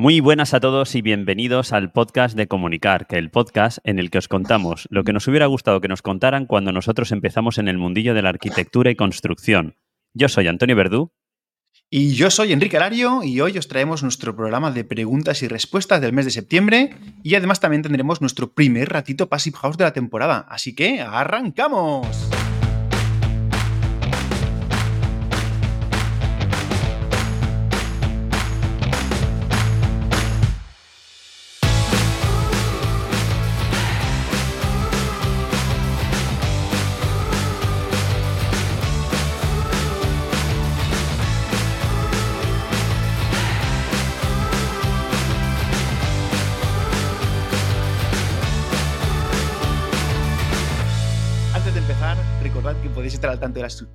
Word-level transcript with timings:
Muy 0.00 0.20
buenas 0.20 0.54
a 0.54 0.60
todos 0.60 0.94
y 0.94 1.02
bienvenidos 1.02 1.72
al 1.72 1.90
podcast 1.90 2.36
de 2.36 2.46
Comunicar, 2.46 3.08
que 3.08 3.18
el 3.18 3.32
podcast 3.32 3.78
en 3.82 3.98
el 3.98 4.12
que 4.12 4.18
os 4.18 4.28
contamos 4.28 4.86
lo 4.90 5.02
que 5.02 5.12
nos 5.12 5.26
hubiera 5.26 5.46
gustado 5.46 5.80
que 5.80 5.88
nos 5.88 6.02
contaran 6.02 6.46
cuando 6.46 6.70
nosotros 6.70 7.10
empezamos 7.10 7.58
en 7.58 7.66
el 7.66 7.78
mundillo 7.78 8.14
de 8.14 8.22
la 8.22 8.28
arquitectura 8.28 8.92
y 8.92 8.94
construcción. 8.94 9.76
Yo 10.14 10.28
soy 10.28 10.46
Antonio 10.46 10.76
Verdú. 10.76 11.10
Y 11.90 12.14
yo 12.14 12.30
soy 12.30 12.52
Enrique 12.52 12.76
Alario 12.76 13.24
y 13.24 13.40
hoy 13.40 13.58
os 13.58 13.66
traemos 13.66 14.04
nuestro 14.04 14.36
programa 14.36 14.70
de 14.70 14.84
preguntas 14.84 15.42
y 15.42 15.48
respuestas 15.48 16.00
del 16.00 16.12
mes 16.12 16.26
de 16.26 16.30
septiembre 16.30 16.90
y 17.24 17.34
además 17.34 17.58
también 17.58 17.82
tendremos 17.82 18.20
nuestro 18.20 18.52
primer 18.52 18.90
ratito 18.90 19.28
Passive 19.28 19.56
House 19.56 19.78
de 19.78 19.84
la 19.84 19.92
temporada. 19.92 20.46
Así 20.48 20.76
que 20.76 21.00
arrancamos. 21.00 22.06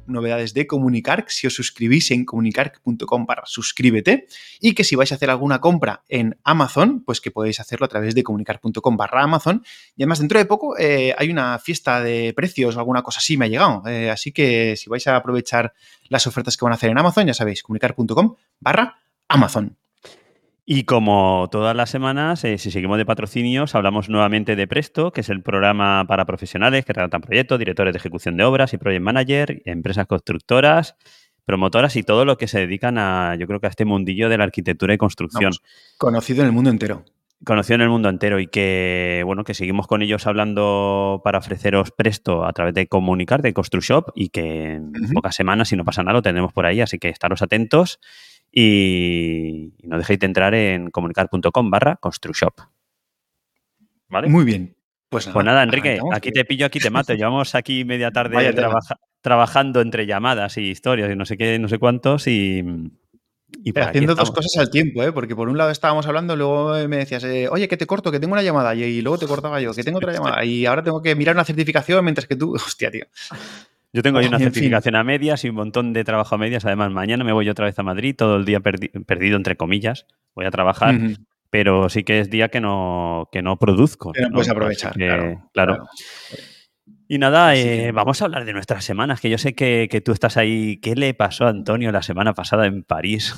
Novedades 0.07 0.53
de 0.53 0.67
Comunicar 0.67 1.25
si 1.27 1.47
os 1.47 1.55
suscribís 1.55 2.11
en 2.11 2.25
comunicar.com 2.25 3.25
para 3.25 3.43
suscríbete 3.45 4.27
y 4.59 4.73
que 4.73 4.83
si 4.83 4.95
vais 4.95 5.11
a 5.11 5.15
hacer 5.15 5.29
alguna 5.29 5.59
compra 5.59 6.03
en 6.07 6.37
Amazon, 6.43 7.03
pues 7.05 7.21
que 7.21 7.31
podéis 7.31 7.59
hacerlo 7.59 7.85
a 7.85 7.89
través 7.89 8.15
de 8.15 8.23
comunicar.com 8.23 8.97
barra 8.97 9.23
Amazon. 9.23 9.63
Y 9.95 10.03
además 10.03 10.19
dentro 10.19 10.39
de 10.39 10.45
poco 10.45 10.77
eh, 10.77 11.13
hay 11.17 11.29
una 11.29 11.59
fiesta 11.59 12.01
de 12.01 12.33
precios 12.35 12.75
o 12.75 12.79
alguna 12.79 13.01
cosa 13.01 13.19
así 13.19 13.37
me 13.37 13.45
ha 13.45 13.49
llegado. 13.49 13.83
Eh, 13.87 14.09
así 14.09 14.31
que 14.31 14.75
si 14.77 14.89
vais 14.89 15.05
a 15.07 15.15
aprovechar 15.15 15.73
las 16.09 16.27
ofertas 16.27 16.57
que 16.57 16.65
van 16.65 16.73
a 16.73 16.75
hacer 16.75 16.89
en 16.89 16.97
Amazon, 16.97 17.27
ya 17.27 17.33
sabéis, 17.33 17.63
comunicar.com 17.63 18.35
barra 18.59 18.97
Amazon. 19.27 19.82
Y 20.65 20.85
como 20.85 21.49
todas 21.51 21.75
las 21.75 21.89
semanas, 21.89 22.43
eh, 22.45 22.57
si 22.57 22.71
seguimos 22.71 22.97
de 22.97 23.05
patrocinios, 23.05 23.75
hablamos 23.75 24.07
nuevamente 24.07 24.55
de 24.55 24.65
Presto, 24.65 25.11
que 25.11 25.19
es 25.19 25.29
el 25.29 25.43
programa 25.43 26.05
para 26.07 26.25
profesionales 26.25 26.85
que 26.85 26.93
tratan 26.93 27.19
proyectos, 27.19 27.59
directores 27.59 27.93
de 27.93 27.97
ejecución 27.97 28.37
de 28.37 28.45
obras 28.45 28.73
y 28.73 28.77
project 28.77 29.03
manager, 29.03 29.61
empresas 29.65 30.07
constructoras, 30.07 30.95
promotoras 31.43 31.97
y 31.97 32.03
todo 32.03 32.23
lo 32.23 32.37
que 32.37 32.47
se 32.47 32.59
dedican 32.59 32.97
a, 32.97 33.35
yo 33.35 33.45
creo 33.45 33.59
que 33.59 33.67
a 33.67 33.69
este 33.69 33.83
mundillo 33.83 34.29
de 34.29 34.37
la 34.37 34.45
arquitectura 34.45 34.93
y 34.93 34.97
construcción. 34.97 35.51
conocido 35.97 36.43
en 36.43 36.47
el 36.47 36.53
mundo 36.53 36.69
entero. 36.69 37.03
Conocido 37.43 37.75
en 37.75 37.81
el 37.81 37.89
mundo 37.89 38.07
entero 38.07 38.39
y 38.39 38.47
que, 38.47 39.21
bueno, 39.25 39.43
que 39.43 39.53
seguimos 39.53 39.85
con 39.85 40.01
ellos 40.01 40.27
hablando 40.27 41.19
para 41.25 41.39
ofreceros 41.39 41.91
Presto 41.91 42.45
a 42.45 42.53
través 42.53 42.73
de 42.73 42.87
Comunicar, 42.87 43.41
de 43.41 43.53
ConstruShop 43.53 44.11
y 44.15 44.29
que 44.29 44.75
en 44.75 44.93
pocas 45.13 45.35
semanas, 45.35 45.67
si 45.67 45.75
no 45.75 45.83
pasa 45.83 46.03
nada, 46.03 46.13
lo 46.13 46.21
tendremos 46.21 46.53
por 46.53 46.65
ahí, 46.65 46.79
así 46.79 46.99
que 46.99 47.09
estaros 47.09 47.41
atentos 47.41 47.99
y, 48.55 49.73
no 49.83 49.97
dejéis 49.97 50.19
de 50.19 50.27
entrar 50.27 50.53
en 50.53 50.91
comunicar.com 50.91 51.69
barra 51.71 51.95
construshop. 51.95 52.53
¿Vale? 54.09 54.29
Muy 54.29 54.45
bien. 54.45 54.75
Pues, 55.09 55.27
pues 55.27 55.45
nada, 55.45 55.63
Enrique, 55.63 55.99
aquí 56.11 56.31
te 56.31 56.45
pillo, 56.45 56.67
aquí 56.67 56.79
te 56.79 56.89
mato. 56.89 57.13
Llevamos 57.15 57.55
aquí 57.55 57.83
media 57.83 58.11
tarde 58.11 58.55
trabajando 59.21 59.81
entre 59.81 60.05
llamadas 60.05 60.57
y 60.57 60.69
historias 60.69 61.11
y 61.11 61.15
no 61.15 61.25
sé 61.25 61.37
qué, 61.37 61.57
no 61.57 61.67
sé 61.67 61.79
cuántos 61.79 62.27
y, 62.27 62.63
haciendo 63.75 64.15
dos 64.15 64.31
cosas 64.31 64.57
al 64.57 64.69
tiempo, 64.69 65.03
¿eh? 65.03 65.11
porque 65.11 65.35
por 65.35 65.49
un 65.49 65.57
lado 65.57 65.69
estábamos 65.69 66.05
hablando, 66.07 66.35
luego 66.35 66.73
me 66.87 66.97
decías, 66.97 67.23
eh, 67.23 67.47
oye, 67.49 67.67
que 67.67 67.77
te 67.77 67.87
corto, 67.87 68.11
que 68.11 68.19
tengo 68.19 68.33
una 68.33 68.41
llamada, 68.41 68.75
y, 68.75 69.01
luego 69.01 69.17
te 69.17 69.27
cortaba 69.27 69.61
yo, 69.61 69.73
que 69.73 69.83
tengo 69.83 69.99
otra 69.99 70.13
llamada, 70.13 70.43
y 70.43 70.65
ahora 70.65 70.83
tengo 70.83 71.01
que 71.01 71.15
mirar 71.15 71.35
una 71.35 71.45
certificación 71.45 72.03
mientras 72.03 72.27
que 72.27 72.35
tú, 72.35 72.53
hostia, 72.55 72.91
tío. 72.91 73.05
Yo 73.93 74.01
tengo 74.01 74.17
ahí 74.17 74.25
una 74.25 74.39
certificación 74.39 74.95
a 74.95 75.03
medias 75.03 75.45
y 75.45 75.49
un 75.49 75.55
montón 75.55 75.93
de 75.93 76.03
trabajo 76.03 76.33
a 76.33 76.37
medias. 76.39 76.65
Además, 76.65 76.91
mañana 76.91 77.23
me 77.23 77.31
voy 77.31 77.47
otra 77.47 77.65
vez 77.65 77.77
a 77.77 77.83
Madrid, 77.83 78.15
todo 78.17 78.37
el 78.37 78.45
día 78.45 78.59
perdido, 78.59 79.37
entre 79.37 79.55
comillas. 79.55 80.07
Voy 80.33 80.45
a 80.45 80.51
trabajar, 80.51 80.99
pero 81.51 81.89
sí 81.89 82.03
que 82.03 82.19
es 82.19 82.31
día 82.31 82.49
que 82.49 82.59
no, 82.59 83.29
que 83.31 83.43
no 83.43 83.59
produzco. 83.59 84.11
Que 84.11 84.21
no 84.21 84.31
puedes 84.31 84.49
aprovechar. 84.49 84.93
claro, 85.53 85.87
Y 87.07 87.19
nada, 87.19 87.55
eh, 87.55 87.91
vamos 87.91 88.19
a 88.19 88.25
hablar 88.25 88.45
de 88.45 88.53
nuestras 88.53 88.83
semanas, 88.83 89.21
que 89.21 89.29
yo 89.29 89.37
sé 89.37 89.53
que, 89.53 90.01
tú 90.03 90.11
estás 90.11 90.37
ahí. 90.37 90.77
¿Qué 90.77 90.95
le 90.95 91.13
pasó 91.13 91.45
a 91.45 91.49
Antonio 91.49 91.91
la 91.91 92.01
semana 92.01 92.33
pasada 92.33 92.65
en 92.65 92.81
París? 92.81 93.35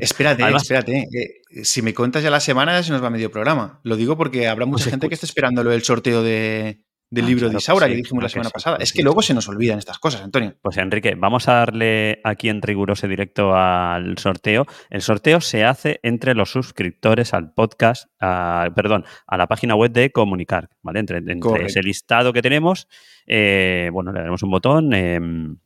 Espérate, 0.00 0.42
espérate. 0.56 1.06
Eh, 1.12 1.64
si 1.64 1.82
me 1.82 1.92
cuentas 1.92 2.22
ya 2.22 2.30
la 2.30 2.40
semana, 2.40 2.82
se 2.82 2.92
nos 2.92 3.04
va 3.04 3.10
medio 3.10 3.30
programa. 3.30 3.80
Lo 3.82 3.96
digo 3.96 4.16
porque 4.16 4.48
habrá 4.48 4.64
mucha 4.64 4.84
pues 4.84 4.92
gente 4.92 5.08
que 5.08 5.14
está 5.14 5.26
esperando 5.26 5.70
el 5.70 5.82
sorteo 5.82 6.22
de, 6.22 6.80
del 7.12 7.26
ah, 7.26 7.28
libro 7.28 7.50
de 7.50 7.56
Isaura 7.58 7.88
que 7.88 7.94
dijimos 7.94 8.22
la 8.22 8.28
semana 8.30 8.48
pasada. 8.48 8.78
Es 8.80 8.92
que 8.94 9.02
luego 9.02 9.20
se 9.20 9.34
nos 9.34 9.46
olvidan 9.46 9.78
estas 9.78 9.98
cosas, 9.98 10.22
Antonio. 10.22 10.54
Pues 10.62 10.78
Enrique, 10.78 11.14
vamos 11.14 11.46
a 11.46 11.56
darle 11.56 12.20
aquí 12.24 12.48
en 12.48 12.62
riguroso 12.62 13.06
directo 13.06 13.54
al 13.54 14.16
sorteo. 14.16 14.64
El 14.88 15.02
sorteo 15.02 15.42
se 15.42 15.62
hace 15.64 16.00
entre 16.02 16.34
los 16.34 16.50
suscriptores 16.50 17.34
al 17.34 17.52
podcast, 17.52 18.08
perdón, 18.18 19.04
a 19.26 19.36
la 19.36 19.46
página 19.46 19.74
web 19.74 19.92
de 19.92 20.10
Comunicar, 20.10 20.70
¿vale? 20.80 21.00
Entre, 21.00 21.22
ese 21.66 21.82
listado 21.82 22.32
que 22.32 22.40
tenemos, 22.40 22.88
eh, 23.26 23.90
bueno, 23.92 24.10
le 24.10 24.20
daremos 24.20 24.42
un 24.42 24.50
botón 24.50 24.94
em, 24.94 25.58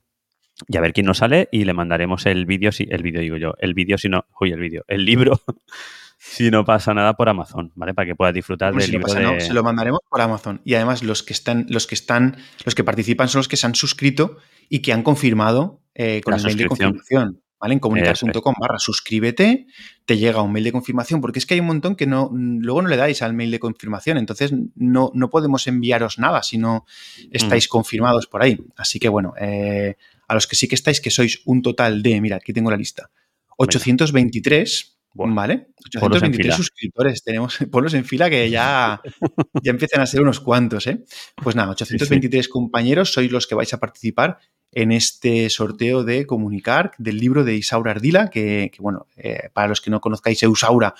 y 0.67 0.77
a 0.77 0.81
ver 0.81 0.93
quién 0.93 1.07
nos 1.07 1.19
sale 1.19 1.49
y 1.53 1.65
le 1.65 1.75
mandaremos 1.75 2.27
el 2.27 2.45
vídeo, 2.45 2.73
si, 2.73 2.89
el 2.91 3.05
vídeo 3.05 3.21
digo 3.21 3.37
yo, 3.37 3.55
el 3.61 3.73
vídeo 3.73 3.99
si 3.99 4.09
no, 4.09 4.25
uy, 4.41 4.51
el 4.51 4.59
vídeo, 4.59 4.85
el 4.89 5.05
libro 5.05 5.41
si 6.19 6.51
no 6.51 6.65
pasa 6.65 6.95
nada 6.95 7.15
por 7.15 7.29
Amazon, 7.29 7.73
¿vale? 7.75 7.95
Para 7.95 8.07
que 8.07 8.15
puedas 8.15 8.35
disfrutar 8.35 8.75
del 8.75 8.91
libro. 8.91 9.09
se 9.09 9.53
lo 9.53 9.63
mandaremos 9.63 10.01
por 10.09 10.21
Amazon. 10.21 10.61
Y 10.65 10.75
además 10.75 11.03
los 11.03 11.23
que 11.23 11.33
están, 11.33 11.67
los 11.69 11.87
que 11.87 11.95
están, 11.95 12.37
los 12.65 12.75
que 12.75 12.85
participan 12.85 13.29
son 13.29 13.41
los 13.41 13.49
que 13.49 13.57
se 13.57 13.67
han 13.67 13.75
suscrito 13.75 14.39
y 14.69 14.81
que 14.81 14.93
han 14.93 15.03
confirmado 15.03 15.83
eh, 15.95 16.21
con 16.25 16.35
el 16.35 16.43
mail 16.43 16.57
de 16.57 16.67
confirmación. 16.67 17.43
¿Vale? 17.59 17.73
En 17.73 17.81
comunicar.com 17.81 18.55
barra 18.61 18.79
suscríbete, 18.79 19.67
te 20.05 20.19
llega 20.19 20.43
un 20.43 20.53
mail 20.53 20.65
de 20.65 20.73
confirmación, 20.73 21.23
porque 21.23 21.39
es 21.39 21.47
que 21.47 21.55
hay 21.55 21.61
un 21.61 21.67
montón 21.67 21.97
que 21.97 22.07
no, 22.07 22.31
luego 22.35 22.83
no 22.83 22.89
le 22.89 22.99
dais 22.99 23.23
al 23.23 23.33
mail 23.33 23.51
de 23.51 23.59
confirmación, 23.59 24.19
entonces 24.19 24.53
no, 24.75 25.11
no 25.15 25.31
podemos 25.31 25.67
enviaros 25.67 26.19
nada 26.19 26.43
si 26.43 26.59
no 26.59 26.85
estáis 27.31 27.67
mm. 27.67 27.71
confirmados 27.71 28.27
por 28.27 28.43
ahí. 28.43 28.59
Así 28.77 28.99
que 28.99 29.09
bueno, 29.09 29.33
eh, 29.41 29.97
a 30.29 30.35
los 30.35 30.47
que 30.47 30.55
sí 30.55 30.69
que 30.69 30.75
estáis, 30.75 31.01
que 31.01 31.11
sois 31.11 31.41
un 31.47 31.63
total 31.63 32.03
de, 32.03 32.21
mira, 32.21 32.37
aquí 32.37 32.53
tengo 32.53 32.71
la 32.71 32.77
lista, 32.77 33.11
823, 33.57 34.96
vale, 35.17 35.69
823 35.85 36.55
suscriptores. 36.55 37.23
Tenemos 37.23 37.59
polos 37.71 37.95
en 37.95 38.05
fila 38.05 38.31
que 38.31 38.49
ya, 38.51 39.01
ya 39.63 39.71
empiezan 39.71 40.01
a 40.01 40.07
ser 40.07 40.21
unos 40.21 40.41
cuantos. 40.41 40.87
¿eh? 40.87 41.05
Pues 41.43 41.57
nada, 41.57 41.71
823 41.71 42.49
compañeros 42.49 43.13
sois 43.13 43.31
los 43.31 43.47
que 43.47 43.55
vais 43.55 43.73
a 43.73 43.81
participar 43.81 44.39
en 44.73 44.93
este 44.93 45.49
sorteo 45.49 46.05
de 46.05 46.27
Comunicar 46.27 46.93
del 46.99 47.19
libro 47.19 47.45
de 47.45 47.57
Isaura 47.57 47.93
Ardila, 47.93 48.29
que, 48.29 48.71
bueno, 48.79 49.07
eh, 49.17 49.49
para 49.53 49.69
los 49.69 49.81
que 49.81 49.91
no 49.91 50.01
conozcáis 50.01 50.43
Isaura, 50.43 50.95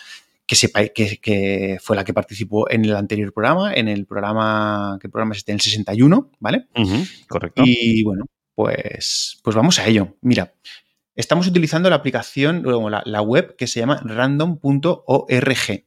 que 0.47 0.55
sepáis 0.55 0.93
que, 0.95 1.79
fue 1.83 1.97
la 1.97 2.05
que 2.05 2.15
participó 2.15 2.71
en 2.71 2.85
el 2.85 2.95
anterior 2.95 3.33
programa, 3.33 3.75
en 3.75 3.89
el 3.89 4.07
programa, 4.07 4.99
¿qué 5.01 5.09
programa 5.09 5.33
es 5.33 5.39
este? 5.39 5.53
En 5.53 5.57
el 5.57 5.61
61, 5.61 6.31
¿vale? 6.39 6.69
correcto. 7.29 7.63
Y 7.67 8.05
bueno, 8.05 8.25
pues, 8.55 9.39
pues 9.43 9.57
vamos 9.57 9.79
a 9.79 9.87
ello. 9.87 10.17
Mira, 10.23 10.55
estamos 11.17 11.47
utilizando 11.49 11.91
la 11.91 11.97
aplicación, 11.97 12.63
la, 12.65 13.03
la 13.05 13.23
web 13.23 13.57
que 13.57 13.67
se 13.67 13.81
llama 13.81 14.01
random.org. 14.05 15.85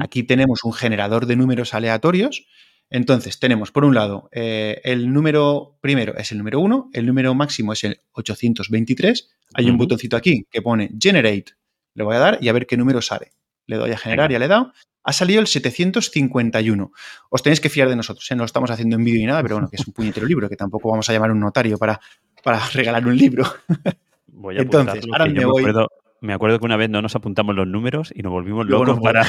Aquí 0.00 0.22
tenemos 0.22 0.62
un 0.64 0.72
generador 0.72 1.26
de 1.26 1.36
números 1.36 1.74
aleatorios. 1.74 2.46
Entonces, 2.90 3.40
tenemos 3.40 3.72
por 3.72 3.84
un 3.84 3.94
lado 3.94 4.28
eh, 4.30 4.80
el 4.84 5.12
número 5.12 5.78
primero 5.80 6.16
es 6.16 6.30
el 6.32 6.38
número 6.38 6.60
1, 6.60 6.90
el 6.92 7.06
número 7.06 7.34
máximo 7.34 7.72
es 7.72 7.82
el 7.84 8.00
823. 8.12 9.30
Hay 9.54 9.68
un 9.68 9.76
botoncito 9.76 10.16
aquí 10.16 10.46
que 10.50 10.62
pone 10.62 10.90
Generate. 11.00 11.52
Le 11.94 12.04
voy 12.04 12.16
a 12.16 12.18
dar 12.18 12.38
y 12.40 12.48
a 12.48 12.52
ver 12.52 12.66
qué 12.66 12.76
número 12.76 13.02
sale. 13.02 13.32
Le 13.66 13.76
doy 13.76 13.90
a 13.90 13.96
generar, 13.96 14.30
ya 14.30 14.38
le 14.38 14.44
he 14.44 14.48
dado. 14.48 14.72
Ha 15.02 15.12
salido 15.12 15.40
el 15.40 15.46
751. 15.46 16.92
Os 17.30 17.42
tenéis 17.42 17.60
que 17.60 17.68
fiar 17.68 17.88
de 17.88 17.96
nosotros, 17.96 18.30
¿eh? 18.30 18.34
no 18.34 18.42
lo 18.42 18.46
estamos 18.46 18.70
haciendo 18.70 18.96
en 18.96 19.04
vídeo 19.04 19.20
ni 19.20 19.26
nada, 19.26 19.42
pero 19.42 19.56
bueno, 19.56 19.68
que 19.68 19.76
es 19.76 19.86
un 19.86 19.92
puñetero 19.92 20.26
libro, 20.26 20.48
que 20.48 20.56
tampoco 20.56 20.90
vamos 20.90 21.08
a 21.08 21.12
llamar 21.12 21.30
a 21.30 21.32
un 21.32 21.40
notario 21.40 21.78
para, 21.78 22.00
para 22.42 22.60
regalar 22.70 23.06
un 23.06 23.16
libro. 23.16 23.44
Voy 24.34 24.58
a 24.58 24.62
Entonces, 24.62 25.04
ahora 25.12 25.26
me, 25.26 25.44
voy... 25.44 25.62
acuerdo, 25.62 25.88
me 26.20 26.32
acuerdo 26.32 26.58
que 26.58 26.66
una 26.66 26.76
vez 26.76 26.90
no 26.90 27.00
nos 27.02 27.14
apuntamos 27.14 27.54
los 27.54 27.66
números 27.66 28.12
y 28.14 28.22
nos 28.22 28.32
volvimos 28.32 28.66
locos 28.66 28.98
para 29.00 29.24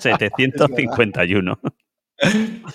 751. 0.00 1.60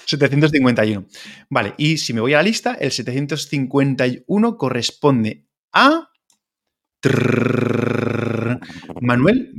751. 0.06 1.06
Vale, 1.50 1.74
y 1.78 1.98
si 1.98 2.14
me 2.14 2.22
voy 2.22 2.34
a 2.34 2.38
la 2.38 2.44
lista, 2.44 2.76
el 2.80 2.92
751 2.92 4.58
corresponde 4.58 5.48
a 5.74 6.10
Manuel 9.02 9.52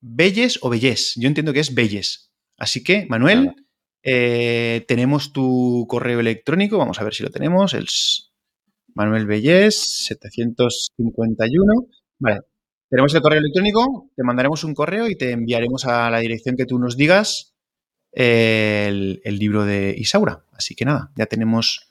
Belles 0.00 0.58
o 0.62 0.70
Belles. 0.70 1.14
Yo 1.16 1.28
entiendo 1.28 1.52
que 1.52 1.60
es 1.60 1.74
Belles. 1.74 2.32
Así 2.56 2.82
que, 2.82 3.06
Manuel, 3.08 3.54
eh, 4.02 4.84
tenemos 4.88 5.32
tu 5.32 5.86
correo 5.88 6.20
electrónico. 6.20 6.78
Vamos 6.78 7.00
a 7.00 7.04
ver 7.04 7.14
si 7.14 7.22
lo 7.22 7.30
tenemos. 7.30 7.74
El 7.74 7.86
Manuel 8.94 9.26
Bellés, 9.26 10.06
751. 10.06 11.86
Vale. 12.18 12.40
tenemos 12.88 13.14
el 13.14 13.22
correo 13.22 13.38
electrónico, 13.38 14.10
te 14.14 14.22
mandaremos 14.22 14.64
un 14.64 14.74
correo 14.74 15.08
y 15.08 15.16
te 15.16 15.30
enviaremos 15.32 15.86
a 15.86 16.10
la 16.10 16.18
dirección 16.18 16.56
que 16.56 16.66
tú 16.66 16.78
nos 16.78 16.96
digas 16.96 17.54
el, 18.12 19.20
libro 19.24 19.64
de 19.64 19.94
Isaura. 19.96 20.44
Así 20.52 20.74
que 20.74 20.84
nada, 20.84 21.10
ya 21.16 21.26
tenemos, 21.26 21.88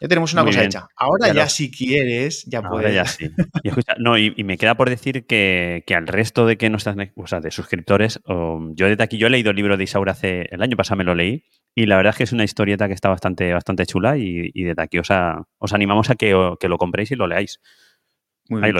ya 0.00 0.08
tenemos 0.08 0.32
una 0.32 0.44
cosa 0.44 0.64
hecha. 0.64 0.88
Ahora 0.96 1.32
ya, 1.32 1.48
si 1.48 1.70
quieres, 1.70 2.44
ya 2.46 2.60
Ahora 2.60 2.90
ya 2.90 3.04
sí. 3.04 3.30
Y, 3.62 3.70
no, 3.98 4.18
y, 4.18 4.32
me 4.44 4.58
queda 4.58 4.76
por 4.76 4.90
decir 4.90 5.26
que, 5.26 5.84
al 5.94 6.06
resto 6.06 6.46
de 6.46 6.56
que 6.56 6.70
no 6.70 6.76
estás, 6.76 6.96
o 7.14 7.26
sea, 7.26 7.40
de 7.40 7.50
suscriptores, 7.50 8.20
yo 8.26 8.88
desde 8.88 9.02
aquí, 9.02 9.18
yo 9.18 9.26
he 9.26 9.30
leído 9.30 9.50
el 9.50 9.56
libro 9.56 9.76
de 9.76 9.84
Isaura 9.84 10.12
hace, 10.12 10.48
el 10.50 10.62
año 10.62 10.76
pasado 10.76 10.98
me 10.98 11.04
lo 11.04 11.14
leí, 11.14 11.44
y 11.78 11.86
la 11.86 11.96
verdad 11.96 12.10
es 12.10 12.16
que 12.16 12.24
es 12.24 12.32
una 12.32 12.42
historieta 12.42 12.88
que 12.88 12.94
está 12.94 13.08
bastante, 13.08 13.52
bastante 13.52 13.86
chula 13.86 14.18
y, 14.18 14.50
desde 14.50 14.82
aquí 14.82 14.98
os, 14.98 15.10
os 15.58 15.72
animamos 15.72 16.10
a 16.10 16.16
que, 16.16 16.34
que, 16.58 16.68
lo 16.68 16.76
compréis 16.76 17.12
y 17.12 17.14
lo 17.14 17.28
leáis. 17.28 17.60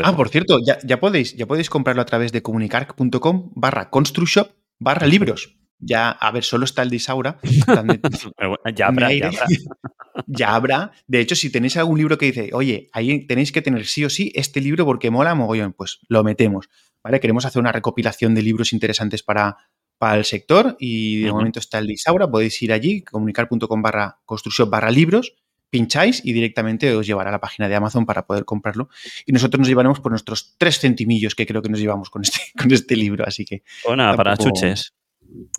ah, 0.03 0.17
por 0.17 0.31
cierto, 0.31 0.59
ya, 0.67 0.79
ya, 0.83 0.99
podéis, 0.99 1.37
ya 1.37 1.47
podéis 1.47 1.71
comprarlo 1.71 2.03
a 2.03 2.07
través 2.07 2.33
de 2.33 2.43
comunicar.com 2.43 3.53
barra 3.55 3.91
construshop 3.91 4.51
barra 4.81 5.07
libros. 5.07 5.57
Ya, 5.79 6.11
a 6.11 6.33
ver, 6.33 6.43
solo 6.43 6.65
está 6.65 6.83
el 6.83 6.91
de 6.91 6.97
Isaura. 6.97 7.39
ya 8.75 8.89
habrá, 8.89 9.11
ya 10.27 10.57
habrá. 10.57 10.91
De 11.07 11.21
hecho, 11.21 11.37
si 11.37 11.53
tenéis 11.53 11.77
algún 11.77 11.99
libro 11.99 12.19
que 12.19 12.27
dice, 12.27 12.51
oye, 12.53 12.89
ahí 12.93 13.29
tenéis 13.29 13.53
que 13.53 13.63
tener 13.63 13.87
sí 13.87 14.05
o 14.05 14.11
sí 14.11 14.33
este 14.35 14.61
libro 14.61 14.85
porque 14.85 15.13
mola 15.13 15.37
mogollón, 15.37 15.73
pues 15.73 16.01
lo 16.09 16.25
metemos. 16.25 16.69
¿Vale? 17.05 17.21
Queremos 17.21 17.45
hacer 17.45 17.61
una 17.61 17.71
recopilación 17.71 18.35
de 18.35 18.43
libros 18.43 18.73
interesantes 18.73 19.23
para, 19.23 19.57
para 19.99 20.17
el 20.17 20.25
sector 20.25 20.77
y 20.79 21.23
de 21.23 21.33
momento 21.33 21.59
está 21.59 21.79
el 21.79 21.87
de 21.87 21.95
Isaura. 21.95 22.31
Podéis 22.31 22.61
ir 22.63 22.73
allí, 22.73 23.03
comunicar.com 23.03 23.83
barra 23.83 24.19
construcción 24.25 24.71
barra 24.71 24.91
libros, 24.91 25.35
pincháis 25.71 26.25
y 26.25 26.33
directamente 26.33 26.95
os 26.95 27.07
llevará 27.07 27.31
a 27.31 27.33
la 27.33 27.41
página 27.41 27.69
de 27.69 27.75
Amazon 27.75 28.07
para 28.07 28.27
poder 28.27 28.45
comprarlo. 28.45 28.89
Y 29.27 29.33
nosotros 29.33 29.59
nos 29.59 29.69
llevaremos 29.69 30.01
por 30.01 30.13
nuestros 30.13 30.55
tres 30.57 30.79
centimillos 30.79 31.35
que 31.35 31.47
creo 31.47 31.63
que 31.63 31.69
nos 31.69 31.81
llevamos 31.81 32.11
con 32.11 32.23
este, 32.23 32.41
con 32.59 32.73
este 32.73 32.97
libro. 32.97 33.25
Así 33.27 33.45
que. 33.45 33.63
Bueno, 33.87 34.15
para 34.17 34.37
chuches. 34.37 34.95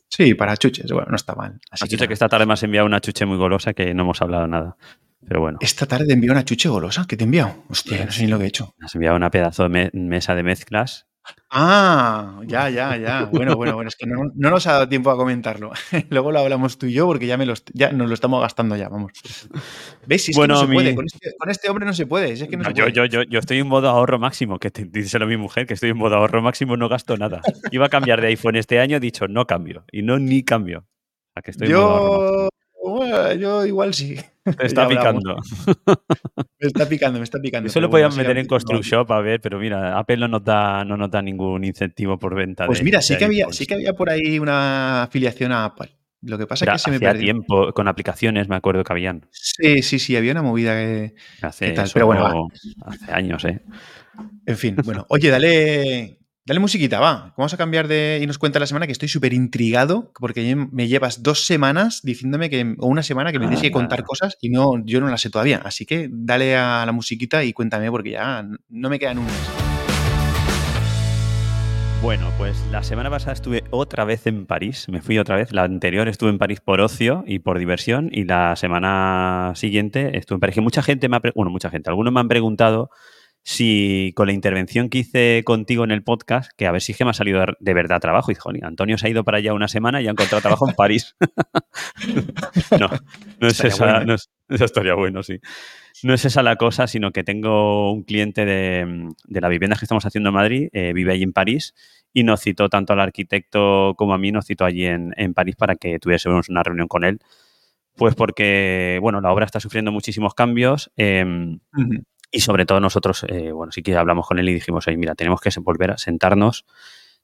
Sí, 0.07 0.33
para 0.33 0.57
chuches, 0.57 0.91
bueno, 0.91 1.09
no 1.11 1.15
está 1.15 1.35
mal. 1.35 1.59
Así 1.69 1.87
chuche 1.87 2.07
que, 2.07 2.13
esta 2.13 2.27
tarde 2.27 2.47
me 2.47 2.53
has 2.53 2.63
enviado 2.63 2.87
una 2.87 2.99
chuche 3.01 3.25
muy 3.25 3.37
golosa 3.37 3.73
que 3.73 3.93
no 3.93 4.03
hemos 4.03 4.21
hablado 4.21 4.47
nada. 4.47 4.77
Pero 5.27 5.41
bueno. 5.41 5.59
Esta 5.61 5.85
tarde 5.85 6.07
te 6.07 6.13
enviado 6.13 6.33
una 6.33 6.45
chuche 6.45 6.69
golosa. 6.69 7.05
¿Qué 7.07 7.15
te 7.15 7.23
he 7.23 7.25
enviado? 7.25 7.63
Hostia, 7.69 8.05
no 8.05 8.11
sé 8.11 8.23
ni 8.23 8.29
lo 8.29 8.39
que 8.39 8.45
he 8.45 8.47
hecho. 8.47 8.73
Me 8.79 8.85
has 8.85 8.95
enviado 8.95 9.15
una 9.15 9.29
pedazo 9.29 9.69
de 9.69 9.91
mesa 9.93 10.33
de 10.33 10.43
mezclas 10.43 11.08
Ah, 11.49 12.41
ya, 12.45 12.69
ya, 12.69 12.95
ya. 12.97 13.25
Bueno, 13.25 13.55
bueno, 13.55 13.73
bueno, 13.73 13.87
es 13.87 13.95
que 13.95 14.05
no, 14.05 14.31
nos 14.35 14.67
ha 14.67 14.73
dado 14.73 14.89
tiempo 14.89 15.09
a 15.09 15.17
comentarlo. 15.17 15.71
Luego 16.09 16.31
lo 16.31 16.39
hablamos 16.39 16.77
tú 16.77 16.85
y 16.85 16.93
yo 16.93 17.07
porque 17.07 17.25
ya, 17.25 17.37
me 17.37 17.45
ya 17.73 17.91
nos 17.91 18.07
lo 18.07 18.13
estamos 18.13 18.41
gastando 18.41 18.75
ya, 18.75 18.89
vamos. 18.89 19.11
¿Ves? 20.05 20.23
Si 20.23 20.31
es 20.31 20.37
bueno, 20.37 20.55
que 20.55 20.61
no 20.61 20.67
se 20.67 20.73
puede. 20.73 20.89
Este, 20.89 21.35
con 21.37 21.49
este, 21.49 21.69
hombre 21.69 21.85
no 21.85 21.93
se 21.93 22.05
puede. 22.05 22.31
es 22.33 22.43
que 22.47 22.57
no, 22.57 22.69
yo, 22.71 22.87
Yo, 22.87 23.05
yo, 23.05 23.23
yo, 23.23 23.39
estoy 23.39 23.59
en 23.59 23.67
modo 23.67 23.89
ahorro 23.89 24.19
máximo, 24.19 24.59
que 24.59 24.69
te, 24.69 24.85
díselo 24.85 25.25
a 25.25 25.27
mi 25.27 25.37
mujer, 25.37 25.65
que 25.65 25.73
estoy 25.73 25.89
en 25.89 25.97
modo 25.97 26.15
ahorro 26.15 26.41
máximo, 26.41 26.77
no 26.77 26.87
gasto 26.87 27.17
nada. 27.17 27.41
Iba 27.71 27.87
a 27.87 27.89
cambiar 27.89 28.21
de 28.21 28.27
iPhone 28.27 28.55
este 28.55 28.79
año, 28.79 28.97
he 28.97 28.99
dicho 28.99 29.27
no 29.27 29.47
cambio. 29.47 29.85
Y 29.91 30.03
no 30.03 30.19
ni 30.19 30.43
cambio. 30.43 30.85
A 31.35 31.41
que 31.41 31.51
estoy 31.51 31.69
yo... 31.69 32.49
Bueno, 32.83 33.33
yo 33.33 33.65
igual 33.65 33.93
sí. 33.93 34.17
Te 34.57 34.65
está 34.65 34.87
picando. 34.87 35.37
me 36.59 36.67
está 36.67 36.87
picando, 36.87 37.19
me 37.19 37.23
está 37.23 37.39
picando. 37.39 37.67
Eso 37.67 37.79
lo 37.79 37.89
podían 37.89 38.15
meter 38.15 38.37
en 38.37 38.45
ConstruShop, 38.45 39.11
a 39.11 39.21
ver, 39.21 39.41
pero 39.41 39.59
mira, 39.59 39.97
Apple 39.97 40.17
no 40.17 40.27
nos 40.27 40.43
da, 40.43 40.83
no 40.85 40.97
nos 40.97 41.09
da 41.11 41.21
ningún 41.21 41.63
incentivo 41.63 42.17
por 42.17 42.35
venta. 42.35 42.65
Pues 42.65 42.83
mira, 42.83 43.01
sí 43.01 43.17
que, 43.17 43.25
había, 43.25 43.47
sí 43.51 43.65
que 43.65 43.75
había 43.75 43.93
por 43.93 44.09
ahí 44.09 44.39
una 44.39 45.03
afiliación 45.03 45.51
a 45.51 45.65
Apple. 45.65 45.89
Lo 46.21 46.37
que 46.37 46.47
pasa 46.47 46.65
es 46.65 46.71
que 46.71 46.79
se 46.79 46.91
me 46.91 46.99
perdió. 46.99 47.23
tiempo, 47.23 47.71
con 47.71 47.87
aplicaciones 47.87 48.49
me 48.49 48.55
acuerdo 48.55 48.83
que 48.83 48.91
habían. 48.91 49.25
Sí, 49.31 49.81
sí, 49.81 49.99
sí, 49.99 50.17
había 50.17 50.33
una 50.33 50.41
movida 50.41 50.73
que. 50.73 51.13
Hace, 51.41 51.73
pero 51.93 52.07
bueno, 52.07 52.47
hace 52.85 53.11
años, 53.11 53.45
¿eh? 53.45 53.61
En 54.45 54.57
fin, 54.57 54.75
bueno, 54.83 55.05
oye, 55.09 55.29
dale, 55.29 56.18
Dale 56.49 56.61
musiquita, 56.61 56.99
va. 56.99 57.31
Vamos 57.37 57.53
a 57.53 57.57
cambiar 57.57 57.87
de. 57.87 58.21
Y 58.23 58.25
nos 58.25 58.39
cuenta 58.39 58.57
la 58.57 58.65
semana 58.65 58.87
que 58.87 58.91
estoy 58.91 59.07
súper 59.07 59.33
intrigado 59.33 60.11
porque 60.19 60.55
me 60.55 60.87
llevas 60.87 61.21
dos 61.21 61.45
semanas 61.45 62.01
diciéndome 62.01 62.49
que. 62.49 62.73
o 62.79 62.87
una 62.87 63.03
semana 63.03 63.31
que 63.31 63.37
me 63.37 63.45
tienes 63.45 63.61
que 63.61 63.69
contar 63.69 64.03
cosas 64.03 64.35
y 64.41 64.49
no, 64.49 64.83
yo 64.83 64.99
no 64.99 65.07
las 65.09 65.21
sé 65.21 65.29
todavía. 65.29 65.61
Así 65.63 65.85
que 65.85 66.09
dale 66.11 66.57
a 66.57 66.87
la 66.87 66.91
musiquita 66.91 67.43
y 67.43 67.53
cuéntame 67.53 67.91
porque 67.91 68.09
ya 68.09 68.43
no 68.67 68.89
me 68.89 68.97
quedan 68.97 69.19
un 69.19 69.25
mes. 69.25 69.49
Bueno, 72.01 72.31
pues 72.39 72.57
la 72.71 72.81
semana 72.81 73.11
pasada 73.11 73.33
estuve 73.33 73.63
otra 73.69 74.03
vez 74.03 74.25
en 74.25 74.47
París, 74.47 74.87
me 74.89 75.03
fui 75.03 75.19
otra 75.19 75.35
vez. 75.35 75.51
La 75.53 75.65
anterior 75.65 76.07
estuve 76.07 76.31
en 76.31 76.39
París 76.39 76.61
por 76.61 76.81
ocio 76.81 77.23
y 77.27 77.37
por 77.37 77.59
diversión 77.59 78.09
y 78.11 78.23
la 78.23 78.55
semana 78.55 79.51
siguiente 79.53 80.17
estuve 80.17 80.37
en 80.37 80.39
París. 80.39 80.55
Que 80.55 80.61
mucha 80.61 80.81
gente 80.81 81.09
me 81.09 81.17
ha, 81.17 81.21
bueno, 81.35 81.51
mucha 81.51 81.69
gente, 81.69 81.91
algunos 81.91 82.11
me 82.11 82.21
han 82.21 82.27
preguntado 82.27 82.89
si 83.43 84.13
con 84.15 84.27
la 84.27 84.33
intervención 84.33 84.89
que 84.89 84.99
hice 84.99 85.43
contigo 85.45 85.83
en 85.83 85.91
el 85.91 86.03
podcast, 86.03 86.51
que 86.55 86.67
a 86.67 86.71
ver 86.71 86.81
si 86.81 86.91
es 86.91 86.97
que 86.97 87.05
me 87.05 87.11
ha 87.11 87.13
salido 87.13 87.43
de 87.59 87.73
verdad 87.73 87.99
trabajo, 87.99 88.31
y 88.31 88.35
dijo, 88.35 88.51
Antonio 88.61 88.97
se 88.97 89.07
ha 89.07 89.09
ido 89.09 89.23
para 89.23 89.37
allá 89.37 89.53
una 89.53 89.67
semana 89.67 90.01
y 90.01 90.07
ha 90.07 90.11
encontrado 90.11 90.41
trabajo 90.41 90.69
en 90.69 90.75
París. 90.75 91.15
no, 92.79 92.89
no 93.39 93.47
es 93.47 93.63
esa, 93.63 94.03
no 94.03 94.13
es, 94.13 94.29
estaría 94.49 94.93
bueno, 94.93 95.23
sí. 95.23 95.39
No 96.03 96.13
es 96.13 96.23
esa 96.25 96.43
la 96.43 96.55
cosa, 96.55 96.87
sino 96.87 97.11
que 97.11 97.23
tengo 97.23 97.91
un 97.91 98.03
cliente 98.03 98.45
de, 98.45 99.09
la 99.27 99.49
vivienda 99.49 99.75
que 99.77 99.85
estamos 99.85 100.05
haciendo 100.05 100.29
en 100.29 100.35
Madrid, 100.35 100.69
eh, 100.71 100.93
vive 100.93 101.13
allí 101.13 101.23
en 101.23 101.33
París, 101.33 101.73
y 102.13 102.23
nos 102.23 102.41
citó 102.41 102.69
tanto 102.69 102.93
al 102.93 102.99
arquitecto 102.99 103.95
como 103.97 104.13
a 104.13 104.17
mí, 104.17 104.31
nos 104.31 104.45
citó 104.45 104.65
allí 104.65 104.85
en, 104.85 105.33
París 105.33 105.55
para 105.55 105.75
que 105.75 105.99
tuviésemos 105.99 106.49
una 106.49 106.63
reunión 106.63 106.87
con 106.87 107.03
él. 107.03 107.19
Pues 107.95 108.15
porque, 108.15 108.97
bueno, 109.01 109.19
la 109.19 109.31
obra 109.31 109.45
está 109.45 109.59
sufriendo 109.59 109.91
muchísimos 109.91 110.33
cambios. 110.33 110.89
Em, 110.95 111.59
y 112.31 112.41
sobre 112.41 112.65
todo 112.65 112.79
nosotros, 112.79 113.25
eh, 113.27 113.51
bueno, 113.51 113.71
sí 113.71 113.81
que 113.81 113.95
hablamos 113.95 114.27
con 114.27 114.39
él 114.39 114.49
y 114.49 114.53
dijimos, 114.53 114.87
oye, 114.87 114.97
mira, 114.97 115.15
tenemos 115.15 115.41
que 115.41 115.49
volver 115.61 115.91
a 115.91 115.97
sentarnos, 115.97 116.65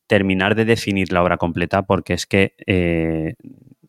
terminar 0.07 0.55
de 0.55 0.65
definir 0.65 1.11
la 1.11 1.21
obra 1.21 1.37
completa, 1.37 1.83
porque 1.83 2.13
es 2.13 2.25
que 2.25 2.55
eh, 2.65 3.35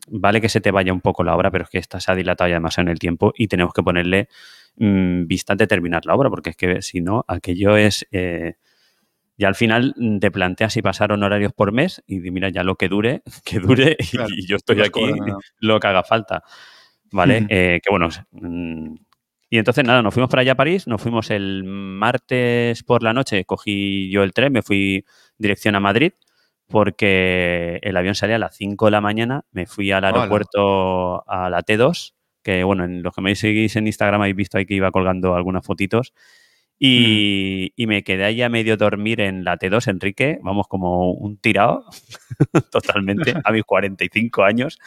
vale 0.09 0.41
que 0.41 0.49
se 0.49 0.61
te 0.61 0.71
vaya 0.71 0.93
un 0.93 1.01
poco 1.01 1.25
la 1.25 1.35
obra, 1.35 1.51
pero 1.51 1.65
es 1.65 1.71
que 1.71 1.79
esta 1.79 2.01
se 2.01 2.13
ha 2.13 2.15
dilatado 2.15 2.49
ya 2.49 2.57
demasiado 2.57 2.89
en 2.89 2.93
el 2.93 2.99
tiempo 2.99 3.33
y 3.37 3.49
tenemos 3.49 3.73
que 3.73 3.83
ponerle 3.83 4.29
mm, 4.77 5.27
vista 5.27 5.55
de 5.55 5.67
terminar 5.67 6.05
la 6.05 6.15
obra, 6.15 6.29
porque 6.29 6.51
es 6.51 6.57
que 6.57 6.83
si 6.83 7.01
no, 7.01 7.25
aquello 7.29 7.77
es... 7.77 8.07
Eh, 8.13 8.55
ya 9.39 9.49
al 9.49 9.55
final 9.55 9.95
te 10.19 10.31
planteas 10.31 10.73
si 10.73 10.81
pasar 10.81 11.13
honorarios 11.13 11.53
por 11.53 11.71
mes 11.71 12.03
y 12.07 12.21
mira, 12.21 12.49
ya 12.49 12.65
lo 12.65 12.77
que 12.77 12.89
dure, 12.89 13.23
que 13.45 13.59
dure 13.59 13.95
y, 14.01 14.47
yo 14.47 14.57
estoy 14.57 14.81
aquí 14.81 15.03
lo 15.61 15.79
que 15.79 15.87
haga 15.87 16.03
falta. 16.03 16.43
¿Vale? 17.13 17.47
que 17.47 17.91
bueno, 17.91 18.09
mm, 18.33 18.95
y 19.49 19.59
entonces, 19.59 19.85
nada, 19.85 20.03
nos 20.03 20.13
fuimos 20.13 20.29
para 20.29 20.43
allá 20.43 20.53
a 20.53 20.57
París, 20.57 20.87
nos 20.87 21.01
fuimos 21.01 21.31
el 21.31 21.63
martes 21.65 22.83
por 22.83 23.03
la 23.03 23.13
noche, 23.13 23.45
cogí 23.45 24.11
yo 24.11 24.23
el 24.23 24.33
tren, 24.33 24.53
me 24.53 24.63
fui 24.63 25.05
dirección 25.39 25.77
a 25.77 25.81
Madrid, 25.81 26.13
porque 26.67 27.79
el 27.83 27.97
avión 27.97 28.17
salía 28.17 28.37
a 28.37 28.41
las 28.41 28.57
5 28.57 28.87
de 28.87 28.91
la 28.91 29.01
mañana, 29.01 29.45
me 29.53 29.67
fui 29.67 29.93
al 29.93 30.05
aeropuerto 30.05 31.29
a 31.31 31.49
la 31.49 31.63
T2, 31.63 32.15
que 32.43 32.65
bueno, 32.65 32.85
en 32.85 33.03
los 33.05 33.15
que 33.15 33.21
me 33.23 33.37
seguís 33.37 33.77
en 33.77 33.87
Instagram 33.87 34.21
habéis 34.21 34.37
visto 34.37 34.59
ahí 34.59 34.67
que 34.67 34.75
iba 34.75 34.91
colgando 34.91 35.37
algunas 35.37 35.65
fotitos, 35.65 36.13
y, 36.79 37.73
y, 37.75 37.87
me 37.87 38.03
quedé 38.03 38.25
ahí 38.25 38.43
a 38.43 38.51
medio 38.51 38.77
dormir 38.77 39.23
en 39.23 39.45
la 39.45 39.57
T2, 39.57 39.89
Enrique, 39.89 40.39
vamos 40.43 40.67
como 40.69 41.13
un 41.13 41.39
tirado, 41.39 41.87
totalmente, 42.71 43.33
a 43.43 43.53
mis 43.53 43.65
45 43.65 44.43
años 44.43 44.79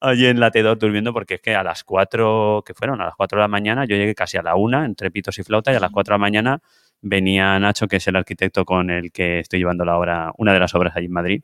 allí 0.00 0.26
en 0.26 0.40
la 0.40 0.50
T2 0.50 0.78
durmiendo 0.78 1.12
porque 1.12 1.34
es 1.34 1.40
que 1.40 1.54
a 1.54 1.62
las 1.62 1.84
4, 1.84 2.62
que 2.66 2.74
fueron? 2.74 3.00
A 3.00 3.04
las 3.04 3.14
4 3.16 3.38
de 3.38 3.42
la 3.42 3.48
mañana, 3.48 3.84
yo 3.84 3.96
llegué 3.96 4.14
casi 4.14 4.36
a 4.38 4.42
la 4.42 4.56
1 4.56 4.84
entre 4.84 5.10
pitos 5.10 5.38
y 5.38 5.42
flauta 5.42 5.72
y 5.72 5.76
a 5.76 5.80
las 5.80 5.90
4 5.90 6.12
de 6.12 6.14
la 6.14 6.18
mañana 6.18 6.62
venía 7.02 7.58
Nacho, 7.58 7.88
que 7.88 7.96
es 7.96 8.08
el 8.08 8.16
arquitecto 8.16 8.64
con 8.64 8.90
el 8.90 9.12
que 9.12 9.40
estoy 9.40 9.60
llevando 9.60 9.84
la 9.84 9.98
obra, 9.98 10.32
una 10.38 10.52
de 10.52 10.60
las 10.60 10.74
obras 10.74 10.96
allí 10.96 11.06
en 11.06 11.12
Madrid. 11.12 11.42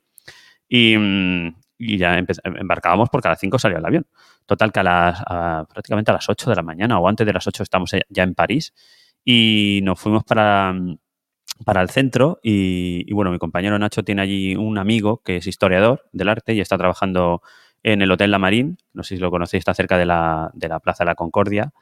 Y, 0.68 0.96
mm, 0.98 1.54
ya 1.78 2.18
embarcábamos 2.44 3.10
porque 3.10 3.28
a 3.28 3.32
las 3.32 3.40
5 3.40 3.58
salía 3.58 3.78
el 3.78 3.84
avión. 3.86 4.06
Total 4.46 4.72
que 4.72 4.80
a 4.80 4.82
las, 4.82 5.22
prácticamente 5.68 6.10
a 6.10 6.14
las 6.14 6.28
8 6.28 6.50
de 6.50 6.56
la 6.56 6.62
mañana 6.62 6.98
o 6.98 7.08
antes 7.08 7.26
de 7.26 7.32
las 7.32 7.46
8 7.46 7.62
estamos 7.62 7.90
ya 8.08 8.22
en 8.22 8.34
París 8.34 8.72
y 9.24 9.80
nos 9.82 10.00
fuimos 10.00 10.24
para, 10.24 10.74
para 11.64 11.82
el 11.82 11.90
centro 11.90 12.38
y, 12.42 13.04
y, 13.06 13.12
bueno, 13.12 13.30
mi 13.30 13.38
compañero 13.38 13.78
Nacho 13.78 14.04
tiene 14.04 14.22
allí 14.22 14.56
un 14.56 14.78
amigo 14.78 15.22
que 15.24 15.36
es 15.36 15.46
historiador 15.46 16.04
del 16.12 16.28
arte 16.28 16.54
y 16.54 16.60
está 16.60 16.78
trabajando 16.78 17.42
en 17.86 18.02
el 18.02 18.10
Hotel 18.10 18.32
La 18.32 18.40
Marín, 18.40 18.78
no 18.94 19.04
sé 19.04 19.14
si 19.14 19.20
lo 19.20 19.30
conocéis, 19.30 19.60
está 19.60 19.72
cerca 19.72 19.96
de 19.96 20.06
la, 20.06 20.50
Plaza 20.82 21.04
de 21.04 21.06
la 21.06 21.14
Concordia. 21.14 21.72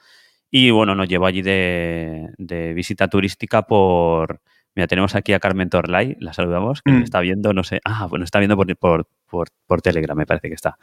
Y 0.51 0.71
bueno, 0.71 0.95
nos 0.95 1.09
llevó 1.09 1.25
allí 1.25 1.41
de, 1.41 2.29
visita 2.77 3.09
turística 3.09 3.63
por... 3.63 4.43
Mira, 4.75 4.87
tenemos 4.87 5.15
aquí 5.15 5.33
a 5.33 5.41
Carmen 5.41 5.71
Torlay, 5.71 6.17
la 6.21 6.35
saludamos, 6.35 6.83
que 6.83 6.93
mm. 6.93 7.03
está 7.05 7.21
viendo, 7.21 7.55
no 7.55 7.65
sé, 7.65 7.81
ah, 7.87 8.07
bueno, 8.07 8.25
está 8.25 8.39
viendo 8.39 8.55
por, 8.55 8.77
por, 8.77 9.07
por, 9.67 9.81
Telegram, 9.81 10.17
me 10.17 10.27
parece 10.27 10.49
que 10.49 10.55
está. 10.55 10.77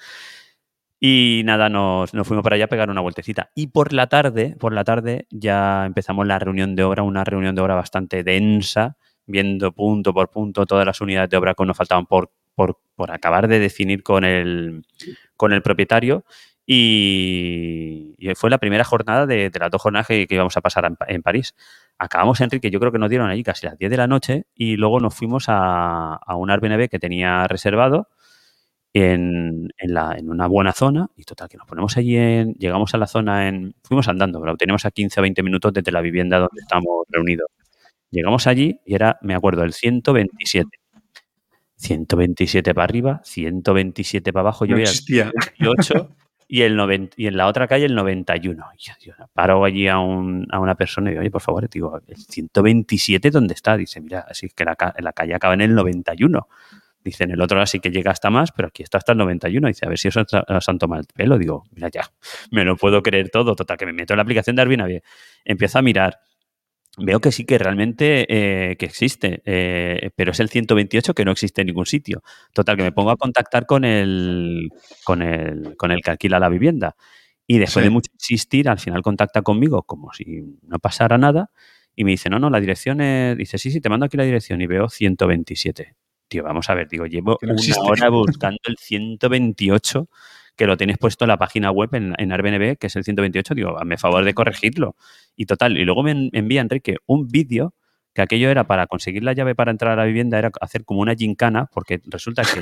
Y 0.99 1.43
nada, 1.45 1.69
nos, 1.69 2.15
nos, 2.15 2.27
fuimos 2.27 2.43
para 2.43 2.55
allá 2.55 2.65
a 2.65 2.69
pegar 2.69 2.89
una 2.89 3.01
vueltecita. 3.01 3.51
Y 3.53 3.67
por 3.67 3.93
la 3.93 4.07
tarde, 4.07 4.55
por 4.59 4.73
la 4.73 4.83
tarde 4.83 5.27
ya 5.29 5.85
empezamos 5.85 6.25
la 6.25 6.39
reunión 6.39 6.75
de 6.75 6.83
obra, 6.83 7.03
una 7.03 7.23
reunión 7.23 7.53
de 7.53 7.61
obra 7.61 7.75
bastante 7.75 8.23
densa, 8.23 8.97
viendo 9.27 9.71
punto 9.71 10.15
por 10.15 10.31
punto 10.31 10.65
todas 10.65 10.85
las 10.85 10.99
unidades 10.99 11.29
de 11.29 11.37
obra 11.37 11.53
que 11.53 11.63
nos 11.65 11.77
faltaban 11.77 12.07
por 12.07 12.31
por, 12.95 13.11
acabar 13.11 13.47
de 13.47 13.59
definir 13.59 14.03
con 14.03 14.23
el, 14.23 14.83
con 15.35 15.53
el 15.53 15.61
propietario 15.61 16.23
y, 16.65 18.15
fue 18.35 18.49
la 18.49 18.59
primera 18.59 18.83
jornada 18.83 19.25
de, 19.25 19.51
las 19.59 19.71
dos 19.71 19.81
jornadas 19.81 20.07
que, 20.07 20.27
íbamos 20.29 20.55
a 20.55 20.61
pasar 20.61 20.91
en, 21.07 21.21
París. 21.21 21.55
acabamos, 21.97 22.39
Enrique, 22.41 22.69
yo 22.69 22.79
creo 22.79 22.91
que 22.91 22.99
nos 22.99 23.09
dieron 23.09 23.29
allí 23.29 23.43
casi 23.43 23.65
las 23.65 23.77
10 23.77 23.91
de 23.91 23.97
la 23.97 24.07
noche 24.07 24.45
y 24.55 24.77
luego 24.77 24.99
nos 24.99 25.13
fuimos 25.15 25.45
a, 25.47 26.19
un 26.35 26.49
Airbnb 26.51 26.89
que 26.89 26.99
tenía 26.99 27.47
reservado 27.47 28.09
en, 28.93 29.69
la, 29.79 30.15
en, 30.17 30.29
una 30.29 30.47
buena 30.47 30.73
zona 30.73 31.09
y 31.15 31.23
total, 31.23 31.49
que 31.49 31.57
nos 31.57 31.67
ponemos 31.67 31.97
allí, 31.97 32.17
en, 32.17 32.53
llegamos 32.53 32.93
a 32.93 32.97
la 32.97 33.07
zona 33.07 33.47
en, 33.47 33.75
fuimos 33.83 34.07
andando, 34.07 34.39
pero 34.39 34.55
teníamos 34.57 34.85
a 34.85 34.91
15 34.91 35.19
o 35.19 35.23
20 35.23 35.43
minutos 35.43 35.73
desde 35.73 35.91
la 35.91 36.01
vivienda 36.01 36.39
donde 36.39 36.61
estamos 36.61 37.05
reunidos. 37.09 37.47
Llegamos 38.11 38.45
allí 38.47 38.79
y 38.85 38.95
era, 38.95 39.17
me 39.21 39.35
acuerdo, 39.35 39.63
el 39.63 39.73
127. 39.73 40.80
127 41.81 42.73
para 42.73 42.83
arriba, 42.85 43.21
127 43.23 44.31
para 44.31 44.41
abajo, 44.41 44.65
yo 44.65 44.77
128 44.77 46.15
y, 46.47 46.61
el 46.61 46.75
90, 46.75 47.15
y 47.17 47.27
en 47.27 47.37
la 47.37 47.47
otra 47.47 47.67
calle 47.67 47.85
el 47.85 47.95
91. 47.95 48.65
Y 48.77 49.05
yo, 49.05 49.13
paro 49.33 49.63
allí 49.65 49.87
a, 49.87 49.97
un, 49.99 50.45
a, 50.51 50.59
una 50.59 50.75
persona 50.75 51.09
y 51.09 51.13
digo, 51.13 51.21
oye, 51.21 51.31
por 51.31 51.41
favor, 51.41 51.67
digo, 51.69 51.99
¿el 52.07 52.17
127 52.17 53.31
dónde 53.31 53.53
está? 53.55 53.77
Dice, 53.77 53.99
mira, 53.99 54.25
así 54.29 54.49
que 54.49 54.63
la, 54.63 54.75
la 54.99 55.13
calle 55.13 55.33
acaba 55.33 55.53
en 55.55 55.61
el 55.61 55.73
91. 55.73 56.47
Dice, 57.03 57.23
en 57.23 57.31
el 57.31 57.41
otro 57.41 57.57
lado 57.57 57.65
sí 57.65 57.79
que 57.79 57.89
llega 57.89 58.11
hasta 58.11 58.29
más, 58.29 58.51
pero 58.51 58.67
aquí 58.67 58.83
está 58.83 58.99
hasta 58.99 59.13
el 59.13 59.17
91. 59.17 59.67
Dice, 59.67 59.85
a 59.85 59.89
ver 59.89 59.97
si 59.97 60.09
os, 60.09 60.17
han 60.67 60.77
tomado 60.77 61.01
el 61.01 61.07
pelo. 61.07 61.37
Digo, 61.37 61.63
mira 61.71 61.89
ya, 61.89 62.03
me 62.51 62.63
lo 62.63 62.77
puedo 62.77 63.01
creer 63.01 63.29
todo. 63.29 63.55
Total, 63.55 63.77
que 63.77 63.87
me 63.87 63.93
meto 63.93 64.13
en 64.13 64.17
la 64.17 64.23
aplicación 64.23 64.55
de 64.55 64.61
Airbnb. 64.61 65.01
Empiezo 65.43 65.79
a 65.79 65.81
mirar. 65.81 66.19
Veo 67.03 67.19
que 67.19 67.31
sí 67.31 67.45
que 67.45 67.57
realmente 67.57 68.25
eh, 68.29 68.75
que 68.77 68.85
existe, 68.85 69.41
eh, 69.45 70.11
pero 70.15 70.31
es 70.31 70.39
el 70.39 70.49
128 70.49 71.13
que 71.13 71.25
no 71.25 71.31
existe 71.31 71.61
en 71.61 71.67
ningún 71.67 71.85
sitio. 71.85 72.23
Total, 72.53 72.77
que 72.77 72.83
me 72.83 72.91
pongo 72.91 73.11
a 73.11 73.17
contactar 73.17 73.65
con 73.65 73.85
el, 73.85 74.69
con 75.03 75.21
el, 75.21 75.75
con 75.77 75.91
el 75.91 76.01
que 76.01 76.11
alquila 76.11 76.39
la 76.39 76.49
vivienda. 76.49 76.95
Y 77.47 77.57
después 77.57 77.83
de 77.83 77.89
mucho 77.89 78.11
insistir, 78.13 78.69
al 78.69 78.79
final 78.79 79.01
contacta 79.01 79.41
conmigo 79.41 79.83
como 79.83 80.13
si 80.13 80.57
no 80.61 80.79
pasara 80.79 81.17
nada 81.17 81.51
y 81.95 82.03
me 82.03 82.11
dice, 82.11 82.29
no, 82.29 82.39
no, 82.39 82.49
la 82.49 82.59
dirección 82.59 83.01
es... 83.01 83.37
Dice, 83.37 83.57
sí, 83.57 83.71
sí, 83.71 83.81
te 83.81 83.89
mando 83.89 84.05
aquí 84.05 84.15
la 84.15 84.23
dirección 84.23 84.61
y 84.61 84.67
veo 84.67 84.87
127 84.89 85.95
tío, 86.31 86.43
vamos 86.43 86.69
a 86.69 86.75
ver, 86.75 86.87
digo, 86.87 87.05
llevo 87.05 87.37
una 87.41 87.55
hora 87.81 88.09
buscando 88.09 88.59
el 88.63 88.77
128 88.77 90.07
que 90.55 90.67
lo 90.67 90.77
tienes 90.77 90.97
puesto 90.97 91.25
en 91.25 91.29
la 91.29 91.37
página 91.37 91.71
web 91.71 91.89
en, 91.93 92.13
en, 92.17 92.31
Airbnb, 92.31 92.77
que 92.77 92.87
es 92.87 92.95
el 92.95 93.03
128, 93.03 93.55
digo, 93.55 93.79
hazme 93.79 93.97
favor 93.97 94.23
de 94.23 94.33
corregirlo. 94.33 94.95
Y 95.35 95.45
total, 95.45 95.77
y 95.77 95.85
luego 95.85 96.03
me 96.03 96.29
envía 96.33 96.61
Enrique 96.61 96.97
un 97.05 97.27
vídeo 97.27 97.73
que 98.13 98.21
aquello 98.21 98.49
era 98.49 98.65
para 98.65 98.87
conseguir 98.87 99.23
la 99.23 99.33
llave 99.33 99.55
para 99.55 99.71
entrar 99.71 99.93
a 99.93 99.95
la 99.95 100.05
vivienda, 100.05 100.37
era 100.37 100.51
hacer 100.59 100.83
como 100.83 101.01
una 101.01 101.15
gincana, 101.15 101.67
porque 101.73 102.01
resulta 102.05 102.43
que, 102.43 102.61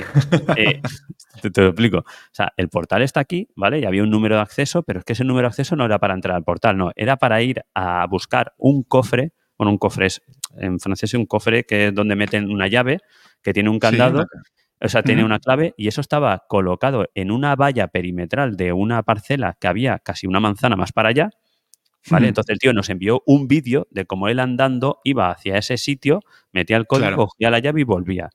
eh, 0.56 0.80
te, 1.52 1.60
lo 1.60 1.68
explico, 1.68 1.98
o 1.98 2.04
sea, 2.32 2.52
el 2.56 2.68
portal 2.68 3.02
está 3.02 3.20
aquí, 3.20 3.48
¿vale? 3.56 3.80
Y 3.80 3.84
había 3.84 4.02
un 4.02 4.10
número 4.10 4.36
de 4.36 4.42
acceso, 4.42 4.82
pero 4.82 5.00
es 5.00 5.04
que 5.04 5.14
ese 5.14 5.24
número 5.24 5.46
de 5.46 5.48
acceso 5.48 5.74
no 5.74 5.84
era 5.84 5.98
para 5.98 6.14
entrar 6.14 6.36
al 6.36 6.44
portal, 6.44 6.76
no, 6.76 6.92
era 6.94 7.16
para 7.16 7.42
ir 7.42 7.62
a 7.74 8.06
buscar 8.06 8.54
un 8.58 8.84
cofre, 8.84 9.32
bueno, 9.58 9.72
un 9.72 9.78
cofre 9.78 10.06
es, 10.06 10.22
en 10.56 10.78
francés 10.78 11.10
es 11.10 11.14
un 11.14 11.26
cofre 11.26 11.64
que 11.64 11.88
es 11.88 11.94
donde 11.94 12.16
meten 12.16 12.50
una 12.50 12.68
llave, 12.68 13.00
que 13.42 13.52
tiene 13.52 13.70
un 13.70 13.78
candado, 13.78 14.26
o 14.82 14.88
sea, 14.88 15.02
tiene 15.02 15.24
una 15.24 15.38
clave 15.40 15.74
y 15.76 15.88
eso 15.88 16.00
estaba 16.00 16.44
colocado 16.48 17.06
en 17.14 17.30
una 17.30 17.54
valla 17.54 17.88
perimetral 17.88 18.56
de 18.56 18.72
una 18.72 19.02
parcela 19.02 19.56
que 19.60 19.68
había 19.68 19.98
casi 19.98 20.26
una 20.26 20.40
manzana 20.40 20.76
más 20.76 20.92
para 20.92 21.10
allá. 21.10 21.30
¿Vale? 22.08 22.28
Entonces 22.28 22.54
el 22.54 22.58
tío 22.58 22.72
nos 22.72 22.88
envió 22.88 23.22
un 23.26 23.46
vídeo 23.46 23.86
de 23.90 24.06
cómo 24.06 24.28
él 24.28 24.40
andando 24.40 25.00
iba 25.04 25.30
hacia 25.30 25.58
ese 25.58 25.76
sitio, 25.76 26.22
metía 26.50 26.78
el 26.78 26.86
código, 26.86 27.14
cogía 27.28 27.50
la 27.50 27.58
llave 27.58 27.82
y 27.82 27.84
volvía. 27.84 28.30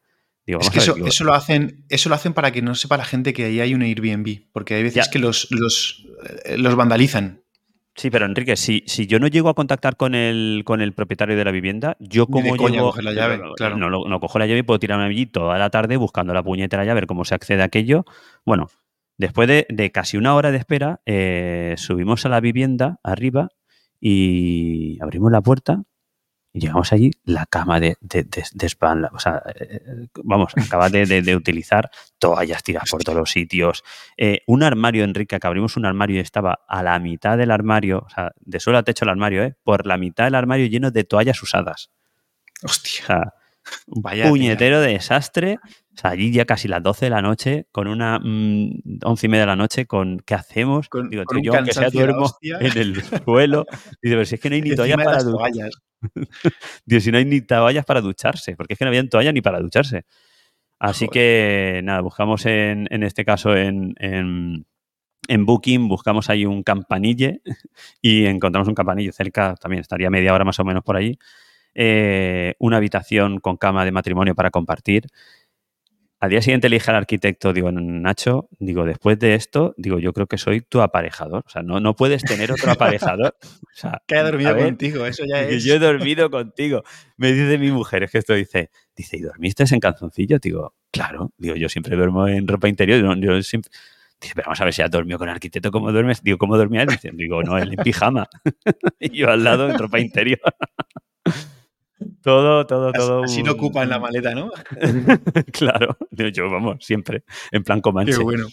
es 0.45 0.69
que 0.69 0.77
eso, 0.77 1.23
lo 1.23 1.33
hacen, 1.33 1.83
eso 1.89 2.09
lo 2.09 2.13
hacen 2.13 2.33
para 2.33 2.51
que 2.51 2.61
no 2.61 2.75
sepa 2.75 2.95
la 2.95 3.05
gente 3.05 3.33
que 3.33 3.45
ahí 3.45 3.59
hay 3.59 3.73
un 3.73 3.81
Airbnb, 3.81 4.51
porque 4.51 4.75
hay 4.75 4.83
veces 4.83 5.09
que 5.09 5.17
los, 5.17 5.47
los, 5.49 6.05
eh, 6.45 6.59
los 6.59 6.75
vandalizan. 6.75 7.41
Sí, 7.95 8.09
pero 8.09 8.25
Enrique, 8.25 8.57
si, 8.57 8.83
si 8.87 9.07
yo 9.07 9.19
no 9.19 9.27
llego 9.27 9.47
a 9.47 9.53
contactar 9.53 9.95
con 9.95 10.15
el, 10.15 10.63
con 10.65 10.81
el 10.81 10.91
propietario 10.91 11.37
de 11.37 11.45
la 11.45 11.51
vivienda, 11.51 11.95
yo 11.99 12.27
como 12.27 12.57
llego, 12.57 12.93
la 13.01 13.13
llave, 13.13 13.39
claro. 13.55 13.77
no, 13.77 13.89
no, 13.89 14.19
cojo 14.19 14.37
la 14.37 14.47
llave 14.47 14.59
y 14.59 14.63
puedo 14.63 14.79
tirarme 14.79 15.05
allí 15.05 15.25
toda 15.27 15.57
la 15.57 15.69
tarde 15.69 15.95
buscando 15.95 16.33
la 16.33 16.43
puñetera 16.43 16.83
llave, 16.83 16.91
a 16.91 16.95
ver 16.95 17.07
cómo 17.07 17.23
se 17.23 17.35
accede 17.35 17.61
a 17.61 17.65
aquello. 17.65 18.03
Bueno, 18.45 18.67
después 19.17 19.47
de, 19.47 19.91
casi 19.93 20.17
una 20.17 20.35
hora 20.35 20.51
de 20.51 20.57
espera, 20.57 20.99
eh, 21.05 21.75
subimos 21.77 22.25
a 22.25 22.29
la 22.29 22.41
vivienda 22.41 22.99
arriba 23.01 23.47
y 24.01 25.01
abrimos 25.01 25.31
la 25.31 25.41
puerta 25.41 25.83
y 26.55 26.61
llegamos 26.61 26.93
allí, 26.93 27.11
la 27.25 27.45
cama 27.45 27.81
de, 27.81 27.97
de, 27.99 28.23
de, 28.23 28.43
o 29.11 29.19
sea, 29.19 29.43
eh, 29.59 30.07
vamos, 30.23 30.53
acaba 30.55 30.89
de, 30.89 31.35
utilizar 31.35 31.91
toallas 32.17 32.63
tiras 32.63 32.89
por 32.89 33.03
todos 33.03 33.17
los 33.17 33.29
sitios. 33.29 33.83
Eh, 34.15 34.39
un 34.47 34.63
armario, 34.63 35.03
Enrique, 35.03 35.37
que 35.37 35.47
abrimos 35.47 35.75
un 35.75 35.85
armario 35.85 36.15
y 36.15 36.19
estaba 36.19 36.59
a 36.65 36.81
la 36.81 36.97
mitad 36.99 37.37
del 37.37 37.51
armario, 37.51 38.03
o 38.05 38.09
sea, 38.09 38.31
de 38.39 38.61
suelo 38.61 38.79
a 38.79 38.83
techo 38.83 39.03
el 39.03 39.09
armario, 39.09 39.43
¿eh? 39.43 39.57
Por 39.65 39.85
la 39.85 39.97
mitad 39.97 40.23
del 40.23 40.35
armario 40.35 40.67
lleno 40.67 40.91
de 40.91 41.03
toallas 41.03 41.43
usadas. 41.43 41.91
Hostia. 42.63 43.03
O 43.03 43.05
sea, 43.05 43.33
Vaya 43.87 44.29
puñetero 44.29 44.79
desastre. 44.79 45.59
O 45.63 45.97
sea, 45.97 46.11
allí 46.11 46.31
ya 46.31 46.45
casi 46.45 46.67
las 46.67 46.83
12 46.83 47.05
de 47.05 47.09
la 47.09 47.21
noche, 47.21 47.67
con 47.71 47.87
una 47.87 48.19
mm, 48.19 48.99
once 49.03 49.25
y 49.25 49.29
media 49.29 49.41
de 49.41 49.47
la 49.47 49.55
noche, 49.55 49.85
con 49.85 50.19
¿qué 50.19 50.35
hacemos? 50.35 50.89
Digo, 51.09 51.23
yo 51.41 51.55
aunque 51.55 51.73
sea 51.73 51.89
duermo 51.89 52.29
en 52.41 52.77
el 52.77 53.03
suelo. 53.23 53.65
Dice, 54.01 54.15
pero 54.15 54.25
si 54.25 54.35
es 54.35 54.41
que 54.41 54.49
no 54.49 54.55
hay 54.55 54.61
ni 54.61 54.75
toallas 54.75 54.97
para 54.97 55.23
ducharse. 55.23 55.79
Digo, 56.85 56.99
si 56.99 57.11
no 57.11 57.17
hay 57.17 57.25
ni 57.25 57.41
toallas 57.41 57.85
para 57.85 58.01
ducharse, 58.01 58.55
porque 58.55 58.73
es 58.73 58.79
que 58.79 58.85
no 58.85 58.89
había 58.89 59.07
toallas 59.07 59.33
ni 59.33 59.41
para 59.41 59.59
ducharse. 59.59 60.05
Así 60.79 61.07
que 61.07 61.81
nada, 61.83 62.01
buscamos 62.01 62.45
en, 62.45 62.87
en 62.91 63.03
este 63.03 63.23
caso 63.23 63.55
en, 63.55 63.95
en, 63.97 64.65
en, 65.27 65.45
Booking, 65.45 65.87
buscamos 65.87 66.29
ahí 66.29 66.45
un 66.45 66.63
campanille 66.63 67.41
y 68.01 68.25
encontramos 68.25 68.67
un 68.67 68.75
campanille 68.75 69.11
cerca, 69.11 69.55
también 69.55 69.81
estaría 69.81 70.09
media 70.09 70.33
hora 70.33 70.43
más 70.43 70.59
o 70.59 70.65
menos 70.65 70.83
por 70.83 70.97
ahí. 70.97 71.17
Eh, 71.73 72.55
una 72.59 72.77
habitación 72.77 73.39
con 73.39 73.57
cama 73.57 73.83
de 73.83 73.91
matrimonio 73.91 74.35
para 74.35 74.49
compartir. 74.49 75.07
Al 76.25 76.31
día 76.31 76.41
siguiente 76.41 76.65
elige 76.65 76.89
al 76.89 76.97
arquitecto, 76.97 77.53
digo, 77.53 77.71
Nacho, 77.71 78.49
digo, 78.57 78.83
después 78.83 79.19
de 79.19 79.35
esto, 79.35 79.75
digo, 79.77 79.99
yo 79.99 80.11
creo 80.11 80.25
que 80.25 80.39
soy 80.39 80.61
tu 80.61 80.81
aparejador. 80.81 81.43
O 81.45 81.49
sea, 81.51 81.61
no, 81.61 81.79
no 81.79 81.95
puedes 81.95 82.23
tener 82.23 82.51
otro 82.51 82.71
aparejador. 82.71 83.37
O 83.43 83.75
sea, 83.75 84.01
que 84.07 84.15
he 84.15 84.23
dormido 84.23 84.57
contigo, 84.57 85.05
eso 85.05 85.23
ya 85.31 85.43
es. 85.43 85.63
Yo 85.63 85.75
he 85.75 85.79
dormido 85.79 86.31
contigo. 86.31 86.81
Me 87.17 87.31
dice 87.31 87.59
mi 87.59 87.69
mujer, 87.69 88.01
es 88.01 88.11
que 88.11 88.17
esto 88.17 88.33
dice, 88.33 88.71
dice, 88.95 89.17
¿y 89.17 89.21
dormiste 89.21 89.65
en 89.69 89.79
calzoncillo? 89.79 90.39
Digo, 90.39 90.73
claro, 90.89 91.31
digo, 91.37 91.53
yo 91.57 91.69
siempre 91.69 91.95
duermo 91.95 92.27
en 92.27 92.47
ropa 92.47 92.67
interior. 92.69 93.19
Yo, 93.19 93.43
siempre, 93.43 93.69
Dice, 94.19 94.33
pero 94.33 94.47
vamos 94.47 94.61
a 94.61 94.65
ver 94.65 94.73
si 94.73 94.81
has 94.81 94.89
dormido 94.89 95.19
con 95.19 95.29
el 95.29 95.35
arquitecto, 95.35 95.69
¿cómo 95.69 95.91
duermes? 95.91 96.23
Digo, 96.23 96.39
¿cómo 96.39 96.57
dormía 96.57 96.81
él? 96.81 96.87
Dice, 96.87 97.11
digo, 97.13 97.43
no, 97.43 97.55
él 97.59 97.69
en 97.77 97.83
pijama. 97.83 98.27
y 98.99 99.15
yo 99.15 99.29
al 99.29 99.43
lado 99.43 99.69
en 99.69 99.77
ropa 99.77 99.99
interior. 99.99 100.39
Todo, 102.21 102.65
todo, 102.65 102.91
todo. 102.91 103.23
Así 103.23 103.43
no 103.43 103.53
ocupa 103.53 103.83
en 103.83 103.89
la 103.89 103.99
maleta, 103.99 104.33
¿no? 104.35 104.51
claro, 105.51 105.97
yo 106.11 106.49
vamos, 106.49 106.85
siempre, 106.85 107.23
en 107.51 107.63
plan 107.63 107.81
comanche. 107.81 108.17
Qué 108.17 108.23
bueno. 108.23 108.47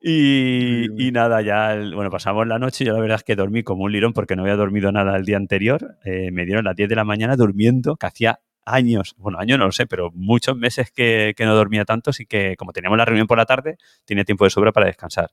Y, 0.00 1.10
nada, 1.12 1.42
ya, 1.42 1.74
bueno, 1.94 2.10
pasamos 2.10 2.46
la 2.46 2.58
noche. 2.58 2.84
Yo 2.84 2.92
la 2.92 3.00
verdad 3.00 3.16
es 3.16 3.24
que 3.24 3.34
dormí 3.34 3.62
como 3.62 3.84
un 3.84 3.92
lirón 3.92 4.12
porque 4.12 4.36
no 4.36 4.42
había 4.42 4.56
dormido 4.56 4.92
nada 4.92 5.16
el 5.16 5.24
día 5.24 5.36
anterior. 5.36 5.96
Eh, 6.04 6.30
me 6.30 6.46
dieron 6.46 6.64
las 6.64 6.76
10 6.76 6.88
de 6.88 6.96
la 6.96 7.04
mañana 7.04 7.36
durmiendo, 7.36 7.96
que 7.96 8.06
hacía 8.06 8.40
años, 8.64 9.14
bueno, 9.18 9.38
años 9.38 9.58
no 9.58 9.64
lo 9.66 9.72
sé, 9.72 9.86
pero 9.86 10.10
muchos 10.14 10.56
meses 10.56 10.92
que, 10.92 11.34
que 11.36 11.44
no 11.46 11.54
dormía 11.54 11.84
tanto, 11.84 12.10
así 12.10 12.26
que 12.26 12.54
como 12.56 12.72
teníamos 12.72 12.98
la 12.98 13.06
reunión 13.06 13.26
por 13.26 13.38
la 13.38 13.46
tarde, 13.46 13.78
tenía 14.04 14.24
tiempo 14.24 14.44
de 14.44 14.50
sobra 14.50 14.72
para 14.72 14.86
descansar. 14.86 15.30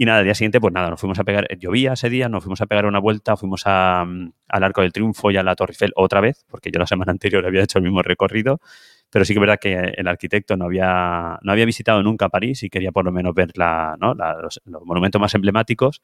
Y 0.00 0.06
nada, 0.06 0.20
el 0.20 0.24
día 0.24 0.34
siguiente, 0.34 0.62
pues 0.62 0.72
nada, 0.72 0.88
nos 0.88 0.98
fuimos 0.98 1.18
a 1.18 1.24
pegar, 1.24 1.46
llovía 1.58 1.92
ese 1.92 2.08
día, 2.08 2.30
nos 2.30 2.42
fuimos 2.42 2.58
a 2.62 2.66
pegar 2.66 2.86
una 2.86 2.98
vuelta, 2.98 3.36
fuimos 3.36 3.64
a, 3.66 4.02
mm, 4.06 4.32
al 4.48 4.64
Arco 4.64 4.80
del 4.80 4.94
Triunfo 4.94 5.30
y 5.30 5.36
a 5.36 5.42
la 5.42 5.54
Torre 5.54 5.72
Eiffel 5.72 5.92
otra 5.94 6.22
vez, 6.22 6.46
porque 6.48 6.70
yo 6.72 6.80
la 6.80 6.86
semana 6.86 7.12
anterior 7.12 7.44
había 7.44 7.62
hecho 7.62 7.76
el 7.76 7.84
mismo 7.84 8.00
recorrido, 8.00 8.62
pero 9.10 9.26
sí 9.26 9.34
que 9.34 9.38
es 9.38 9.40
verdad 9.42 9.58
que 9.60 9.74
el 9.74 10.08
arquitecto 10.08 10.56
no 10.56 10.64
había, 10.64 11.38
no 11.42 11.52
había 11.52 11.66
visitado 11.66 12.02
nunca 12.02 12.30
París 12.30 12.62
y 12.62 12.70
quería 12.70 12.92
por 12.92 13.04
lo 13.04 13.12
menos 13.12 13.34
ver 13.34 13.50
la, 13.56 13.98
¿no? 14.00 14.14
los, 14.14 14.62
monumentos 14.64 15.20
más 15.20 15.34
emblemáticos. 15.34 16.00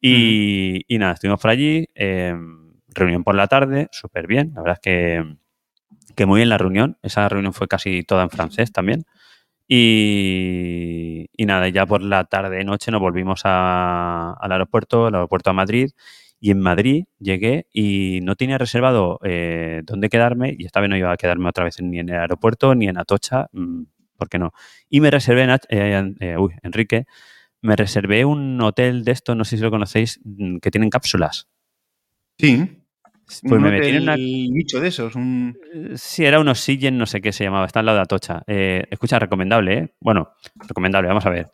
Y, 0.00 0.86
y, 0.88 0.96
nada, 0.96 1.12
estuvimos 1.12 1.38
por 1.38 1.50
allí, 1.50 1.90
em, 1.94 2.72
reunión 2.88 3.22
por 3.22 3.34
la 3.34 3.48
tarde, 3.48 3.88
súper 3.92 4.26
bien, 4.26 4.52
la 4.54 4.62
verdad 4.62 4.78
es 4.82 4.82
que, 4.82 5.36
que 6.14 6.24
muy 6.24 6.38
bien 6.38 6.48
la 6.48 6.56
reunión, 6.56 6.96
esa 7.02 7.28
reunión 7.28 7.52
fue 7.52 7.68
casi 7.68 8.02
toda 8.02 8.22
en 8.22 8.30
francés 8.30 8.72
también. 8.72 9.04
Y, 9.68 11.26
nada, 11.38 11.68
ya 11.68 11.86
por 11.86 12.02
la 12.02 12.24
tarde 12.24 12.64
noche 12.64 12.90
nos 12.90 13.00
volvimos 13.00 13.42
al 13.44 14.52
aeropuerto, 14.52 15.06
al 15.06 15.14
aeropuerto 15.14 15.50
a 15.50 15.52
Madrid. 15.52 15.90
Y 16.38 16.50
en 16.50 16.60
Madrid 16.60 17.04
llegué 17.18 17.66
y 17.72 18.20
no 18.22 18.36
tenía 18.36 18.58
reservado 18.58 19.18
eh, 19.24 19.82
dónde 19.84 20.08
quedarme. 20.08 20.54
Y 20.58 20.66
esta 20.66 20.80
vez 20.80 20.90
no 20.90 20.96
iba 20.96 21.12
a 21.12 21.16
quedarme 21.16 21.48
otra 21.48 21.64
vez 21.64 21.80
ni 21.80 21.98
en 21.98 22.08
el 22.10 22.16
aeropuerto 22.16 22.74
ni 22.74 22.88
en 22.88 22.98
Atocha. 22.98 23.48
Mm, 23.52 23.84
¿Por 24.16 24.28
qué 24.28 24.38
no? 24.38 24.52
Y 24.88 25.00
me 25.00 25.10
reservé, 25.10 25.42
en, 25.42 25.50
eh, 25.50 26.14
eh, 26.20 26.36
uy, 26.38 26.54
Enrique, 26.62 27.06
me 27.62 27.76
reservé 27.76 28.24
un 28.24 28.60
hotel 28.60 29.04
de 29.04 29.12
esto, 29.12 29.34
no 29.34 29.44
sé 29.44 29.56
si 29.56 29.62
lo 29.62 29.70
conocéis, 29.70 30.20
mm, 30.24 30.58
que 30.58 30.70
tienen 30.70 30.90
cápsulas. 30.90 31.48
Sí. 32.38 32.85
Pues 33.26 33.60
me 33.60 33.70
metí 33.70 33.88
en 33.88 34.08
el 34.08 34.50
nicho 34.52 34.80
de 34.80 34.88
esos. 34.88 35.16
Un... 35.16 35.58
Sí, 35.96 36.24
era 36.24 36.38
un 36.38 36.48
Oxygen, 36.48 36.96
no 36.96 37.06
sé 37.06 37.20
qué 37.20 37.32
se 37.32 37.44
llamaba, 37.44 37.66
está 37.66 37.80
al 37.80 37.86
lado 37.86 37.96
de 37.96 38.02
Atocha. 38.02 38.42
Eh, 38.46 38.84
escucha, 38.90 39.18
recomendable, 39.18 39.78
¿eh? 39.78 39.94
Bueno, 40.00 40.30
recomendable, 40.68 41.08
vamos 41.08 41.26
a 41.26 41.30
ver. 41.30 41.50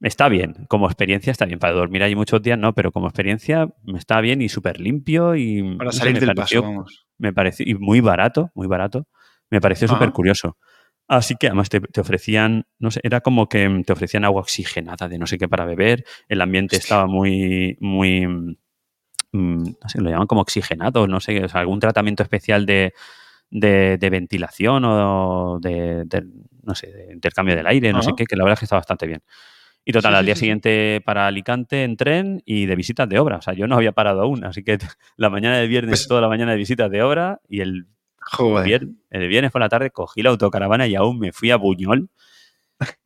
Está 0.00 0.28
bien, 0.28 0.66
como 0.68 0.86
experiencia 0.86 1.30
está 1.30 1.46
bien. 1.46 1.58
Para 1.58 1.74
dormir 1.74 2.02
allí 2.02 2.16
muchos 2.16 2.42
días 2.42 2.58
no, 2.58 2.74
pero 2.74 2.90
como 2.90 3.06
experiencia 3.06 3.68
está 3.96 4.20
bien 4.20 4.42
y 4.42 4.48
súper 4.48 4.80
limpio 4.80 5.36
y... 5.36 5.76
Para 5.76 5.92
salir 5.92 6.18
del 6.18 6.34
paso, 6.34 6.60
vamos. 6.60 7.06
Me 7.18 7.32
pareció, 7.32 7.64
y 7.66 7.74
muy 7.74 8.00
barato, 8.00 8.50
muy 8.54 8.66
barato. 8.66 9.06
Me 9.48 9.60
pareció 9.60 9.86
súper 9.88 10.12
curioso. 10.12 10.58
Así 11.08 11.36
que 11.36 11.46
además 11.46 11.68
te, 11.68 11.80
ofrecían, 12.00 12.66
no 12.80 12.90
sé, 12.90 13.00
era 13.04 13.20
como 13.20 13.48
que 13.48 13.82
te 13.86 13.92
ofrecían 13.92 14.24
agua 14.24 14.40
oxigenada 14.40 15.08
de 15.08 15.18
no 15.18 15.26
sé 15.26 15.38
qué 15.38 15.48
para 15.48 15.64
beber. 15.64 16.04
El 16.28 16.40
ambiente 16.40 16.76
estaba 16.76 17.06
muy, 17.06 17.76
muy, 17.80 18.58
no 19.36 19.88
sé, 19.88 20.00
lo 20.00 20.10
llaman 20.10 20.26
como 20.26 20.40
oxigenado, 20.40 21.06
no 21.06 21.20
sé, 21.20 21.46
algún 21.52 21.80
tratamiento 21.80 22.22
especial 22.22 22.66
de, 22.66 22.92
ventilación 23.50 24.84
o 24.84 25.58
de, 25.60 26.06
no 26.62 26.74
sé, 26.74 26.92
de 26.92 27.12
intercambio 27.12 27.56
del 27.56 27.66
aire, 27.66 27.92
no 27.92 28.02
sé 28.02 28.12
qué, 28.16 28.26
que 28.26 28.36
la 28.36 28.44
verdad 28.44 28.54
es 28.54 28.60
que 28.60 28.64
está 28.66 28.76
bastante 28.76 29.06
bien. 29.06 29.22
Y 29.88 29.92
total, 29.92 30.16
al 30.16 30.26
día 30.26 30.34
siguiente 30.34 31.00
para 31.04 31.28
Alicante 31.28 31.84
en 31.84 31.96
tren 31.96 32.42
y 32.44 32.66
de 32.66 32.74
visitas 32.74 33.08
de 33.08 33.20
obra. 33.20 33.36
O 33.36 33.42
sea, 33.42 33.54
yo 33.54 33.68
no 33.68 33.76
había 33.76 33.92
parado 33.92 34.22
aún, 34.22 34.44
así 34.44 34.64
que 34.64 34.78
la 35.16 35.30
mañana 35.30 35.58
de 35.58 35.68
viernes, 35.68 36.00
pues 36.00 36.08
toda 36.08 36.20
la 36.20 36.28
mañana 36.28 36.50
de 36.52 36.58
visitas 36.58 36.90
de 36.90 37.02
obra 37.02 37.40
y 37.48 37.60
el, 37.60 37.86
viernes, 38.64 38.96
el 39.10 39.28
viernes 39.28 39.52
por 39.52 39.60
la 39.60 39.68
tarde 39.68 39.92
cogí 39.92 40.22
la 40.22 40.30
autocaravana 40.30 40.88
y 40.88 40.96
aún 40.96 41.20
me 41.20 41.32
fui 41.32 41.52
a 41.52 41.56
Buñol, 41.56 42.10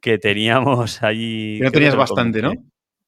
que 0.01 0.17
teníamos 0.17 1.03
allí... 1.03 1.61
no 1.61 1.71
tenías 1.71 1.97
bastante, 1.97 2.41
¿no? 2.41 2.53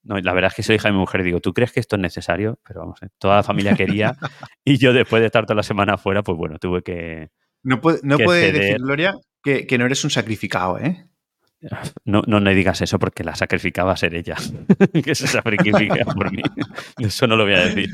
No, 0.04 0.18
la 0.18 0.32
verdad 0.32 0.50
es 0.50 0.56
que 0.56 0.62
soy 0.62 0.76
hija 0.76 0.88
de 0.88 0.92
mi 0.92 0.99
mujer. 0.99 1.23
Digo, 1.23 1.40
¿tú 1.40 1.52
crees 1.52 1.73
que 1.73 1.80
esto 1.80 1.97
es 1.97 2.02
necesario? 2.02 2.59
Pero 2.66 2.80
vamos, 2.80 3.02
eh, 3.02 3.09
toda 3.18 3.37
la 3.37 3.42
familia 3.42 3.75
quería. 3.75 4.16
y 4.64 4.78
yo 4.78 4.92
después 4.92 5.21
de 5.21 5.26
estar 5.26 5.44
toda 5.47 5.56
la 5.56 5.62
semana 5.62 5.94
afuera, 5.94 6.23
pues 6.23 6.37
bueno, 6.37 6.59
tuve 6.59 6.82
que... 6.82 7.30
No 7.62 7.80
puede, 7.80 8.00
no 8.02 8.18
puede 8.18 8.50
decir, 8.50 8.78
Gloria, 8.78 9.14
que, 9.42 9.66
que 9.66 9.78
no 9.78 9.87
eres 9.87 10.02
un 10.02 10.11
sacrificado, 10.11 10.78
¿eh? 10.78 11.06
No, 12.04 12.23
no 12.26 12.40
le 12.40 12.54
digas 12.54 12.80
eso 12.80 12.99
porque 12.99 13.23
la 13.23 13.35
sacrificaba 13.35 13.92
a 13.92 13.97
ser 13.97 14.14
ella. 14.14 14.37
que 15.04 15.14
se 15.14 15.26
sacrifica 15.26 16.04
por 16.06 16.32
mí. 16.32 16.42
Eso 16.99 17.26
no 17.26 17.37
lo 17.37 17.44
voy 17.44 17.54
a 17.54 17.66
decir. 17.66 17.88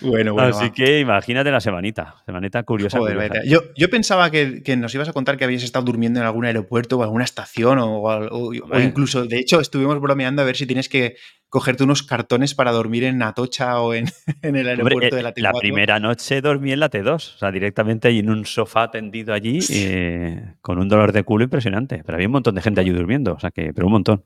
Bueno, 0.00 0.34
bueno. 0.34 0.56
Así 0.56 0.70
que 0.70 1.00
imagínate 1.00 1.50
la 1.50 1.60
semanita. 1.60 2.16
Semanita 2.24 2.62
curiosa. 2.62 2.98
Yo, 3.44 3.62
yo, 3.76 3.90
pensaba 3.90 4.30
que, 4.30 4.62
nos 4.76 4.94
ibas 4.94 5.08
a 5.08 5.12
contar 5.12 5.36
que 5.36 5.44
habías 5.44 5.62
estado 5.62 5.84
durmiendo 5.84 6.20
en 6.20 6.26
algún 6.26 6.44
aeropuerto 6.44 6.98
o 6.98 7.02
alguna 7.02 7.24
estación 7.24 7.78
o, 7.80 8.52
incluso, 8.78 9.26
de 9.26 9.38
hecho, 9.38 9.60
estuvimos 9.60 10.00
bromeando 10.00 10.42
a 10.42 10.44
ver 10.44 10.56
si 10.56 10.66
tienes 10.66 10.88
que 10.88 11.16
cogerte 11.48 11.84
unos 11.84 12.02
cartones 12.02 12.54
para 12.54 12.72
dormir 12.72 13.04
en 13.04 13.22
Atocha 13.22 13.80
o 13.80 13.94
en, 13.94 14.06
el 14.42 14.68
aeropuerto 14.68 15.16
de 15.16 15.22
la 15.22 15.34
T4. 15.34 15.42
La 15.42 15.52
primera 15.52 16.00
noche 16.00 16.40
dormí 16.40 16.72
en 16.72 16.80
la 16.80 16.90
T2, 16.90 17.14
o 17.14 17.38
sea, 17.38 17.50
directamente 17.50 18.08
ahí 18.08 18.18
en 18.18 18.30
un 18.30 18.44
sofá 18.44 18.90
tendido 18.90 19.32
allí 19.32 19.60
eh, 19.70 20.54
con 20.60 20.78
un 20.78 20.88
dolor 20.88 21.12
de 21.12 21.22
culo 21.22 21.44
impresionante. 21.44 22.02
Pero 22.04 22.16
había 22.16 22.28
un 22.28 22.32
montón 22.32 22.54
de 22.54 22.62
gente 22.62 22.80
allí 22.80 22.90
durmiendo, 22.90 23.34
o 23.34 23.40
sea 23.40 23.50
que, 23.50 23.72
pero 23.72 23.86
un 23.86 23.92
montón. 23.92 24.24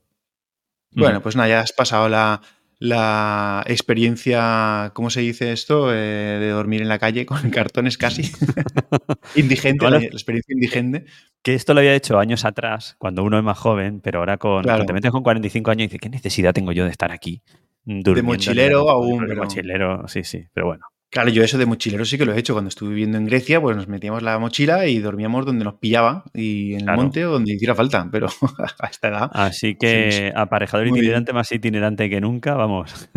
Bueno, 0.93 1.21
pues 1.21 1.37
nada, 1.37 1.49
ya 1.49 1.61
has 1.61 1.73
pasado 1.73 2.09
la, 2.09 2.41
la 2.81 3.63
experiencia, 3.67 4.91
¿cómo 4.95 5.11
se 5.11 5.21
dice 5.21 5.53
esto? 5.53 5.93
Eh, 5.93 6.39
de 6.41 6.49
dormir 6.49 6.81
en 6.81 6.89
la 6.89 6.99
calle 6.99 7.27
con 7.27 7.39
cartones 7.51 7.99
casi. 7.99 8.23
indigente, 9.37 9.89
la, 9.89 9.99
experiencia 9.99 10.55
indigente. 10.55 11.05
Que 11.43 11.55
esto 11.55 11.75
lo 11.75 11.81
había 11.81 11.95
hecho 11.95 12.19
años 12.19 12.45
atrás, 12.45 12.97
cuando 12.99 13.23
uno 13.23 13.37
es 13.37 13.45
más 13.45 13.59
joven, 13.59 14.01
pero 14.01 14.21
ahora 14.21 14.39
con, 14.39 14.65
cuando 14.65 14.87
te 14.87 14.93
metes 14.95 15.11
con 15.11 15.23
45 15.23 15.71
años 15.71 15.81
y 15.81 15.87
dices, 15.87 16.01
¿qué 16.01 16.09
necesidad 16.09 16.55
tengo 16.55 16.73
yo 16.73 16.85
de 16.85 16.91
estar 16.91 17.13
aquí? 17.13 17.43
De 17.85 18.23
mochilero 18.23 18.89
aún. 18.89 19.27
De 19.27 19.35
mochilero, 19.35 20.09
sí, 20.09 20.25
sí, 20.25 20.47
pero 20.53 20.67
bueno. 20.67 20.87
Claro, 21.11 21.29
yo 21.29 21.43
eso 21.43 21.59
de 21.59 21.67
mochilero 21.67 22.05
sí 22.05 22.17
que 22.17 22.25
lo 22.25 22.33
he 22.33 22.39
hecho. 22.39 22.53
Cuando 22.53 22.69
estuve 22.69 22.91
viviendo 22.91 23.19
en 23.19 23.27
Grecia, 23.27 23.61
pues 23.61 23.77
nos 23.77 23.89
metíamos 23.89 24.23
la 24.23 24.39
mochila 24.39 24.87
y 24.87 25.01
dormíamos 25.01 25.45
donde 25.45 25.65
nos 25.65 25.75
pillaba 25.75 26.25
y 26.33 26.75
en 26.75 26.89
el 26.89 26.97
monte 26.97 27.27
o 27.27 27.33
donde 27.33 27.53
hiciera 27.53 27.75
falta, 27.75 28.09
pero 28.13 28.29
a 28.79 28.87
esta 28.87 29.09
edad. 29.09 29.31
Así 29.33 29.75
que 29.75 30.33
aparejador 30.37 30.87
itinerante 30.87 31.33
más 31.33 31.51
itinerante 31.51 32.09
que 32.09 32.21
nunca, 32.21 32.55
vamos. 32.55 33.11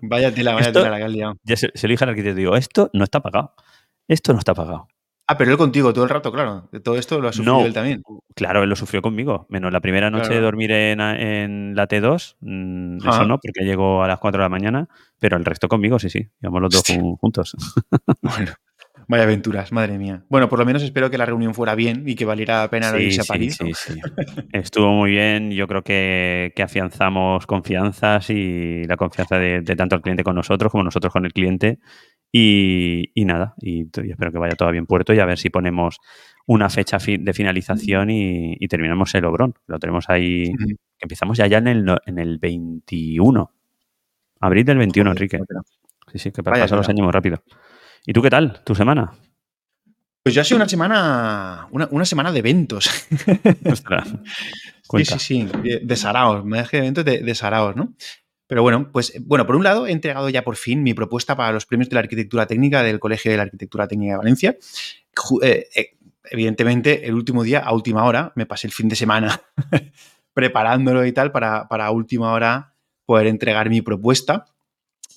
Vaya 0.00 0.32
tela, 0.32 0.54
vaya 0.54 0.72
tela 0.72 0.88
la 0.88 0.96
que 0.96 1.04
has 1.04 1.12
liado. 1.12 1.36
Ya 1.44 1.56
se, 1.56 1.68
lo 1.68 1.88
dije 1.88 2.04
al 2.04 2.10
arquitecto, 2.10 2.36
digo, 2.36 2.56
esto 2.56 2.90
no 2.94 3.04
está 3.04 3.20
pagado. 3.20 3.54
Esto 4.08 4.32
no 4.32 4.38
está 4.38 4.54
pagado. 4.54 4.88
Ah, 5.26 5.38
pero 5.38 5.50
él 5.50 5.56
contigo 5.56 5.94
todo 5.94 6.04
el 6.04 6.10
rato, 6.10 6.30
claro. 6.30 6.68
Todo 6.82 6.96
esto 6.96 7.18
lo 7.18 7.28
ha 7.28 7.32
sufrido 7.32 7.64
él 7.64 7.72
también. 7.72 8.02
Claro, 8.34 8.62
él 8.62 8.68
lo 8.68 8.76
sufrió 8.76 9.00
conmigo. 9.00 9.46
Menos 9.48 9.72
la 9.72 9.80
primera 9.80 10.10
noche 10.10 10.34
de 10.34 10.40
dormir 10.40 10.70
en, 10.70 11.74
la 11.74 11.88
T2. 11.88 12.36
Mm, 12.40 12.98
eso 12.98 13.24
no, 13.24 13.38
porque 13.38 13.64
llegó 13.64 14.02
a 14.02 14.08
las 14.08 14.18
4 14.18 14.40
de 14.40 14.44
la 14.44 14.50
mañana. 14.50 14.88
Pero 15.18 15.36
el 15.38 15.44
resto 15.44 15.68
conmigo, 15.68 15.98
sí, 15.98 16.10
sí. 16.10 16.28
Íbamos 16.42 16.60
los 16.60 16.70
dos 16.72 16.84
juntos. 17.20 17.56
bueno. 18.22 18.52
Vaya 19.08 19.24
aventuras, 19.24 19.72
madre 19.72 19.98
mía. 19.98 20.24
Bueno, 20.28 20.48
por 20.48 20.58
lo 20.58 20.64
menos 20.64 20.82
espero 20.82 21.10
que 21.10 21.18
la 21.18 21.26
reunión 21.26 21.54
fuera 21.54 21.74
bien 21.74 22.04
y 22.06 22.14
que 22.14 22.24
valiera 22.24 22.62
la 22.62 22.70
pena 22.70 22.98
irse 22.98 23.20
a 23.20 23.24
París. 23.24 23.58
Sí, 23.60 23.72
sí, 23.74 24.00
Estuvo 24.52 24.92
muy 24.92 25.10
bien. 25.10 25.50
Yo 25.50 25.66
creo 25.66 25.82
que, 25.82 26.52
afianzamos 26.62 27.46
confianzas 27.46 28.30
y 28.30 28.84
la 28.84 28.96
confianza 28.96 29.38
de, 29.38 29.62
tanto 29.76 29.96
el 29.96 30.02
cliente 30.02 30.24
con 30.24 30.34
nosotros 30.34 30.70
como 30.70 30.84
nosotros 30.84 31.12
con 31.12 31.26
el 31.26 31.32
cliente. 31.32 31.78
Y, 32.36 33.12
nada, 33.24 33.54
y, 33.60 33.82
espero 33.82 34.32
que 34.32 34.38
vaya 34.38 34.56
todo 34.56 34.68
bien 34.72 34.86
puerto 34.86 35.14
y 35.14 35.20
a 35.20 35.24
ver 35.24 35.38
si 35.38 35.50
ponemos 35.50 36.00
una 36.46 36.68
fecha 36.68 36.98
de 36.98 37.32
finalización 37.32 38.10
y, 38.10 38.66
terminamos 38.66 39.14
el 39.14 39.24
Obrón. 39.24 39.54
Lo 39.68 39.78
tenemos 39.78 40.10
ahí, 40.10 40.50
empezamos 40.98 41.38
ya, 41.38 41.46
ya 41.46 41.58
en, 41.58 41.68
el, 41.68 41.96
en 42.06 42.18
el 42.18 42.38
21. 42.38 43.52
Abril 44.40 44.64
del 44.64 44.78
21, 44.78 45.10
Enrique. 45.12 45.38
Sí, 46.10 46.18
sí, 46.18 46.32
que 46.32 46.42
pasan 46.42 46.76
los 46.76 46.88
años 46.88 47.04
muy 47.04 47.12
rápido. 47.12 47.40
¿Y 48.04 48.12
tú 48.12 48.20
qué 48.20 48.30
tal? 48.30 48.64
¿Tu 48.64 48.74
semana? 48.74 49.12
Pues 50.24 50.34
yo 50.34 50.40
ha 50.40 50.44
sido 50.44 50.56
una 50.56 50.68
semana, 50.68 51.68
una, 51.70 52.04
semana 52.04 52.32
de 52.32 52.40
eventos. 52.40 52.86
sí, 54.90 55.04
sí, 55.04 55.18
sí, 55.20 55.48
de, 55.82 55.96
Saraos, 55.96 56.44
me 56.44 56.58
dejé 56.58 56.78
de 56.78 56.82
eventos 56.82 57.04
de, 57.04 57.18
de 57.20 57.34
Saraos, 57.36 57.76
¿no? 57.76 57.94
Pero 58.46 58.62
bueno, 58.62 58.90
pues 58.92 59.14
bueno, 59.24 59.46
por 59.46 59.56
un 59.56 59.64
lado 59.64 59.86
he 59.86 59.92
entregado 59.92 60.28
ya 60.28 60.42
por 60.42 60.56
fin 60.56 60.82
mi 60.82 60.94
propuesta 60.94 61.36
para 61.36 61.52
los 61.52 61.66
premios 61.66 61.88
de 61.88 61.94
la 61.94 62.00
arquitectura 62.00 62.46
técnica 62.46 62.82
del 62.82 63.00
Colegio 63.00 63.30
de 63.30 63.38
la 63.38 63.44
Arquitectura 63.44 63.88
Técnica 63.88 64.12
de 64.12 64.18
Valencia. 64.18 64.56
Eh, 65.42 65.68
eh, 65.74 65.96
evidentemente, 66.30 67.06
el 67.06 67.14
último 67.14 67.42
día, 67.42 67.60
a 67.60 67.72
última 67.72 68.04
hora, 68.04 68.32
me 68.36 68.46
pasé 68.46 68.66
el 68.66 68.72
fin 68.72 68.88
de 68.88 68.96
semana 68.96 69.40
preparándolo 70.34 71.06
y 71.06 71.12
tal 71.12 71.32
para, 71.32 71.68
para 71.68 71.90
última 71.90 72.32
hora 72.32 72.74
poder 73.06 73.28
entregar 73.28 73.70
mi 73.70 73.80
propuesta. 73.80 74.46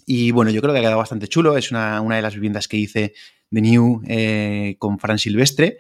Y 0.06 0.32
bueno, 0.32 0.52
yo 0.52 0.62
creo 0.62 0.74
que 0.74 0.80
ha 0.80 0.82
quedado 0.82 0.98
bastante 0.98 1.28
chulo. 1.28 1.58
Es 1.58 1.72
una, 1.72 2.02
de 2.02 2.22
las 2.22 2.34
viviendas 2.34 2.70
que 2.70 2.78
hice 2.78 3.14
de 3.50 3.62
New 3.62 4.04
eh, 4.08 4.76
con 4.80 5.00
Fran 5.00 5.20
Silvestre. 5.20 5.80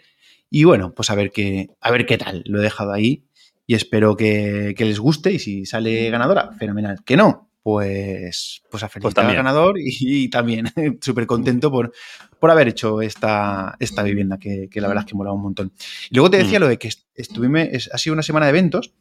Y 0.50 0.66
bueno, 0.66 0.94
pues 0.94 1.10
a 1.10 1.16
ver 1.16 1.32
qué, 1.32 1.70
a 1.80 1.92
ver 1.92 2.06
qué 2.06 2.18
tal. 2.18 2.44
Lo 2.46 2.60
he 2.60 2.64
dejado 2.64 2.92
ahí 2.92 3.27
y 3.68 3.76
espero 3.76 4.16
que, 4.16 4.74
les 4.78 5.00
guste. 5.00 5.34
Y 5.34 5.40
si 5.40 5.66
sale 5.66 6.10
ganadora, 6.10 6.52
fenomenal. 6.54 7.04
Que 7.06 7.16
no, 7.16 7.52
pues, 7.62 8.64
pues 8.72 8.82
a 8.82 8.88
pues 8.88 8.94
felicitar 8.94 9.26
al 9.26 9.36
ganador 9.36 9.76
y, 9.78 10.30
también 10.30 10.72
súper 11.02 11.28
contento 11.28 11.70
por, 11.70 11.92
por 12.40 12.50
haber 12.50 12.70
hecho 12.70 13.02
esta, 13.02 13.76
esta 13.80 14.02
vivienda, 14.02 14.40
que, 14.40 14.70
la 14.76 14.88
verdad 14.88 15.04
es 15.04 15.10
que 15.12 15.16
mola 15.16 15.34
un 15.34 15.44
montón. 15.44 15.74
Y 16.10 16.16
luego 16.16 16.32
te 16.32 16.38
decía 16.38 16.58
mm. 16.58 16.62
lo 16.62 16.68
de 16.70 16.80
que 16.80 16.90
estuve, 17.14 17.80
ha 17.92 17.98
sido 17.98 18.14
una 18.14 18.24
semana 18.24 18.48
de 18.48 18.52
eventos 18.52 18.94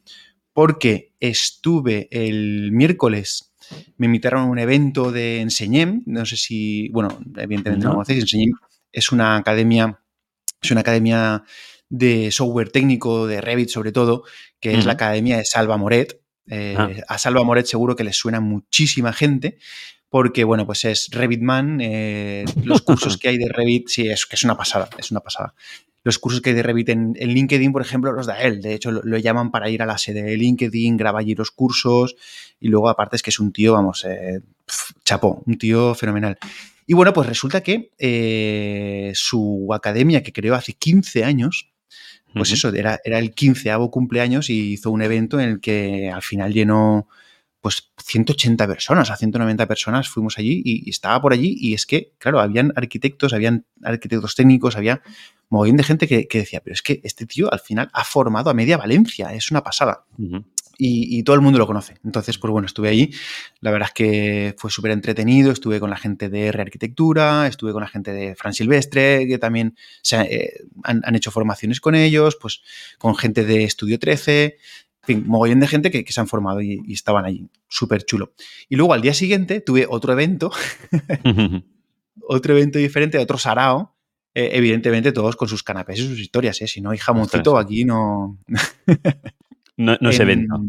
porque 0.53 1.13
estuve 1.19 2.07
el 2.11 2.71
miércoles 2.71 3.47
me 3.97 4.05
invitaron 4.05 4.43
a 4.43 4.45
un 4.45 4.59
evento 4.59 5.11
de 5.11 5.41
Enseñem, 5.41 6.03
no 6.05 6.25
sé 6.25 6.37
si, 6.37 6.89
bueno, 6.89 7.09
evidentemente 7.35 7.83
no, 7.83 7.91
lo 7.91 7.95
conocéis, 7.95 8.21
Enseñem 8.21 8.53
es 8.91 9.11
una 9.11 9.35
academia, 9.35 9.99
es 10.61 10.71
una 10.71 10.81
academia 10.81 11.43
de 11.89 12.31
software 12.31 12.69
técnico, 12.69 13.27
de 13.27 13.41
Revit 13.41 13.69
sobre 13.69 13.91
todo, 13.91 14.23
que 14.59 14.77
es 14.77 14.85
la 14.85 14.93
academia 14.93 15.37
de 15.37 15.45
Salva 15.45 15.77
Moret. 15.77 16.21
Eh, 16.49 16.75
ah. 16.77 16.89
A 17.07 17.17
Salva 17.17 17.43
Moret 17.43 17.65
seguro 17.65 17.95
que 17.95 18.03
le 18.03 18.13
suena 18.13 18.39
muchísima 18.39 19.13
gente, 19.13 19.57
porque, 20.09 20.43
bueno, 20.43 20.65
pues 20.65 20.85
es 20.85 21.09
Revitman, 21.11 21.79
eh, 21.81 22.45
los 22.63 22.81
cursos 22.81 23.17
que 23.19 23.29
hay 23.29 23.37
de 23.37 23.49
Revit, 23.49 23.89
sí, 23.89 24.07
es 24.07 24.25
que 24.25 24.35
es 24.35 24.43
una 24.43 24.55
pasada, 24.55 24.89
es 24.97 25.11
una 25.11 25.19
pasada 25.19 25.53
los 26.07 26.19
cursos 26.19 26.39
que 26.39 26.51
hay 26.51 26.55
de 26.55 26.63
Revit 26.63 26.87
en, 26.87 27.13
LinkedIn, 27.13 27.73
por 27.73 27.81
ejemplo, 27.81 28.13
los 28.13 28.27
da 28.27 28.39
él. 28.39 28.61
De 28.61 28.73
hecho, 28.73 28.91
lo, 28.91 29.17
llaman 29.17 29.51
para 29.51 29.69
ir 29.69 29.81
a 29.81 29.85
la 29.85 29.97
sede 29.97 30.23
de 30.23 30.37
LinkedIn, 30.37 30.95
graba 30.95 31.19
allí 31.19 31.35
los 31.35 31.51
cursos 31.51 32.15
y 32.61 32.69
luego 32.69 32.87
aparte 32.87 33.17
es 33.17 33.21
que 33.21 33.29
es 33.29 33.41
un 33.41 33.51
tío, 33.51 33.73
vamos, 33.73 34.05
eh, 34.05 34.39
chapó, 35.03 35.43
un 35.45 35.57
tío 35.57 35.93
fenomenal. 35.95 36.37
Y 36.85 36.93
bueno, 36.93 37.11
pues 37.11 37.27
resulta 37.27 37.61
que 37.61 37.91
eh, 37.97 39.11
su 39.15 39.67
academia, 39.73 40.23
que 40.23 40.31
creó 40.31 40.55
hace 40.55 40.71
15 40.71 41.25
años, 41.25 41.73
pues 42.37 42.51
eso, 42.51 42.69
era, 42.69 42.99
era 43.03 43.19
el 43.19 43.33
quinceavo 43.33 43.91
cumpleaños 43.91 44.49
y 44.49 44.73
hizo 44.73 44.91
un 44.91 45.01
evento 45.01 45.39
en 45.39 45.49
el 45.49 45.59
que 45.59 46.09
al 46.09 46.21
final 46.21 46.53
llenó 46.53 47.07
pues 47.61 47.91
180 48.01 48.65
personas, 48.67 49.11
a 49.11 49.17
190 49.17 49.67
personas 49.67 50.07
fuimos 50.07 50.37
allí 50.37 50.61
y, 50.63 50.89
estaba 50.89 51.21
por 51.21 51.33
allí 51.33 51.57
y 51.59 51.73
es 51.73 51.85
que, 51.85 52.13
claro, 52.17 52.39
habían 52.39 52.71
arquitectos, 52.75 53.33
habían 53.33 53.65
arquitectos 53.83 54.35
técnicos, 54.35 54.77
había 54.77 55.01
mogollón 55.49 55.77
de 55.77 55.83
gente 55.83 56.07
que, 56.07 56.27
decía, 56.31 56.61
pero 56.63 56.73
es 56.73 56.81
que 56.81 57.01
este 57.03 57.25
tío 57.25 57.51
al 57.51 57.59
final 57.59 57.89
ha 57.93 58.03
formado 58.03 58.49
a 58.49 58.53
media 58.53 58.77
Valencia, 58.77 59.33
es 59.33 59.51
una 59.51 59.63
pasada. 59.63 60.05
Y, 60.77 61.23
todo 61.23 61.35
el 61.35 61.41
mundo 61.41 61.57
lo 61.57 61.65
conoce. 61.65 61.95
Entonces, 62.05 62.37
pues 62.37 62.51
bueno, 62.51 62.67
estuve 62.67 62.89
allí. 62.89 63.11
La 63.61 63.71
verdad 63.71 63.87
es 63.89 63.93
que 63.93 64.55
fue 64.57 64.69
súper 64.69 64.91
entretenido. 64.91 65.51
Estuve 65.51 65.79
con 65.79 65.89
la 65.89 65.97
gente 65.97 66.29
de 66.29 66.47
R 66.47 66.61
Arquitectura, 66.61 67.47
estuve 67.47 67.73
con 67.73 67.81
la 67.81 67.87
gente 67.87 68.11
de 68.13 68.35
Fran 68.35 68.53
Silvestre, 68.53 69.27
que 69.27 69.37
también 69.39 69.75
se, 70.01 70.21
eh, 70.21 70.53
han, 70.83 71.01
han, 71.03 71.15
hecho 71.15 71.31
formaciones 71.31 71.81
con 71.81 71.95
ellos, 71.95 72.37
pues 72.39 72.61
con 72.99 73.15
gente 73.15 73.43
de 73.43 73.63
Estudio 73.63 73.97
13 73.97 74.57
fin, 75.07 75.23
mogollón 75.25 75.59
de 75.59 75.67
gente 75.67 75.89
que, 75.89 76.05
se 76.11 76.19
han 76.19 76.27
formado 76.27 76.61
y, 76.61 76.83
estaban 76.89 77.25
allí. 77.25 77.47
Súper 77.67 78.03
chulo. 78.03 78.33
Y 78.69 78.75
luego 78.75 78.93
al 78.93 79.01
día 79.01 79.13
siguiente 79.13 79.61
tuve 79.61 79.87
otro 79.89 80.13
evento, 80.13 80.51
otro 82.21 82.55
evento 82.55 82.77
diferente, 82.77 83.17
otro 83.17 83.39
sarao. 83.39 83.95
Eh, 84.35 84.51
evidentemente 84.53 85.11
todos 85.11 85.35
con 85.35 85.47
sus 85.47 85.63
canapés 85.63 85.97
y 85.99 86.07
sus 86.07 86.19
historias, 86.19 86.61
¿eh? 86.61 86.67
Si 86.67 86.79
no 86.79 86.91
hay 86.91 86.99
jamoncito 86.99 87.57
aquí 87.57 87.85
no... 87.85 88.37
no, 89.77 89.97
no 89.99 90.11
se 90.11 90.23
evento. 90.23 90.59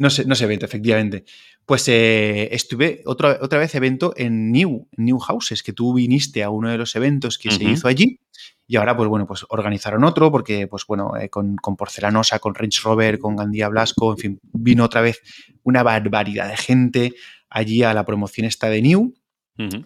No 0.00 0.10
se, 0.10 0.24
no 0.24 0.36
se 0.36 0.44
evento, 0.44 0.64
efectivamente. 0.64 1.24
Pues 1.66 1.88
eh, 1.88 2.54
estuve 2.54 3.02
otra, 3.04 3.38
otra 3.42 3.58
vez 3.58 3.74
evento 3.74 4.14
en 4.16 4.52
New, 4.52 4.88
New 4.96 5.18
Houses, 5.18 5.62
que 5.62 5.72
tú 5.72 5.92
viniste 5.92 6.44
a 6.44 6.50
uno 6.50 6.70
de 6.70 6.78
los 6.78 6.94
eventos 6.94 7.36
que 7.36 7.50
se 7.50 7.64
hizo 7.64 7.88
allí. 7.88 8.20
Y 8.66 8.76
ahora, 8.76 8.96
pues 8.96 9.08
bueno, 9.08 9.26
pues 9.26 9.44
organizaron 9.48 10.04
otro 10.04 10.30
porque, 10.30 10.68
pues 10.68 10.84
bueno, 10.86 11.16
eh, 11.16 11.28
con, 11.28 11.56
Porcelanosa, 11.76 12.38
con 12.38 12.54
Range 12.54 12.80
Rover, 12.84 13.18
con 13.18 13.34
Gandía 13.34 13.68
Blasco, 13.68 14.12
en 14.12 14.18
fin, 14.18 14.40
vino 14.42 14.84
otra 14.84 15.00
vez 15.00 15.20
una 15.64 15.82
barbaridad 15.82 16.48
de 16.48 16.56
gente 16.56 17.14
allí 17.50 17.82
a 17.82 17.92
la 17.92 18.06
promoción 18.06 18.46
esta 18.46 18.68
de 18.70 18.82
New. 18.82 19.14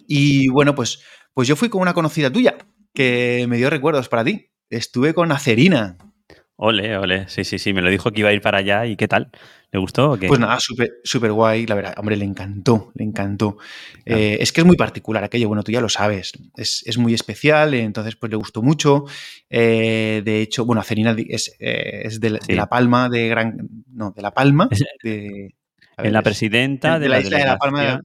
Y 0.07 0.49
bueno, 0.49 0.75
pues, 0.75 1.01
pues 1.33 1.47
yo 1.47 1.55
fui 1.55 1.69
con 1.69 1.81
una 1.81 1.95
conocida 1.95 2.31
tuya 2.31 2.57
que 2.93 3.47
me 3.49 3.57
dio 3.57 3.71
recuerdos 3.71 4.07
para 4.07 4.23
ti. 4.23 4.51
Estuve 4.69 5.15
con 5.15 5.31
Acerina. 5.31 5.97
Ole, 6.55 6.97
ole, 6.97 7.27
sí, 7.29 7.43
sí, 7.43 7.57
sí, 7.57 7.73
me 7.73 7.81
lo 7.81 7.89
dijo 7.89 8.11
que 8.11 8.19
iba 8.19 8.29
a 8.29 8.33
ir 8.33 8.41
para 8.41 8.59
allá 8.59 8.85
y 8.85 8.95
qué 8.95 9.07
tal. 9.07 9.29
¿Le 9.71 9.79
gustó 9.79 10.11
o 10.11 10.17
qué? 10.19 10.27
Pues 10.27 10.39
nada, 10.39 10.59
súper 10.59 11.31
guay, 11.31 11.65
la 11.65 11.73
verdad. 11.73 11.95
Hombre, 11.97 12.15
le 12.15 12.25
encantó, 12.25 12.91
le 12.93 13.03
encantó. 13.03 13.57
Eh, 14.05 14.37
es 14.39 14.53
que 14.53 14.61
es 14.61 14.67
muy 14.67 14.75
particular 14.75 15.23
aquello, 15.23 15.47
bueno, 15.47 15.63
tú 15.63 15.71
ya 15.71 15.81
lo 15.81 15.89
sabes. 15.89 16.31
Es, 16.55 16.95
muy 16.99 17.15
especial, 17.15 17.73
entonces 17.73 18.15
pues 18.15 18.29
le 18.29 18.35
gustó 18.35 18.61
mucho. 18.61 19.05
Eh, 19.49 20.21
de 20.23 20.41
hecho, 20.41 20.63
bueno, 20.63 20.79
Acerina 20.79 21.15
es, 21.27 21.55
eh, 21.59 22.07
de, 22.19 22.39
La 22.49 22.67
Palma, 22.67 23.09
de 23.09 23.27
Gran... 23.27 23.57
No, 23.91 24.11
de 24.11 24.21
La 24.21 24.31
Palma. 24.31 24.69
De, 25.01 25.55
en 25.97 26.13
la 26.13 26.21
presidenta 26.21 26.99
de, 26.99 27.09
la, 27.09 27.19
isla 27.19 27.39
de 27.39 27.45
La 27.45 27.57
Palma. 27.57 28.01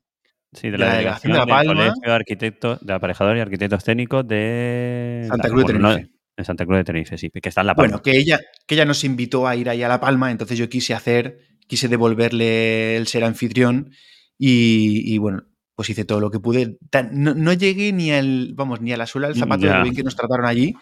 Sí, 0.54 0.70
de, 0.70 0.78
la, 0.78 0.92
delegación, 0.94 1.34
de 1.34 1.38
La 1.38 1.46
Palma. 1.46 1.74
Del 1.74 1.90
Colegio 1.90 2.10
de 2.10 2.14
Arquitectos, 2.14 2.78
de 2.80 2.92
Aparejador 2.94 3.36
y 3.36 3.40
Arquitectos 3.40 3.84
Técnicos 3.84 4.26
de... 4.26 5.26
Santa 5.28 5.50
Cruz 5.50 5.66
de 5.66 5.72
Tenerife. 5.74 6.17
En 6.38 6.44
Santa 6.44 6.64
Cruz 6.64 6.78
de 6.78 6.84
Tenerife, 6.84 7.18
sí, 7.18 7.30
que 7.30 7.48
está 7.48 7.60
en 7.60 7.66
La 7.66 7.74
Palma. 7.74 7.96
Bueno, 7.96 8.02
que 8.02 8.16
ella, 8.16 8.40
que 8.66 8.76
ella 8.76 8.86
nos 8.86 9.04
invitó 9.04 9.46
a 9.46 9.56
ir 9.56 9.68
ahí 9.68 9.82
a 9.82 9.88
La 9.88 10.00
Palma, 10.00 10.30
entonces 10.30 10.56
yo 10.56 10.70
quise 10.70 10.94
hacer 10.94 11.48
quise 11.68 11.86
devolverle 11.86 12.96
el 12.96 13.06
ser 13.06 13.22
anfitrión 13.22 13.92
y, 14.36 15.16
bueno, 15.18 15.44
pues 15.76 15.90
hice 15.90 16.04
todo 16.04 16.18
lo 16.18 16.30
que 16.30 16.40
pude. 16.40 16.78
No, 17.12 17.52
llegué 17.52 17.92
ni 17.92 18.10
al, 18.10 18.54
vamos, 18.54 18.80
ni 18.80 18.92
a 18.92 18.96
la 18.96 19.06
suela 19.06 19.28
del 19.28 19.36
zapato 19.36 19.66
de 19.66 19.74
lo 19.74 19.82
bien 19.82 19.94
que 19.94 20.02
nos 20.02 20.16
trataron 20.16 20.46
allí, 20.46 20.74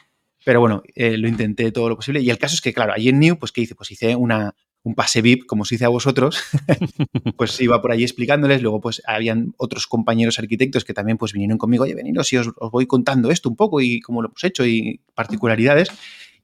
pero 0.45 0.61
bueno, 0.61 0.83
eh, 0.95 1.19
lo 1.19 1.29
intenté 1.29 1.71
todo 1.73 1.91
lo 1.91 1.97
posible. 1.97 2.21
Y 2.21 2.31
el 2.31 2.39
caso 2.39 2.55
es 2.55 2.63
que, 2.63 2.73
claro, 2.73 2.93
allí 2.95 3.11
en 3.11 3.19
New, 3.19 3.37
pues 3.37 3.53
¿qué 3.53 3.63
hice? 3.63 3.75
Pues 3.75 3.91
hice 3.91 4.17
una, 4.17 4.55
un 4.87 4.95
pase 4.95 5.21
VIP, 5.21 5.47
como 5.47 5.65
se 5.65 5.75
dice 5.75 5.85
a 5.85 5.89
vosotros, 5.89 6.41
pues 7.37 7.61
iba 7.61 7.83
por 7.83 7.91
allí 7.91 8.05
explicándoles, 8.05 8.63
luego 8.63 8.81
pues 8.81 9.03
habían 9.05 9.53
otros 9.57 9.89
compañeros 9.89 10.39
arquitectos 10.39 10.85
que 10.85 10.95
también 10.95 11.19
pues 11.19 11.33
vinieron 11.33 11.59
conmigo, 11.59 11.83
oye, 11.83 11.97
veniros 11.97 12.33
y 12.33 12.37
os, 12.37 12.53
os 12.57 12.71
voy 12.71 12.87
contando 12.87 13.33
esto 13.33 13.49
un 13.49 13.57
poco 13.57 13.81
y 13.81 14.01
cómo 14.01 14.23
lo 14.23 14.29
hemos 14.29 14.45
hecho 14.45 14.65
y 14.65 15.01
particularidades. 15.17 15.89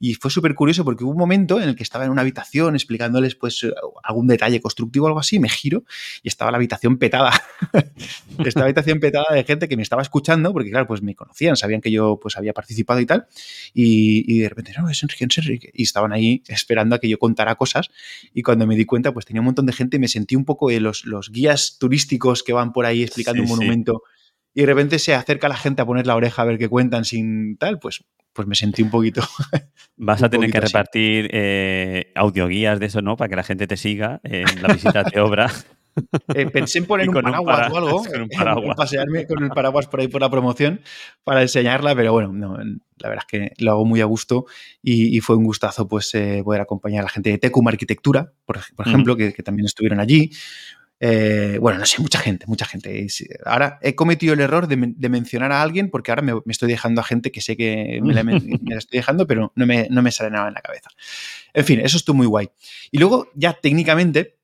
Y 0.05 0.15
fue 0.15 0.33
súper 0.33 0.57
curioso 0.57 0.85
porque 0.85 1.05
hubo 1.05 1.13
un 1.13 1.17
momento 1.17 1.61
en 1.61 1.69
el 1.69 1.77
que 1.77 1.85
estaba 1.85 2.05
en 2.05 2.11
una 2.11 2.23
habitación 2.23 2.75
explicándoles 2.75 3.37
pues 3.37 3.63
eh, 3.63 3.73
algún 4.03 4.27
detalle 4.27 4.61
constructivo 4.61 5.05
o 5.05 5.07
algo 5.07 5.21
así, 5.21 5.39
me 5.39 5.49
giro 5.49 5.85
y 6.25 6.29
estaba 6.29 6.51
la 6.51 6.57
habitación 6.57 6.99
petada. 6.99 7.31
Esta 8.45 8.65
habitación 8.65 8.99
petada 8.99 9.33
de 9.33 9.45
gente 9.45 9.69
que 9.69 9.77
me 9.77 9.85
estaba 9.85 10.03
escuchando 10.03 10.53
porque 10.53 10.71
claro, 10.71 10.89
pues 10.89 11.03
me 11.03 11.15
conocían, 11.15 11.55
sabían 11.55 11.81
que 11.81 11.93
yo 11.93 12.19
pues 12.21 12.37
había 12.37 12.53
participado 12.53 12.99
y 12.99 13.07
tal. 13.07 13.29
Y, 13.75 14.41
de 14.41 14.49
repente, 14.49 14.73
no, 14.77 14.91
es 14.91 15.01
Enrique, 15.05 15.27
es 15.31 15.39
Enrique. 15.39 15.71
Y 15.73 15.85
estaban 15.85 16.13
ahí 16.13 16.43
esperando 16.49 16.97
a 16.97 16.99
que 16.99 17.09
yo 17.09 17.21
contara 17.21 17.55
cosas. 17.55 17.89
Y 18.35 18.43
cuando 18.43 18.67
me 18.67 18.75
di 18.75 18.87
cuenta, 18.87 19.13
pues 19.15 19.25
tenía 19.25 19.41
un 19.41 19.47
montón 19.47 19.67
de 19.67 19.73
gente 19.73 19.99
y 19.99 20.01
me 20.01 20.09
sentí 20.09 20.35
un 20.35 20.45
poco 20.45 20.69
de 20.71 20.81
los, 20.81 21.05
los 21.05 21.31
guías 21.31 21.77
turísticos 21.79 22.43
que 22.43 22.53
van 22.53 22.73
por 22.73 22.87
ahí 22.87 23.05
explicando 23.05 23.45
un 23.45 23.49
monumento. 23.49 24.03
y 24.53 24.63
de 24.63 24.67
repente 24.67 24.99
se 24.99 25.15
acerca 25.15 25.49
la 25.49 25.57
gente 25.57 25.81
a 25.81 25.87
poner 25.87 26.09
la 26.09 26.17
oreja 26.17 26.43
a 26.43 26.45
ver 26.45 26.59
qué 26.59 26.69
cuentan 26.69 27.05
sin 27.05 27.57
tal, 27.57 27.79
pues 27.79 28.03
pues 28.33 28.49
me 28.49 28.55
sentí 28.55 28.83
un 28.83 28.91
poquito. 28.91 29.23
Vas 29.97 30.23
a 30.23 30.31
tener 30.31 30.51
que 30.51 30.61
repartir 30.61 31.29
eh, 31.33 32.13
audioguías 32.15 32.81
de 32.81 32.87
eso, 32.87 33.03
¿no? 33.03 33.17
Para 33.17 33.29
que 33.29 33.37
la 33.37 33.45
gente 33.45 33.67
te 33.67 33.77
siga 33.77 34.21
en 34.25 34.63
la 34.63 34.73
visita 34.73 35.03
de 35.05 35.21
obra. 35.21 35.51
Eh, 36.35 36.47
pensé 36.51 36.79
en 36.79 36.87
poner 36.87 37.09
un 37.09 37.15
paraguas 37.15 37.71
o 37.71 37.77
algo, 37.77 38.05
con 38.11 38.23
un 38.23 38.29
paraguas. 38.29 38.77
pasearme 38.77 39.27
con 39.27 39.43
el 39.45 39.51
paraguas 39.51 39.87
por 39.87 40.01
ahí 40.01 40.09
por 40.09 40.23
la 40.23 40.31
promoción 40.31 40.81
para 41.23 41.43
enseñarla, 41.43 41.95
pero 41.95 42.13
bueno, 42.13 42.33
la 42.97 43.09
verdad 43.09 43.25
es 43.29 43.31
que 43.31 43.53
lo 43.63 43.73
hago 43.73 43.85
muy 43.85 44.01
a 44.01 44.07
gusto 44.07 44.47
y, 44.83 45.21
fue 45.21 45.37
un 45.37 45.45
gustazo 45.45 45.87
pues 45.89 46.15
eh, 46.15 46.41
poder 46.45 46.63
acompañar 46.63 47.01
a 47.01 47.05
la 47.05 47.09
gente 47.11 47.31
de 47.31 47.39
Tecum 47.39 47.69
Arquitectura, 47.69 48.33
por, 48.47 48.59
ejemplo, 48.87 49.17
que, 49.17 49.33
también 49.43 49.67
estuvieron 49.67 50.01
allí. 50.01 50.31
Eh, 51.05 51.59
bueno, 51.61 51.81
no 51.81 51.85
sé, 51.85 52.01
mucha 52.01 52.21
gente, 52.21 52.47
mucha 52.47 52.65
gente. 52.65 53.09
Ahora 53.45 53.81
he 53.83 53.97
cometido 53.97 54.35
el 54.35 54.41
error 54.41 54.69
de, 54.69 54.77
mencionar 55.09 55.51
a 55.51 55.61
alguien 55.61 55.91
porque 55.91 56.13
ahora 56.13 56.23
me, 56.23 56.33
estoy 56.47 56.69
dejando 56.69 57.01
a 57.01 57.05
gente 57.05 57.33
que 57.33 57.41
sé 57.41 57.57
que 57.57 57.99
me 58.05 58.15
la, 58.15 58.23
estoy 58.79 58.99
dejando, 58.99 59.27
pero 59.27 59.53
no 59.57 59.67
me, 59.67 59.89
no 59.91 60.01
me, 60.01 60.13
sale 60.13 60.31
nada 60.31 60.47
en 60.47 60.55
la 60.55 60.61
cabeza. 60.61 60.91
En 61.55 61.65
fin, 61.65 61.81
eso 61.81 61.97
estuvo 61.97 62.19
muy 62.19 62.29
guay. 62.29 62.51
Y 62.93 62.99
luego, 62.99 63.27
ya 63.35 63.55
técnicamente, 63.55 64.37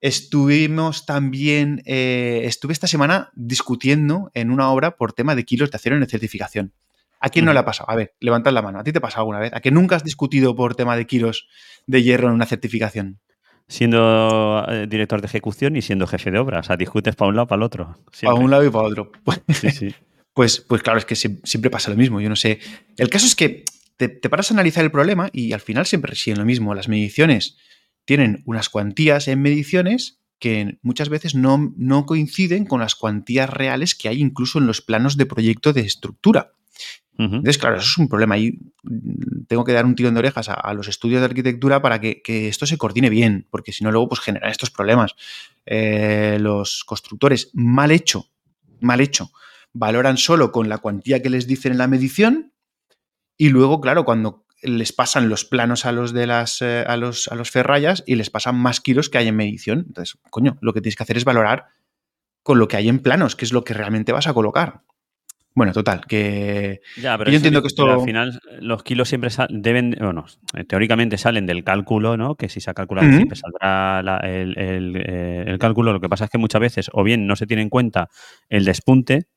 estuvimos 0.00 1.04
también, 1.04 1.82
eh, 1.84 2.44
estuve 2.44 2.72
esta 2.72 2.86
semana 2.86 3.30
discutiendo 3.34 4.30
en 4.32 4.50
una 4.50 4.70
obra 4.70 4.96
por 4.96 5.12
tema 5.12 5.34
de 5.34 5.44
kilos 5.44 5.70
de 5.70 5.76
acero 5.76 5.96
en 5.96 6.06
certificación. 6.06 6.72
¿A 7.20 7.28
quién 7.28 7.44
no 7.44 7.52
le 7.52 7.58
ha 7.58 7.64
pasado? 7.66 7.90
A 7.90 7.94
ver, 7.94 8.14
levantad 8.20 8.52
la 8.52 8.62
mano. 8.62 8.78
¿A 8.78 8.84
ti 8.84 8.90
te 8.90 8.98
ha 8.98 9.02
pasado 9.02 9.20
alguna 9.20 9.40
vez? 9.40 9.52
¿A 9.52 9.60
que 9.60 9.70
nunca 9.70 9.96
has 9.96 10.04
discutido 10.04 10.56
por 10.56 10.76
tema 10.76 10.96
de 10.96 11.06
kilos 11.06 11.46
de 11.86 12.02
hierro 12.02 12.28
en 12.28 12.34
una 12.34 12.46
certificación? 12.46 13.20
Siendo 13.68 14.64
eh, 14.68 14.86
director 14.88 15.20
de 15.20 15.26
ejecución 15.26 15.76
y 15.76 15.82
siendo 15.82 16.06
jefe 16.06 16.30
de 16.30 16.38
obra. 16.38 16.60
O 16.60 16.62
sea, 16.62 16.76
discutes 16.76 17.16
para 17.16 17.28
un 17.28 17.36
lado, 17.36 17.48
para 17.48 17.58
el 17.58 17.62
otro. 17.64 17.98
Para 18.22 18.34
un 18.34 18.50
lado 18.50 18.64
y 18.64 18.70
para 18.70 18.88
otro. 18.88 19.12
Pues, 19.24 19.40
sí, 19.60 19.70
sí. 19.70 19.94
Pues, 20.32 20.60
pues 20.60 20.82
claro, 20.82 20.98
es 20.98 21.04
que 21.04 21.16
siempre 21.16 21.70
pasa 21.70 21.90
lo 21.90 21.96
mismo. 21.96 22.20
Yo 22.20 22.28
no 22.28 22.36
sé. 22.36 22.60
El 22.96 23.08
caso 23.08 23.26
es 23.26 23.34
que 23.34 23.64
te, 23.96 24.08
paras 24.08 24.50
a 24.50 24.54
analizar 24.54 24.84
el 24.84 24.90
problema 24.90 25.30
y 25.32 25.52
al 25.52 25.60
final 25.60 25.86
siempre 25.86 26.10
residen 26.10 26.38
lo 26.38 26.44
mismo. 26.44 26.74
Las 26.74 26.88
mediciones 26.88 27.56
tienen 28.04 28.42
unas 28.44 28.68
cuantías 28.68 29.28
en 29.28 29.42
mediciones 29.42 30.20
que 30.38 30.78
muchas 30.82 31.08
veces 31.08 31.34
no, 31.34 31.72
no 31.76 32.04
coinciden 32.04 32.66
con 32.66 32.80
las 32.80 32.94
cuantías 32.94 33.48
reales 33.48 33.94
que 33.94 34.08
hay 34.08 34.20
incluso 34.20 34.58
en 34.58 34.66
los 34.66 34.82
planos 34.82 35.16
de 35.16 35.24
proyecto 35.24 35.72
de 35.72 35.80
estructura. 35.80 36.52
Entonces, 37.18 37.58
claro, 37.58 37.76
eso 37.76 37.86
es 37.86 37.98
un 37.98 38.08
problema. 38.08 38.36
Y 38.36 38.58
mm, 38.82 39.46
tengo 39.48 39.64
que 39.64 39.72
dar 39.72 39.86
un 39.86 39.94
tirón 39.94 40.14
de 40.14 40.20
orejas 40.20 40.48
a, 40.48 40.74
los 40.74 40.88
estudios 40.88 41.20
de 41.20 41.26
arquitectura 41.26 41.80
para 41.80 42.00
que, 42.00 42.22
esto 42.48 42.66
se 42.66 42.78
coordine 42.78 43.10
bien, 43.10 43.46
porque 43.50 43.72
si 43.72 43.84
no, 43.84 43.90
luego 43.90 44.08
pues 44.08 44.20
generan 44.20 44.50
estos 44.50 44.70
problemas. 44.70 45.14
Eh, 45.64 46.38
los 46.40 46.84
constructores, 46.84 47.50
mal 47.54 47.90
hecho, 47.90 48.26
mal 48.80 49.00
hecho, 49.00 49.30
valoran 49.72 50.16
solo 50.16 50.52
con 50.52 50.68
la 50.68 50.78
cuantía 50.78 51.22
que 51.22 51.30
les 51.30 51.46
dicen 51.46 51.72
en 51.72 51.78
la 51.78 51.88
medición 51.88 52.52
y 53.36 53.48
luego, 53.48 53.80
claro, 53.80 54.04
cuando 54.04 54.46
les 54.62 54.92
pasan 54.92 55.28
los 55.28 55.44
planos 55.44 55.84
a 55.84 55.92
los 55.92 56.12
de 56.12 56.26
las 56.26 56.62
eh, 56.62 56.84
a 56.86 56.96
los, 56.96 57.28
a 57.28 57.34
los 57.34 57.50
ferrayas 57.50 58.02
y 58.06 58.14
les 58.14 58.30
pasan 58.30 58.56
más 58.56 58.80
kilos 58.80 59.10
que 59.10 59.18
hay 59.18 59.28
en 59.28 59.36
medición. 59.36 59.84
Entonces, 59.86 60.18
coño, 60.30 60.58
lo 60.60 60.72
que 60.72 60.80
tienes 60.80 60.96
que 60.96 61.02
hacer 61.02 61.16
es 61.16 61.24
valorar 61.24 61.66
con 62.42 62.58
lo 62.58 62.68
que 62.68 62.76
hay 62.76 62.88
en 62.88 63.00
planos, 63.00 63.36
que 63.36 63.44
es 63.44 63.52
lo 63.52 63.64
que 63.64 63.74
realmente 63.74 64.12
vas 64.12 64.26
a 64.26 64.34
colocar. 64.34 64.82
Bueno, 65.56 65.72
total, 65.72 66.02
que 66.06 66.82
ya, 66.98 67.16
pero 67.16 67.30
yo 67.30 67.36
entiendo 67.36 67.62
que 67.62 67.68
esto... 67.68 67.90
Al 67.90 68.02
final 68.02 68.38
los 68.60 68.82
kilos 68.82 69.08
siempre 69.08 69.30
deben, 69.48 69.96
bueno, 69.98 70.26
teóricamente 70.68 71.16
salen 71.16 71.46
del 71.46 71.64
cálculo, 71.64 72.18
¿no? 72.18 72.34
Que 72.34 72.50
si 72.50 72.60
se 72.60 72.70
ha 72.70 72.74
calculado 72.74 73.08
siempre 73.08 73.38
saldrá 73.38 74.20
eh, 74.22 75.44
el, 75.46 75.58
cálculo. 75.58 75.94
Lo 75.94 76.00
que 76.00 76.10
pasa 76.10 76.26
es 76.26 76.30
que 76.30 76.36
muchas 76.36 76.60
veces 76.60 76.90
o 76.92 77.02
bien 77.02 77.26
no 77.26 77.36
se 77.36 77.46
tiene 77.46 77.62
en 77.62 77.70
cuenta 77.70 78.10
el 78.50 78.66
despunte, 78.66 79.28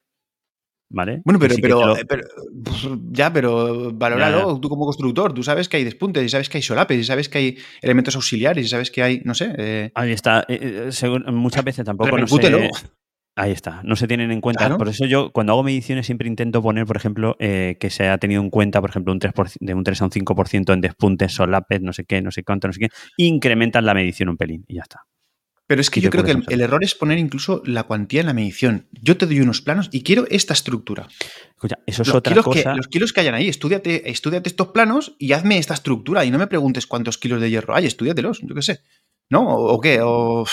¿vale? 0.89 1.21
Bueno, 1.23 1.39
pero, 1.39 1.55
pero, 1.61 1.97
eh, 1.97 2.05
pues, 2.05 2.85
ya, 3.11 3.31
pero 3.31 3.93
valóralo 3.93 4.59
tú 4.59 4.67
como 4.67 4.83
constructor. 4.83 5.33
Tú 5.33 5.41
sabes 5.41 5.69
que 5.69 5.77
hay 5.77 5.85
despuntes 5.85 6.21
y 6.21 6.27
sabes 6.27 6.49
que 6.49 6.57
hay 6.57 6.63
solapes 6.63 6.99
y 6.99 7.05
sabes 7.05 7.29
que 7.29 7.37
hay 7.37 7.57
elementos 7.81 8.17
auxiliares 8.17 8.65
y 8.65 8.67
sabes 8.67 8.91
que 8.91 9.03
hay, 9.03 9.21
no 9.23 9.33
sé... 9.33 9.55
Eh, 9.57 9.91
Ahí 9.95 10.11
está. 10.11 10.45
muchas 11.31 11.63
veces 11.63 11.85
tampoco 11.85 12.17
no 12.17 12.27
Ahí 13.39 13.53
está, 13.53 13.79
no 13.85 13.95
se 13.95 14.05
tienen 14.05 14.31
en 14.31 14.41
cuenta. 14.41 14.77
Por 14.77 14.89
eso 14.89 15.05
yo, 15.05 15.31
cuando 15.31 15.53
hago 15.53 15.63
mediciones, 15.63 16.05
siempre 16.05 16.27
intento 16.27 16.61
poner, 16.61 16.85
por 16.85 16.97
ejemplo, 16.97 17.37
eh, 17.39 17.77
que 17.79 17.89
se 17.89 18.09
ha 18.09 18.17
tenido 18.17 18.41
en 18.41 18.49
cuenta, 18.49 18.81
por 18.81 18.89
ejemplo, 18.89 19.13
un 19.13 19.19
3 19.19 19.33
de 19.61 19.73
un 19.73 19.83
3 19.85 20.01
a 20.01 20.05
un 20.05 20.11
5% 20.11 20.73
en 20.73 20.81
despuntes, 20.81 21.31
solapes, 21.31 21.81
no 21.81 21.93
sé 21.93 22.03
qué, 22.03 22.21
no 22.21 22.31
sé 22.31 22.43
cuánto, 22.43 22.67
no 22.67 22.73
sé 22.73 22.81
qué, 22.81 22.89
incrementan 23.15 23.85
la 23.85 23.93
medición 23.93 24.27
un 24.27 24.35
pelín 24.35 24.65
y 24.67 24.75
ya 24.75 24.81
está. 24.81 25.05
Pero 25.67 25.79
es 25.79 25.89
que 25.89 26.01
yo, 26.01 26.09
creo 26.09 26.25
que 26.25 26.35
el, 26.47 26.61
error 26.61 26.83
es 26.83 26.95
poner 26.95 27.17
incluso 27.17 27.61
la 27.63 27.83
cuantía 27.83 28.19
en 28.19 28.27
la 28.27 28.33
medición. 28.33 28.87
Yo 28.91 29.15
te 29.15 29.25
doy 29.25 29.39
unos 29.39 29.61
planos 29.61 29.87
y 29.93 30.03
quiero 30.03 30.25
esta 30.29 30.51
estructura. 30.51 31.07
Escucha, 31.51 31.77
eso 31.85 32.01
es 32.01 32.13
otra 32.13 32.35
cosa. 32.41 32.75
los 32.75 32.89
kilos 32.89 33.13
que 33.13 33.21
hayan 33.21 33.35
ahí, 33.35 33.47
estudiate, 33.47 34.09
estudiate 34.09 34.49
estos 34.49 34.69
planos 34.69 35.15
y 35.17 35.31
hazme 35.31 35.59
esta 35.59 35.75
estructura. 35.75 36.25
Y 36.25 36.31
no 36.31 36.39
me 36.39 36.47
preguntes 36.47 36.87
cuántos 36.87 37.17
kilos 37.17 37.39
de 37.39 37.51
hierro 37.51 37.73
hay, 37.73 37.85
estudiatelos, 37.85 38.41
yo 38.41 38.53
qué 38.53 38.63
sé. 38.63 38.81
¿No? 39.29 39.47
¿O, 39.47 39.79
qué? 39.79 39.99
O... 40.01 40.45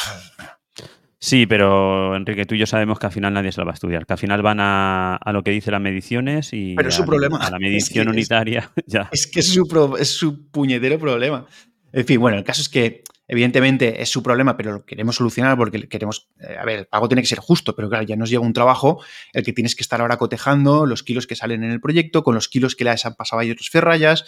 Sí, 1.18 1.46
pero 1.46 2.14
Enrique, 2.14 2.44
tú 2.44 2.54
y 2.54 2.58
yo 2.58 2.66
sabemos 2.66 2.98
que 2.98 3.06
al 3.06 3.12
final 3.12 3.32
nadie 3.32 3.50
se 3.50 3.60
lo 3.60 3.66
va 3.66 3.72
a 3.72 3.74
estudiar, 3.74 4.06
que 4.06 4.12
al 4.12 4.18
final 4.18 4.42
van 4.42 4.58
a, 4.60 5.18
lo 5.32 5.42
que 5.42 5.50
dicen 5.50 5.72
las 5.72 5.80
mediciones 5.80 6.52
y 6.52 6.74
pero 6.74 6.90
su 6.90 7.04
problema. 7.04 7.38
a 7.38 7.50
la 7.50 7.58
medición 7.60 8.08
unitaria. 8.08 8.70
Es, 9.12 9.26
que 9.26 9.40
es 9.40 9.52
su, 9.52 9.96
es 9.98 10.08
su 10.08 10.50
puñetero 10.50 10.98
problema. 10.98 11.46
En 11.92 12.04
fin, 12.04 12.20
bueno, 12.20 12.36
el 12.36 12.44
caso 12.44 12.60
es 12.60 12.68
que 12.68 13.02
evidentemente 13.28 14.02
es 14.02 14.08
su 14.08 14.22
problema, 14.22 14.56
pero 14.56 14.72
lo 14.72 14.84
queremos 14.84 15.16
solucionar 15.16 15.56
porque 15.56 15.88
queremos, 15.88 16.28
eh, 16.40 16.56
a 16.60 16.64
ver, 16.64 16.80
el 16.80 16.86
pago 16.86 17.08
tiene 17.08 17.22
que 17.22 17.28
ser 17.28 17.38
justo, 17.38 17.74
pero 17.74 17.88
claro, 17.88 18.04
ya 18.04 18.16
nos 18.16 18.30
llega 18.30 18.42
un 18.42 18.52
trabajo 18.52 19.02
el 19.32 19.42
que 19.42 19.52
tienes 19.52 19.74
que 19.74 19.82
estar 19.82 20.00
ahora 20.00 20.16
cotejando 20.16 20.86
los 20.86 21.02
kilos 21.02 21.26
que 21.26 21.36
salen 21.36 21.64
en 21.64 21.70
el 21.70 21.80
proyecto 21.80 22.22
con 22.22 22.34
los 22.34 22.48
kilos 22.48 22.76
que 22.76 22.84
les 22.84 23.04
han 23.06 23.14
pasado 23.14 23.42
a 23.42 23.44
otros 23.44 23.70
ferrayas 23.70 24.24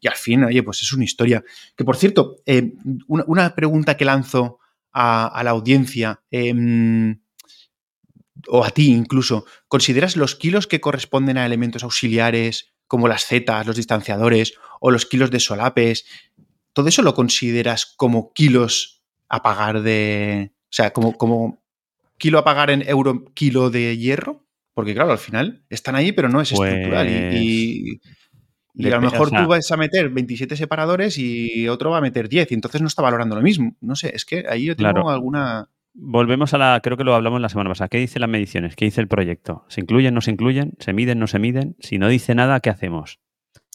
y 0.00 0.08
al 0.08 0.14
fin, 0.14 0.44
oye, 0.44 0.62
pues 0.62 0.82
es 0.82 0.92
una 0.92 1.04
historia. 1.04 1.44
Que 1.76 1.84
por 1.84 1.96
cierto, 1.96 2.36
eh, 2.46 2.72
una, 3.06 3.54
pregunta 3.54 3.96
que 3.96 4.06
lanzo 4.06 4.59
a, 4.92 5.40
la 5.44 5.50
audiencia, 5.50 6.22
em, 6.30 7.20
o 8.48 8.64
a 8.64 8.70
ti 8.70 8.90
incluso, 8.92 9.44
¿consideras 9.68 10.16
los 10.16 10.34
kilos 10.34 10.66
que 10.66 10.80
corresponden 10.80 11.38
a 11.38 11.46
elementos 11.46 11.84
auxiliares 11.84 12.72
como 12.90 13.06
las 13.06 13.24
zetas, 13.24 13.68
los 13.68 13.76
distanciadores 13.76 14.54
o 14.80 14.90
los 14.90 15.06
kilos 15.06 15.30
de 15.30 15.38
solapes, 15.38 16.06
¿todo 16.72 16.88
eso 16.88 17.02
lo 17.02 17.14
consideras 17.14 17.86
como 17.86 18.32
kilos 18.32 19.04
a 19.28 19.42
pagar 19.42 19.82
de. 19.82 20.50
O 20.64 20.72
sea, 20.72 20.92
como, 20.92 21.16
como 21.16 21.62
kilo 22.18 22.38
a 22.40 22.44
pagar 22.44 22.68
en 22.70 22.82
euro 22.88 23.26
kilo 23.32 23.70
de 23.70 23.96
hierro? 23.96 24.44
Porque, 24.74 24.94
claro, 24.94 25.12
al 25.12 25.18
final 25.18 25.64
están 25.70 25.94
ahí, 25.94 26.10
pero 26.10 26.28
no 26.28 26.40
es 26.40 26.50
estructural. 26.50 27.08
Y, 27.36 28.00
pues, 28.74 28.92
a 28.92 28.96
lo 28.96 29.10
mejor 29.10 29.30
tú 29.30 29.46
vas 29.46 29.70
a 29.70 29.76
meter 29.76 30.08
27 30.10 30.56
separadores 30.56 31.18
y 31.18 31.68
otro 31.68 31.90
va 31.90 31.98
a 31.98 32.00
meter 32.00 32.28
10, 32.28 32.50
y 32.50 32.54
entonces 32.54 32.80
no 32.80 32.88
está 32.88 33.02
valorando 33.02 33.36
lo 33.36 33.42
mismo. 33.42 33.76
No 33.80 33.96
sé, 33.96 34.12
es 34.14 34.24
que 34.24 34.44
ahí 34.48 34.66
yo 34.66 34.76
tengo 34.76 35.10
alguna. 35.10 35.68
Volvemos 35.92 36.54
a 36.54 36.58
la, 36.58 36.80
creo 36.82 36.96
que 36.96 37.04
lo 37.04 37.14
hablamos 37.14 37.40
la 37.40 37.48
semana 37.48 37.70
pasada. 37.70 37.88
¿Qué 37.88 37.98
dice 37.98 38.20
las 38.20 38.28
mediciones? 38.28 38.76
¿Qué 38.76 38.84
dice 38.84 39.00
el 39.00 39.08
proyecto? 39.08 39.64
¿Se 39.68 39.80
incluyen, 39.80 40.14
no 40.14 40.20
se 40.20 40.30
incluyen? 40.30 40.74
¿Se 40.78 40.92
miden, 40.92 41.18
no 41.18 41.26
se 41.26 41.38
miden? 41.38 41.76
Si 41.80 41.98
no 41.98 42.08
dice 42.08 42.34
nada, 42.34 42.60
¿qué 42.60 42.70
hacemos? 42.70 43.18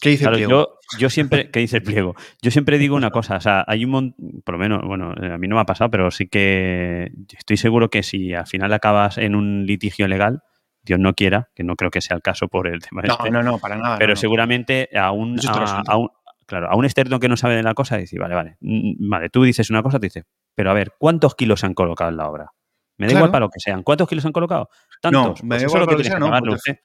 ¿Qué 0.00 0.10
dice 0.10 0.24
el 0.26 0.32
pliego? 0.32 0.78
Yo, 0.98 1.10
siempre, 1.10 1.50
¿qué 1.50 1.60
dice 1.60 1.78
el 1.78 1.82
pliego? 1.82 2.14
Yo 2.42 2.50
siempre 2.50 2.78
digo 2.78 2.96
una 2.96 3.10
cosa, 3.10 3.36
o 3.36 3.40
sea, 3.40 3.64
hay 3.66 3.84
un 3.84 3.90
montón, 3.90 4.42
por 4.44 4.54
lo 4.54 4.58
menos, 4.58 4.82
bueno, 4.86 5.14
eh, 5.20 5.32
a 5.32 5.38
mí 5.38 5.48
no 5.48 5.56
me 5.56 5.62
ha 5.62 5.66
pasado, 5.66 5.90
pero 5.90 6.10
sí 6.10 6.28
que 6.28 7.10
estoy 7.36 7.56
seguro 7.56 7.88
que 7.88 8.02
si 8.02 8.34
al 8.34 8.46
final 8.46 8.72
acabas 8.72 9.18
en 9.18 9.34
un 9.34 9.66
litigio 9.66 10.06
legal, 10.06 10.42
Dios 10.86 11.00
no 11.00 11.12
quiera, 11.14 11.50
que 11.54 11.64
no 11.64 11.76
creo 11.76 11.90
que 11.90 12.00
sea 12.00 12.16
el 12.16 12.22
caso 12.22 12.48
por 12.48 12.68
el 12.68 12.80
tema 12.80 13.02
no, 13.02 13.14
este, 13.14 13.30
No, 13.30 13.42
no, 13.42 13.58
para 13.58 13.76
nada. 13.76 13.98
Pero 13.98 14.16
seguramente 14.16 14.88
a 14.96 15.10
un, 15.10 15.38
a, 15.86 15.96
un, 15.96 16.08
claro, 16.46 16.70
a 16.70 16.76
un 16.76 16.84
externo 16.84 17.20
que 17.20 17.28
no 17.28 17.36
sabe 17.36 17.56
de 17.56 17.62
la 17.62 17.74
cosa, 17.74 17.96
dice, 17.98 18.18
vale, 18.18 18.34
vale, 18.34 18.56
vale, 18.60 19.28
tú 19.28 19.42
dices 19.42 19.68
una 19.68 19.82
cosa, 19.82 19.98
te 19.98 20.06
dices, 20.06 20.24
pero 20.54 20.70
a 20.70 20.74
ver, 20.74 20.92
¿cuántos 20.98 21.34
kilos 21.34 21.60
se 21.60 21.66
han 21.66 21.74
colocado 21.74 22.10
en 22.10 22.16
la 22.16 22.28
obra? 22.28 22.52
Me 22.98 23.06
da 23.06 23.12
igual 23.12 23.30
para 23.30 23.44
lo 23.44 23.50
que 23.50 23.60
sean. 23.60 23.82
¿Cuántos 23.82 24.08
kilos 24.08 24.24
han 24.24 24.32
colocado? 24.32 24.70
Tantos. 25.02 25.42
No, 25.42 25.48
me 25.48 25.56
pues 25.56 25.62
da 25.62 25.68
igual 25.68 25.86
que, 25.86 26.02
que 26.02 26.80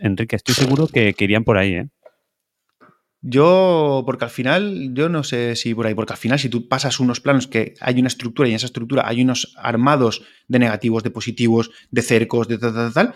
Enrique, 0.00 0.36
estoy 0.36 0.54
seguro 0.54 0.86
que, 0.86 1.14
que 1.14 1.24
irían 1.24 1.44
por 1.44 1.56
ahí, 1.56 1.74
¿eh? 1.74 1.88
Yo, 3.26 4.02
porque 4.04 4.26
al 4.26 4.30
final, 4.30 4.90
yo 4.92 5.08
no 5.08 5.24
sé 5.24 5.56
si 5.56 5.74
por 5.74 5.86
ahí, 5.86 5.94
porque 5.94 6.12
al 6.12 6.18
final 6.18 6.38
si 6.38 6.50
tú 6.50 6.68
pasas 6.68 7.00
unos 7.00 7.20
planos 7.20 7.46
que 7.46 7.72
hay 7.80 7.98
una 7.98 8.08
estructura 8.08 8.46
y 8.46 8.52
en 8.52 8.56
esa 8.56 8.66
estructura 8.66 9.08
hay 9.08 9.22
unos 9.22 9.54
armados 9.56 10.22
de 10.46 10.58
negativos, 10.58 11.02
de 11.02 11.10
positivos, 11.10 11.70
de 11.90 12.02
cercos, 12.02 12.48
de 12.48 12.58
tal, 12.58 12.74
tal, 12.74 12.92
tal, 12.92 13.14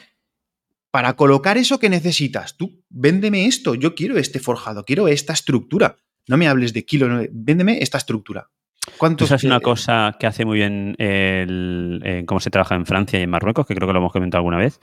para 0.90 1.14
colocar 1.14 1.58
eso 1.58 1.78
que 1.78 1.90
necesitas, 1.90 2.56
tú 2.56 2.82
véndeme 2.88 3.44
esto, 3.44 3.74
yo 3.74 3.94
quiero 3.94 4.16
este 4.16 4.40
forjado, 4.40 4.86
quiero 4.86 5.08
esta 5.08 5.34
estructura. 5.34 5.98
No 6.26 6.38
me 6.38 6.48
hables 6.48 6.72
de 6.72 6.86
kilo, 6.86 7.06
véndeme 7.30 7.82
esta 7.82 7.98
estructura. 7.98 8.48
¿Cuántos, 8.96 9.26
Esa 9.26 9.36
es 9.36 9.44
una 9.44 9.60
cosa 9.60 10.16
que 10.18 10.26
hace 10.26 10.46
muy 10.46 10.56
bien 10.56 10.96
el, 10.98 12.24
cómo 12.24 12.40
se 12.40 12.48
trabaja 12.48 12.76
en 12.76 12.86
Francia 12.86 13.20
y 13.20 13.24
en 13.24 13.30
Marruecos, 13.30 13.66
que 13.66 13.74
creo 13.74 13.86
que 13.86 13.92
lo 13.92 13.98
hemos 13.98 14.12
comentado 14.12 14.38
alguna 14.38 14.56
vez 14.56 14.80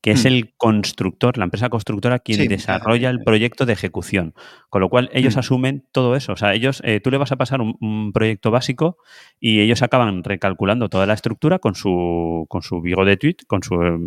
que 0.00 0.12
es 0.12 0.24
mm. 0.24 0.28
el 0.28 0.54
constructor, 0.56 1.36
la 1.36 1.44
empresa 1.44 1.68
constructora, 1.68 2.18
quien 2.18 2.48
desarrolla 2.48 3.10
el 3.10 3.20
proyecto 3.22 3.66
de 3.66 3.74
ejecución. 3.74 4.34
Con 4.68 4.80
lo 4.80 4.88
cual, 4.88 5.10
ellos 5.12 5.36
mm. 5.36 5.38
asumen 5.38 5.84
todo 5.92 6.16
eso. 6.16 6.32
O 6.32 6.36
sea, 6.36 6.54
ellos, 6.54 6.82
eh, 6.84 7.00
tú 7.00 7.10
le 7.10 7.18
vas 7.18 7.32
a 7.32 7.36
pasar 7.36 7.60
un, 7.60 8.12
proyecto 8.12 8.50
básico 8.50 8.96
y 9.38 9.60
ellos 9.60 9.82
acaban 9.82 10.24
recalculando 10.24 10.88
toda 10.88 11.06
la 11.06 11.14
estructura 11.14 11.58
con 11.58 11.74
su, 11.74 12.46
con 12.48 12.62
su 12.62 12.80
Vigo 12.80 13.04
de 13.04 13.16
Tweet, 13.16 13.36
con 13.46 13.62
su 13.62 13.74
eh, 13.82 13.98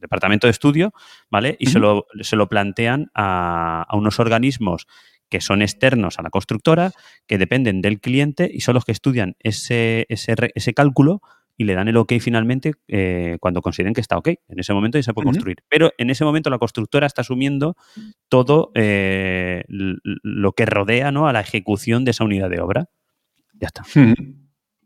departamento 0.00 0.46
de 0.46 0.50
estudio, 0.50 0.92
¿vale? 1.30 1.56
Y 1.58 1.66
se, 1.66 1.78
lo, 1.78 2.06
se, 2.20 2.36
lo, 2.36 2.48
plantean 2.48 3.10
a, 3.14 3.84
a 3.88 3.96
unos 3.96 4.18
organismos 4.20 4.86
que 5.30 5.40
son 5.40 5.62
externos 5.62 6.18
a 6.18 6.22
la 6.22 6.30
constructora, 6.30 6.92
que 7.26 7.38
dependen 7.38 7.82
del 7.82 8.00
cliente 8.00 8.50
y 8.52 8.60
son 8.60 8.74
los 8.74 8.84
que 8.84 8.92
estudian 8.92 9.36
ese, 9.40 10.06
ese, 10.08 10.34
ese 10.54 10.74
cálculo 10.74 11.22
y 11.56 11.64
le 11.64 11.74
dan 11.74 11.88
el 11.88 11.96
ok 11.96 12.14
finalmente 12.20 12.72
eh, 12.88 13.36
cuando 13.40 13.62
consideren 13.62 13.94
que 13.94 14.00
está 14.00 14.18
ok. 14.18 14.28
En 14.48 14.58
ese 14.58 14.72
momento 14.72 14.98
ya 14.98 15.02
se 15.02 15.14
puede 15.14 15.26
construir. 15.26 15.58
Pero 15.68 15.92
en 15.98 16.10
ese 16.10 16.24
momento 16.24 16.50
la 16.50 16.58
constructora 16.58 17.06
está 17.06 17.22
asumiendo 17.22 17.76
todo 18.28 18.72
eh, 18.74 19.64
lo 19.68 20.52
que 20.52 20.66
rodea 20.66 21.12
¿no? 21.12 21.28
a 21.28 21.32
la 21.32 21.40
ejecución 21.40 22.04
de 22.04 22.10
esa 22.10 22.24
unidad 22.24 22.50
de 22.50 22.60
obra. 22.60 22.88
Ya 23.54 23.68
está. 23.68 23.84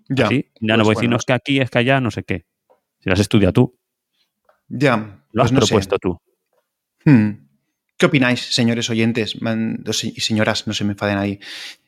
Ya. 0.08 0.28
Ya 0.60 0.76
no 0.76 0.84
voy 0.84 0.92
a 0.92 0.94
decir, 0.94 1.10
no 1.10 1.16
es 1.16 1.24
que 1.24 1.32
aquí, 1.32 1.60
es 1.60 1.70
que 1.70 1.78
allá, 1.78 2.00
no 2.00 2.10
sé 2.10 2.22
qué. 2.22 2.46
Si 3.00 3.08
lo 3.08 3.14
has 3.14 3.20
estudiado 3.20 3.52
tú. 3.52 3.78
Ya. 4.68 5.24
Lo 5.32 5.42
has 5.42 5.52
pues 5.52 5.66
propuesto 5.66 5.98
tú. 5.98 6.20
Hmm. 7.04 7.47
¿Qué 7.98 8.06
opináis, 8.06 8.54
señores 8.54 8.88
oyentes 8.90 9.34
y 9.34 10.20
señoras? 10.20 10.68
No 10.68 10.72
se 10.72 10.84
me 10.84 10.92
enfaden 10.92 11.18
ahí. 11.18 11.40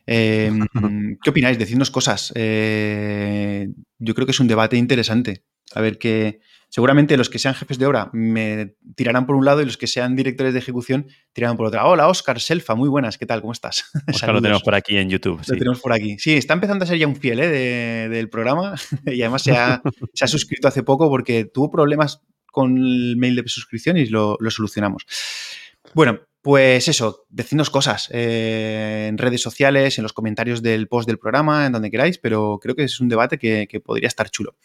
Em, 0.06 0.66
¿Qué 1.22 1.30
opináis? 1.30 1.56
Decidnos 1.56 1.92
cosas. 1.92 2.32
Eh, 2.34 3.68
yo 4.00 4.14
creo 4.14 4.26
que 4.26 4.32
es 4.32 4.40
un 4.40 4.48
debate 4.48 4.76
interesante. 4.76 5.44
A 5.72 5.80
ver 5.80 5.98
que 5.98 6.40
seguramente 6.68 7.16
los 7.16 7.30
que 7.30 7.38
sean 7.38 7.54
jefes 7.54 7.78
de 7.78 7.86
obra 7.86 8.10
me 8.12 8.74
tirarán 8.96 9.24
por 9.24 9.36
un 9.36 9.44
lado 9.44 9.62
y 9.62 9.66
los 9.66 9.76
que 9.76 9.86
sean 9.86 10.16
directores 10.16 10.52
de 10.52 10.58
ejecución 10.58 11.06
tirarán 11.32 11.56
por 11.56 11.66
otro. 11.66 11.86
Hola, 11.86 12.08
Oscar 12.08 12.40
Selfa, 12.40 12.74
muy 12.74 12.88
buenas, 12.88 13.16
¿qué 13.16 13.26
tal? 13.26 13.40
¿Cómo 13.40 13.52
estás? 13.52 13.84
Oscar 14.12 14.34
lo 14.34 14.42
tenemos 14.42 14.64
por 14.64 14.74
aquí 14.74 14.96
en 14.96 15.10
YouTube. 15.10 15.40
Lo 15.46 15.56
tenemos 15.56 15.78
por 15.78 15.92
aquí. 15.92 16.18
Sí, 16.18 16.34
está 16.34 16.54
empezando 16.54 16.82
a 16.82 16.88
ser 16.88 16.98
ya 16.98 17.06
un 17.06 17.14
fiel 17.14 17.38
¿eh? 17.38 18.08
del 18.08 18.28
programa 18.28 18.74
y 19.06 19.22
además 19.22 19.42
se 19.42 19.52
ha, 19.52 19.80
suscrito 20.26 20.66
hace 20.66 20.82
poco 20.82 21.08
porque 21.08 21.44
tuvo 21.44 21.70
problemas 21.70 22.20
con 22.46 22.76
el 22.78 23.16
mail 23.16 23.36
de 23.36 23.46
suscripción 23.46 23.96
y 23.96 24.06
lo, 24.06 24.36
lo 24.40 24.50
solucionamos. 24.50 25.06
Bueno, 25.94 26.20
pues 26.42 26.88
eso, 26.88 27.26
decidnos 27.28 27.68
cosas 27.68 28.08
eh, 28.12 29.06
en 29.08 29.18
redes 29.18 29.42
sociales, 29.42 29.98
en 29.98 30.02
los 30.02 30.12
comentarios 30.12 30.62
del 30.62 30.88
post 30.88 31.06
del 31.06 31.18
programa, 31.18 31.66
en 31.66 31.72
donde 31.72 31.90
queráis, 31.90 32.18
pero 32.18 32.58
creo 32.60 32.74
que 32.74 32.84
es 32.84 33.00
un 33.00 33.08
debate 33.08 33.38
que, 33.38 33.80
podría 33.84 34.08
estar 34.08 34.30
chulo. 34.30 34.56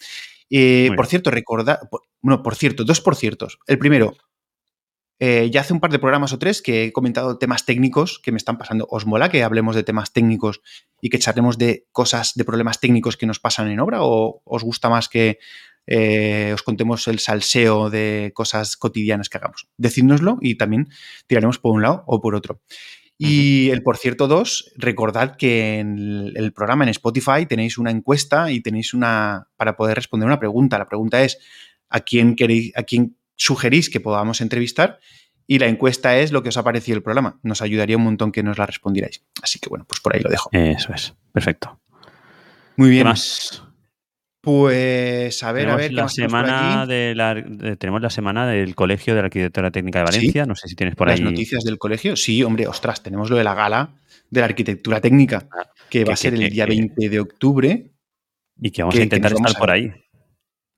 Y 0.47 0.91
por 0.91 1.07
cierto, 1.07 1.31
recordad, 1.31 1.79
bueno, 2.21 2.43
por 2.43 2.55
cierto, 2.55 2.83
dos 2.85 3.01
por 3.01 3.15
ciertos. 3.15 3.59
El 3.67 3.77
primero, 3.77 4.15
eh, 5.19 5.49
ya 5.51 5.61
hace 5.61 5.73
un 5.73 5.79
par 5.79 5.91
de 5.91 5.99
programas 5.99 6.33
o 6.33 6.39
tres 6.39 6.61
que 6.61 6.85
he 6.85 6.93
comentado 6.93 7.37
temas 7.37 7.65
técnicos 7.65 8.19
que 8.19 8.31
me 8.31 8.37
están 8.37 8.57
pasando. 8.57 8.87
¿Os 8.89 9.05
mola 9.05 9.29
que 9.29 9.43
hablemos 9.43 9.75
de 9.75 9.83
temas 9.83 10.13
técnicos 10.13 10.61
y 11.01 11.09
que 11.09 11.19
charlemos 11.19 11.57
de 11.57 11.87
cosas, 11.91 12.33
de 12.35 12.45
problemas 12.45 12.79
técnicos 12.79 13.17
que 13.17 13.25
nos 13.25 13.39
pasan 13.39 13.69
en 13.69 13.79
obra? 13.79 13.99
¿O 14.01 14.41
os 14.45 14.63
gusta 14.63 14.87
más 14.89 15.09
que 15.09 15.39
eh, 15.87 16.51
os 16.53 16.63
contemos 16.63 17.07
el 17.07 17.19
salseo 17.19 17.89
de 17.89 18.31
cosas 18.33 18.77
cotidianas 18.77 19.29
que 19.29 19.37
hagamos. 19.37 19.67
Decídnoslo 19.77 20.37
y 20.41 20.55
también 20.55 20.89
tiraremos 21.27 21.59
por 21.59 21.73
un 21.73 21.81
lado 21.81 22.03
o 22.07 22.21
por 22.21 22.35
otro. 22.35 22.61
Y 23.17 23.69
el 23.69 23.81
por 23.81 23.97
cierto 23.97 24.27
2, 24.27 24.73
recordad 24.75 25.37
que 25.37 25.79
en 25.79 26.33
el 26.35 26.51
programa 26.51 26.83
en 26.83 26.89
Spotify 26.89 27.45
tenéis 27.47 27.77
una 27.77 27.91
encuesta 27.91 28.51
y 28.51 28.59
tenéis 28.59 28.93
una 28.93 29.47
para 29.55 29.77
poder 29.77 29.95
responder 29.95 30.27
una 30.27 30.39
pregunta. 30.39 30.77
La 30.77 30.89
pregunta 30.89 31.23
es 31.23 31.39
a 31.89 32.01
quién 32.01 32.35
queréis, 32.35 32.75
a 32.75 32.83
quién 32.83 33.15
sugerís 33.35 33.89
que 33.89 34.01
podamos 34.01 34.41
entrevistar 34.41 34.99
y 35.47 35.59
la 35.59 35.67
encuesta 35.67 36.17
es 36.17 36.31
lo 36.31 36.43
que 36.43 36.49
os 36.49 36.57
ha 36.57 36.63
parecido 36.63 36.97
el 36.97 37.03
programa. 37.03 37.39
Nos 37.43 37.61
ayudaría 37.61 37.97
un 37.97 38.03
montón 38.03 38.31
que 38.31 38.43
nos 38.43 38.57
la 38.57 38.65
respondierais. 38.65 39.23
Así 39.41 39.59
que 39.59 39.69
bueno, 39.69 39.85
pues 39.87 40.01
por 40.01 40.15
ahí 40.15 40.21
lo 40.21 40.29
dejo. 40.29 40.49
Eso 40.51 40.93
es, 40.93 41.13
perfecto. 41.31 41.79
Muy 42.75 42.89
bien. 42.89 43.05
más? 43.05 43.64
Pues 44.45 45.41
a 45.41 45.51
ver, 45.51 45.69
a 45.69 45.75
ver. 45.75 45.91
La 45.91 46.07
semana 46.07 46.85
de 46.85 47.15
la, 47.15 47.33
tenemos 47.79 47.99
la 47.99 48.11
semana 48.11 48.45
del 48.45 48.75
Colegio 48.75 49.15
de 49.15 49.21
la 49.21 49.25
Arquitectura 49.25 49.71
Técnica 49.71 49.99
de 49.99 50.05
Valencia. 50.05 50.45
No 50.45 50.53
sé 50.53 50.67
si 50.67 50.75
tienes 50.75 50.95
por 50.95 51.09
ahí. 51.09 51.17
Las 51.17 51.31
noticias 51.31 51.63
del 51.63 51.79
colegio. 51.79 52.15
Sí, 52.15 52.43
hombre, 52.43 52.67
ostras, 52.67 53.01
tenemos 53.01 53.31
lo 53.31 53.37
de 53.37 53.43
la 53.43 53.55
gala 53.55 53.95
de 54.29 54.41
la 54.41 54.45
Arquitectura 54.45 55.01
Técnica, 55.01 55.47
ah, 55.51 55.71
que, 55.89 56.05
va 56.05 56.13
a 56.13 56.15
ser 56.15 56.35
el 56.35 56.47
día 56.51 56.67
20 56.67 57.09
de 57.09 57.19
octubre. 57.19 57.91
Y 58.61 58.69
que 58.69 58.83
vamos 58.83 58.95
a 58.95 59.01
intentar 59.01 59.33
estar 59.33 59.57
por 59.57 59.71
ahí. 59.71 59.91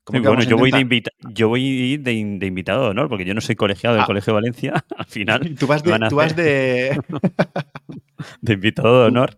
bueno, 0.06 0.42
yo 0.44 0.56
voy, 0.56 0.70
de 0.70 1.02
yo 1.34 1.50
voy 1.50 1.98
de, 1.98 2.12
invitado 2.14 2.84
de 2.84 2.88
honor, 2.88 3.10
porque 3.10 3.26
yo 3.26 3.34
no 3.34 3.42
soy 3.42 3.54
colegiado 3.54 3.96
del 3.96 4.04
ah. 4.04 4.06
Colegio 4.06 4.32
de 4.32 4.34
Valencia. 4.34 4.84
Al 4.96 5.04
final. 5.04 5.56
Tú 5.58 5.66
vas 5.66 5.82
de. 5.82 6.06
Tú 6.08 6.16
vas 6.16 6.34
de... 6.34 6.98
de 8.40 8.52
invitado 8.54 9.02
de 9.02 9.08
honor. 9.08 9.36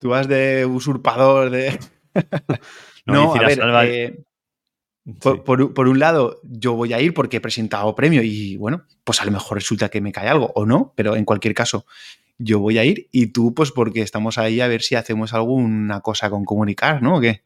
Tú 0.00 0.08
vas 0.08 0.26
de 0.26 0.66
usurpador, 0.66 1.50
de. 1.50 1.78
No, 3.04 3.34
a 3.34 3.38
ver, 3.40 3.60
eh, 3.86 4.24
por, 5.20 5.88
un 5.88 5.98
lado, 5.98 6.40
yo 6.44 6.74
voy 6.74 6.92
a 6.92 7.00
ir 7.00 7.12
porque 7.12 7.38
he 7.38 7.40
presentado 7.40 7.94
premio 7.94 8.22
y 8.22 8.56
bueno, 8.56 8.84
pues 9.04 9.20
a 9.20 9.24
lo 9.24 9.32
mejor 9.32 9.58
resulta 9.58 9.88
que 9.88 10.00
me 10.00 10.12
cae 10.12 10.28
algo 10.28 10.52
o 10.54 10.64
no, 10.64 10.92
pero 10.96 11.16
en 11.16 11.24
cualquier 11.24 11.54
caso, 11.54 11.86
yo 12.38 12.60
voy 12.60 12.78
a 12.78 12.84
ir 12.84 13.08
y 13.10 13.28
tú, 13.28 13.54
pues 13.54 13.72
porque 13.72 14.02
estamos 14.02 14.38
ahí 14.38 14.60
a 14.60 14.68
ver 14.68 14.82
si 14.82 14.94
hacemos 14.94 15.34
alguna 15.34 16.00
cosa 16.00 16.30
con 16.30 16.44
comunicar, 16.44 17.02
¿no? 17.02 17.16
¿O 17.16 17.20
qué? 17.20 17.42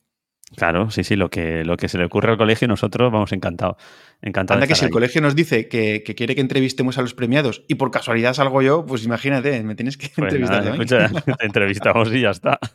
Claro, 0.55 0.91
sí, 0.91 1.03
sí, 1.03 1.17
lo 1.17 1.29
que, 1.29 1.65
lo 1.65 1.77
que 1.77 1.89
se 1.89 1.99
le 1.99 2.05
ocurre 2.05 2.31
al 2.31 2.39
colegio, 2.39 2.69
nosotros 2.69 3.11
vamos 3.11 3.33
encantados. 3.33 3.77
Encantado 4.23 4.57
Anda 4.57 4.67
que 4.67 4.75
si 4.75 4.85
el 4.85 4.91
colegio 4.91 5.21
nos 5.21 5.37
dice 5.37 5.69
que, 5.69 6.03
quiere 6.03 6.35
que 6.35 6.41
entrevistemos 6.41 6.97
a 6.99 7.03
los 7.03 7.15
premiados 7.15 7.65
y 7.69 7.75
por 7.75 7.91
casualidad 7.91 8.35
salgo 8.35 8.63
yo, 8.63 8.87
pues 8.87 9.05
imagínate, 9.05 9.63
me 9.63 9.75
tienes 9.75 9.97
que 9.97 10.09
pues 10.17 10.33
entrevistar. 10.33 11.23
te 11.23 11.47
entrevistamos 11.47 12.13
y 12.13 12.23
ya 12.23 12.31
está. 12.31 12.59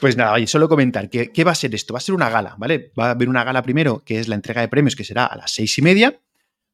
Pues 0.00 0.16
nada, 0.16 0.32
oye, 0.32 0.46
solo 0.46 0.68
comentar, 0.68 1.08
¿qué, 1.08 1.30
¿qué 1.32 1.44
va 1.44 1.52
a 1.52 1.54
ser 1.54 1.74
esto? 1.74 1.94
Va 1.94 1.98
a 1.98 2.00
ser 2.00 2.14
una 2.14 2.28
gala, 2.28 2.56
¿vale? 2.58 2.92
Va 2.98 3.08
a 3.08 3.10
haber 3.12 3.28
una 3.28 3.44
gala 3.44 3.62
primero, 3.62 4.02
que 4.04 4.18
es 4.18 4.28
la 4.28 4.34
entrega 4.34 4.60
de 4.60 4.68
premios, 4.68 4.96
que 4.96 5.04
será 5.04 5.26
a 5.26 5.36
las 5.36 5.52
seis 5.52 5.78
y 5.78 5.82
media, 5.82 6.20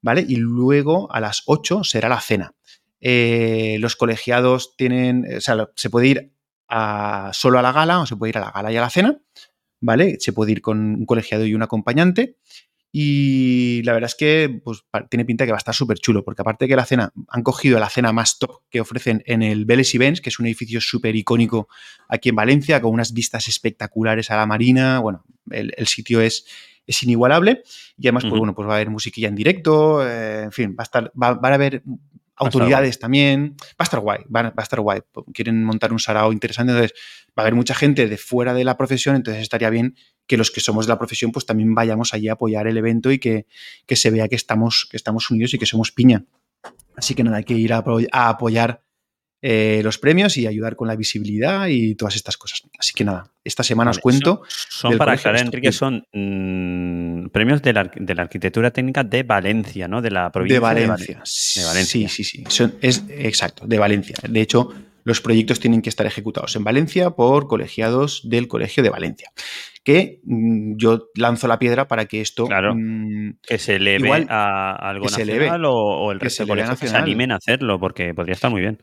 ¿vale? 0.01 0.25
Y 0.27 0.37
luego 0.37 1.13
a 1.13 1.21
las 1.21 1.43
ocho 1.47 1.85
será 1.85 2.09
la 2.09 2.21
cena. 2.21 2.55
Eh, 3.01 3.77
los 3.81 3.97
colegiados 3.97 4.75
tienen, 4.77 5.27
o 5.37 5.41
sea, 5.41 5.69
se 5.77 5.91
puede 5.91 6.07
ir 6.09 6.33
a, 6.69 7.31
solo 7.35 7.59
a 7.59 7.63
la 7.63 7.73
gala 7.73 8.01
o 8.01 8.07
se 8.07 8.17
puede 8.17 8.31
ir 8.31 8.39
a 8.39 8.41
la 8.41 8.51
gala 8.51 8.73
y 8.73 8.77
a 8.77 8.81
la 8.81 8.91
cena. 8.91 9.21
¿vale? 9.83 10.17
Se 10.21 10.33
puede 10.33 10.53
ir 10.53 10.63
con 10.63 10.79
un 10.79 11.05
colegiado 11.05 11.45
y 11.45 11.55
un 11.55 11.63
acompañante. 11.63 12.37
Y 12.95 13.83
la 13.85 13.95
verdad 13.95 14.11
es 14.11 14.15
que 14.15 14.61
pues, 14.63 14.85
tiene 15.09 15.25
pinta 15.25 15.47
que 15.47 15.51
va 15.51 15.57
a 15.57 15.65
estar 15.65 15.75
súper 15.75 15.99
chulo, 15.99 16.23
porque 16.23 16.43
aparte 16.43 16.67
de 16.67 16.69
que 16.69 16.77
la 16.77 16.85
cena, 16.85 17.11
han 17.29 17.43
cogido 17.43 17.81
la 17.81 17.89
cena 17.89 18.13
más 18.13 18.39
top 18.39 18.61
que 18.69 18.83
ofrecen 18.83 19.23
en 19.25 19.43
el 19.43 19.65
Vélez 19.65 19.95
Events, 19.95 20.21
que 20.21 20.29
es 20.29 20.39
un 20.39 20.45
edificio 20.45 20.79
súper 20.79 21.17
icónico 21.17 21.69
aquí 22.07 22.29
en 22.29 22.37
Valencia, 22.37 22.83
con 22.83 22.93
unas 22.93 23.15
vistas 23.15 23.49
espectaculares 23.49 24.31
a 24.31 24.37
la 24.37 24.45
marina. 24.45 24.99
Bueno, 24.99 25.25
el, 25.51 25.87
sitio 25.87 26.21
es, 26.21 26.45
es 26.87 27.03
inigualable. 27.03 27.63
Y 27.97 28.09
además, 28.09 28.25
pues 28.25 28.39
bueno, 28.39 28.55
pues 28.55 28.69
va 28.69 28.73
a 28.73 28.77
haber 28.77 28.91
musiquilla 28.91 29.29
en 29.29 29.37
directo, 29.37 30.07
eh, 30.07 30.43
en 30.43 30.53
fin, 30.53 30.77
va 30.79 30.83
a 30.83 30.85
estar, 30.85 31.11
va, 31.21 31.29
a 31.29 31.55
haber 31.55 31.83
autoridades 32.37 32.99
también. 32.99 33.57
Va 33.59 33.77
a 33.79 33.85
estar 33.85 34.01
guay, 34.01 34.21
va, 34.35 34.53
a 34.55 34.63
estar 34.63 34.81
guay. 34.81 35.01
Quieren 35.33 35.65
montar 35.65 35.93
un 35.93 35.99
sarao 35.99 36.31
interesante, 36.31 36.73
entonces 36.73 36.93
va 37.31 37.37
a 37.37 37.41
haber 37.43 37.55
mucha 37.55 37.75
gente 37.75 38.07
de 38.09 38.19
fuera 38.19 38.55
de 38.55 38.65
la 38.65 38.77
profesión, 38.77 39.17
entonces 39.17 39.43
estaría 39.43 39.71
bien 39.71 39.97
que 40.27 40.37
los 40.37 40.51
que 40.51 40.61
somos 40.61 40.87
de 40.87 40.91
la 40.91 40.99
profesión 40.99 41.33
pues 41.33 41.47
también 41.47 41.75
vayamos 41.75 42.15
allí 42.15 42.29
a 42.29 42.35
apoyar 42.35 42.67
el 42.67 42.77
evento 42.77 43.11
y 43.11 43.19
que, 43.19 43.47
se 43.89 44.11
vea 44.11 44.29
que 44.29 44.37
estamos, 44.37 44.87
que 44.91 44.97
estamos 44.97 45.31
unidos 45.31 45.55
y 45.55 45.59
que 45.59 45.67
somos 45.67 45.93
piña. 45.93 46.25
Así 46.97 47.15
que 47.15 47.25
nada, 47.25 47.39
hay 47.39 47.45
que 47.45 47.55
ir 47.55 47.73
a, 47.73 47.83
apoyar 48.13 48.83
eh, 49.41 49.81
los 49.83 49.99
premios 49.99 50.37
y 50.37 50.47
ayudar 50.47 50.77
con 50.77 50.87
la 50.87 50.95
visibilidad 50.95 51.67
y 51.67 51.95
todas 51.95 52.15
estas 52.15 52.37
cosas. 52.37 52.63
Así 52.79 52.93
que 52.95 53.05
nada, 53.05 53.31
esta 53.43 53.63
semana 53.63 53.91
os 53.91 53.99
cuento. 53.99 54.43
Son, 54.47 54.97
para 54.97 55.13
aclarar, 55.13 55.41
Enrique, 55.41 55.73
son 55.73 56.07
mm, 56.13 57.31
premios 57.31 57.61
de 57.63 57.73
la, 57.73 57.91
de 57.95 58.15
la, 58.15 58.23
arquitectura 58.23 58.71
técnica 58.71 59.03
de 59.03 59.23
Valencia, 59.25 59.89
¿no? 59.89 60.01
De 60.01 60.11
la 60.11 60.31
provincia 60.31 60.57
de 60.57 60.61
Valencia. 60.61 61.23
De, 61.57 61.65
Valencia. 61.65 62.09
Sí, 62.09 62.25
sí, 62.25 62.45
sí. 62.47 62.65
es 62.81 63.05
exacto, 63.09 63.67
de 63.67 63.79
Valencia. 63.79 64.17
De 64.29 64.41
hecho, 64.41 64.73
los 65.05 65.21
proyectos 65.21 65.61
tienen 65.61 65.83
que 65.83 65.89
estar 65.89 66.07
ejecutados 66.07 66.55
en 66.57 66.65
Valencia 66.65 67.11
por 67.11 67.49
colegiados 67.49 68.21
del 68.25 68.49
Colegio 68.49 68.83
de 68.83 68.91
Valencia. 68.91 69.33
Que 69.85 70.21
mm, 70.25 70.77
yo 70.77 71.09
lanzo 71.17 71.49
la 71.49 71.59
piedra 71.59 71.89
para 71.89 72.07
que 72.07 72.21
esto. 72.21 72.47
Claro. 72.47 72.75
Mm, 72.75 73.39
que 73.43 73.59
se 73.59 73.77
eleve 73.77 74.27
a 74.29 74.75
algo 74.75 75.07
nacional 75.07 75.65
o, 75.67 76.13
el 76.13 76.21
resto 76.21 76.45
de 76.45 76.49
colegios 76.49 76.79
se 76.79 76.97
animen 76.97 77.33
a 77.33 77.37
hacerlo, 77.37 77.79
porque 77.81 78.15
podría 78.15 78.35
estar 78.35 78.51
muy 78.51 78.61
bien. 78.61 78.83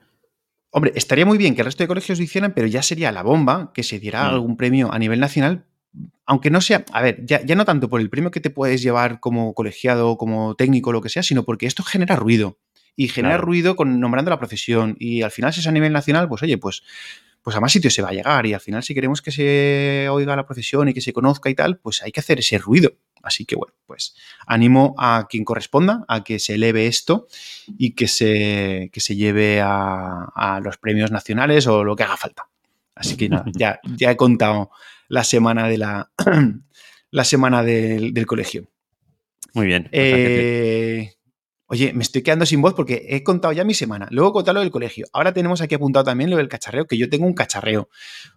Hombre, 0.71 0.91
estaría 0.95 1.25
muy 1.25 1.37
bien 1.37 1.55
que 1.55 1.61
el 1.61 1.65
resto 1.65 1.83
de 1.83 1.87
colegios 1.87 2.19
lo 2.19 2.23
hicieran, 2.23 2.53
pero 2.53 2.67
ya 2.67 2.83
sería 2.83 3.11
la 3.11 3.23
bomba 3.23 3.71
que 3.73 3.83
se 3.83 3.99
diera 3.99 4.23
mm. 4.23 4.33
algún 4.33 4.57
premio 4.57 4.91
a 4.93 4.99
nivel 4.99 5.19
nacional, 5.19 5.65
aunque 6.25 6.51
no 6.51 6.61
sea, 6.61 6.85
a 6.93 7.01
ver, 7.01 7.25
ya, 7.25 7.41
no 7.55 7.65
tanto 7.65 7.89
por 7.89 8.01
el 8.01 8.09
premio 8.09 8.29
que 8.29 8.39
te 8.39 8.51
puedes 8.51 8.81
llevar 8.83 9.19
como 9.19 9.53
colegiado, 9.55 10.17
como 10.17 10.55
técnico, 10.55 10.91
lo 10.91 11.01
que 11.01 11.09
sea, 11.09 11.23
sino 11.23 11.43
porque 11.43 11.65
esto 11.65 11.83
genera 11.83 12.15
ruido 12.15 12.59
y 12.95 13.07
genera 13.07 13.37
ruido 13.37 13.75
con, 13.75 13.99
nombrando 13.99 14.29
la 14.29 14.37
profesión. 14.37 14.95
Y 14.99 15.23
al 15.23 15.31
final, 15.31 15.53
si 15.53 15.61
es 15.61 15.67
a 15.67 15.71
nivel 15.71 15.91
nacional, 15.91 16.27
pues 16.27 16.43
oye, 16.43 16.57
pues, 16.57 16.83
pues 17.41 17.55
a 17.55 17.59
más 17.59 17.71
sitios 17.71 17.93
se 17.93 18.01
va 18.01 18.09
a 18.09 18.13
llegar. 18.13 18.45
Y 18.45 18.53
al 18.53 18.59
final, 18.59 18.83
si 18.83 18.93
queremos 18.93 19.21
que 19.21 19.31
se 19.31 20.07
oiga 20.09 20.35
la 20.35 20.45
profesión 20.45 20.89
y 20.89 20.93
que 20.93 21.01
se 21.01 21.13
conozca 21.13 21.49
y 21.49 21.55
tal, 21.55 21.77
pues 21.77 22.01
hay 22.03 22.11
que 22.11 22.19
hacer 22.19 22.39
ese 22.39 22.57
ruido. 22.57 22.93
Así 23.21 23.45
que 23.45 23.55
bueno, 23.55 23.73
pues 23.85 24.15
animo 24.47 24.95
a 24.97 25.27
quien 25.29 25.43
corresponda 25.43 26.05
a 26.07 26.23
que 26.23 26.39
se 26.39 26.55
eleve 26.55 26.87
esto 26.87 27.27
y 27.77 27.91
que 27.91 28.07
se, 28.07 28.89
se 28.93 29.15
lleve 29.15 29.61
a, 29.61 30.59
los 30.63 30.77
premios 30.77 31.11
nacionales 31.11 31.67
o 31.67 31.83
lo 31.83 31.95
que 31.95 32.03
haga 32.03 32.17
falta. 32.17 32.47
Así 32.95 33.17
que 33.17 33.29
nada, 33.29 33.45
ya, 33.53 33.79
ya 33.97 34.11
he 34.11 34.17
contado 34.17 34.71
la 35.07 35.23
semana 35.23 35.67
de 35.67 35.77
la, 35.77 36.11
la 37.11 37.23
semana 37.23 37.63
del, 37.63 38.25
colegio. 38.25 38.69
Muy 39.53 39.67
bien. 39.67 39.89
Eh, 39.91 41.13
oye, 41.69 41.93
me 41.93 42.01
estoy 42.01 42.23
quedando 42.23 42.45
sin 42.45 42.61
voz 42.61 42.73
porque 42.73 43.05
he 43.09 43.23
contado 43.23 43.53
ya 43.53 43.63
mi 43.63 43.73
semana. 43.73 44.07
Luego 44.09 44.31
he 44.31 44.33
contado 44.33 44.55
lo 44.55 44.61
del 44.61 44.71
colegio. 44.71 45.05
Ahora 45.13 45.33
tenemos 45.33 45.61
aquí 45.61 45.75
apuntado 45.75 46.03
también 46.03 46.29
lo 46.29 46.37
del 46.37 46.49
cacharreo, 46.49 46.85
que 46.85 46.97
yo 46.97 47.09
tengo 47.09 47.25
un 47.25 47.33
cacharreo. 47.33 47.89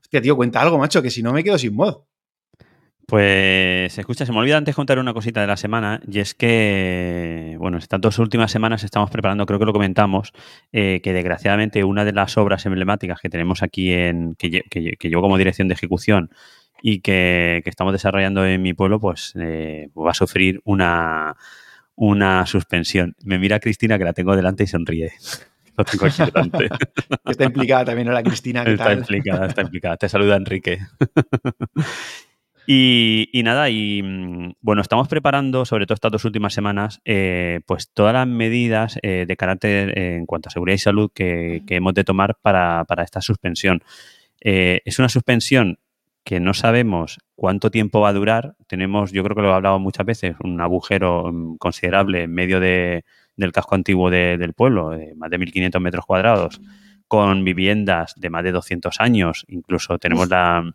Hostia, 0.02 0.20
tío, 0.20 0.36
cuenta 0.36 0.60
algo, 0.60 0.78
macho, 0.78 1.02
que 1.02 1.10
si 1.10 1.22
no 1.22 1.32
me 1.32 1.42
quedo 1.42 1.58
sin 1.58 1.74
voz. 1.74 2.04
Pues 3.06 3.98
escucha, 3.98 4.24
se 4.26 4.32
me 4.32 4.38
olvida 4.38 4.56
antes 4.58 4.74
contar 4.74 4.98
una 4.98 5.12
cosita 5.12 5.40
de 5.40 5.46
la 5.46 5.56
semana 5.56 6.00
y 6.06 6.20
es 6.20 6.34
que, 6.34 7.56
bueno, 7.58 7.78
estas 7.78 8.00
dos 8.00 8.18
últimas 8.18 8.50
semanas 8.50 8.84
estamos 8.84 9.10
preparando, 9.10 9.44
creo 9.44 9.58
que 9.58 9.66
lo 9.66 9.72
comentamos, 9.72 10.32
eh, 10.72 11.00
que 11.02 11.12
desgraciadamente 11.12 11.84
una 11.84 12.04
de 12.04 12.12
las 12.12 12.36
obras 12.38 12.64
emblemáticas 12.64 13.20
que 13.20 13.28
tenemos 13.28 13.62
aquí 13.62 13.92
en, 13.92 14.34
que, 14.36 14.62
que, 14.70 15.08
llevo 15.08 15.22
como 15.22 15.36
dirección 15.36 15.68
de 15.68 15.74
ejecución 15.74 16.30
y 16.80 17.00
que, 17.00 17.62
estamos 17.64 17.92
desarrollando 17.92 18.46
en 18.46 18.62
mi 18.62 18.72
pueblo, 18.72 19.00
pues 19.00 19.34
eh, 19.38 19.90
va 19.94 20.12
a 20.12 20.14
sufrir 20.14 20.60
una, 20.64 21.36
una 21.96 22.46
suspensión. 22.46 23.14
Me 23.24 23.38
mira 23.38 23.60
Cristina 23.60 23.98
que 23.98 24.04
la 24.04 24.12
tengo 24.12 24.36
delante 24.36 24.64
y 24.64 24.66
sonríe. 24.66 25.12
Lo 25.76 25.84
tengo 25.84 26.06
aquí 26.06 26.22
delante. 26.22 26.68
Está 27.24 27.44
implicada 27.44 27.86
también, 27.86 28.08
¿no? 28.08 28.12
La 28.12 28.22
Cristina. 28.22 28.62
está 28.62 28.92
implicada, 28.92 29.46
está 29.46 29.62
implicada. 29.62 29.96
Te 29.96 30.08
saluda 30.08 30.36
Enrique. 30.36 30.80
Y, 32.66 33.40
nada, 33.44 33.70
y 33.70 34.02
mm, 34.02 34.54
bueno, 34.60 34.82
estamos 34.82 35.08
preparando, 35.08 35.64
sobre 35.64 35.86
todo 35.86 35.94
estas 35.94 36.12
dos 36.12 36.24
últimas 36.24 36.54
semanas, 36.54 37.00
eh, 37.04 37.60
pues 37.66 37.90
todas 37.92 38.14
las 38.14 38.26
medidas 38.26 38.98
eh, 39.02 39.24
de 39.26 39.36
carácter 39.36 39.98
eh, 39.98 40.16
en 40.16 40.26
cuanto 40.26 40.48
a 40.48 40.52
seguridad 40.52 40.76
y 40.76 40.78
salud 40.78 41.10
que, 41.12 41.62
hemos 41.68 41.94
de 41.94 42.04
tomar 42.04 42.36
para, 42.40 42.86
esta 43.02 43.20
suspensión. 43.20 43.82
es 44.40 44.98
una 44.98 45.08
suspensión 45.08 45.78
que 46.24 46.40
no 46.40 46.54
sabemos 46.54 47.18
cuánto 47.34 47.70
tiempo 47.70 48.00
va 48.00 48.10
a 48.10 48.12
durar. 48.12 48.54
Tenemos, 48.66 49.12
yo 49.12 49.22
creo 49.24 49.34
que 49.34 49.42
lo 49.42 49.50
he 49.50 49.54
hablado 49.54 49.78
muchas 49.78 50.06
veces, 50.06 50.36
un 50.42 50.60
agujero 50.60 51.32
mm, 51.32 51.56
considerable 51.56 52.22
en 52.24 52.32
medio 52.32 52.60
del 52.60 53.52
casco 53.52 53.74
antiguo 53.74 54.10
del 54.10 54.54
pueblo, 54.54 54.90
de 54.90 55.14
más 55.16 55.30
de 55.30 55.38
1.500 55.38 55.80
metros 55.80 56.06
cuadrados, 56.06 56.60
con 57.08 57.44
viviendas 57.44 58.14
de 58.16 58.30
más 58.30 58.44
de 58.44 58.52
200 58.52 59.00
años. 59.00 59.44
Incluso 59.48 59.98
tenemos 59.98 60.28
la 60.28 60.74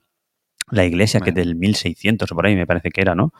la 0.69 0.85
iglesia, 0.85 1.21
que 1.21 1.29
es 1.29 1.35
del 1.35 1.55
1600 1.55 2.31
o 2.31 2.35
por 2.35 2.45
ahí 2.45 2.55
me 2.55 2.67
parece 2.67 2.89
que 2.89 3.01
era, 3.01 3.15
¿no? 3.15 3.33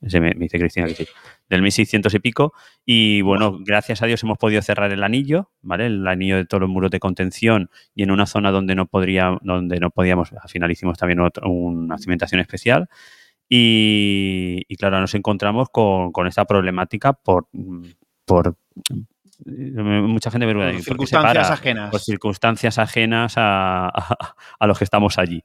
Me, 0.00 0.32
dice 0.34 0.58
Cristina 0.58 0.86
que 0.86 0.94
sí. 0.94 1.06
Del 1.48 1.62
1600 1.62 2.14
y 2.14 2.18
pico. 2.20 2.52
Y 2.84 3.22
bueno, 3.22 3.58
gracias 3.60 4.02
a 4.02 4.06
Dios 4.06 4.22
hemos 4.22 4.38
podido 4.38 4.62
cerrar 4.62 4.92
el 4.92 5.02
anillo, 5.02 5.50
¿vale? 5.62 5.86
El 5.86 6.06
anillo 6.06 6.36
de 6.36 6.46
todos 6.46 6.62
los 6.62 6.70
muros 6.70 6.90
de 6.90 7.00
contención 7.00 7.70
y 7.94 8.02
en 8.02 8.10
una 8.10 8.26
zona 8.26 8.50
donde 8.50 8.74
no, 8.74 8.86
podría, 8.86 9.38
donde 9.42 9.78
no 9.80 9.90
podíamos, 9.90 10.32
al 10.32 10.48
final 10.48 10.70
hicimos 10.70 10.98
también 10.98 11.20
una 11.42 11.98
cimentación 11.98 12.40
especial. 12.40 12.88
Y, 13.52 14.76
claro, 14.76 15.00
nos 15.00 15.14
encontramos 15.14 15.68
con, 15.70 16.26
esta 16.28 16.44
problemática 16.44 17.12
por, 17.14 17.48
por 18.24 18.56
mucha 19.44 20.30
gente 20.30 20.46
me 20.46 20.54
por 20.54 20.82
circunstancias 20.82 21.50
ajenas. 21.50 21.90
Por 21.90 22.00
circunstancias 22.00 22.78
ajenas 22.78 23.34
a, 23.36 23.88
a 24.58 24.66
los 24.66 24.78
que 24.78 24.84
estamos 24.84 25.18
allí. 25.18 25.44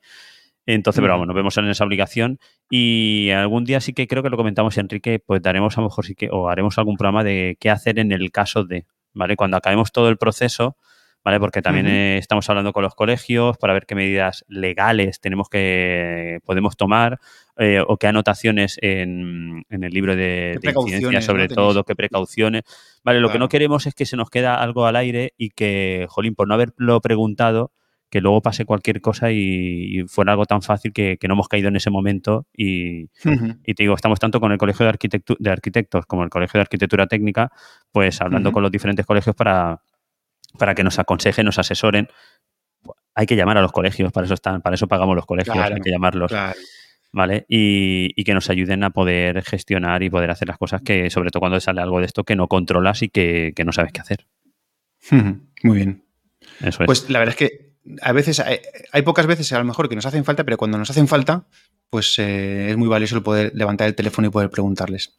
Entonces, 0.66 1.02
pero 1.02 1.14
vamos, 1.14 1.28
nos 1.28 1.36
vemos 1.36 1.56
en 1.58 1.68
esa 1.68 1.84
obligación 1.84 2.40
y 2.70 3.30
algún 3.30 3.66
día 3.66 3.80
sí 3.80 3.94
que 3.94 4.08
creo 4.08 4.24
que 4.24 4.30
lo 4.30 4.38
comentamos, 4.38 4.78
Enrique, 4.78 5.20
pues 5.20 5.42
daremos 5.42 5.78
a 5.78 5.82
lo 5.82 5.88
mejor 5.88 6.06
sí 6.06 6.16
que, 6.16 6.30
o 6.32 6.50
haremos 6.50 6.78
algún 6.78 6.98
programa 6.98 7.24
de 7.24 7.58
qué 7.60 7.70
hacer 7.70 8.00
en 8.00 8.12
el 8.12 8.32
caso 8.32 8.64
de, 8.64 8.86
¿vale? 9.14 9.36
Cuando 9.36 9.58
acabemos 9.58 9.92
todo 9.92 10.10
el 10.10 10.18
proceso, 10.18 10.76
¿vale? 11.24 11.40
Porque 11.40 11.62
también 11.62 11.88
estamos 11.88 12.50
hablando 12.50 12.74
con 12.74 12.82
los 12.82 12.96
colegios 12.96 13.58
para 13.58 13.74
ver 13.74 13.86
qué 13.86 13.94
medidas 13.94 14.44
legales 14.48 15.20
tenemos 15.20 15.50
que, 15.50 16.40
podemos 16.46 16.78
tomar 16.78 17.20
eh, 17.58 17.82
o 17.86 17.98
qué 17.98 18.08
anotaciones 18.08 18.78
en, 18.82 19.66
el 19.70 19.92
libro 19.92 20.16
de, 20.16 20.60
incidencia 20.64 21.22
sobre 21.22 21.48
todo, 21.48 21.84
qué 21.84 21.96
precauciones. 21.96 22.64
Vale, 23.04 23.20
lo 23.20 23.32
que 23.32 23.40
no 23.40 23.50
queremos 23.50 23.86
es 23.86 23.94
que 23.94 24.06
se 24.06 24.18
nos 24.18 24.30
queda 24.32 24.62
algo 24.62 24.86
al 24.88 24.96
aire 24.96 25.34
y 25.38 25.50
que, 25.50 26.08
jolín, 26.10 26.34
por 26.34 26.48
no 26.48 26.56
haberlo 26.56 27.02
preguntado, 27.02 27.72
que 28.16 28.22
luego 28.22 28.42
pase 28.42 28.64
cualquier 28.64 29.02
cosa 29.02 29.30
y, 29.30 30.06
fuera 30.08 30.32
algo 30.32 30.46
tan 30.46 30.62
fácil 30.62 30.94
que, 30.94 31.18
no 31.28 31.34
hemos 31.34 31.50
caído 31.50 31.68
en 31.68 31.76
ese 31.76 31.90
momento. 31.90 32.48
Y, 32.56 33.08
te 33.08 33.76
digo, 33.78 33.94
estamos 33.94 34.22
tanto 34.22 34.40
con 34.40 34.54
el 34.54 34.58
Colegio 34.58 34.86
de, 34.86 35.22
de 35.38 35.50
Arquitectos 35.50 36.06
como 36.06 36.24
el 36.24 36.30
Colegio 36.30 36.58
de 36.58 36.62
Arquitectura 36.62 37.08
Técnica, 37.08 37.52
pues 37.92 38.22
hablando 38.22 38.54
con 38.54 38.64
los 38.64 38.72
diferentes 38.72 39.06
colegios 39.06 39.36
para, 39.36 39.82
para 40.58 40.76
que 40.76 40.86
nos 40.86 40.98
aconsejen, 40.98 41.46
nos 41.46 41.60
asesoren. 41.60 42.08
Hay 43.16 43.26
que 43.26 43.36
llamar 43.36 43.58
a 43.58 43.62
los 43.62 43.74
colegios, 43.74 44.14
para 44.14 44.24
eso 44.24 44.36
están, 44.36 44.62
para 44.62 44.76
eso 44.76 44.88
pagamos 44.88 45.14
los 45.14 45.26
colegios, 45.26 45.58
hay 45.58 45.82
que 45.82 45.92
llamarlos. 45.92 46.32
¿Vale? 47.12 47.46
Y, 47.50 48.24
que 48.24 48.34
nos 48.34 48.50
ayuden 48.50 48.86
a 48.86 48.92
poder 48.92 49.44
gestionar 49.44 50.04
y 50.04 50.10
poder 50.10 50.32
hacer 50.32 50.48
las 50.48 50.58
cosas 50.58 50.82
que, 50.84 51.10
sobre 51.10 51.32
todo 51.32 51.42
cuando 51.42 51.60
sale 51.60 51.82
algo 51.82 52.00
de 52.00 52.06
esto 52.06 52.24
que 52.24 52.38
no 52.38 52.48
controlas 52.48 53.02
y 53.02 53.10
que, 53.10 53.54
no 53.66 53.74
sabes 53.74 53.92
qué 53.92 54.00
hacer. 54.00 54.26
Muy 55.64 55.76
bien. 55.76 56.06
Eso 56.62 56.84
es. 56.84 56.86
Pues 56.86 57.10
la 57.10 57.20
verdad 57.20 57.36
es 57.38 57.50
que 57.50 57.65
a 58.02 58.12
veces, 58.12 58.40
hay, 58.40 59.02
pocas 59.04 59.28
veces 59.28 59.52
a 59.54 59.60
lo 59.60 59.66
mejor 59.66 59.90
que 59.90 59.96
nos 59.96 60.06
hacen 60.06 60.26
falta, 60.26 60.44
pero 60.44 60.58
cuando 60.58 60.78
nos 60.78 60.90
hacen 60.90 61.08
falta, 61.08 61.48
pues 61.90 62.18
eh, 62.18 62.70
es 62.72 62.78
muy 62.78 62.88
valioso 62.88 63.16
el 63.16 63.24
poder 63.24 63.52
levantar 63.54 63.88
el 63.88 63.96
teléfono 63.96 64.28
y 64.28 64.32
poder 64.32 64.50
preguntarles. 64.50 65.18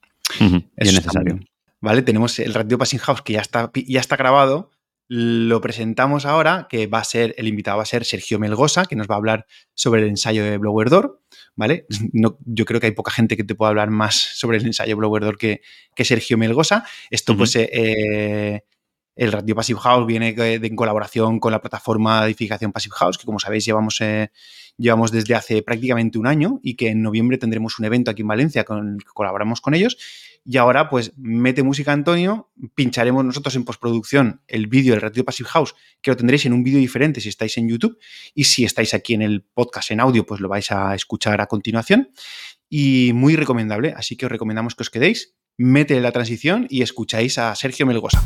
es 0.77 0.93
necesario. 0.93 1.41
¿Vale? 1.81 2.03
Tenemos 2.03 2.39
el 2.39 2.55
Radio 2.55 2.79
Passing 2.79 2.99
House 3.01 3.23
que 3.23 3.35
ya 3.35 3.41
está, 3.41 3.71
ya 3.75 4.01
está 4.01 4.17
grabado. 4.17 4.71
Lo 5.09 5.61
presentamos 5.61 6.27
ahora, 6.27 6.67
que 6.69 6.89
va 6.89 6.99
a 6.99 7.05
ser, 7.05 7.33
el 7.39 7.47
invitado 7.47 7.77
va 7.77 7.85
a 7.85 7.87
ser 7.87 8.05
Sergio 8.05 8.41
Melgosa, 8.41 8.87
que 8.87 8.97
nos 8.97 9.07
va 9.07 9.15
a 9.15 9.19
hablar 9.19 9.47
sobre 9.73 10.03
el 10.03 10.09
ensayo 10.09 10.43
de 10.43 10.59
Blower 10.59 10.91
Door, 10.91 11.23
¿vale? 11.55 11.87
No, 12.13 12.39
yo 12.45 12.65
creo 12.65 12.81
que 12.81 12.87
hay 12.87 12.93
poca 12.93 13.13
gente 13.13 13.37
que 13.37 13.45
te 13.45 13.55
pueda 13.55 13.69
hablar 13.69 13.91
más 13.91 14.17
sobre 14.17 14.59
el 14.59 14.67
ensayo 14.67 14.97
Blower 14.97 15.23
Door 15.23 15.39
que, 15.39 15.61
que 15.95 16.05
Sergio 16.05 16.37
Melgosa. 16.37 16.85
Esto, 17.11 17.37
pues, 17.37 17.55
eh, 17.55 18.65
el 19.17 19.33
Radio 19.33 19.55
Passive 19.55 19.81
House 19.81 20.07
viene 20.07 20.35
en 20.37 20.77
colaboración 20.77 21.41
con 21.41 21.51
la 21.51 21.61
plataforma 21.61 22.21
de 22.21 22.27
edificación 22.27 22.71
Passive 22.71 22.95
House, 22.97 23.17
que 23.17 23.25
como 23.25 23.41
sabéis 23.41 23.65
llevamos, 23.65 23.99
eh, 24.03 24.31
llevamos 24.77 25.11
desde 25.11 25.35
hace 25.35 25.63
prácticamente 25.63 26.19
un 26.19 26.27
año 26.27 26.61
y 26.63 26.75
que 26.75 26.91
en 26.91 27.03
noviembre 27.03 27.39
tendremos 27.39 27.79
un 27.79 27.87
evento 27.87 28.11
aquí 28.11 28.21
en 28.21 28.29
Valencia 28.29 28.65
con 28.65 28.95
el 28.95 28.99
que 28.99 29.11
colaboramos 29.15 29.63
con 29.63 29.73
ellos. 29.73 29.97
Y 30.45 30.59
ahora, 30.59 30.91
pues, 30.91 31.13
mete 31.17 31.63
música 31.63 31.93
Antonio, 31.93 32.51
pincharemos 32.75 33.25
nosotros 33.25 33.57
en 33.57 33.65
postproducción 33.65 34.43
el 34.47 34.67
vídeo 34.69 34.93
del 34.93 35.01
Radio 35.01 35.25
Passive 35.25 35.49
House, 35.49 35.75
que 36.03 36.11
lo 36.11 36.17
tendréis 36.17 36.45
en 36.47 36.53
un 36.53 36.63
vídeo 36.63 36.79
diferente 36.79 37.21
si 37.21 37.31
estáis 37.31 37.57
en 37.57 37.69
YouTube. 37.69 37.99
Y 38.35 38.45
si 38.45 38.65
estáis 38.65 38.95
aquí 38.95 39.15
en 39.15 39.23
el 39.23 39.43
podcast 39.43 39.91
en 39.91 39.99
audio, 39.99 40.25
pues 40.25 40.41
lo 40.41 40.49
vais 40.49 40.71
a 40.71 40.95
escuchar 40.95 41.41
a 41.41 41.47
continuación. 41.47 42.11
Y 42.69 43.13
muy 43.15 43.35
recomendable, 43.35 43.95
así 43.97 44.15
que 44.17 44.27
os 44.27 44.33
recomendamos 44.33 44.75
que 44.75 44.83
os 44.83 44.91
quedéis, 44.91 45.35
mete 45.57 45.99
la 46.01 46.13
transición 46.13 46.67
y 46.69 46.83
escucháis 46.83 47.39
a 47.39 47.55
Sergio 47.57 47.87
Melgosa. 47.87 48.23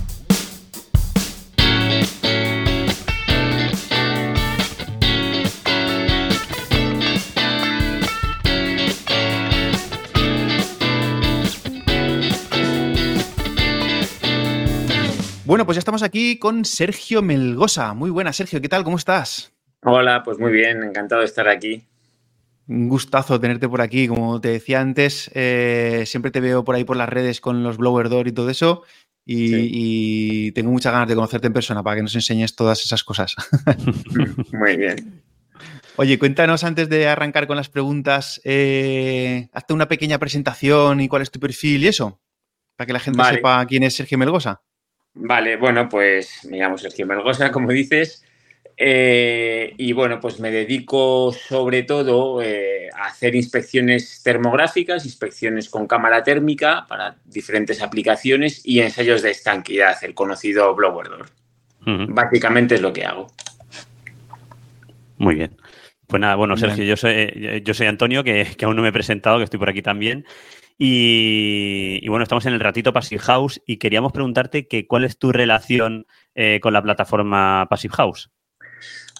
Bueno, 15.50 15.66
pues 15.66 15.74
ya 15.74 15.80
estamos 15.80 16.04
aquí 16.04 16.38
con 16.38 16.64
Sergio 16.64 17.22
Melgosa. 17.22 17.92
Muy 17.92 18.10
buena, 18.10 18.32
Sergio, 18.32 18.60
¿qué 18.60 18.68
tal? 18.68 18.84
¿Cómo 18.84 18.96
estás? 18.96 19.52
Hola, 19.82 20.22
pues 20.22 20.38
muy 20.38 20.52
bien, 20.52 20.84
encantado 20.84 21.22
de 21.22 21.26
estar 21.26 21.48
aquí. 21.48 21.88
Un 22.68 22.88
gustazo 22.88 23.40
tenerte 23.40 23.68
por 23.68 23.80
aquí. 23.80 24.06
Como 24.06 24.40
te 24.40 24.50
decía 24.50 24.80
antes, 24.80 25.28
eh, 25.34 26.04
siempre 26.06 26.30
te 26.30 26.38
veo 26.38 26.62
por 26.62 26.76
ahí 26.76 26.84
por 26.84 26.96
las 26.96 27.08
redes 27.08 27.40
con 27.40 27.64
los 27.64 27.78
blower 27.78 28.08
door 28.08 28.28
y 28.28 28.32
todo 28.32 28.48
eso. 28.48 28.84
Y, 29.26 30.52
tengo 30.52 30.70
muchas 30.70 30.92
ganas 30.92 31.08
de 31.08 31.16
conocerte 31.16 31.48
en 31.48 31.52
persona 31.52 31.82
para 31.82 31.96
que 31.96 32.02
nos 32.02 32.14
enseñes 32.14 32.54
todas 32.54 32.84
esas 32.84 33.02
cosas. 33.02 33.34
muy 34.52 34.76
bien. 34.76 35.20
Oye, 35.96 36.16
cuéntanos 36.20 36.62
antes 36.62 36.88
de 36.88 37.08
arrancar 37.08 37.48
con 37.48 37.56
las 37.56 37.68
preguntas, 37.68 38.40
eh, 38.44 39.48
hazte 39.52 39.74
una 39.74 39.88
pequeña 39.88 40.20
presentación 40.20 41.00
y 41.00 41.08
cuál 41.08 41.22
es 41.22 41.32
tu 41.32 41.40
perfil 41.40 41.82
y 41.82 41.88
eso, 41.88 42.20
para 42.76 42.86
que 42.86 42.92
la 42.92 43.00
gente 43.00 43.24
sepa 43.24 43.66
quién 43.66 43.82
es 43.82 43.96
Sergio 43.96 44.16
Melgosa. 44.16 44.62
Vale, 45.14 45.56
bueno, 45.56 45.88
pues 45.88 46.46
me 46.48 46.58
llamo 46.58 46.78
Sergio 46.78 47.06
Melgosa, 47.06 47.50
como 47.50 47.70
dices, 47.70 48.24
eh, 48.82 49.74
y 49.76 49.92
bueno, 49.92 50.20
pues 50.20 50.40
me 50.40 50.50
dedico 50.50 51.32
sobre 51.32 51.82
todo 51.82 52.40
eh, 52.40 52.88
a 52.96 53.08
hacer 53.08 53.34
inspecciones 53.34 54.22
termográficas, 54.22 55.04
inspecciones 55.04 55.68
con 55.68 55.86
cámara 55.86 56.22
térmica 56.22 56.86
para 56.88 57.16
diferentes 57.26 57.82
aplicaciones 57.82 58.62
y 58.64 58.80
ensayos 58.80 59.20
de 59.20 59.32
estanquidad, 59.32 60.02
el 60.02 60.14
conocido 60.14 60.74
blower 60.74 61.08
door. 61.08 61.26
Básicamente 62.08 62.76
es 62.76 62.80
lo 62.80 62.92
que 62.92 63.04
hago. 63.04 63.26
Muy 65.18 65.34
bien. 65.34 65.56
Pues 66.06 66.20
nada, 66.20 66.36
bueno, 66.36 66.56
Sergio, 66.56 66.84
yo 66.84 66.96
soy, 66.96 67.62
yo 67.62 67.74
soy 67.74 67.86
Antonio, 67.86 68.24
que, 68.24 68.46
que, 68.56 68.64
aún 68.64 68.76
no 68.76 68.82
me 68.82 68.88
he 68.88 68.92
presentado, 68.92 69.38
que 69.38 69.44
estoy 69.44 69.58
por 69.58 69.68
aquí 69.68 69.82
también. 69.82 70.24
Y, 70.82 72.08
bueno, 72.08 72.22
estamos 72.22 72.46
en 72.46 72.54
el 72.54 72.60
ratito 72.60 72.94
Passive 72.94 73.20
House 73.20 73.60
y 73.66 73.76
queríamos 73.76 74.12
preguntarte 74.12 74.66
que 74.66 74.86
cuál 74.86 75.04
es 75.04 75.18
tu 75.18 75.30
relación 75.30 76.06
eh, 76.34 76.58
con 76.62 76.72
la 76.72 76.80
plataforma 76.80 77.66
Passive 77.68 77.92
House. 77.96 78.30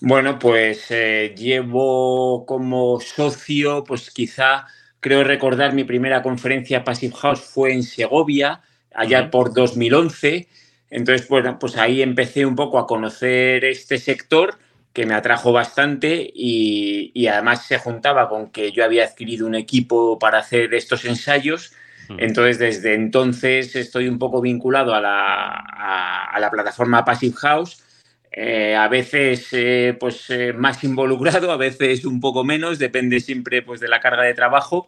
Bueno, 0.00 0.38
pues 0.38 0.86
eh, 0.88 1.34
llevo 1.36 2.46
como 2.46 2.98
socio, 3.00 3.84
pues 3.84 4.10
quizá 4.10 4.68
creo 5.00 5.22
recordar 5.22 5.74
mi 5.74 5.84
primera 5.84 6.22
conferencia 6.22 6.82
Passive 6.82 7.14
House 7.16 7.42
fue 7.42 7.74
en 7.74 7.82
Segovia, 7.82 8.62
allá 8.94 9.30
por 9.30 9.52
2011. 9.52 10.48
Entonces, 10.88 11.28
bueno, 11.28 11.58
pues 11.58 11.76
ahí 11.76 12.00
empecé 12.00 12.46
un 12.46 12.56
poco 12.56 12.78
a 12.78 12.86
conocer 12.86 13.66
este 13.66 13.98
sector 13.98 14.58
que 14.92 15.06
me 15.06 15.14
atrajo 15.14 15.52
bastante 15.52 16.30
y, 16.34 17.26
además 17.28 17.66
se 17.66 17.78
juntaba 17.78 18.28
con 18.28 18.50
que 18.50 18.72
yo 18.72 18.84
había 18.84 19.04
adquirido 19.04 19.46
un 19.46 19.54
equipo 19.54 20.18
para 20.18 20.38
hacer 20.38 20.74
estos 20.74 21.04
ensayos. 21.04 21.72
Entonces, 22.18 22.58
desde 22.58 22.94
entonces 22.94 23.76
estoy 23.76 24.08
un 24.08 24.18
poco 24.18 24.40
vinculado 24.40 24.94
a 24.94 25.00
la, 25.00 26.38
la 26.40 26.50
plataforma 26.50 27.04
Passive 27.04 27.36
House. 27.36 27.84
Eh, 28.32 28.76
a 28.76 28.86
veces 28.86 29.48
eh, 29.52 29.96
pues 29.98 30.30
eh, 30.30 30.52
más 30.52 30.82
involucrado, 30.84 31.50
a 31.50 31.56
veces 31.56 32.04
un 32.04 32.20
poco 32.20 32.44
menos, 32.44 32.78
depende 32.78 33.20
siempre 33.20 33.62
pues, 33.62 33.80
de 33.80 33.88
la 33.88 34.00
carga 34.00 34.22
de 34.22 34.34
trabajo, 34.34 34.86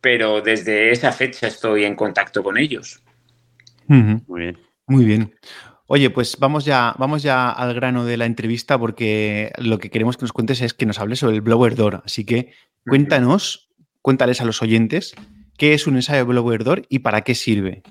pero 0.00 0.40
desde 0.40 0.90
esa 0.90 1.12
fecha 1.12 1.46
estoy 1.46 1.84
en 1.84 1.94
contacto 1.94 2.42
con 2.42 2.56
ellos. 2.56 3.02
Muy 3.86 4.40
bien. 4.40 4.58
Muy 4.86 5.04
bien. 5.04 5.34
Oye, 5.92 6.08
pues 6.08 6.36
vamos 6.38 6.64
ya, 6.64 6.94
vamos 6.98 7.24
ya 7.24 7.50
al 7.50 7.74
grano 7.74 8.04
de 8.04 8.16
la 8.16 8.24
entrevista 8.24 8.78
porque 8.78 9.50
lo 9.58 9.78
que 9.78 9.90
queremos 9.90 10.16
que 10.16 10.22
nos 10.22 10.32
cuentes 10.32 10.60
es 10.60 10.72
que 10.72 10.86
nos 10.86 11.00
hables 11.00 11.18
sobre 11.18 11.34
el 11.34 11.40
blower 11.40 11.74
door. 11.74 12.02
Así 12.04 12.24
que 12.24 12.52
cuéntanos, 12.86 13.72
cuéntales 14.00 14.40
a 14.40 14.44
los 14.44 14.62
oyentes 14.62 15.16
qué 15.58 15.74
es 15.74 15.88
un 15.88 15.96
ensayo 15.96 16.24
blower 16.26 16.62
door 16.62 16.86
y 16.88 17.00
para 17.00 17.22
qué 17.22 17.34
sirve. 17.34 17.82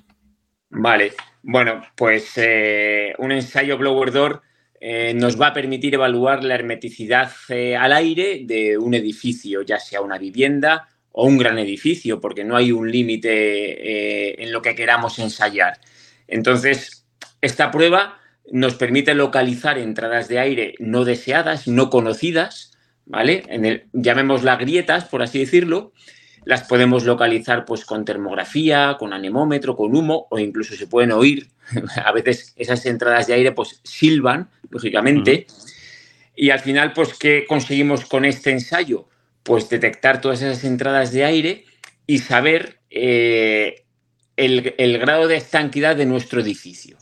Vale, 0.70 1.12
bueno, 1.43 1.82
pues 1.97 2.32
eh, 2.38 3.14
un 3.18 3.34
ensayo 3.34 3.78
blower 3.78 4.14
door 4.14 4.43
eh, 4.80 5.14
nos 5.14 5.39
va 5.39 5.47
a 5.47 5.54
permitir 5.54 5.93
evaluar 5.93 6.41
la 6.45 6.56
hermeticidad 6.56 7.34
eh, 7.50 7.76
al 7.76 7.91
aire 7.91 8.43
de 8.45 8.78
un 8.78 8.93
edificio, 8.93 9.62
ya 9.62 9.78
sea 9.78 10.00
una 10.00 10.18
vivienda 10.18 10.88
o 11.12 11.26
un 11.26 11.38
gran 11.38 11.60
edificio, 11.60 12.22
porque 12.22 12.45
no 12.45 12.56
hay 12.56 12.72
un 12.72 12.89
límite 12.89 14.41
en 14.41 14.54
lo 14.54 14.62
que 14.62 14.74
queramos 14.74 15.20
ensayar. 15.20 15.82
Entonces, 16.30 16.99
esta 17.42 17.72
prueba 17.72 18.20
nos 18.52 18.76
permite 18.76 19.14
localizar 19.14 19.78
entradas 19.78 20.28
de 20.28 20.40
aire 20.40 20.76
no 20.80 21.06
deseadas, 21.06 21.68
no 21.68 21.90
conocidas, 21.90 22.72
¿vale? 23.06 23.44
En 23.48 23.66
el, 23.66 23.86
llamémoslas 23.94 24.60
grietas, 24.60 25.06
por 25.06 25.22
así 25.22 25.40
decirlo. 25.40 25.94
Las 26.46 26.64
podemos 26.64 27.04
localizar 27.04 27.66
pues 27.66 27.86
con 27.86 28.06
termografía, 28.06 28.96
con 28.98 29.14
anemómetro, 29.14 29.76
con 29.76 29.96
humo 29.96 30.28
o 30.32 30.40
incluso 30.40 30.76
se 30.76 30.88
pueden 30.88 31.12
oír. 31.12 31.50
A 32.04 32.12
veces 32.12 32.54
esas 32.56 32.86
entradas 32.86 33.28
de 33.28 33.34
aire 33.34 33.52
pues 33.52 33.82
silban, 33.84 34.50
lógicamente. 34.70 35.48
Y 36.36 36.52
al 36.52 36.60
final, 36.60 36.94
pues, 36.94 37.14
¿qué 37.16 37.46
conseguimos 37.48 38.06
con 38.06 38.24
este 38.24 38.52
ensayo? 38.52 39.10
Pues 39.44 39.70
detectar 39.70 40.22
todas 40.22 40.42
esas 40.42 40.64
entradas 40.64 41.12
de 41.12 41.26
aire 41.26 41.66
y 42.08 42.20
saber 42.20 42.80
eh, 42.90 43.84
el 44.38 44.98
grado 45.00 45.28
de 45.28 45.36
estanquidad 45.36 45.98
de 45.98 46.06
nuestro 46.06 46.40
edificio. 46.40 46.98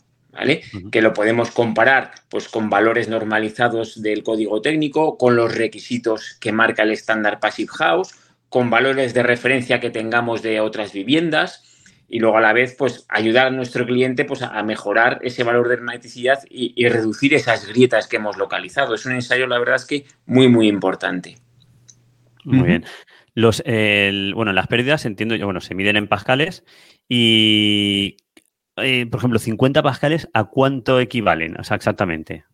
Que 0.92 1.02
lo 1.02 1.12
podemos 1.12 1.50
comparar 1.50 2.12
pues, 2.28 2.48
con 2.48 2.70
valores 2.70 3.08
normalizados 3.08 4.02
del 4.02 4.22
código 4.22 4.60
técnico, 4.60 5.16
con 5.18 5.36
los 5.36 5.54
requisitos 5.54 6.36
que 6.40 6.52
marca 6.52 6.82
el 6.82 6.92
estándar 6.92 7.40
Passive 7.40 7.70
House, 7.72 8.14
con 8.48 8.70
valores 8.70 9.14
de 9.14 9.22
referencia 9.22 9.80
que 9.80 9.90
tengamos 9.90 10.42
de 10.42 10.60
otras 10.60 10.92
viviendas 10.92 11.64
y 12.08 12.20
luego 12.20 12.38
a 12.38 12.40
la 12.40 12.52
vez 12.52 12.74
pues 12.76 13.04
ayudar 13.08 13.48
a 13.48 13.50
nuestro 13.50 13.84
cliente 13.84 14.24
pues 14.24 14.42
a 14.42 14.62
mejorar 14.62 15.18
ese 15.22 15.44
valor 15.44 15.68
de 15.68 15.74
hermeticidad 15.74 16.38
y, 16.48 16.88
reducir 16.88 17.34
esas 17.34 17.66
grietas 17.66 18.08
que 18.08 18.16
hemos 18.16 18.38
localizado. 18.38 18.94
Es 18.94 19.04
un 19.04 19.12
ensayo, 19.12 19.46
la 19.46 19.58
verdad 19.58 19.76
es 19.76 19.84
que 19.84 20.04
muy, 20.24 20.48
muy 20.48 20.68
importante. 20.68 21.36
Muy 22.44 22.66
bien. 22.66 22.84
Los, 23.34 23.62
bueno, 23.64 24.52
las 24.52 24.66
pérdidas, 24.68 25.04
entiendo 25.04 25.36
yo, 25.36 25.44
bueno, 25.44 25.60
se 25.60 25.74
miden 25.74 25.96
en 25.96 26.08
pascales 26.08 26.64
y 27.08 28.16
eh, 28.82 29.06
por 29.06 29.18
ejemplo, 29.18 29.38
50 29.38 29.82
pascales, 29.82 30.28
¿a 30.32 30.44
cuánto 30.44 31.00
equivalen? 31.00 31.58
O 31.60 31.64
sea, 31.64 31.76
exactamente. 31.76 32.44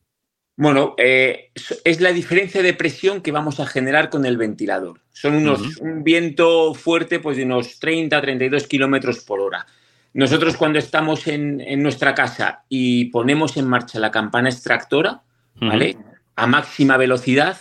Bueno, 0.56 0.94
eh, 0.98 1.50
es 1.84 2.00
la 2.00 2.12
diferencia 2.12 2.62
de 2.62 2.74
presión 2.74 3.22
que 3.22 3.32
vamos 3.32 3.58
a 3.58 3.66
generar 3.66 4.08
con 4.08 4.24
el 4.24 4.36
ventilador. 4.36 5.00
Son 5.12 5.34
unos, 5.34 5.78
un 5.78 6.04
viento 6.04 6.74
fuerte 6.74 7.18
pues, 7.18 7.36
de 7.36 7.44
unos 7.44 7.80
30 7.80 8.20
32 8.20 8.66
kilómetros 8.68 9.20
por 9.20 9.40
hora. 9.40 9.66
Nosotros 10.12 10.56
cuando 10.56 10.78
estamos 10.78 11.26
en, 11.26 11.58
nuestra 11.82 12.14
casa 12.14 12.62
y 12.68 13.06
ponemos 13.06 13.56
en 13.56 13.66
marcha 13.66 13.98
la 13.98 14.12
campana 14.12 14.48
extractora, 14.48 15.22
¿vale? 15.60 15.96
A 16.36 16.46
máxima 16.46 16.96
velocidad, 16.96 17.56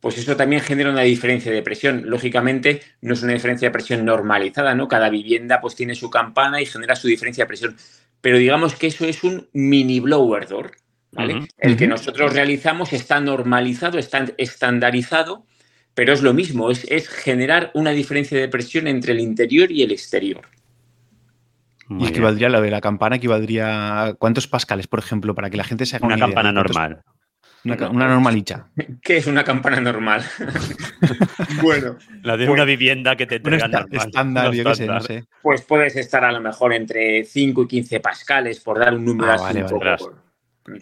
pues 0.00 0.16
eso 0.16 0.34
también 0.34 0.62
genera 0.62 0.90
una 0.90 1.02
diferencia 1.02 1.52
de 1.52 1.60
presión. 1.60 2.04
Lógicamente, 2.06 2.80
no 3.02 3.12
es 3.12 3.22
una 3.22 3.34
diferencia 3.34 3.68
de 3.68 3.72
presión 3.72 4.06
normalizada, 4.06 4.74
¿no? 4.74 4.88
Cada 4.88 5.10
vivienda 5.10 5.60
pues 5.60 5.74
tiene 5.76 5.94
su 5.94 6.08
campana 6.08 6.62
y 6.62 6.66
genera 6.66 6.96
su 6.96 7.06
diferencia 7.06 7.44
de 7.44 7.48
presión 7.48 7.76
pero 8.20 8.38
digamos 8.38 8.74
que 8.74 8.88
eso 8.88 9.04
es 9.04 9.24
un 9.24 9.48
mini 9.52 10.00
blower 10.00 10.46
door. 10.46 10.72
¿vale? 11.12 11.48
El 11.58 11.76
que 11.76 11.86
nosotros 11.86 12.32
realizamos 12.32 12.92
está 12.92 13.20
normalizado, 13.20 13.98
está 13.98 14.26
estandarizado, 14.38 15.44
pero 15.94 16.12
es 16.12 16.22
lo 16.22 16.32
mismo, 16.34 16.70
es, 16.70 16.84
es 16.84 17.08
generar 17.08 17.70
una 17.74 17.90
diferencia 17.90 18.38
de 18.38 18.48
presión 18.48 18.86
entre 18.86 19.12
el 19.12 19.20
interior 19.20 19.70
y 19.72 19.82
el 19.82 19.90
exterior. 19.90 20.42
y 21.88 22.06
equivaldría 22.06 22.48
lo 22.48 22.60
de 22.60 22.70
la 22.70 22.80
campana, 22.80 23.16
equivaldría 23.16 24.14
cuántos 24.18 24.46
pascales, 24.46 24.86
por 24.86 25.00
ejemplo, 25.00 25.34
para 25.34 25.50
que 25.50 25.56
la 25.56 25.64
gente 25.64 25.86
se 25.86 25.96
haga 25.96 26.06
una, 26.06 26.18
campana 26.18 26.52
normal. 26.52 27.02
Una, 27.64 28.08
normalicha. 28.08 28.68
¿Qué 29.02 29.18
es 29.18 29.26
una 29.26 29.44
campana 29.44 29.80
normal? 29.80 30.24
bueno. 31.62 31.96
La 32.22 32.36
de 32.36 32.44
una 32.44 32.62
pues 32.62 32.66
vivienda 32.66 33.16
que 33.16 33.26
te 33.26 33.40
estándar, 33.90 34.52
yo 34.52 34.64
qué 34.64 34.74
sé, 34.74 34.86
no 34.86 35.00
sé. 35.00 35.24
Pues 35.42 35.62
puedes 35.62 35.96
estar 35.96 36.24
a 36.24 36.32
lo 36.32 36.40
mejor 36.40 36.72
entre 36.72 37.24
5 37.24 37.62
y 37.62 37.68
15 37.68 38.00
pascales, 38.00 38.60
por 38.60 38.78
dar 38.78 38.94
un 38.94 39.04
número 39.04 39.32
ah, 39.32 39.48
así. 39.48 39.60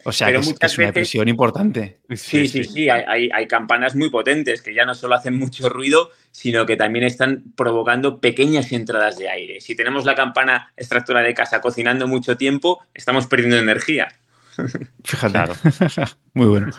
O 0.04 0.12
sea, 0.12 0.30
que 0.30 0.38
es, 0.38 0.78
una 0.78 0.92
presión 0.92 1.28
importante. 1.28 2.00
Sí, 2.14 2.48
sí, 2.48 2.64
sí. 2.64 2.90
Hay, 2.90 3.30
hay, 3.32 3.46
campanas 3.46 3.94
muy 3.94 4.10
potentes 4.10 4.60
que 4.60 4.74
ya 4.74 4.84
no 4.84 4.94
solo 4.94 5.14
hacen 5.14 5.38
mucho 5.38 5.68
ruido, 5.68 6.10
sino 6.30 6.66
que 6.66 6.76
también 6.76 7.04
están 7.04 7.44
provocando 7.56 8.20
pequeñas 8.20 8.70
entradas 8.72 9.16
de 9.18 9.30
aire. 9.30 9.60
Si 9.60 9.74
tenemos 9.76 10.04
la 10.04 10.14
campana 10.14 10.72
extractora 10.76 11.22
de 11.22 11.32
casa 11.32 11.60
cocinando 11.60 12.06
mucho 12.06 12.36
tiempo, 12.36 12.84
estamos 12.92 13.26
perdiendo 13.28 13.56
energía. 13.56 14.08
Fíjate. 15.04 15.38
muy 16.34 16.46
bueno. 16.46 16.70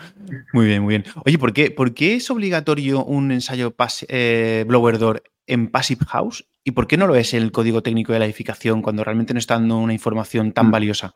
Muy 0.52 0.66
bien, 0.66 0.82
muy 0.82 0.98
bien. 0.98 1.04
Oye, 1.24 1.38
¿por 1.38 1.52
qué, 1.52 1.70
por 1.70 1.94
qué 1.94 2.14
es 2.14 2.30
obligatorio 2.30 3.04
un 3.04 3.32
ensayo 3.32 3.74
eh, 4.08 4.64
blower 4.66 4.98
door 4.98 5.22
en 5.46 5.68
Passive 5.68 6.04
House? 6.06 6.46
¿Y 6.64 6.72
por 6.72 6.86
qué 6.86 6.96
no 6.96 7.06
lo 7.06 7.16
es 7.16 7.32
el 7.34 7.52
código 7.52 7.82
técnico 7.82 8.12
de 8.12 8.18
la 8.18 8.26
edificación 8.26 8.82
cuando 8.82 9.02
realmente 9.02 9.32
no 9.32 9.38
está 9.38 9.54
dando 9.54 9.78
una 9.78 9.92
información 9.92 10.52
tan 10.52 10.68
mm. 10.68 10.70
valiosa? 10.70 11.14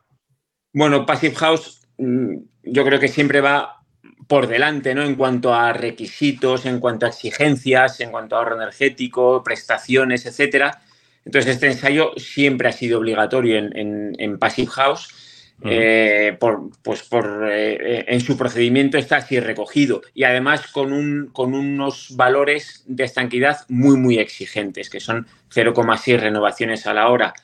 Bueno, 0.72 1.06
Passive 1.06 1.34
House 1.36 1.86
mm, 1.98 2.36
yo 2.64 2.84
creo 2.84 2.98
que 2.98 3.08
siempre 3.08 3.40
va 3.40 3.82
por 4.26 4.46
delante, 4.46 4.94
¿no? 4.94 5.02
En 5.02 5.16
cuanto 5.16 5.54
a 5.54 5.74
requisitos, 5.74 6.64
en 6.64 6.80
cuanto 6.80 7.04
a 7.04 7.10
exigencias, 7.10 8.00
en 8.00 8.10
cuanto 8.10 8.36
a 8.36 8.38
ahorro 8.38 8.56
energético, 8.56 9.42
prestaciones, 9.44 10.24
etcétera. 10.24 10.80
Entonces, 11.26 11.54
este 11.54 11.66
ensayo 11.66 12.12
siempre 12.16 12.68
ha 12.68 12.72
sido 12.72 12.98
obligatorio 12.98 13.58
en 13.58 14.38
Passive 14.38 14.70
House 14.70 15.23
eh, 15.62 16.36
pues 16.82 17.04
por, 17.04 17.48
eh, 17.50 18.04
en 18.08 18.20
su 18.20 18.36
procedimiento 18.36 18.98
está 18.98 19.16
así 19.16 19.38
recogido 19.40 20.02
y 20.12 20.24
además 20.24 20.66
con, 20.66 20.92
un, 20.92 21.30
con 21.32 21.54
unos 21.54 22.14
valores 22.16 22.82
de 22.86 23.04
estanquidad 23.04 23.60
muy, 23.68 23.96
muy 23.96 24.18
exigentes, 24.18 24.90
que 24.90 25.00
son 25.00 25.26
0,6 25.54 26.18
renovaciones 26.18 26.86
a 26.86 26.94
la 26.94 27.08
hora 27.08 27.34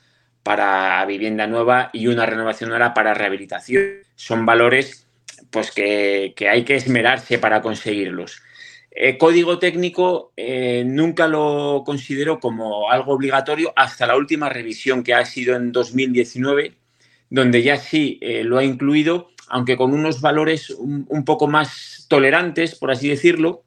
para 0.43 1.05
vivienda 1.07 1.47
nueva 1.47 1.91
y 1.93 2.09
una 2.09 2.27
renovación 2.27 2.73
hora 2.73 2.95
para 2.95 3.15
rehabilitación. 3.15 3.85
Son 4.17 4.45
valores 4.45 5.07
pues, 5.51 5.71
que, 5.71 6.35
hay 6.51 6.65
que 6.65 6.77
esmerarse 6.77 7.39
para 7.39 7.63
conseguirlos. 7.63 8.43
Eh, 8.91 9.17
código 9.19 9.61
técnico 9.61 10.33
nunca 10.85 11.29
lo 11.29 11.85
considero 11.87 12.41
como 12.41 12.91
algo 12.91 13.13
obligatorio 13.13 13.73
hasta 13.77 14.07
la 14.07 14.17
última 14.17 14.49
revisión 14.49 15.05
que 15.05 15.15
ha 15.15 15.25
sido 15.25 15.55
en 15.55 15.71
2019 15.71 16.80
donde 17.31 17.63
ya 17.63 17.77
sí 17.79 18.19
eh, 18.21 18.45
lo 18.45 18.59
ha 18.59 18.65
incluido, 18.65 19.31
aunque 19.49 19.77
con 19.77 19.95
unos 19.95 20.21
valores 20.21 20.71
un, 20.71 21.25
poco 21.25 21.47
más 21.47 22.07
tolerantes, 22.09 22.75
por 22.75 22.91
así 22.91 23.09
decirlo. 23.09 23.65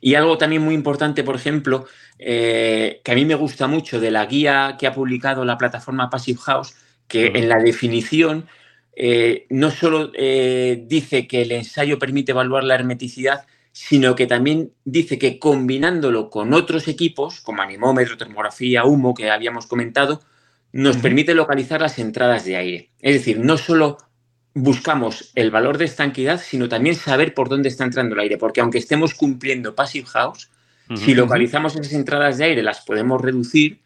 Y 0.00 0.14
algo 0.14 0.38
también 0.38 0.62
muy 0.62 0.74
importante, 0.74 1.24
por 1.24 1.36
ejemplo, 1.36 1.86
eh, 2.18 3.00
que 3.02 3.12
a 3.12 3.14
mí 3.14 3.24
me 3.24 3.34
gusta 3.34 3.66
mucho 3.66 3.98
de 3.98 4.10
la 4.10 4.26
guía 4.26 4.76
que 4.78 4.86
ha 4.86 4.94
publicado 4.94 5.44
la 5.44 5.58
plataforma 5.58 6.10
Passive 6.10 6.38
House, 6.44 6.74
que 7.08 7.32
en 7.34 7.48
la 7.48 7.56
definición 7.56 8.46
eh, 8.94 9.46
no 9.50 9.70
solo 9.70 10.08
dice 10.08 11.26
que 11.28 11.42
el 11.42 11.52
ensayo 11.52 11.98
permite 11.98 12.32
evaluar 12.32 12.64
la 12.64 12.74
hermeticidad, 12.74 13.46
sino 13.72 14.14
que 14.14 14.26
también 14.26 14.72
dice 14.84 15.18
que 15.18 15.38
combinándolo 15.38 16.30
con 16.30 16.52
otros 16.54 16.88
equipos, 16.88 17.40
como 17.40 17.62
anemómetro, 17.62 18.16
termografía, 18.16 18.84
humo, 18.84 19.14
que 19.14 19.30
habíamos 19.30 19.66
comentado, 19.66 20.22
nos 20.76 20.98
permite 20.98 21.34
localizar 21.34 21.80
las 21.80 21.98
entradas 21.98 22.44
de 22.44 22.56
aire. 22.56 22.90
Es 23.00 23.14
decir, 23.14 23.38
no 23.38 23.56
solo 23.56 23.98
buscamos 24.52 25.32
el 25.34 25.50
valor 25.50 25.78
de 25.78 25.86
estanquidad, 25.86 26.40
sino 26.40 26.68
también 26.68 26.96
saber 26.96 27.34
por 27.34 27.48
dónde 27.48 27.68
está 27.68 27.84
entrando 27.84 28.14
el 28.14 28.20
aire, 28.20 28.36
porque 28.36 28.60
aunque 28.60 28.78
estemos 28.78 29.14
cumpliendo 29.14 29.74
Passive 29.74 30.06
House, 30.06 30.50
si 30.94 31.14
localizamos 31.14 31.74
esas 31.74 31.92
entradas 31.94 32.38
de 32.38 32.44
aire, 32.44 32.62
las 32.62 32.82
podemos 32.82 33.20
reducir 33.20 33.80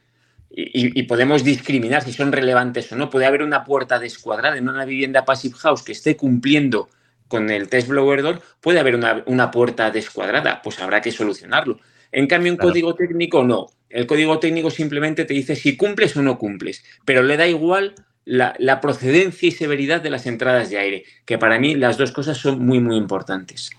y, 0.51 1.03
podemos 1.05 1.45
discriminar 1.45 2.03
si 2.03 2.12
son 2.12 2.30
relevantes 2.30 2.91
o 2.93 2.97
no. 2.97 3.09
Puede 3.09 3.24
haber 3.24 3.43
una 3.43 3.64
puerta 3.64 3.99
descuadrada 3.99 4.59
en 4.59 4.68
una 4.68 4.84
vivienda 4.84 5.24
Passive 5.24 5.55
House 5.59 5.82
que 5.82 5.93
esté 5.93 6.16
cumpliendo 6.16 6.88
con 7.28 7.49
el 7.51 7.68
test 7.68 7.88
blower 7.88 8.22
door, 8.22 8.43
puede 8.61 8.80
haber 8.80 8.97
una, 8.97 9.51
puerta 9.53 9.93
descuadrada, 9.93 10.61
pues 10.62 10.80
habrá 10.80 11.01
que 11.01 11.12
solucionarlo. 11.12 11.78
En 12.11 12.26
cambio, 12.26 12.51
un 12.51 12.59
código 12.59 12.95
técnico 12.97 13.45
no. 13.45 13.68
El 13.91 14.07
código 14.07 14.38
técnico 14.38 14.70
simplemente 14.70 15.24
te 15.24 15.34
dice 15.34 15.57
si 15.57 15.76
cumples 15.76 16.16
o 16.16 16.22
no 16.22 16.38
cumples, 16.38 16.84
pero 17.05 17.22
le 17.22 17.36
da 17.36 17.47
igual 17.47 17.95
la, 18.24 18.80
procedencia 18.80 19.49
y 19.49 19.53
severidad 19.53 20.01
de 20.01 20.11
las 20.11 20.26
entradas 20.26 20.70
de 20.70 20.78
aire, 20.78 21.05
que 21.24 21.38
para 21.38 21.59
mí 21.59 21.74
las 21.74 21.99
dos 21.99 22.12
cosas 22.12 22.38
son 22.38 22.64
muy, 22.64 22.80
muy 22.80 22.97
importantes. 22.97 23.70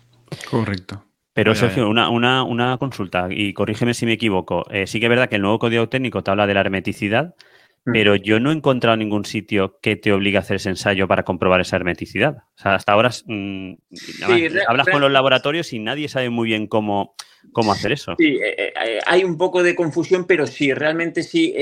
Correcto. 0.49 1.05
Pero 1.33 1.55
Sergio, 1.55 1.87
una, 1.87 2.09
una, 2.43 2.77
consulta, 2.77 3.27
y 3.29 3.53
corrígeme 3.53 3.93
si 3.93 4.05
me 4.05 4.13
equivoco. 4.13 4.65
Eh, 4.69 4.85
sí 4.85 4.99
que 4.99 5.05
es 5.05 5.09
verdad 5.09 5.29
que 5.29 5.37
el 5.37 5.41
nuevo 5.41 5.59
código 5.59 5.87
técnico 5.87 6.23
te 6.23 6.31
habla 6.31 6.45
de 6.45 6.53
la 6.53 6.59
hermeticidad. 6.59 7.35
Pero 7.83 8.15
yo 8.15 8.39
no 8.39 8.51
he 8.51 8.53
encontrado 8.55 8.97
ningún 8.97 9.25
sitio 9.25 9.79
que 9.81 9.95
te 9.95 10.13
obligue 10.13 10.37
a 10.37 10.41
hacer 10.41 10.57
ese 10.57 10.69
ensayo 10.69 11.07
para 11.07 11.23
comprobar 11.23 11.61
esa 11.61 11.77
hermeticidad. 11.77 12.37
O 12.55 12.61
sea, 12.61 12.75
hasta 12.75 12.91
ahora 12.91 13.09
mm, 13.25 13.73
hablas 14.67 14.87
con 14.87 15.01
los 15.01 15.11
laboratorios 15.11 15.73
y 15.73 15.79
nadie 15.79 16.07
sabe 16.07 16.29
muy 16.29 16.47
bien 16.47 16.67
cómo, 16.67 17.15
cómo 17.51 17.71
hacer 17.71 17.91
eso. 17.91 18.15
Sí, 18.17 18.35
eh, 18.35 18.55
eh, 18.57 18.73
eh, 18.85 18.99
hay 19.05 19.23
un 19.23 19.37
poco 19.37 19.63
de 19.63 19.75
confusión, 19.75 20.25
pero 20.25 20.45
sí, 20.45 20.73
realmente 20.73 21.23
sí, 21.23 21.55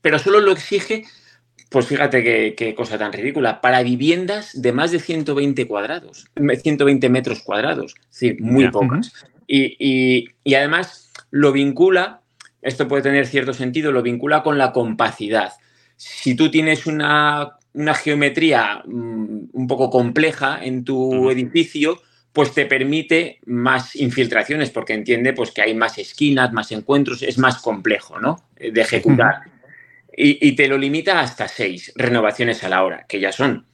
pero 0.00 0.18
solo 0.18 0.40
lo 0.40 0.52
exige, 0.52 1.04
pues 1.68 1.86
fíjate 1.86 2.54
qué, 2.54 2.74
cosa 2.74 2.98
tan 2.98 3.12
ridícula, 3.12 3.60
para 3.60 3.82
viviendas 3.82 4.60
de 4.60 4.72
más 4.72 4.90
de 4.90 4.98
120 4.98 5.66
cuadrados, 5.66 6.26
120 6.36 7.08
metros 7.10 7.42
cuadrados, 7.42 7.94
sí, 8.08 8.36
muy 8.40 8.70
pocas. 8.70 9.12
y, 9.46 10.26
además 10.54 11.12
lo 11.30 11.52
vincula, 11.52 12.19
esto 12.62 12.88
puede 12.88 13.02
tener 13.02 13.26
cierto 13.26 13.52
sentido, 13.52 13.92
lo 13.92 14.02
vincula 14.02 14.42
con 14.42 14.58
la 14.58 14.72
compacidad. 14.72 15.52
Si 15.96 16.34
tú 16.34 16.50
tienes 16.50 16.86
una, 16.86 17.56
geometría 18.02 18.82
mm, 18.86 19.50
un 19.52 19.66
poco 19.66 19.90
compleja 19.90 20.62
en 20.62 20.84
tu 20.84 21.30
edificio, 21.30 22.00
pues 22.32 22.52
te 22.52 22.66
permite 22.66 23.40
más 23.46 23.96
infiltraciones 23.96 24.70
porque 24.70 24.94
entiende 24.94 25.32
pues, 25.32 25.50
que 25.50 25.62
hay 25.62 25.74
más 25.74 25.98
esquinas, 25.98 26.52
más 26.52 26.70
encuentros, 26.72 27.22
es 27.22 27.38
más 27.38 27.60
complejo 27.60 28.20
¿no? 28.20 28.44
de 28.56 28.80
ejecutar. 28.80 29.42
Y, 30.22 30.52
te 30.52 30.68
lo 30.68 30.76
limita 30.76 31.20
hasta 31.20 31.48
seis 31.48 31.92
renovaciones 31.96 32.62
a 32.62 32.68
la 32.68 32.84
hora, 32.84 33.06
que 33.08 33.20
ya 33.20 33.32
son. 33.32 33.64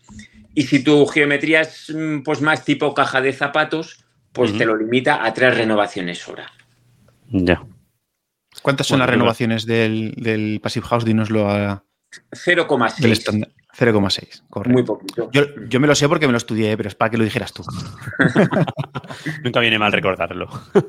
Y 0.54 0.62
si 0.62 0.84
tu 0.84 1.04
geometría 1.06 1.62
es 1.62 1.92
mm, 1.92 2.20
pues, 2.22 2.40
más 2.40 2.64
tipo 2.64 2.94
caja 2.94 3.20
de 3.20 3.32
zapatos, 3.32 4.04
pues 4.32 4.56
te 4.56 4.64
lo 4.64 4.76
limita 4.76 5.24
a 5.24 5.32
tres 5.32 5.56
renovaciones 5.56 6.28
hora. 6.28 6.52
Ya. 7.30 7.64
¿Cuántas 8.66 8.88
son 8.88 8.98
las 8.98 9.08
renovaciones 9.08 9.64
del, 9.64 10.12
del 10.16 10.58
Passive 10.60 10.84
House? 10.88 11.04
Dínoslo 11.04 11.48
a... 11.48 11.84
0,6. 12.32 13.48
0,6, 13.78 14.42
correcto. 14.50 14.72
Muy 14.72 14.82
poquito. 14.82 15.30
Yo, 15.30 15.78
me 15.78 15.86
lo 15.86 15.94
sé 15.94 16.08
porque 16.08 16.26
me 16.26 16.32
lo 16.32 16.38
estudié, 16.38 16.76
pero 16.76 16.88
es 16.88 16.96
para 16.96 17.12
que 17.12 17.16
lo 17.16 17.22
dijeras 17.22 17.52
tú. 17.52 17.62
Nunca 19.44 19.60
viene 19.60 19.78
mal 19.78 19.92
recordarlo. 19.92 20.48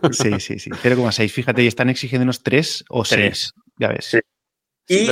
sí, 0.10 0.40
sí, 0.40 0.58
sí. 0.58 0.72
0,6. 0.72 1.30
Fíjate, 1.30 1.62
y 1.62 1.68
están 1.68 1.92
exigiendo 1.92 2.24
unos 2.24 2.42
3 2.42 2.86
o 2.90 3.06
6. 3.06 3.54
Ya 3.78 3.90
ves. 3.90 4.18
Y, 4.88 5.06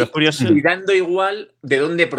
dando 0.63 0.91
igual 0.91 1.53
de 1.61 1.77
dónde. 1.77 2.09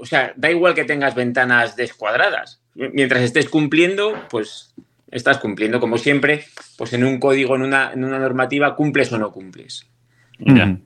o 0.00 0.06
sea, 0.06 0.32
da 0.36 0.50
igual 0.50 0.74
que 0.74 0.86
tengas 0.86 1.14
ventanas 1.14 1.76
descuadradas. 1.76 2.60
Mientras 2.74 3.22
estés 3.22 3.48
cumpliendo, 3.48 4.26
pues 4.28 4.74
estás 5.10 5.38
cumpliendo. 5.38 5.80
Como 5.80 5.98
siempre, 5.98 6.44
pues 6.76 6.92
en 6.92 7.04
un 7.04 7.18
código, 7.18 7.56
en 7.56 7.62
una, 7.62 7.94
normativa, 7.94 8.74
cumples 8.74 9.12
o 9.12 9.18
no 9.18 9.32
cumples. 9.32 9.90
Ya. 10.38 10.78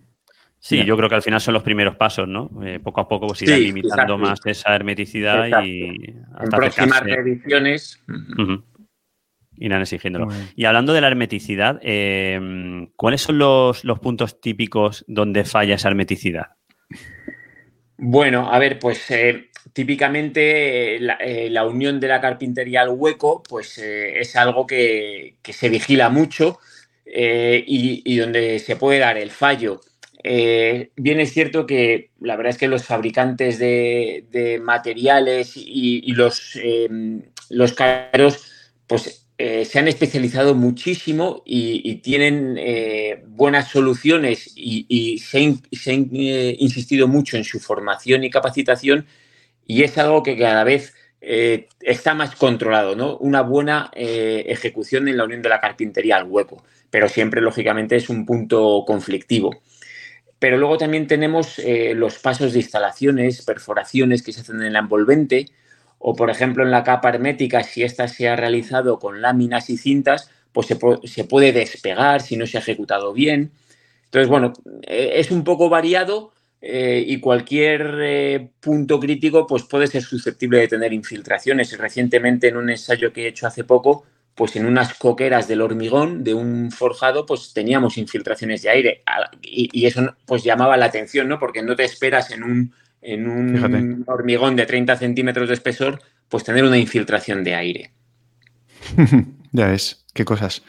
Sí, 0.59 0.85
yo 0.85 0.97
creo 0.97 1.09
que 1.09 1.16
al 1.16 1.23
final 1.23 1.41
son 1.41 1.55
los 1.55 1.64
primeros 1.64 1.97
pasos, 1.97 2.29
¿no? 2.29 2.49
Eh, 2.64 2.79
poco 2.79 3.01
a 3.01 3.09
poco 3.09 3.27
pues 3.27 3.43
irán 3.43 3.61
limitando 3.61 4.16
más 4.16 4.39
esa 4.45 4.73
hermeticidad 4.75 5.64
y 5.64 6.14
hasta 6.35 6.45
en 6.45 6.51
próximas 6.51 7.03
revisiones 7.03 8.01
irán 9.57 9.83
exigiéndolo. 9.83 10.29
Y 10.55 10.64
hablando 10.64 10.93
de 10.93 11.01
la 11.01 11.09
hermeticidad, 11.09 11.81
em, 11.83 12.89
¿cuáles 12.97 13.23
son 13.23 13.39
los, 13.39 13.83
puntos 14.01 14.41
típicos 14.41 15.05
donde 15.09 15.45
falla 15.45 15.75
esa 15.75 15.89
hermeticidad? 15.89 16.53
Bueno, 17.97 18.53
a 18.53 18.59
ver, 18.59 18.79
pues 18.79 19.11
eh, 19.11 19.51
típicamente 19.73 20.97
eh, 20.97 21.51
la, 21.51 21.67
unión 21.67 22.01
de 22.01 22.09
la 22.09 22.21
carpintería 22.21 22.83
al 22.83 22.91
hueco, 22.91 23.43
pues 23.43 23.79
es 23.79 24.37
algo 24.37 24.67
que, 24.67 25.35
se 25.43 25.69
vigila 25.69 26.09
mucho 26.09 26.59
y 27.05 28.17
donde 28.17 28.59
se 28.59 28.77
puede 28.77 28.99
dar 28.99 29.19
el 29.19 29.31
fallo. 29.31 29.81
Eh, 30.25 30.91
bien 30.97 31.19
es 31.19 31.33
cierto 31.33 31.67
que 31.67 32.11
la 32.21 32.37
verdad 32.37 32.51
es 32.51 32.59
que 32.59 32.69
los 32.69 32.85
fabricantes 32.85 33.59
de, 33.59 34.61
materiales 34.63 35.53
y, 35.57 36.13
los, 36.13 36.57
em, 36.57 37.23
los 37.51 37.75
pues 38.87 39.27
eh, 39.39 39.65
se 39.65 39.79
han 39.81 39.89
especializado 39.89 40.55
muchísimo 40.55 41.43
y, 41.45 41.97
tienen 41.97 42.57
eh, 42.59 43.25
buenas 43.27 43.69
soluciones 43.69 44.53
y, 44.55 45.19
se, 45.19 45.39
ha 45.39 45.93
eh, 45.93 46.57
insistido 46.61 47.09
mucho 47.09 47.37
en 47.37 47.45
su 47.45 47.59
formación 47.59 48.23
y 48.23 48.31
capacitación 48.31 49.07
y 49.67 49.83
es 49.83 49.97
algo 49.99 50.23
que 50.23 50.37
cada 50.37 50.65
vez 50.65 50.95
está 51.21 52.15
más 52.15 52.35
controlado, 52.35 52.97
¿no? 52.97 53.17
Una 53.19 53.43
buena 53.43 53.93
ejecución 53.95 55.07
en 55.07 55.17
la 55.17 55.25
Unión 55.25 55.41
de 55.41 55.49
la 55.49 55.61
Carpintería 55.61 56.17
al 56.17 56.25
hueco, 56.25 56.65
pero 56.91 57.09
siempre, 57.09 57.41
lógicamente, 57.41 57.95
es 57.95 58.09
un 58.09 58.27
punto 58.27 58.83
conflictivo. 58.85 59.63
Pero 60.41 60.59
luego 60.59 60.79
también 60.79 61.07
tenemos 61.07 61.61
los 61.95 62.19
pasos 62.19 62.53
de 62.53 62.59
instalaciones, 62.59 63.43
perforaciones 63.43 64.23
que 64.25 64.33
se 64.33 64.41
hacen 64.41 64.63
en 64.63 64.73
la 64.73 64.81
envolvente, 64.81 65.47
o 66.05 66.15
por 66.15 66.31
ejemplo 66.31 66.65
en 66.65 66.73
la 66.73 66.83
capa 66.83 67.11
hermética, 67.11 67.63
si 67.63 67.85
ésta 67.85 68.09
se 68.09 68.29
ha 68.29 68.35
realizado 68.35 68.99
con 68.99 69.23
láminas 69.23 69.71
y 69.71 69.77
cintas, 69.77 70.31
pues 70.53 70.67
se, 70.67 71.25
puede 71.25 71.53
despegar 71.53 72.21
si 72.21 72.37
no 72.37 72.47
se 72.47 72.59
ha 72.59 72.61
ejecutado 72.61 73.13
bien. 73.13 73.53
Entonces, 74.07 74.29
bueno, 74.29 74.53
eh, 74.83 75.13
es 75.15 75.31
un 75.31 75.45
poco 75.45 75.69
variado 75.69 76.32
eh, 76.65 77.05
y 77.05 77.19
cualquier 77.19 77.99
eh, 78.01 78.51
punto 78.61 79.01
crítico 79.01 79.49
pues 79.49 79.65
puede 79.65 79.89
ser 79.89 80.03
susceptible 80.03 80.59
de 80.59 80.69
tener 80.69 80.93
infiltraciones. 80.93 81.77
Recientemente 81.77 82.49
en 82.49 82.57
un 82.57 82.71
ensayo 82.71 83.13
que 83.13 83.25
he 83.25 83.29
hecho 83.29 83.49
hace 83.49 83.65
poco, 83.65 84.05
pues 84.37 84.55
en 84.55 84.67
unas 84.67 84.95
coqueras 84.95 85.49
del 85.49 85.61
hormigón 85.61 86.23
de 86.23 86.35
un 86.35 86.71
forjado, 86.71 87.27
pues 87.27 87.53
teníamos 87.53 87.99
infiltraciones 87.99 88.63
de 88.63 88.71
aire 88.71 89.03
y, 89.43 89.69
y 89.73 89.87
eso 89.87 90.17
pues 90.25 90.45
llamaba 90.45 90.77
la 90.77 90.87
atención, 90.87 91.29
¿no? 91.29 91.39
Porque 91.41 91.63
no 91.63 91.75
te 91.75 91.85
esperas 91.85 92.31
en 92.31 92.45
un 92.45 92.73
en 93.03 93.29
un 93.29 94.05
hormigón 94.07 94.55
de 94.55 94.65
30 94.65 94.97
centímetros 94.97 95.49
de 95.49 95.55
espesor, 95.55 96.01
pues 96.29 96.45
tener 96.45 96.65
una 96.65 96.79
infiltración 96.79 97.43
de 97.43 97.55
aire. 97.55 97.93
ya 99.53 99.67
ves, 99.67 100.05
qué 100.15 100.25
cosas. 100.25 100.63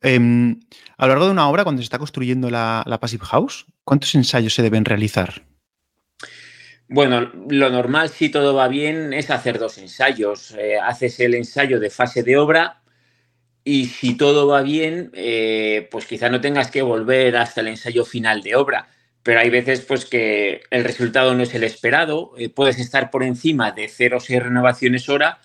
Em, 0.00 0.60
a 0.96 1.06
lo 1.06 1.12
largo 1.12 1.26
de 1.26 1.32
una 1.32 1.48
obra, 1.48 1.64
cuando 1.64 1.82
se 1.82 1.84
está 1.84 1.98
construyendo 1.98 2.50
la, 2.50 2.98
Passive 3.00 3.24
House, 3.26 3.66
¿cuántos 3.84 4.14
ensayos 4.14 4.54
se 4.54 4.62
deben 4.62 4.84
realizar? 4.84 5.42
Bueno, 6.88 7.30
lo 7.48 7.70
normal, 7.70 8.08
si 8.08 8.30
todo 8.30 8.54
va 8.54 8.68
bien, 8.68 9.12
es 9.12 9.30
hacer 9.30 9.58
dos 9.58 9.78
ensayos. 9.78 10.52
Eh, 10.52 10.78
haces 10.78 11.20
el 11.20 11.34
ensayo 11.34 11.80
de 11.80 11.90
fase 11.90 12.22
de 12.22 12.36
obra 12.38 12.82
y 13.64 13.86
si 13.86 14.16
todo 14.16 14.46
va 14.46 14.62
bien, 14.62 15.10
eh, 15.12 15.88
pues 15.90 16.06
quizá 16.06 16.30
no 16.30 16.40
tengas 16.40 16.70
que 16.70 16.80
volver 16.80 17.36
hasta 17.36 17.60
el 17.60 17.68
ensayo 17.68 18.04
final 18.04 18.42
de 18.42 18.56
obra 18.56 18.88
pero 19.28 19.40
hay 19.40 19.50
veces 19.50 19.82
pues 19.82 20.06
que 20.06 20.62
el 20.70 20.84
resultado 20.84 21.34
no 21.34 21.42
es 21.42 21.54
el 21.54 21.62
esperado, 21.62 22.32
eh, 22.38 22.48
puedes 22.48 22.78
estar 22.78 23.10
por 23.10 23.22
encima 23.22 23.72
de 23.72 23.86
0,6 23.86 24.42
renovaciones 24.42 25.10
hora, 25.10 25.40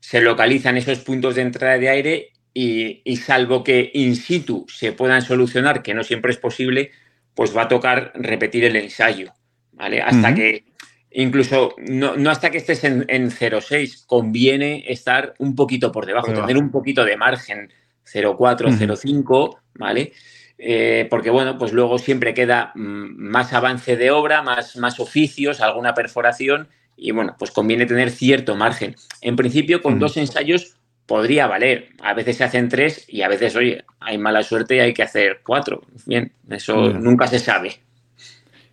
se 0.00 0.20
localizan 0.20 0.76
esos 0.76 0.98
puntos 0.98 1.36
de 1.36 1.42
entrada 1.42 1.78
de 1.78 1.88
aire 1.88 2.32
y, 2.54 3.16
salvo 3.16 3.64
que 3.64 3.90
in 3.94 4.14
situ 4.14 4.64
se 4.68 4.92
puedan 4.92 5.22
solucionar, 5.22 5.82
que 5.82 5.92
no 5.92 6.04
siempre 6.04 6.30
es 6.30 6.38
posible, 6.38 6.92
pues 7.34 7.54
va 7.54 7.62
a 7.62 7.68
tocar 7.68 8.12
repetir 8.14 8.64
el 8.64 8.76
ensayo, 8.76 9.32
¿vale? 9.72 10.00
Hasta 10.00 10.34
que, 10.34 10.64
incluso, 11.10 11.74
no, 11.78 12.14
hasta 12.30 12.50
que 12.50 12.58
estés 12.58 12.84
en, 12.84 13.04
en 13.08 13.30
0,6, 13.30 14.06
conviene 14.06 14.84
estar 14.86 15.34
un 15.38 15.56
poquito 15.56 15.90
por 15.90 16.06
debajo, 16.06 16.32
tener 16.32 16.56
un 16.56 16.70
poquito 16.70 17.04
de 17.04 17.16
margen, 17.16 17.72
0,4, 18.06 18.78
0,5, 18.78 19.58
¿vale? 19.74 20.12
Eh, 20.56 21.08
porque 21.10 21.30
bueno, 21.30 21.58
pues 21.58 21.72
luego 21.72 21.98
siempre 21.98 22.32
queda 22.32 22.70
mm, 22.76 23.16
más 23.18 23.52
avance 23.52 23.96
de 23.96 24.12
obra, 24.12 24.42
más, 24.42 24.76
más 24.76 25.00
oficios, 25.00 25.60
alguna 25.60 25.94
perforación 25.94 26.68
y 26.96 27.10
bueno, 27.10 27.34
pues 27.36 27.50
conviene 27.50 27.86
tener 27.86 28.10
cierto 28.10 28.54
margen. 28.54 28.94
En 29.20 29.34
principio, 29.34 29.82
con 29.82 29.98
dos 29.98 30.16
ensayos 30.16 30.76
podría 31.06 31.46
valer. 31.46 31.90
A 32.02 32.14
veces 32.14 32.36
se 32.36 32.44
hacen 32.44 32.68
tres 32.68 33.04
y 33.08 33.22
a 33.22 33.28
veces, 33.28 33.56
oye, 33.56 33.84
hay 34.00 34.18
mala 34.18 34.42
suerte 34.42 34.76
y 34.76 34.80
hay 34.80 34.94
que 34.94 35.02
hacer 35.02 35.40
cuatro. 35.44 35.82
Bien, 36.06 36.32
eso 36.48 36.92
nunca 36.92 37.26
se 37.26 37.38
sabe. 37.38 37.80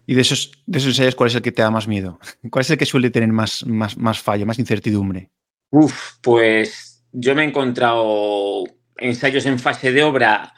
¿Y 0.06 0.16
de 0.16 0.22
esos, 0.22 0.52
de 0.66 0.80
esos 0.80 0.90
ensayos 0.90 1.16
cuál 1.16 1.30
es 1.30 1.36
el 1.36 1.42
que 1.42 1.52
te 1.52 1.62
da 1.62 1.72
más 1.72 1.88
miedo? 1.88 2.20
¿Cuál 2.50 2.62
es 2.62 2.70
el 2.72 2.78
que 2.78 2.86
suele 2.86 3.10
tener 3.12 3.32
más, 3.32 3.66
más, 3.66 3.98
más 3.98 4.20
fallo, 4.20 4.46
más 4.46 4.60
incertidumbre? 4.60 5.30
Uf, 5.70 6.18
pues 6.22 7.06
yo 7.12 7.36
me 7.36 7.44
he 7.44 7.48
encontrado 7.48 8.64
ensayos 8.98 9.46
en 9.46 9.60
fase 9.60 9.92
de 9.92 10.04
obra 10.04 10.54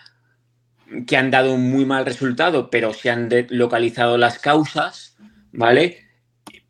que 1.07 1.17
han 1.17 1.31
dado 1.31 1.53
un 1.53 1.71
muy 1.71 1.85
mal 1.85 2.05
resultado, 2.05 2.69
pero 2.69 2.93
se 2.93 3.09
han 3.09 3.29
localizado 3.49 4.17
las 4.17 4.39
causas, 4.39 5.17
¿vale? 5.51 6.02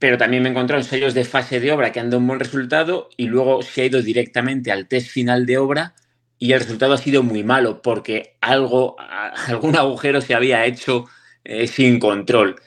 Pero 0.03 0.17
también 0.17 0.43
me 0.43 0.49
he 0.49 0.51
encontrado 0.51 0.81
ensayos 0.81 1.13
de 1.13 1.23
fase 1.23 1.61
de 1.61 1.71
obra 1.71 1.93
que 1.93 2.01
han 2.01 2.09
dado 2.09 2.19
un 2.19 2.27
buen 2.27 2.41
resultado 2.41 3.07
y 3.15 3.27
luego 3.27 3.61
se 3.61 3.83
ha 3.83 3.85
ido 3.85 4.01
directamente 4.01 4.69
al 4.69 4.89
test 4.89 5.07
final 5.07 5.45
de 5.45 5.57
obra 5.57 5.95
y 6.37 6.51
el 6.51 6.59
resultado 6.59 6.91
ha 6.91 6.97
sido 6.97 7.23
muy 7.23 7.45
malo 7.45 7.81
porque 7.81 8.35
algo, 8.41 8.97
algún 9.47 9.77
agujero 9.77 10.19
se 10.19 10.35
había 10.35 10.65
hecho 10.65 11.05
eh, 11.45 11.67
sin 11.67 12.01
control. 12.01 12.57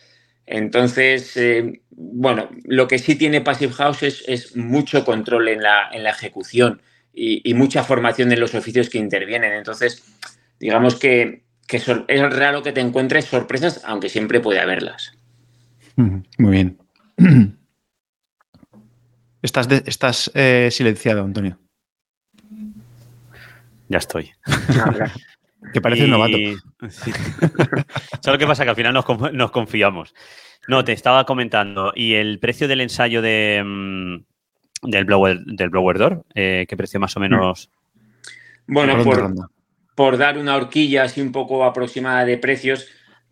Entonces, 0.47 1.37
eh, 1.37 1.83
bueno, 1.91 2.49
lo 2.65 2.89
que 2.89 2.99
sí 2.99 3.17
tiene 3.17 3.43
Passive 3.43 3.75
House 3.75 4.03
es, 4.03 4.57
mucho 4.57 5.05
control 5.05 5.49
en 5.49 5.63
la, 5.63 5.91
en 5.93 6.05
la 6.05 6.13
ejecución 6.13 6.81
y, 7.13 7.43
y, 7.45 7.53
mucha 7.53 7.85
formación 7.85 8.33
en 8.33 8.41
los 8.41 8.55
oficios 8.55 8.89
que 8.89 8.97
intervienen. 8.97 9.53
Entonces, 9.53 10.05
digamos 10.59 10.95
que 10.95 11.45
que 11.67 11.77
es 11.79 12.37
raro 12.37 12.63
que 12.63 12.73
te 12.73 12.81
encuentres 12.81 13.25
sorpresas, 13.27 13.83
aunque 13.85 14.09
siempre 14.09 14.41
puede 14.41 14.61
haberlas. 14.61 15.13
Muy 15.97 16.53
bien. 16.53 16.79
Estás, 19.43 19.69
estás 19.71 20.31
eh, 20.35 20.71
silenciado, 20.73 21.23
Antonio. 21.23 21.59
Ya 23.89 23.99
estoy. 23.99 24.33
que 25.73 25.81
parece 25.81 26.05
un 26.05 26.11
novato. 26.11 26.37
¿Sabes 28.21 28.41
qué 28.41 28.47
pasa? 28.47 28.65
Que 28.65 28.71
al 28.71 28.77
final 28.77 28.93
nos, 29.33 29.51
confiamos. 29.53 30.15
No, 30.67 30.85
te 30.85 30.93
estaba 30.93 31.25
comentando. 31.25 31.93
¿Y 31.95 32.15
el 32.15 32.41
precio 32.41 32.67
del 32.67 32.81
ensayo 32.81 33.23
de, 33.23 33.63
mm, 33.65 34.17
del, 34.91 35.05
blower, 35.05 35.39
del 35.45 35.71
blower 35.71 35.99
door? 35.99 36.25
Eh, 36.35 36.67
¿Qué 36.69 36.77
precio 36.77 36.99
más 36.99 37.17
o 37.17 37.21
menos? 37.21 37.71
Bueno, 38.67 39.01
por, 39.05 39.33
por 39.95 40.19
dar 40.19 40.39
una 40.39 40.57
horquilla 40.57 41.05
así 41.05 41.21
un 41.21 41.31
poco 41.31 41.65
aproximada 41.65 42.25
de 42.25 42.37
precios, 42.37 42.89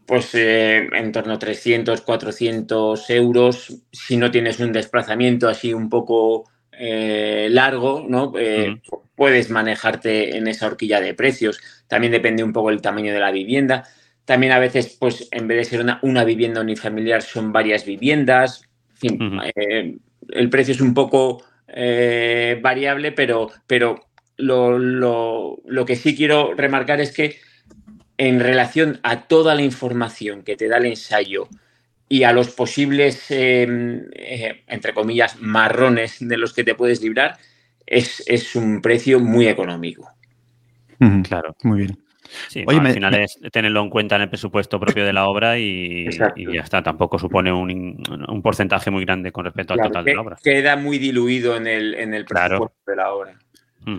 pues 0.07 0.35
eh, 0.35 0.89
en 0.93 1.13
torno 1.13 1.35
a 1.35 1.39
300, 1.39 2.01
400 2.03 3.11
euros. 3.11 3.77
Si 3.93 4.17
no 4.17 4.31
tienes 4.31 4.61
un 4.61 4.73
desplazamiento 4.73 5.49
así 5.49 5.73
un 5.73 5.89
poco 5.89 6.51
eh, 6.73 7.49
largo, 7.51 8.05
¿no? 8.09 8.33
Eh, 8.39 8.81
puedes 9.15 9.51
manejarte 9.51 10.37
en 10.37 10.47
esa 10.49 10.67
horquilla 10.67 11.01
de 11.01 11.15
precios. 11.15 11.61
También 11.89 12.13
depende 12.13 12.45
un 12.45 12.53
poco 12.53 12.71
el 12.71 12.81
tamaño 12.81 13.13
de 13.13 13.21
la 13.21 13.31
vivienda. 13.31 13.85
También 14.25 14.53
a 14.53 14.59
veces, 14.59 14.97
pues 14.99 15.29
en 15.31 15.47
vez 15.49 15.59
de 15.59 15.65
ser 15.65 15.81
una, 15.81 15.99
una 16.03 16.25
vivienda 16.25 16.61
unifamiliar, 16.61 17.23
son 17.23 17.53
varias 17.53 17.85
viviendas. 17.85 18.63
En 19.03 19.19
fin, 19.19 20.01
el 20.31 20.51
precio 20.51 20.73
es 20.73 20.81
un 20.81 20.95
poco 20.95 21.43
variable, 21.67 23.13
pero, 23.13 23.51
pero 23.67 24.01
lo, 24.37 25.85
que 25.87 25.97
sí 25.97 26.17
quiero 26.17 26.55
remarcar 26.55 27.01
es 27.01 27.13
que 27.13 27.39
en 28.19 28.41
relación 28.41 29.01
a 29.03 29.23
toda 29.23 29.55
la 29.55 29.63
información 29.63 30.43
que 30.43 30.57
te 30.57 30.69
da 30.69 30.79
el 30.79 30.87
ensayo 30.87 31.49
y 32.09 32.25
a 32.25 32.33
los 32.33 32.51
posibles, 32.51 33.31
em, 33.31 34.05
eh, 34.15 34.63
entre 34.69 34.95
comillas, 34.95 35.41
marrones 35.41 36.17
de 36.21 36.37
los 36.37 36.53
que 36.53 36.65
te 36.65 36.75
puedes 36.75 37.03
librar, 37.03 37.39
es, 37.87 38.55
un 38.57 38.81
precio 38.81 39.21
muy 39.21 39.49
económico. 39.49 40.09
Claro. 41.25 41.55
Muy 41.63 41.79
bien. 41.81 41.99
al 42.67 42.93
final 42.93 43.15
es 43.15 43.39
tenerlo 43.53 43.83
en 43.83 43.91
cuenta 43.91 44.17
en 44.17 44.23
el 44.23 44.29
presupuesto 44.31 44.81
propio 44.81 45.05
de 45.05 45.13
la 45.13 45.27
obra 45.27 45.59
y, 45.59 46.09
ya 46.11 46.63
está. 46.63 46.83
Tampoco 46.83 47.19
supone 47.19 47.53
un, 47.53 48.41
porcentaje 48.43 48.91
muy 48.91 49.05
grande 49.05 49.33
con 49.33 49.45
respecto 49.45 49.75
al 49.75 49.81
total 49.81 50.05
de 50.05 50.15
la 50.15 50.21
obra. 50.21 50.37
Queda 50.43 50.77
muy 50.77 50.99
diluido 50.99 51.57
en 51.57 51.67
el, 51.67 51.95
en 51.95 52.15
el 52.15 52.25
presupuesto 52.25 52.79
de 52.87 52.97
la 52.97 53.13
obra. 53.13 53.39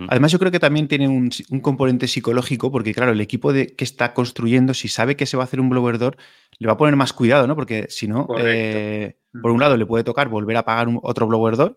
Además, 0.08 0.32
yo 0.32 0.38
creo 0.38 0.50
que 0.50 0.58
también 0.58 0.88
tiene 0.88 1.08
un, 1.08 1.30
componente 1.60 2.08
psicológico, 2.08 2.72
porque 2.72 2.92
claro, 2.94 3.12
el 3.12 3.20
equipo 3.20 3.52
de, 3.52 3.68
que 3.68 3.84
está 3.84 4.14
construyendo, 4.14 4.74
si 4.74 4.88
sabe 4.88 5.16
que 5.16 5.26
se 5.26 5.36
va 5.36 5.44
a 5.44 5.46
hacer 5.46 5.60
un 5.60 5.68
blower 5.68 5.98
door, 5.98 6.16
le 6.58 6.66
va 6.66 6.74
a 6.74 6.76
poner 6.76 6.96
más 6.96 7.12
cuidado, 7.12 7.46
¿no? 7.46 7.54
Porque 7.54 7.86
si 7.88 8.08
no, 8.08 8.26
eh, 8.38 9.16
por 9.40 9.50
un 9.50 9.60
lado 9.60 9.76
le 9.76 9.86
puede 9.86 10.04
tocar 10.04 10.28
volver 10.28 10.56
a 10.56 10.64
pagar 10.64 10.88
otro 11.02 11.26
blower 11.26 11.56
door 11.56 11.76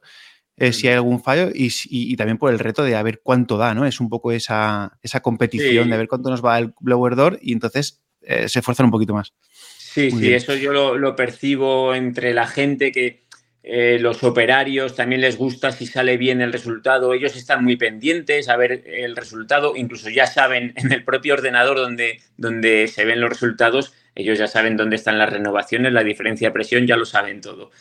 eh, 0.60 0.74
si 0.74 0.90
hay 0.90 0.96
algún 0.96 1.24
fallo 1.24 1.50
y, 1.54 2.16
también 2.18 2.38
por 2.38 2.52
el 2.52 2.60
reto 2.60 2.84
de 2.84 2.98
a 2.98 3.02
ver 3.02 3.22
cuánto 3.24 3.58
da, 3.58 3.74
¿no? 3.74 3.86
Es 3.86 4.02
un 4.02 4.10
poco 4.10 4.34
esa, 4.34 4.98
esa 5.02 5.22
competición 5.22 5.90
de 5.90 5.98
ver 5.98 6.10
cuánto 6.10 6.30
nos 6.30 6.44
va 6.44 6.60
el 6.60 6.74
blower 6.82 7.16
door 7.16 7.40
y 7.42 7.54
entonces 7.54 8.02
eh, 8.22 8.50
se 8.50 8.60
esfuerzan 8.60 8.88
un 8.88 8.92
poquito 8.92 9.14
más. 9.14 9.34
Sí, 9.78 10.12
sí, 10.12 10.34
eso 10.34 10.56
yo 10.56 10.98
lo 10.98 11.16
percibo 11.16 11.96
entre 11.96 12.34
la 12.34 12.46
gente 12.46 12.92
que 12.92 13.26
eh, 13.62 13.98
los 14.00 14.24
operarios 14.24 14.96
también 14.96 15.22
les 15.22 15.38
gusta 15.38 15.72
si 15.72 15.86
sale 15.86 16.18
bien 16.18 16.42
el 16.42 16.54
resultado. 16.54 17.14
Ellos 17.14 17.36
están 17.36 17.64
muy 17.64 17.76
pendientes 17.76 18.48
a 18.48 18.56
ver 18.56 18.84
el 18.86 19.16
resultado, 19.16 19.76
incluso 19.76 20.10
ya 20.10 20.28
saben 20.28 20.74
en 20.78 20.92
el 20.92 21.04
propio 21.04 21.34
ordenador 21.34 21.78
donde, 21.78 22.22
donde 22.38 22.88
se 22.88 23.06
ven 23.06 23.22
los 23.22 23.30
resultados, 23.30 23.94
ellos 24.16 24.40
ya 24.40 24.48
saben 24.48 24.78
dónde 24.78 24.96
están 24.96 25.18
las 25.18 25.30
renovaciones, 25.30 25.94
la 25.94 26.04
diferencia 26.04 26.50
de 26.50 26.54
presión, 26.54 26.88
ya 26.88 26.98
lo 26.98 27.06
saben 27.06 27.42
todo. 27.42 27.72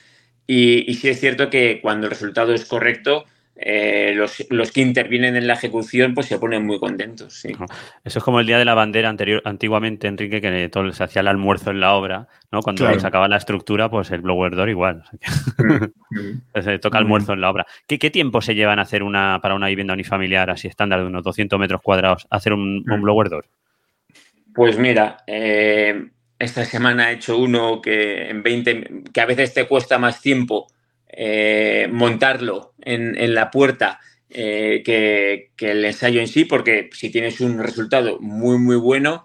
Y, 0.46 0.90
y 0.90 0.94
sí 0.94 1.08
es 1.08 1.20
cierto 1.20 1.50
que 1.50 1.80
cuando 1.80 2.06
el 2.06 2.10
resultado 2.10 2.54
es 2.54 2.64
correcto, 2.64 3.26
eh, 3.60 4.14
los, 4.14 4.70
que 4.70 4.80
intervienen 4.80 5.34
en 5.34 5.48
la 5.48 5.54
ejecución 5.54 6.14
pues 6.14 6.26
se 6.26 6.38
ponen 6.38 6.64
muy 6.64 6.78
contentos. 6.78 7.44
Eso 7.44 8.18
es 8.18 8.22
como 8.22 8.38
el 8.38 8.46
día 8.46 8.56
de 8.56 8.64
la 8.64 8.74
bandera 8.74 9.08
anterior, 9.08 9.42
antiguamente, 9.44 10.06
Enrique, 10.06 10.40
que 10.40 10.68
todo, 10.68 10.92
se 10.92 11.02
hacía 11.02 11.20
el 11.20 11.28
almuerzo 11.28 11.72
en 11.72 11.80
la 11.80 11.94
obra, 11.94 12.28
¿no? 12.52 12.62
Cuando 12.62 12.88
se 12.98 13.06
acaba 13.06 13.26
la 13.26 13.36
estructura, 13.36 13.90
pues 13.90 14.12
el 14.12 14.20
blower 14.20 14.54
door 14.54 14.68
igual. 14.68 15.02
se 16.54 16.78
toca 16.78 16.98
almuerzo 16.98 17.32
en 17.32 17.40
la 17.40 17.50
obra. 17.50 17.66
¿Qué, 17.88 17.98
tiempo 18.10 18.40
se 18.40 18.54
llevan 18.54 18.78
a 18.78 18.82
hacer 18.82 19.02
una 19.02 19.40
para 19.42 19.56
una 19.56 19.66
vivienda 19.66 19.92
unifamiliar 19.92 20.50
así 20.50 20.68
estándar 20.68 21.00
de 21.00 21.06
unos 21.06 21.24
200 21.24 21.58
metros 21.58 21.82
cuadrados, 21.82 22.28
hacer 22.30 22.52
un, 22.52 22.84
un 22.88 23.02
blower 23.02 23.28
door? 23.28 23.46
Pues 24.54 24.78
mira, 24.78 25.18
eh, 25.26 26.10
esta 26.38 26.64
semana 26.64 27.10
he 27.10 27.14
hecho 27.14 27.36
uno 27.36 27.82
que 27.82 28.30
en 28.30 28.44
20, 28.44 29.02
que 29.12 29.20
a 29.20 29.26
veces 29.26 29.52
te 29.52 29.66
cuesta 29.66 29.98
más 29.98 30.20
tiempo 30.20 30.68
eh, 31.08 31.88
montarlo 31.90 32.74
en, 32.80 33.34
la 33.34 33.50
puerta 33.50 34.00
eh, 34.30 34.82
que, 34.84 35.50
el 35.58 35.84
ensayo 35.84 36.20
en 36.20 36.28
sí, 36.28 36.44
porque 36.44 36.90
si 36.92 37.10
tienes 37.10 37.40
un 37.40 37.58
resultado 37.58 38.18
muy, 38.20 38.58
muy 38.58 38.76
bueno, 38.76 39.24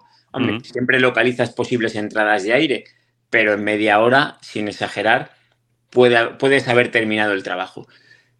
siempre 0.64 0.98
localizas 0.98 1.50
posibles 1.50 1.94
entradas 1.94 2.42
de 2.42 2.54
aire, 2.54 2.84
pero 3.30 3.52
en 3.54 3.62
media 3.62 4.00
hora, 4.00 4.38
sin 4.42 4.66
exagerar, 4.68 5.30
puedes 5.90 6.68
haber 6.68 6.90
terminado 6.90 7.32
el 7.32 7.42
trabajo. 7.42 7.86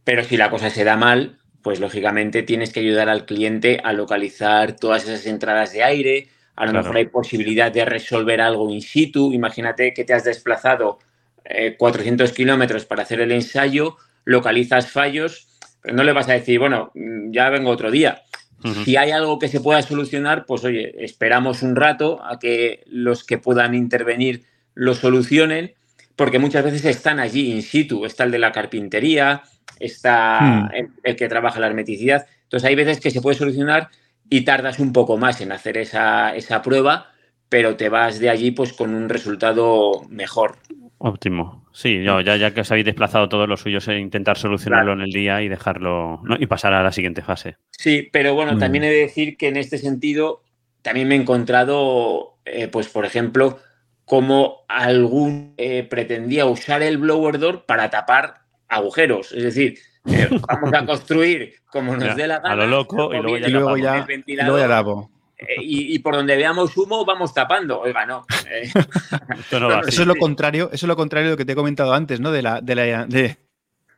Pero 0.03 0.25
si 0.25 0.37
la 0.37 0.51
cosa 0.51 0.71
se 0.71 0.85
da 0.85 0.97
mal, 0.97 1.39
pues 1.63 1.81
lógicamente 1.81 2.43
tienes 2.43 2.73
que 2.73 2.81
ayudar 2.81 3.09
al 3.09 3.25
cliente 3.25 3.81
a 3.83 3.93
localizar 3.93 4.77
todas 4.77 5.05
esas 5.05 5.27
entradas 5.27 5.73
de 5.73 5.83
aire. 5.83 6.29
A 6.57 6.67
lo 6.67 6.73
mejor 6.73 6.97
hay 6.97 7.07
posibilidad 7.07 7.73
de 7.73 7.85
resolver 7.85 8.41
algo 8.41 8.71
in 8.71 8.83
situ. 8.83 9.33
Imagínate 9.33 9.95
que 9.95 10.05
te 10.05 10.13
has 10.13 10.25
desplazado 10.25 10.99
400 11.79 12.31
eh, 12.31 12.35
kilómetros 12.35 12.85
para 12.85 13.03
hacer 13.03 13.21
el 13.21 13.33
ensayo, 13.33 13.97
localizas 14.25 14.91
fallos, 14.91 15.49
pero 15.83 15.97
no 15.97 16.05
le 16.05 16.13
vas 16.13 16.29
a 16.29 16.33
decir, 16.33 16.59
bueno, 16.59 16.91
mm, 16.95 17.31
ya 17.33 17.51
vengo 17.51 17.71
otro 17.71 17.91
día. 17.91 18.23
Si 18.83 18.97
hay 18.97 19.11
algo 19.11 19.39
que 19.39 19.49
se 19.49 19.61
pueda 19.61 19.83
solucionar, 19.83 20.47
pues 20.47 20.65
oye, 20.65 20.95
esperamos 21.05 21.63
un 21.63 21.77
rato 21.77 22.25
a 22.25 22.39
que 22.39 22.83
los 22.87 23.23
que 23.23 23.37
puedan 23.37 23.75
intervenir 23.75 24.47
lo 24.73 24.95
solucionen, 24.95 25.75
porque 26.17 26.39
muchas 26.39 26.65
veces 26.65 26.85
están 26.87 27.21
allí 27.21 27.53
in 27.53 27.61
situ, 27.61 28.07
está 28.07 28.25
el 28.25 28.31
de 28.31 28.39
la 28.39 28.53
carpintería, 28.53 29.43
está 29.79 30.41
hmm. 30.41 30.71
el, 31.03 31.17
que 31.17 31.29
trabaja 31.29 31.61
la 31.61 31.67
hermeticidad. 31.67 32.27
Entonces 32.45 32.67
hay 32.67 32.75
veces 32.75 33.01
que 33.01 33.11
se 33.11 33.21
puede 33.21 33.37
solucionar 33.37 33.91
y 34.31 34.47
tardas 34.47 34.79
un 34.79 34.95
poco 34.95 35.19
más 35.19 35.43
en 35.43 35.53
hacer 35.53 35.77
esa, 35.77 36.35
esa 36.35 36.63
prueba, 36.63 37.13
pero 37.51 37.77
te 37.77 37.91
vas 37.91 38.19
de 38.19 38.31
allí 38.31 38.51
pues 38.51 38.73
con 38.73 38.95
un 38.95 39.11
resultado 39.11 40.07
mejor. 40.09 40.57
Óptimo. 41.07 41.67
Sí, 41.71 42.03
ya, 42.03 42.23
ya 42.23 42.55
que 42.55 42.63
os 42.63 42.71
habéis 42.71 42.87
desplazado 42.87 43.29
todos 43.29 43.47
los 43.47 43.61
suyos, 43.61 43.87
es 43.89 44.01
intentar 44.01 44.39
solucionarlo 44.39 44.95
en 44.95 45.03
el 45.03 45.11
día 45.11 45.43
y 45.43 45.49
dejarlo 45.49 46.23
y 46.39 46.47
pasar 46.47 46.73
a 46.73 46.83
la 46.83 46.93
siguiente 46.93 47.21
fase. 47.21 47.59
Sí, 47.73 48.09
pero 48.11 48.33
bueno, 48.33 48.57
también 48.57 48.85
he 48.85 48.91
de 48.91 49.01
decir 49.01 49.37
que 49.37 49.49
en 49.49 49.59
este 49.59 49.77
sentido 49.77 50.41
también 50.81 51.07
me 51.07 51.15
he 51.15 51.19
encontrado, 51.19 52.39
eh, 52.47 52.69
pues 52.69 52.89
por 52.89 53.05
ejemplo, 53.05 53.59
como 54.07 54.65
algún 54.67 55.53
eh, 55.59 55.83
pretendía 55.83 56.47
usar 56.47 56.81
el 56.81 56.97
blower 56.97 57.39
door 57.39 57.67
para 57.67 57.91
tapar 57.91 58.37
agujeros. 58.69 59.31
Es 59.33 59.43
decir, 59.43 59.79
eh, 60.07 60.31
vamos 60.49 60.73
a 60.73 60.87
construir 60.87 61.57
como 61.67 61.95
nos 61.97 62.17
dé 62.17 62.27
la 62.27 62.39
gana. 62.39 62.55
A 62.55 62.57
lo 62.57 62.67
loco 62.67 63.13
y 63.13 63.21
luego 63.21 63.77
ya, 63.77 64.07
y 64.27 64.37
luego 64.37 64.59
ya, 64.59 64.75
y, 65.61 65.99
por 65.99 66.15
donde 66.15 66.37
veamos 66.37 66.77
humo 66.77 67.05
vamos 67.05 67.35
tapando. 67.35 67.81
Oiga, 67.81 68.07
no. 68.07 68.25
Eh. 68.51 68.71
eso 69.87 70.03
es 70.03 70.07
lo 70.07 70.17
contrario, 70.17 70.71
eso 70.73 70.87
es 70.87 70.89
lo 70.89 70.97
contrario 70.97 71.31
de 71.31 71.33
lo 71.35 71.37
que 71.37 71.45
te 71.45 71.53
he 71.53 71.57
comentado 71.57 71.93
antes, 71.93 72.21
¿no? 72.21 72.31
De 72.31 72.43
la, 72.43 72.61
de, 72.61 72.75
la, 72.75 73.07
de, 73.07 73.37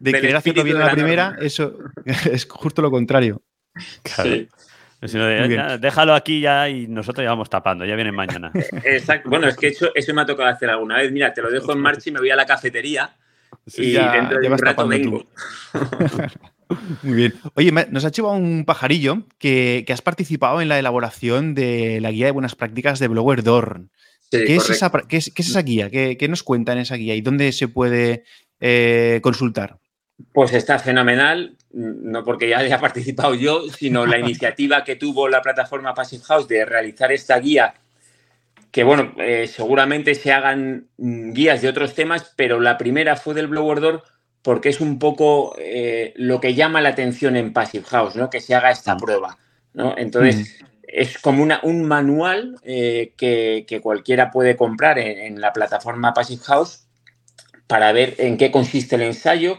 querer 0.00 0.36
hacerlo 0.36 0.64
bien 0.64 0.78
la, 0.78 0.90
primera, 0.90 1.36
eso 1.40 1.78
es 2.04 2.46
justo 2.46 2.82
lo 2.82 2.90
contrario. 2.90 3.42
déjalo 5.80 6.14
aquí 6.14 6.40
ya 6.40 6.68
y 6.68 6.86
nosotros 6.88 7.24
ya 7.24 7.30
vamos 7.30 7.50
tapando, 7.50 7.84
ya 7.84 7.94
vienen 7.96 8.14
mañana. 8.14 8.50
Exacto. 8.84 9.28
Bueno, 9.28 9.48
es 9.48 9.56
que 9.56 9.68
eso, 9.68 9.90
eso 9.94 10.14
me 10.14 10.22
ha 10.22 10.26
tocado 10.26 10.48
hacer 10.48 10.70
alguna 10.70 10.96
vez. 10.98 11.12
Mira, 11.12 11.32
te 11.34 11.42
lo 11.42 11.50
dejo 11.50 11.72
en 11.72 11.80
marcha 11.80 12.08
y 12.08 12.12
me 12.12 12.20
voy 12.20 12.30
a 12.30 12.36
la 12.36 12.46
cafetería 12.46 13.14
y 13.66 13.92
dentro 13.92 14.40
de 14.40 14.48
un 14.48 14.58
rato 14.58 14.88
vengo. 14.88 15.26
Muy 17.02 17.14
bien. 17.14 17.34
Oye, 17.54 17.72
nos 17.90 18.04
ha 18.04 18.10
llevado 18.10 18.36
un 18.36 18.64
pajarillo 18.64 19.22
que, 19.38 19.84
has 19.88 20.02
participado 20.02 20.60
en 20.60 20.68
la 20.68 20.78
elaboración 20.78 21.54
de 21.54 22.00
la 22.00 22.10
guía 22.10 22.26
de 22.26 22.32
buenas 22.32 22.54
prácticas 22.54 22.98
de 22.98 23.08
Blower 23.08 23.42
Dorn. 23.42 23.90
¿Qué, 24.30 24.56
es 24.56 24.70
esa, 24.70 25.62
guía? 25.62 25.88
¿Qué, 25.88 26.26
nos 26.28 26.42
cuenta 26.42 26.72
en 26.72 26.78
esa 26.78 26.96
guía 26.96 27.14
y 27.14 27.20
dónde 27.20 27.52
se 27.52 27.68
puede 27.68 28.24
eh, 28.60 29.20
consultar? 29.22 29.78
Pues 30.32 30.52
está 30.52 30.78
fenomenal, 30.78 31.56
no 31.72 32.24
porque 32.24 32.48
ya 32.48 32.58
haya 32.58 32.80
participado 32.80 33.34
yo, 33.34 33.68
sino 33.68 34.06
la 34.06 34.18
iniciativa 34.18 34.82
que 34.82 34.96
tuvo 34.96 35.28
la 35.28 35.42
plataforma 35.42 35.94
Passive 35.94 36.24
House 36.24 36.48
de 36.48 36.64
realizar 36.64 37.12
esta 37.12 37.38
guía, 37.38 37.74
que 38.72 38.82
bueno, 38.82 39.14
eh, 39.18 39.46
seguramente 39.46 40.14
se 40.14 40.32
hagan 40.32 40.88
mm, 40.96 41.32
guías 41.32 41.62
de 41.62 41.68
otros 41.68 41.94
temas, 41.94 42.32
pero 42.36 42.60
la 42.60 42.78
primera 42.78 43.16
fue 43.16 43.34
del 43.34 43.46
Blower 43.46 43.80
Door 43.80 44.02
porque 44.46 44.68
es 44.68 44.80
un 44.80 45.00
poco 45.00 45.56
eh, 45.58 46.12
lo 46.14 46.40
que 46.40 46.54
llama 46.54 46.80
la 46.80 46.90
atención 46.90 47.34
en 47.34 47.52
Passive 47.52 47.84
House, 47.86 48.14
¿no? 48.14 48.30
Que 48.30 48.38
se 48.38 48.54
haga 48.54 48.70
esta 48.70 48.96
prueba, 48.96 49.36
¿no? 49.74 49.98
Entonces, 49.98 50.60
mm. 50.60 50.64
es 50.86 51.18
como 51.18 51.42
una, 51.42 51.58
un 51.64 51.82
manual 51.82 52.56
eh, 52.62 53.12
que, 53.16 53.80
cualquiera 53.82 54.30
puede 54.30 54.56
comprar 54.56 55.00
en, 55.00 55.40
la 55.40 55.52
plataforma 55.52 56.14
Passive 56.14 56.44
House 56.44 56.86
para 57.66 57.90
ver 57.90 58.14
en 58.18 58.36
qué 58.36 58.52
consiste 58.52 58.94
el 58.94 59.02
ensayo, 59.02 59.58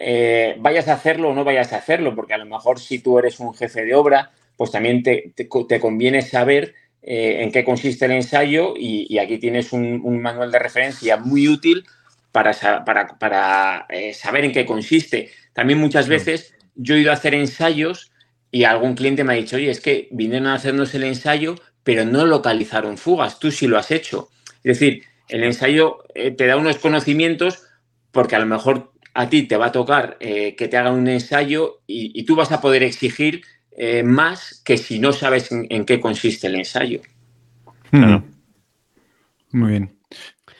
eh, 0.00 0.56
vayas 0.60 0.88
a 0.88 0.94
hacerlo 0.94 1.28
o 1.28 1.34
no 1.34 1.44
vayas 1.44 1.74
a 1.74 1.76
hacerlo, 1.76 2.14
porque 2.14 2.32
a 2.32 2.38
lo 2.38 2.46
mejor 2.46 2.80
si 2.80 3.00
tú 3.00 3.18
eres 3.18 3.38
un 3.38 3.52
jefe 3.52 3.84
de 3.84 3.94
obra, 3.94 4.30
pues 4.56 4.70
también 4.70 5.02
te, 5.02 5.34
conviene 5.78 6.22
saber 6.22 6.74
en 7.02 7.52
qué 7.52 7.64
consiste 7.64 8.06
el 8.06 8.12
ensayo 8.12 8.72
y, 8.78 9.18
aquí 9.18 9.36
tienes 9.36 9.74
un 9.74 10.22
manual 10.22 10.50
de 10.50 10.58
referencia 10.58 11.18
muy 11.18 11.48
útil 11.48 11.84
para, 12.32 12.52
para, 13.18 13.86
eh, 13.90 14.14
saber 14.14 14.46
en 14.46 14.52
qué 14.52 14.66
consiste. 14.66 15.30
También 15.52 15.78
muchas 15.78 16.08
veces 16.08 16.54
yo 16.74 16.94
he 16.94 17.00
ido 17.00 17.10
a 17.10 17.14
hacer 17.14 17.34
ensayos 17.34 18.10
y 18.50 18.64
algún 18.64 18.94
cliente 18.94 19.22
me 19.22 19.34
ha 19.34 19.36
dicho, 19.36 19.56
oye, 19.56 19.70
es 19.70 19.80
que 19.80 20.08
vinieron 20.10 20.48
a 20.48 20.54
hacernos 20.54 20.94
el 20.94 21.04
ensayo, 21.04 21.56
pero 21.84 22.04
no 22.04 22.24
localizaron 22.24 22.96
fugas, 22.96 23.38
tú 23.38 23.50
sí 23.50 23.66
lo 23.66 23.78
has 23.78 23.90
hecho. 23.90 24.30
Es 24.64 24.78
decir, 24.78 25.04
el 25.28 25.44
ensayo 25.44 26.04
eh, 26.14 26.30
te 26.30 26.46
da 26.46 26.56
unos 26.56 26.78
conocimientos 26.78 27.64
porque 28.10 28.36
a 28.36 28.38
lo 28.38 28.46
mejor 28.46 28.92
a 29.14 29.28
ti 29.28 29.42
te 29.42 29.56
va 29.56 29.66
a 29.66 29.72
tocar 29.72 30.16
eh, 30.20 30.56
que 30.56 30.68
te 30.68 30.78
hagan 30.78 30.94
un 30.94 31.08
ensayo 31.08 31.82
y, 31.86 32.24
tú 32.24 32.34
vas 32.34 32.50
a 32.50 32.60
poder 32.60 32.82
exigir 32.82 33.42
más 34.04 34.60
que 34.66 34.76
si 34.76 34.98
no 34.98 35.12
sabes 35.12 35.50
en, 35.50 35.86
qué 35.86 35.98
consiste 35.98 36.46
el 36.46 36.56
ensayo. 36.56 37.00
Muy 39.50 39.70
bien. 39.70 39.98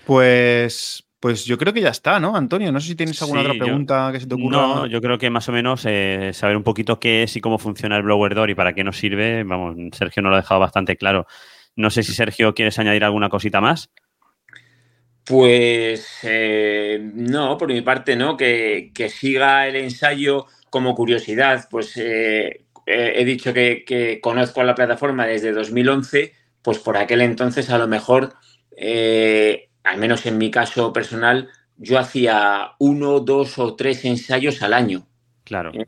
Pues 0.07 1.05
pues 1.23 1.45
yo 1.45 1.57
creo 1.57 1.73
que 1.73 1.81
ya 1.81 1.91
está, 1.91 2.19
¿no, 2.19 2.35
Antonio? 2.35 2.73
No 2.73 2.81
sé 2.81 2.89
si 2.89 2.95
tienes 2.97 3.23
alguna 3.23 3.43
otra 3.43 3.55
pregunta 3.55 4.11
que 4.11 4.19
se 4.19 4.27
te 4.27 4.35
ocurra. 4.35 4.57
No, 4.57 4.87
yo 4.87 5.01
creo 5.01 5.19
que 5.19 5.31
más 5.31 5.49
o 5.49 5.53
menos 5.53 5.87
eh, 5.87 6.33
saber 6.35 6.57
un 6.57 6.65
poquito 6.65 6.99
qué 6.99 7.23
es 7.23 7.37
y 7.37 7.41
cómo 7.41 7.59
funciona 7.59 7.97
el 7.97 8.03
blower 8.03 8.35
door 8.35 8.51
y 8.51 8.57
para 8.57 8.73
qué 8.73 8.83
nos 8.83 8.97
sirve, 8.97 9.45
vamos, 9.45 9.77
Sergio 9.97 10.21
nos 10.21 10.31
lo 10.31 10.37
ha 10.37 10.41
dejado 10.41 10.59
bastante 10.59 10.97
claro. 10.97 11.29
No 11.77 11.91
sé 11.91 12.03
si 12.03 12.13
Sergio 12.13 12.55
quieres 12.55 12.77
añadir 12.81 13.05
alguna 13.05 13.29
cosita 13.29 13.61
más. 13.61 13.89
Pues 15.25 16.09
eh, 16.25 16.99
no, 17.15 17.57
por 17.57 17.69
mi 17.69 17.83
parte 17.83 18.17
no, 18.17 18.37
que, 18.37 18.91
siga 19.09 19.69
el 19.69 19.77
ensayo 19.77 20.47
como 20.71 20.97
curiosidad. 20.97 21.69
Pues 21.71 21.97
eh, 21.99 22.65
he 22.85 23.25
dicho 23.25 23.55
que, 23.55 23.85
que, 23.87 24.21
conozco 24.21 24.65
la 24.65 24.75
plataforma 24.75 25.25
desde 25.25 25.53
2011, 25.53 26.33
pues 26.63 26.81
por 26.81 26.97
aquel 26.97 27.21
entonces 27.21 27.71
a 27.71 27.79
lo 27.79 27.87
mejor 27.87 28.35
al 29.85 29.99
menos 29.99 30.27
en 30.27 30.39
mi 30.39 30.51
caso 30.51 30.93
personal, 30.93 31.49
yo 31.77 31.99
hacía 31.99 32.73
uno, 32.79 33.21
dos 33.21 33.59
o 33.59 33.75
tres 33.75 34.05
ensayos 34.05 34.63
al 34.63 34.73
año. 34.73 35.07
Claro. 35.45 35.73
¿Eh? 35.75 35.85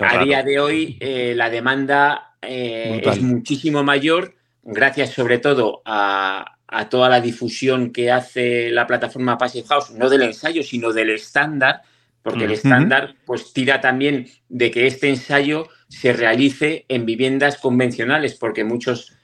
a 0.00 0.24
día 0.24 0.42
de 0.42 0.60
hoy 0.60 0.96
eh, 1.00 1.34
la 1.36 1.50
demanda 1.50 2.36
eh, 2.40 3.02
es 3.04 3.20
muchísimo 3.20 3.82
mayor, 3.82 4.34
gracias 4.62 5.10
sobre 5.10 5.38
todo 5.38 5.82
a, 5.84 6.54
toda 6.90 7.08
la 7.08 7.20
difusión 7.20 7.92
que 7.92 8.12
hace 8.12 8.70
la 8.70 8.86
plataforma 8.86 9.38
Passive 9.38 9.66
House, 9.68 9.90
no 9.90 10.08
del 10.08 10.22
ensayo, 10.22 10.62
sino 10.62 10.92
del 10.92 11.10
estándar, 11.10 11.82
porque 12.22 12.44
el 12.44 12.52
estándar 12.52 13.14
pues 13.24 13.52
tira 13.52 13.80
también 13.80 14.28
de 14.48 14.70
que 14.70 14.86
este 14.86 15.08
ensayo 15.08 15.68
se 15.88 16.12
realice 16.12 16.84
en 16.88 17.06
viviendas 17.06 17.56
convencionales, 17.56 18.34
porque 18.34 18.64
muchos 18.64 19.14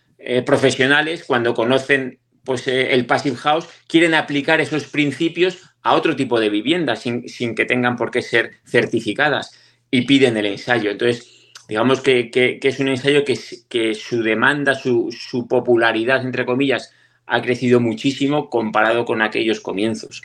profesionales 0.47 1.24
cuando 1.26 1.53
conocen 1.53 2.18
pues 2.45 2.68
eh, 2.68 2.92
el 2.92 3.07
Passive 3.07 3.36
House 3.36 3.68
quieren 3.86 4.14
aplicar 4.14 4.61
esos 4.61 4.84
principios 4.84 5.62
a 5.82 5.95
otro 5.95 6.14
tipo 6.16 6.38
de 6.38 6.51
viviendas 6.51 7.01
sin, 7.01 7.55
que 7.55 7.64
tengan 7.64 7.97
por 7.97 8.11
qué 8.11 8.22
ser 8.22 8.53
certificadas 8.64 9.59
y 9.90 10.03
piden 10.03 10.36
el 10.36 10.47
ensayo. 10.47 10.90
Entonces, 10.90 11.53
digamos 11.68 12.01
que, 12.01 12.30
es 12.62 12.80
un 12.80 12.88
ensayo 12.88 13.24
que, 13.24 13.38
que 13.68 13.95
su 13.95 14.22
demanda, 14.22 14.74
su, 14.74 15.47
popularidad, 15.49 16.24
entre 16.24 16.47
comillas, 16.47 16.92
ha 17.26 17.42
crecido 17.42 17.80
muchísimo 17.80 18.51
comparado 18.51 19.05
con 19.05 19.22
aquellos 19.22 19.61
comienzos. 19.61 20.22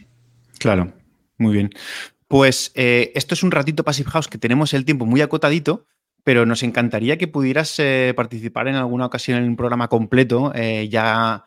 Claro, 0.59 0.93
muy 1.37 1.53
bien. 1.53 1.69
Pues 2.27 2.71
eh, 2.75 3.11
esto 3.15 3.33
es 3.33 3.43
un 3.43 3.51
ratito 3.51 3.83
Passive 3.83 4.11
House 4.11 4.27
que 4.27 4.37
tenemos 4.37 4.73
el 4.73 4.85
tiempo 4.85 5.05
muy 5.05 5.21
acotadito, 5.21 5.85
pero 6.23 6.45
nos 6.45 6.63
encantaría 6.63 7.17
que 7.17 7.27
pudieras 7.27 7.79
eh, 7.79 8.13
participar 8.15 8.67
en 8.67 8.75
alguna 8.75 9.05
ocasión 9.05 9.39
en 9.39 9.45
un 9.45 9.55
programa 9.55 9.87
completo, 9.87 10.53
ya 10.53 11.43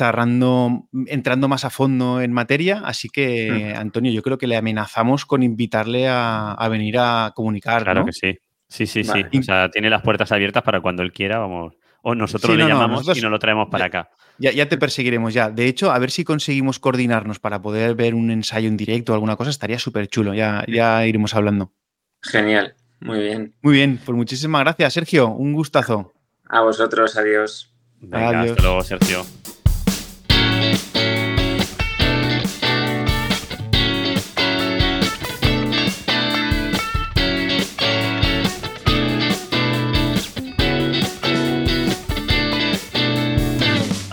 charrando, 0.00 0.88
entrando 1.08 1.46
más 1.46 1.66
a 1.66 1.70
fondo 1.70 2.22
en 2.22 2.32
materia. 2.32 2.80
Así 2.86 3.10
que, 3.10 3.74
Antonio, 3.76 4.10
yo 4.10 4.22
creo 4.22 4.38
que 4.38 4.46
le 4.46 4.56
amenazamos 4.56 5.26
con 5.26 5.42
invitarle 5.42 6.08
a, 6.08 6.56
venir 6.70 6.96
a 6.98 7.32
comunicar. 7.36 7.82
Claro 7.82 8.06
que 8.06 8.14
sí. 8.14 8.38
Sí, 8.66 8.86
sí, 8.86 9.04
sí. 9.04 9.38
O 9.38 9.42
sea, 9.42 9.68
tiene 9.68 9.90
las 9.90 10.00
puertas 10.00 10.32
abiertas 10.32 10.62
para 10.62 10.80
cuando 10.80 11.02
él 11.02 11.12
quiera, 11.12 11.38
vamos. 11.38 11.74
O 12.00 12.14
nosotros 12.14 12.56
le 12.56 12.66
llamamos 12.66 13.14
y 13.14 13.20
nos 13.20 13.30
lo 13.30 13.38
traemos 13.38 13.68
para 13.68 13.84
acá. 13.86 14.08
Ya, 14.38 14.52
ya, 14.52 14.66
te 14.70 14.78
perseguiremos 14.78 15.34
ya. 15.34 15.50
De 15.50 15.66
hecho, 15.66 15.92
a 15.92 15.98
ver 15.98 16.10
si 16.10 16.24
conseguimos 16.24 16.78
coordinarnos 16.78 17.38
para 17.38 17.60
poder 17.60 17.94
ver 17.94 18.14
un 18.14 18.30
ensayo 18.30 18.68
en 18.68 18.78
directo 18.78 19.12
o 19.12 19.14
alguna 19.16 19.36
cosa, 19.36 19.50
estaría 19.50 19.78
súper 19.78 20.08
chulo. 20.08 20.32
Ya, 20.32 20.64
ya 20.66 21.06
iremos 21.06 21.34
hablando. 21.34 21.72
Genial, 22.22 22.74
muy 23.00 23.20
bien. 23.20 23.54
Muy 23.60 23.74
bien, 23.74 24.00
pues 24.02 24.16
muchísimas 24.16 24.62
gracias, 24.62 24.94
Sergio. 24.94 25.28
Un 25.28 25.52
gustazo. 25.52 26.14
A 26.48 26.62
vosotros, 26.62 27.18
adiós. 27.18 27.70
adiós. 28.10 28.50
Hasta 28.52 28.62
luego, 28.62 28.82
Sergio. 28.82 29.26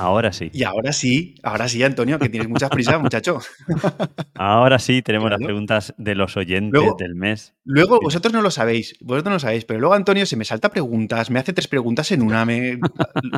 Ahora 0.07 0.31
sí. 0.31 0.49
Y 0.53 0.63
ahora 0.63 0.93
sí, 0.93 1.35
ahora 1.43 1.67
sí, 1.67 1.83
Antonio, 1.83 2.17
que 2.17 2.29
tienes 2.29 2.47
muchas 2.47 2.69
prisas, 2.69 3.01
muchacho. 3.01 3.39
Ahora 4.35 4.79
sí, 4.79 5.01
tenemos 5.01 5.29
las 5.29 5.39
preguntas 5.39 5.93
de 5.97 6.15
los 6.15 6.37
oyentes 6.37 6.81
del 6.97 7.15
mes. 7.15 7.55
Luego, 7.65 7.99
vosotros 7.99 8.33
no 8.33 8.41
lo 8.41 8.49
sabéis, 8.49 8.95
vosotros 9.01 9.31
no 9.31 9.35
lo 9.35 9.39
sabéis, 9.39 9.65
pero 9.65 9.81
luego 9.81 9.95
Antonio 9.95 10.25
se 10.25 10.37
me 10.37 10.45
salta 10.45 10.69
preguntas, 10.69 11.29
me 11.29 11.39
hace 11.39 11.51
tres 11.51 11.67
preguntas 11.67 12.09
en 12.13 12.21
una. 12.21 12.45
Me, 12.45 12.79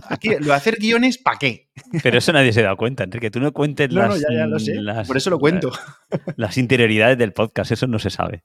aquí, 0.09 0.29
lo 0.39 0.45
de 0.45 0.53
hacer 0.53 0.77
guiones, 0.79 1.17
¿para 1.17 1.39
qué? 1.39 1.71
Pero 2.03 2.19
eso 2.19 2.31
nadie 2.33 2.53
se 2.53 2.61
da 2.61 2.75
cuenta, 2.75 3.03
Enrique. 3.03 3.31
Tú 3.31 3.39
no 3.39 3.51
cuentes 3.51 3.91
las, 3.91 4.09
no, 4.09 4.15
ya, 4.15 4.27
ya 4.31 4.45
lo 4.45 4.59
sé. 4.59 4.75
Por 5.07 5.17
eso 5.17 5.31
lo 5.31 5.39
cuento. 5.39 5.71
Las 6.35 6.59
interioridades 6.59 7.17
del 7.17 7.33
podcast, 7.33 7.71
eso 7.71 7.87
no 7.87 7.97
se 7.97 8.11
sabe. 8.11 8.43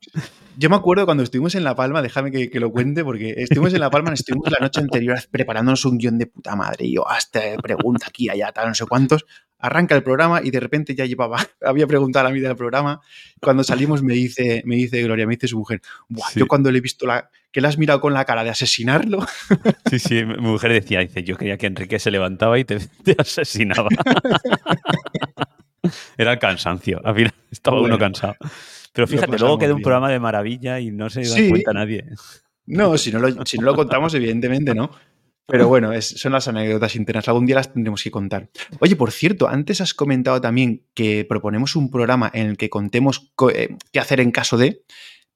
Yo 0.56 0.70
me 0.70 0.76
acuerdo 0.76 1.04
cuando 1.04 1.22
estuvimos 1.22 1.54
en 1.56 1.64
La 1.64 1.74
Palma, 1.74 2.00
déjame 2.00 2.30
que, 2.30 2.60
lo 2.60 2.70
cuente, 2.70 3.04
porque 3.04 3.34
estuvimos 3.36 3.74
en 3.74 3.80
La 3.80 3.90
Palma, 3.90 4.12
estuvimos 4.14 4.50
la 4.50 4.58
noche 4.60 4.80
anterior 4.80 5.18
preparándonos 5.30 5.84
un 5.84 5.98
guion 5.98 6.16
de 6.16 6.26
puta 6.26 6.54
madre. 6.54 6.86
Y 6.86 6.94
yo, 6.94 7.08
hasta 7.08 7.40
pregunta 7.60 8.06
aquí, 8.14 8.28
allá, 8.28 8.52
tal, 8.52 8.68
no 8.68 8.74
sé 8.74 8.86
cuántos 8.86 9.26
arranca 9.64 9.94
el 9.94 10.02
programa 10.02 10.42
y 10.44 10.50
de 10.50 10.60
repente 10.60 10.94
ya 10.94 11.06
llevaba, 11.06 11.38
había 11.62 11.86
preguntado 11.86 12.26
a 12.26 12.28
la 12.28 12.34
mitad 12.34 12.48
del 12.48 12.56
programa. 12.56 13.00
Cuando 13.40 13.64
salimos 13.64 14.02
me 14.02 14.12
dice, 14.12 14.62
me 14.66 14.76
dice 14.76 15.02
Gloria, 15.02 15.26
me 15.26 15.36
dice 15.36 15.48
su 15.48 15.56
mujer, 15.56 15.80
yo 16.34 16.46
cuando 16.46 16.70
le 16.70 16.78
he 16.78 16.80
visto 16.82 17.06
la, 17.06 17.30
que 17.50 17.62
le 17.62 17.68
has 17.68 17.78
mirado 17.78 17.98
con 18.00 18.12
la 18.12 18.26
cara 18.26 18.44
de 18.44 18.50
asesinarlo. 18.50 19.26
Sí, 19.90 19.98
sí, 19.98 20.24
mi 20.24 20.36
mujer 20.36 20.72
decía, 20.72 21.00
dice, 21.00 21.22
yo 21.22 21.36
quería 21.36 21.56
que 21.56 21.66
Enrique 21.66 21.98
se 21.98 22.10
levantaba 22.10 22.58
y 22.58 22.64
te, 22.64 22.78
asesinaba. 23.18 23.88
Era 26.16 26.32
el 26.32 26.38
cansancio, 26.38 27.00
al 27.04 27.14
final 27.14 27.32
estaba 27.50 27.80
uno 27.80 27.98
cansado. 27.98 28.34
Pero 28.92 29.06
fíjate, 29.06 29.38
luego 29.38 29.58
queda 29.58 29.74
un 29.74 29.82
programa 29.82 30.10
de 30.10 30.18
maravilla 30.18 30.80
y 30.80 30.90
no 30.90 31.08
se 31.08 31.22
da 31.22 31.48
cuenta 31.48 31.72
nadie. 31.72 32.06
No, 32.66 32.98
si 32.98 33.12
no, 33.12 33.18
lo, 33.18 33.44
si 33.46 33.58
no 33.58 33.64
lo 33.64 33.74
contamos, 33.74 34.14
evidentemente 34.14 34.74
no. 34.74 34.90
Pero 35.46 35.68
bueno, 35.68 35.90
son 36.00 36.32
las 36.32 36.48
anécdotas 36.48 36.96
internas. 36.96 37.28
Algún 37.28 37.44
día 37.44 37.56
las 37.56 37.72
tendremos 37.72 38.02
que 38.02 38.10
contar. 38.10 38.48
Oye, 38.80 38.96
por 38.96 39.12
cierto, 39.12 39.48
antes 39.48 39.80
has 39.80 39.92
comentado 39.92 40.40
también 40.40 40.86
que 40.94 41.24
proponemos 41.24 41.76
un 41.76 41.90
programa 41.90 42.30
en 42.32 42.46
el 42.46 42.56
que 42.56 42.70
contemos 42.70 43.32
eh, 43.54 43.76
qué 43.92 44.00
hacer 44.00 44.20
en 44.20 44.30
caso 44.30 44.56
de. 44.56 44.82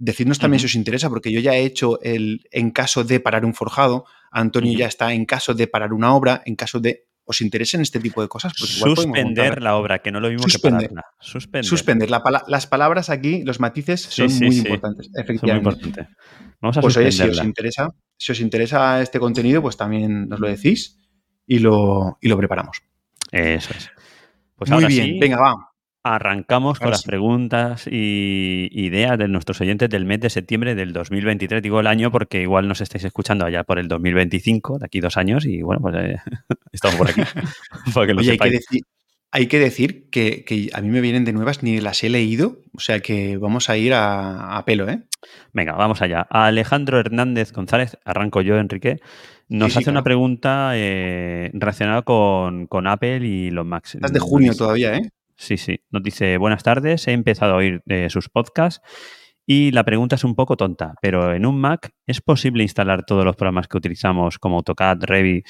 Decidnos 0.01 0.39
también 0.39 0.61
si 0.61 0.67
os 0.67 0.77
interesa, 0.77 1.09
porque 1.09 1.33
yo 1.33 1.41
ya 1.41 1.57
he 1.57 1.65
hecho 1.65 2.01
el 2.03 2.47
en 2.53 2.71
caso 2.71 3.03
de 3.03 3.21
parar 3.21 3.45
un 3.45 3.53
forjado. 3.53 4.07
Antonio 4.31 4.79
ya 4.79 4.87
está 4.87 5.13
en 5.13 5.27
caso 5.27 5.55
de 5.55 5.67
parar 5.67 5.93
una 5.93 6.15
obra, 6.15 6.43
en 6.47 6.55
caso 6.57 6.81
de. 6.81 7.08
¿Os 7.31 7.43
interesen 7.43 7.83
este 7.83 8.01
tipo 8.01 8.23
de 8.23 8.29
cosas? 8.29 8.55
Suspender 8.57 9.63
la 9.63 9.77
obra, 9.77 9.99
que 9.99 10.11
no 10.11 10.19
lo 10.19 10.31
mismo 10.31 10.47
que 10.51 10.59
pararla. 10.59 11.05
Suspender. 11.21 11.65
Suspender. 11.67 12.09
las 12.11 12.67
palabras 12.67 13.11
aquí, 13.11 13.45
los 13.45 13.61
matices 13.61 14.01
son 14.01 14.35
muy 14.39 14.57
importantes, 14.57 15.11
efectivamente. 15.15 15.71
Son 15.71 15.79
muy 15.79 15.89
importantes. 15.89 16.17
Vamos 16.63 16.79
a 16.79 16.81
pues 16.81 16.97
oye, 16.97 17.13
si 17.13 17.23
os 17.25 17.45
interesa, 17.45 17.95
si 18.17 18.33
os 18.33 18.41
interesa 18.41 19.03
este 19.03 19.21
contenido, 19.21 19.61
pues 19.61 19.77
también 19.77 20.27
nos 20.27 20.41
lo 20.41 20.49
decís 20.49 20.99
y 21.47 21.59
lo, 21.59 22.17
lo 22.19 22.37
preparamos. 22.39 22.83
Eso 23.31 23.75
es. 23.77 23.91
Pues 24.57 24.71
Muy 24.71 24.87
bien, 24.87 25.21
venga, 25.21 25.39
va. 25.39 25.68
Arrancamos 26.15 26.79
con 26.79 26.91
las 26.91 27.03
preguntas 27.03 27.87
y 27.87 28.71
ideas 28.73 29.19
de 29.19 29.29
nuestros 29.29 29.61
oyentes 29.61 29.91
del 29.91 30.07
mes 30.07 30.21
de 30.21 30.31
septiembre 30.31 30.75
del 30.75 30.95
2023. 30.95 31.63
Digo 31.63 31.81
el 31.81 31.87
año 31.87 32.11
porque 32.11 32.41
igual 32.41 32.67
nos 32.67 32.81
estáis 32.81 33.05
escuchando 33.05 33.45
allá 33.45 33.63
por 33.63 33.79
el 33.79 33.89
2025, 33.89 34.79
de 34.79 34.87
aquí 34.87 35.01
dos 35.01 35.19
años, 35.19 35.45
y 35.45 35.61
bueno, 35.61 35.83
pues 35.83 35.95
eh, 35.99 36.17
estamos 36.73 36.97
por 36.97 37.11
aquí. 37.11 37.21
Oye, 38.17 38.31
hay 38.31 38.39
que, 38.39 38.51
decir, 38.51 38.83
hay 39.33 39.47
que 39.49 39.59
decir 39.59 40.09
que, 40.09 40.71
a 40.73 40.81
mí 40.81 40.89
me 40.89 41.03
vienen 41.03 41.27
de 41.27 41.35
nuevas, 41.35 41.63
ni 41.63 41.79
las 41.79 42.03
he 42.03 42.09
leído, 42.09 42.63
o 42.73 42.81
sea 42.81 43.01
que 43.01 43.37
vamos 43.37 43.69
a 43.69 43.77
ir 43.77 43.93
a, 43.95 44.63
pelo, 44.65 44.89
¿eh? 44.89 45.03
Venga, 45.53 45.73
vamos 45.73 46.01
allá. 46.01 46.23
Alejandro 46.31 46.99
Hernández 46.99 47.53
González, 47.53 47.99
arranco 48.07 48.41
yo, 48.41 48.57
Enrique, 48.57 48.97
nos 49.51 49.77
hace 49.77 49.91
una 49.91 50.03
pregunta 50.03 50.71
eh, 50.75 51.51
relacionada 51.53 52.01
con, 52.01 52.87
Apple 52.87 53.27
y 53.27 53.51
los 53.51 53.67
Macs. 53.67 53.97
Estás 53.97 54.13
de 54.15 54.21
junio 54.21 54.55
todavía, 54.55 54.97
¿eh? 54.97 55.11
Sí, 55.39 55.57
sí. 55.57 55.81
Nos 55.91 56.03
dice, 56.03 56.37
buenas 56.37 56.65
tardes, 56.65 57.07
he 57.07 57.13
empezado 57.13 57.55
a 57.55 57.57
oír 57.57 57.81
eh, 57.87 58.11
sus 58.11 58.29
podcasts 58.29 58.83
y 59.47 59.71
la 59.71 59.85
pregunta 59.85 60.17
es 60.17 60.25
un 60.25 60.35
poco 60.35 60.57
tonta, 60.57 60.95
pero 61.01 61.33
en 61.33 61.47
un 61.47 61.61
Mac 61.61 61.93
es 62.07 62.21
posible 62.21 62.65
instalar 62.65 63.07
todos 63.07 63.25
los 63.25 63.37
programas 63.37 63.69
que 63.69 63.79
utilizamos 63.79 64.39
como 64.39 64.57
AutoCAD, 64.57 65.05
Revit 65.05 65.47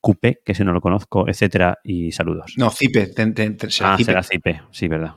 Cupe, 0.00 0.42
que 0.44 0.52
ese 0.52 0.64
no 0.64 0.74
lo 0.74 0.82
conozco, 0.82 1.26
etcétera, 1.26 1.78
y 1.82 2.12
saludos. 2.12 2.54
No, 2.58 2.70
Cipe. 2.70 3.06
será 3.70 3.94
ah, 3.94 3.98
será 3.98 4.22
Cipe, 4.22 4.60
sí, 4.70 4.86
verdad. 4.86 5.16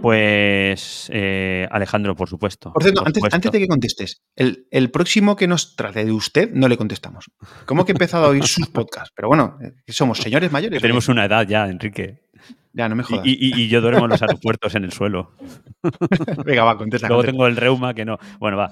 Pues 0.00 1.10
eh, 1.12 1.68
Alejandro, 1.70 2.14
por 2.14 2.28
supuesto. 2.28 2.72
Por 2.72 2.82
cierto, 2.82 3.04
antes, 3.04 3.52
de 3.52 3.58
que 3.58 3.68
contestes, 3.68 4.22
el, 4.36 4.90
próximo 4.90 5.36
que 5.36 5.46
nos 5.46 5.74
trate 5.74 6.04
de 6.04 6.12
usted 6.12 6.50
no 6.52 6.68
le 6.68 6.76
contestamos. 6.76 7.30
¿Cómo 7.66 7.84
que 7.84 7.92
he 7.92 7.94
empezado 7.94 8.26
a 8.26 8.28
oír 8.28 8.46
sus 8.46 8.68
podcasts? 8.68 9.12
Pero 9.14 9.28
bueno, 9.28 9.58
eh, 9.60 9.92
somos 9.92 10.18
señores 10.18 10.50
mayores. 10.52 10.80
tenemos 10.80 11.08
una 11.08 11.24
edad 11.24 11.46
ya, 11.46 11.68
Enrique. 11.68 12.22
Ya, 12.74 12.88
no 12.88 12.96
me 12.96 13.02
jodas. 13.02 13.22
Y, 13.26 13.68
yo 13.68 13.80
duermo 13.80 14.04
en 14.04 14.10
los 14.10 14.22
aeropuertos 14.22 14.74
en 14.74 14.84
el 14.84 14.92
suelo. 14.92 15.32
Venga, 16.44 16.64
va, 16.64 16.78
contesta. 16.78 17.06
Luego 17.06 17.22
tengo 17.22 17.46
el 17.46 17.56
reuma 17.56 17.92
que 17.92 18.04
no. 18.04 18.18
Bueno, 18.38 18.56
va. 18.56 18.70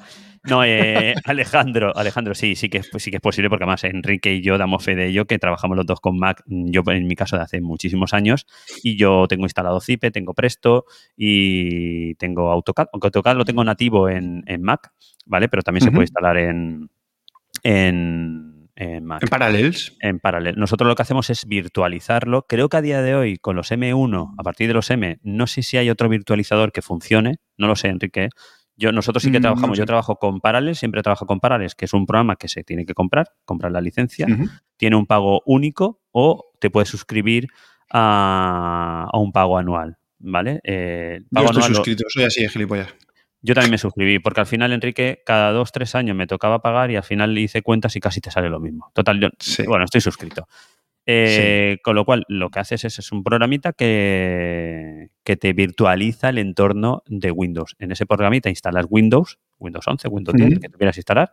No, 0.48 0.64
eh, 0.64 1.14
Alejandro, 1.24 1.94
Alejandro, 1.94 2.34
sí, 2.34 2.54
sí 2.54 2.70
que, 2.70 2.82
sí 2.82 3.10
que 3.10 3.16
es 3.16 3.22
posible 3.22 3.50
porque 3.50 3.64
además 3.64 3.84
Enrique 3.84 4.32
y 4.32 4.40
yo 4.40 4.56
damos 4.56 4.82
fe 4.84 4.94
de 4.94 5.08
ello, 5.08 5.26
que 5.26 5.38
trabajamos 5.38 5.76
los 5.76 5.84
dos 5.84 6.00
con 6.00 6.18
Mac, 6.18 6.42
yo 6.46 6.82
en 6.86 7.06
mi 7.06 7.14
caso 7.14 7.36
de 7.36 7.42
hace 7.42 7.60
muchísimos 7.60 8.14
años, 8.14 8.46
y 8.82 8.96
yo 8.96 9.26
tengo 9.28 9.44
instalado 9.44 9.80
Zipe, 9.80 10.10
tengo 10.10 10.32
Presto 10.32 10.86
y 11.14 12.14
tengo 12.14 12.50
AutoCAD, 12.50 12.86
aunque 12.92 13.08
AutoCAD 13.08 13.36
lo 13.36 13.44
tengo 13.44 13.64
nativo 13.64 14.08
en, 14.08 14.42
Mac, 14.60 14.92
¿vale? 15.26 15.48
Pero 15.48 15.62
también 15.62 15.84
se 15.84 15.90
puede 15.90 16.04
instalar 16.04 16.38
en, 16.38 16.88
en 17.62 18.49
en 18.80 19.04
Mac. 19.04 19.22
¿En 19.22 19.28
Parallels? 19.28 19.96
En 20.00 20.18
Parallels. 20.20 20.56
Nosotros 20.56 20.88
lo 20.88 20.96
que 20.96 21.02
hacemos 21.02 21.28
es 21.28 21.46
virtualizarlo. 21.46 22.46
Creo 22.48 22.70
que 22.70 22.78
a 22.78 22.82
día 22.82 23.02
de 23.02 23.14
hoy, 23.14 23.36
con 23.36 23.54
los 23.54 23.70
M1, 23.70 24.34
a 24.38 24.42
partir 24.42 24.68
de 24.68 24.74
los 24.74 24.90
M, 24.90 25.18
no 25.22 25.46
sé 25.46 25.62
si 25.62 25.76
hay 25.76 25.90
otro 25.90 26.08
virtualizador 26.08 26.72
que 26.72 26.80
funcione. 26.80 27.36
No 27.58 27.66
lo 27.66 27.76
sé, 27.76 27.88
Enrique. 27.88 28.30
Yo, 28.76 28.92
nosotros 28.92 29.22
sí 29.22 29.30
que 29.30 29.38
mm, 29.38 29.42
trabajamos. 29.42 29.76
Yo 29.76 29.84
trabajo 29.84 30.16
con 30.16 30.40
Parallels, 30.40 30.78
siempre 30.78 31.02
trabajo 31.02 31.26
con 31.26 31.40
Parallels, 31.40 31.74
que 31.74 31.84
es 31.84 31.92
un 31.92 32.06
programa 32.06 32.36
que 32.36 32.48
se 32.48 32.64
tiene 32.64 32.86
que 32.86 32.94
comprar, 32.94 33.28
comprar 33.44 33.70
la 33.70 33.82
licencia. 33.82 34.26
Tiene 34.78 34.96
un 34.96 35.06
pago 35.06 35.42
único 35.44 36.00
o 36.10 36.50
te 36.58 36.70
puedes 36.70 36.88
suscribir 36.88 37.48
a, 37.90 39.10
un 39.12 39.30
pago 39.32 39.58
anual. 39.58 39.98
¿Vale? 40.22 40.60
Eh, 40.64 41.20
pago 41.30 41.52
Yo 41.52 41.60
estoy 41.60 41.74
suscrito, 41.74 42.04
soy 42.08 42.24
así 42.24 42.42
de 42.42 42.48
gilipollas. 42.48 42.94
Yo 43.42 43.54
también 43.54 43.70
me 43.70 43.78
suscribí, 43.78 44.18
porque 44.18 44.40
al 44.40 44.46
final, 44.46 44.72
Enrique, 44.72 45.22
cada 45.24 45.52
dos, 45.52 45.72
tres 45.72 45.94
años 45.94 46.16
me 46.16 46.26
tocaba 46.26 46.60
pagar 46.60 46.90
y 46.90 46.96
al 46.96 47.02
final 47.02 47.34
le 47.34 47.42
hice 47.42 47.62
cuentas 47.62 47.96
y 47.96 48.00
casi 48.00 48.20
te 48.20 48.30
sale 48.30 48.50
lo 48.50 48.60
mismo. 48.60 48.90
Total, 48.94 49.18
yo, 49.18 49.28
bueno, 49.66 49.84
estoy 49.84 50.00
suscrito. 50.00 50.46
Eh, 51.06 51.78
con 51.82 51.96
lo 51.96 52.04
cual, 52.04 52.24
lo 52.28 52.50
que 52.50 52.60
haces 52.60 52.84
es, 52.84 52.98
es 52.98 53.10
un 53.10 53.24
programita 53.24 53.72
que, 53.72 55.08
que, 55.24 55.36
te 55.36 55.52
virtualiza 55.52 56.28
el 56.28 56.38
entorno 56.38 57.02
de 57.06 57.30
Windows. 57.30 57.74
En 57.78 57.90
ese 57.90 58.06
programita 58.06 58.50
instalas 58.50 58.86
Windows, 58.88 59.38
Windows 59.58 59.88
11, 59.88 60.08
Windows 60.08 60.36
10, 60.36 60.60
que 60.60 60.68
tú 60.68 60.78
quieras 60.78 60.96
instalar, 60.98 61.32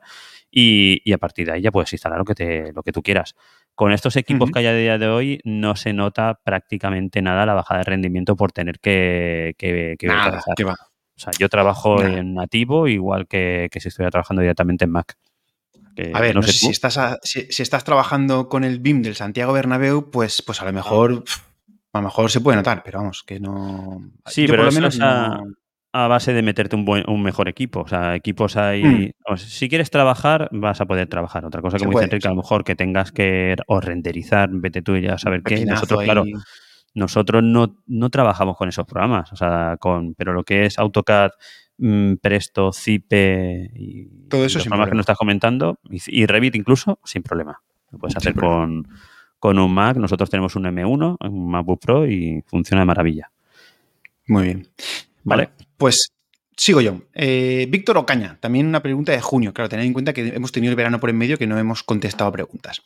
y, 0.49 1.12
a 1.12 1.18
partir 1.18 1.47
de 1.47 1.53
ahí 1.53 1.62
ya 1.62 1.72
puedes 1.72 1.91
instalar 1.93 2.18
lo 2.18 2.26
que, 2.26 2.34
te, 2.34 2.72
lo 2.74 2.82
que 2.82 2.91
tú 2.91 3.03
quieras. 3.03 3.36
Con 3.76 3.91
estos 3.91 4.16
equipos 4.16 4.49
que 4.49 4.60
hay 4.60 4.66
a 4.66 4.74
día 4.74 4.97
de 4.97 5.08
hoy, 5.08 5.39
no 5.43 5.76
se 5.76 5.93
nota 5.93 6.39
prácticamente 6.43 7.22
nada 7.22 7.45
la 7.45 7.53
bajada 7.53 7.80
de 7.82 7.84
rendimiento 7.84 8.36
por 8.36 8.51
tener 8.51 8.80
que, 8.80 9.53
que, 9.58 9.95
que 9.99 10.08
nada, 10.08 10.41
va. 10.66 10.76
O 11.18 11.20
sea, 11.20 11.32
yo 11.39 11.49
trabajo 11.49 12.03
en 12.03 12.36
nativo 12.36 12.88
igual 12.88 13.28
que, 13.28 13.70
si 13.80 13.88
estuviera 13.88 14.11
trabajando 14.11 14.41
directamente 14.41 14.86
en 14.86 14.91
Mac. 14.91 15.18
a 16.13 16.22
ver, 16.22 16.36
no, 16.36 16.43
sé, 16.43 16.51
si, 16.53 16.70
estás 16.70 16.99
si, 17.24 17.47
estás 17.61 17.84
trabajando 17.84 18.47
con 18.47 18.63
el 18.63 18.80
BIM 18.80 19.01
del 19.01 19.15
Santiago 19.15 19.51
Bernabéu, 19.51 20.11
pues, 20.11 20.43
pues 20.43 20.61
a 20.61 20.65
lo 20.65 20.74
mejor 20.74 21.24
a 21.93 21.99
lo 21.99 22.03
mejor 22.03 22.30
se 22.30 22.41
puede 22.41 22.57
notar, 22.57 22.84
pero 22.84 22.99
vamos, 22.99 23.24
que 23.24 23.39
no. 23.39 24.11
Sí, 24.28 24.45
pero 24.45 24.63
por 24.63 24.74
lo 24.74 24.80
menos 24.80 24.99
a 25.93 26.07
base 26.07 26.34
de 26.34 26.41
meterte 26.41 26.76
un, 26.76 26.86
buen, 26.86 27.03
un 27.09 27.24
mejor 27.24 27.47
equipo. 27.47 27.82
O 27.82 27.88
sea, 27.88 28.15
equipos 28.15 28.55
hay. 28.57 28.84
Hmm. 28.84 29.38
si 29.38 29.70
quieres 29.70 29.89
trabajar, 29.89 30.49
vas 30.51 30.82
a 30.82 30.86
poder 30.86 31.07
trabajar. 31.07 31.45
Otra 31.45 31.61
cosa, 31.61 31.78
como 31.78 31.91
dice 31.91 32.05
Enrique, 32.05 32.28
a 32.28 32.32
lo 32.32 32.38
mejor 32.38 32.63
que 32.63 32.76
tengas 32.76 33.11
que 33.11 33.55
o 33.68 33.82
renderizar, 33.82 34.49
vete 34.51 34.82
tú 34.82 34.95
y 34.95 35.03
ya 35.03 35.15
a 35.15 35.18
saber 35.18 35.41
qué. 35.43 35.65
Nosotros, 35.65 36.03
claro, 36.03 36.24
nosotros 36.98 37.43
no, 37.43 37.78
no, 37.86 38.10
trabajamos 38.10 38.58
con 38.58 38.68
esos 38.70 38.86
programas. 38.86 39.32
O 39.32 39.36
sea, 39.36 39.78
con, 39.80 40.16
pero 40.16 40.34
lo 40.34 40.43
que 40.43 40.66
es 40.66 40.80
AutoCAD, 40.80 41.32
mm, 41.78 42.16
Presto, 42.16 42.74
Zipe 42.74 43.72
y 43.76 44.06
todo 44.28 44.45
eso 44.45 44.58
los 44.58 44.66
programas 44.66 44.89
que 44.89 44.95
nos 44.95 45.04
estás 45.04 45.18
comentando, 45.18 45.80
y, 45.89 46.26
Revit 46.26 46.56
incluso, 46.56 47.00
sin 47.04 47.22
problema. 47.22 47.62
Lo 47.91 48.00
puedes 48.00 48.18
hacer 48.18 48.34
con, 48.34 48.88
con 49.39 49.60
un 49.60 49.74
Mac. 49.74 49.98
Nosotros 49.98 50.30
tenemos 50.30 50.56
un 50.56 50.66
M1, 50.66 51.18
un 51.22 51.52
MacBook 51.52 51.80
Pro 51.80 52.08
y 52.08 52.43
funciona 52.48 52.82
de 52.82 52.86
maravilla. 52.88 53.32
Muy 54.28 54.43
bien. 54.43 54.68
Vale, 55.24 55.52
pues 55.78 56.12
sigo 56.58 56.82
yo. 56.82 57.01
Eh, 57.14 57.68
Víctor 57.70 57.97
Ocaña, 57.97 58.39
también 58.41 58.66
una 58.66 58.82
pregunta 58.82 59.12
de 59.12 59.22
junio. 59.22 59.53
Claro, 59.53 59.70
tened 59.70 59.86
en 59.86 59.93
cuenta 59.93 60.12
que 60.12 60.28
hemos 60.28 60.51
tenido 60.51 60.72
el 60.72 60.76
verano 60.76 60.99
por 60.99 61.12
en 61.12 61.18
medio 61.18 61.38
que 61.38 61.45
no 61.45 61.58
hemos 61.58 61.84
contestado 61.84 62.32
preguntas. 62.32 62.82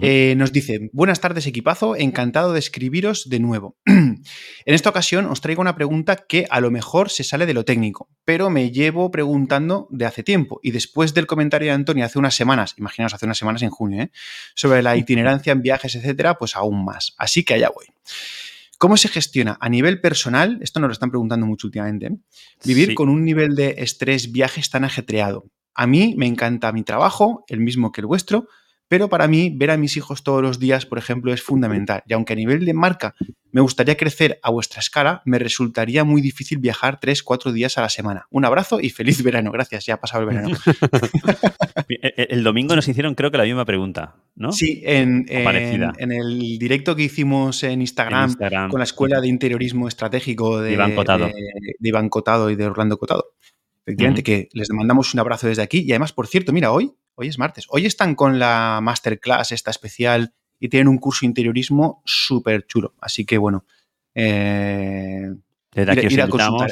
Eh, 0.00 0.34
nos 0.36 0.52
dice, 0.52 0.88
buenas 0.92 1.20
tardes 1.20 1.46
equipazo, 1.46 1.96
encantado 1.96 2.52
de 2.52 2.60
escribiros 2.60 3.28
de 3.28 3.40
nuevo. 3.40 3.76
en 3.86 4.22
esta 4.64 4.90
ocasión 4.90 5.26
os 5.26 5.40
traigo 5.40 5.60
una 5.60 5.74
pregunta 5.74 6.16
que 6.16 6.46
a 6.48 6.60
lo 6.60 6.70
mejor 6.70 7.10
se 7.10 7.24
sale 7.24 7.44
de 7.44 7.54
lo 7.54 7.64
técnico, 7.64 8.08
pero 8.24 8.50
me 8.50 8.70
llevo 8.70 9.10
preguntando 9.10 9.88
de 9.90 10.06
hace 10.06 10.22
tiempo. 10.22 10.60
Y 10.62 10.70
después 10.70 11.12
del 11.12 11.26
comentario 11.26 11.68
de 11.68 11.74
Antonio 11.74 12.04
hace 12.04 12.20
unas 12.20 12.36
semanas, 12.36 12.74
imaginaos 12.78 13.14
hace 13.14 13.26
unas 13.26 13.38
semanas 13.38 13.62
en 13.62 13.70
junio, 13.70 14.02
¿eh? 14.02 14.10
sobre 14.54 14.80
la 14.80 14.96
itinerancia 14.96 15.52
en 15.52 15.62
viajes, 15.62 15.96
etcétera, 15.96 16.38
pues 16.38 16.54
aún 16.54 16.84
más. 16.84 17.14
Así 17.18 17.44
que 17.44 17.54
allá 17.54 17.70
voy. 17.74 17.86
¿Cómo 18.78 18.96
se 18.96 19.08
gestiona 19.08 19.58
a 19.60 19.68
nivel 19.68 20.00
personal? 20.00 20.60
Esto 20.62 20.78
nos 20.78 20.88
lo 20.88 20.92
están 20.92 21.10
preguntando 21.10 21.46
mucho 21.46 21.66
últimamente. 21.66 22.06
¿eh? 22.06 22.16
Vivir 22.64 22.94
con 22.94 23.08
un 23.08 23.24
nivel 23.24 23.56
de 23.56 23.74
estrés, 23.78 24.30
viajes 24.30 24.70
tan 24.70 24.84
ajetreado. 24.84 25.50
A 25.74 25.88
mí 25.88 26.14
me 26.16 26.26
encanta 26.26 26.70
mi 26.70 26.84
trabajo, 26.84 27.44
el 27.48 27.58
mismo 27.58 27.90
que 27.90 28.02
el 28.02 28.06
vuestro, 28.06 28.46
pero 28.88 29.08
para 29.08 29.28
mí 29.28 29.52
ver 29.54 29.70
a 29.70 29.76
mis 29.76 29.96
hijos 29.96 30.22
todos 30.22 30.42
los 30.42 30.58
días, 30.58 30.86
por 30.86 30.98
ejemplo, 30.98 31.32
es 31.32 31.42
fundamental. 31.42 32.02
Y 32.06 32.14
aunque 32.14 32.32
a 32.32 32.36
nivel 32.36 32.64
de 32.64 32.74
marca 32.74 33.14
me 33.50 33.60
gustaría 33.60 33.96
crecer 33.96 34.38
a 34.42 34.50
vuestra 34.50 34.80
escala, 34.80 35.22
me 35.24 35.38
resultaría 35.38 36.04
muy 36.04 36.20
difícil 36.20 36.58
viajar 36.58 36.98
tres, 37.00 37.22
cuatro 37.22 37.52
días 37.52 37.78
a 37.78 37.82
la 37.82 37.88
semana. 37.88 38.26
Un 38.30 38.44
abrazo 38.44 38.80
y 38.80 38.90
feliz 38.90 39.22
verano. 39.22 39.50
Gracias, 39.52 39.86
ya 39.86 39.94
ha 39.94 40.00
pasado 40.00 40.22
el 40.22 40.28
verano. 40.28 40.56
E, 41.90 42.26
el 42.30 42.44
domingo 42.44 42.76
nos 42.76 42.86
hicieron 42.86 43.14
creo 43.14 43.30
que 43.30 43.38
la 43.38 43.44
misma 43.44 43.64
pregunta, 43.64 44.16
¿no? 44.36 44.52
Sí, 44.52 44.82
en, 44.84 45.24
en, 45.28 46.12
el 46.12 46.58
directo 46.58 46.94
que 46.94 47.04
hicimos 47.04 47.62
en 47.62 47.80
Instagram, 47.80 48.34
con 48.68 48.78
la 48.78 48.84
Escuela 48.84 49.22
de 49.22 49.28
Interiorismo 49.28 49.88
Estratégico 49.88 50.60
de 50.60 50.74
Iván 50.74 50.94
Cotado, 52.10 52.50
y 52.50 52.56
de 52.56 52.66
Orlando 52.66 52.98
Cotado. 52.98 53.32
Efectivamente, 53.86 54.22
que 54.22 54.48
les 54.52 54.68
mandamos 54.70 55.14
un 55.14 55.20
abrazo 55.20 55.46
desde 55.46 55.62
aquí. 55.62 55.78
Y 55.80 55.92
además, 55.92 56.12
por 56.12 56.26
cierto, 56.26 56.52
mira, 56.52 56.72
hoy, 56.72 56.92
hoy 57.18 57.28
es 57.28 57.38
martes, 57.38 57.66
hoy 57.70 57.84
están 57.84 58.14
con 58.14 58.38
la 58.38 58.78
masterclass 58.80 59.50
esta 59.50 59.72
especial 59.72 60.32
y 60.60 60.68
tienen 60.68 60.86
un 60.86 60.98
curso 60.98 61.26
interiorismo 61.26 62.00
súper 62.04 62.66
chulo. 62.66 62.94
Así 63.00 63.26
que 63.26 63.38
bueno, 63.38 63.64
eh, 64.14 65.34
ir, 65.74 66.22
a 66.22 66.28
consultar 66.28 66.70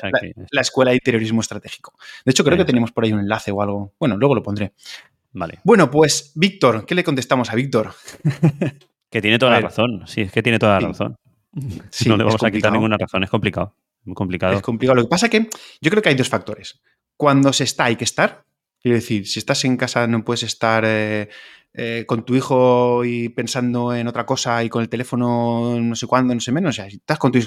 la, 0.51 0.61
Escuela 0.61 0.91
de 0.93 0.97
Interiorismo 0.97 1.41
Estratégico. 1.41 1.99
De 2.25 2.31
hecho, 2.31 2.45
creo 2.45 2.57
que 2.57 2.65
tenemos 2.65 2.93
por 2.93 3.05
ahí 3.05 3.13
un 3.13 3.21
enlace 3.21 3.51
o 3.51 3.61
algo. 3.61 3.95
Bueno, 3.99 4.17
luego 4.17 4.37
lo 4.37 4.43
pondré. 4.43 4.73
Vale. 5.33 5.59
Bueno, 5.65 5.91
pues, 5.91 6.33
Víctor, 6.37 6.87
¿qué 6.87 6.95
le 6.95 7.03
contestamos 7.03 7.51
a 7.51 7.57
Víctor? 7.57 7.93
que 9.11 9.21
tiene 9.21 9.39
toda 9.39 9.53
la 9.53 9.61
razón. 9.61 10.05
Sí, 10.07 10.23
es 10.23 10.33
que 10.33 10.43
tiene 10.43 10.61
toda 10.61 10.81
la 10.81 10.89
razón. 10.89 11.17
no 12.07 12.17
le 12.17 12.25
vamos 12.25 12.43
a 12.43 12.51
quitar 12.53 12.73
ninguna 12.73 12.97
razón, 12.97 13.25
es 13.25 13.31
complicado. 13.31 13.75
Muy 14.05 14.15
complicado. 14.15 14.55
Es 14.55 14.63
complicado. 14.63 14.95
Lo 14.95 15.03
que 15.03 15.09
pasa 15.09 15.27
es 15.27 15.31
que 15.31 15.49
yo 15.81 15.91
creo 15.91 16.03
que 16.03 16.09
hay 16.09 16.15
dos 16.15 16.29
factores. 16.29 16.81
Cuando 17.17 17.53
se 17.53 17.65
está, 17.65 17.87
hay 17.87 17.97
que 17.97 18.05
estar. 18.05 18.45
Quiero 18.87 18.99
decir, 18.99 19.27
si 19.27 19.41
estás 19.41 19.65
en 19.65 19.77
casa 19.77 20.07
no 20.07 20.25
puedes 20.25 20.45
estar 20.45 20.85
eh, 20.87 21.29
eh, 21.75 22.05
con 22.07 22.25
tu 22.25 22.37
hijo 22.37 23.05
y 23.05 23.31
pensando 23.31 23.93
en 23.93 24.07
otra 24.07 24.25
cosa 24.25 24.63
y 24.63 24.69
con 24.69 24.81
el 24.81 24.89
teléfono 24.89 25.77
no 25.81 25.97
sé 25.97 26.07
cuándo, 26.07 26.33
no 26.33 26.39
sé 26.39 26.53
menos. 26.53 26.69
O 26.69 26.73
sea, 26.77 26.87
estás 26.87 27.19
con 27.19 27.33
tu, 27.33 27.39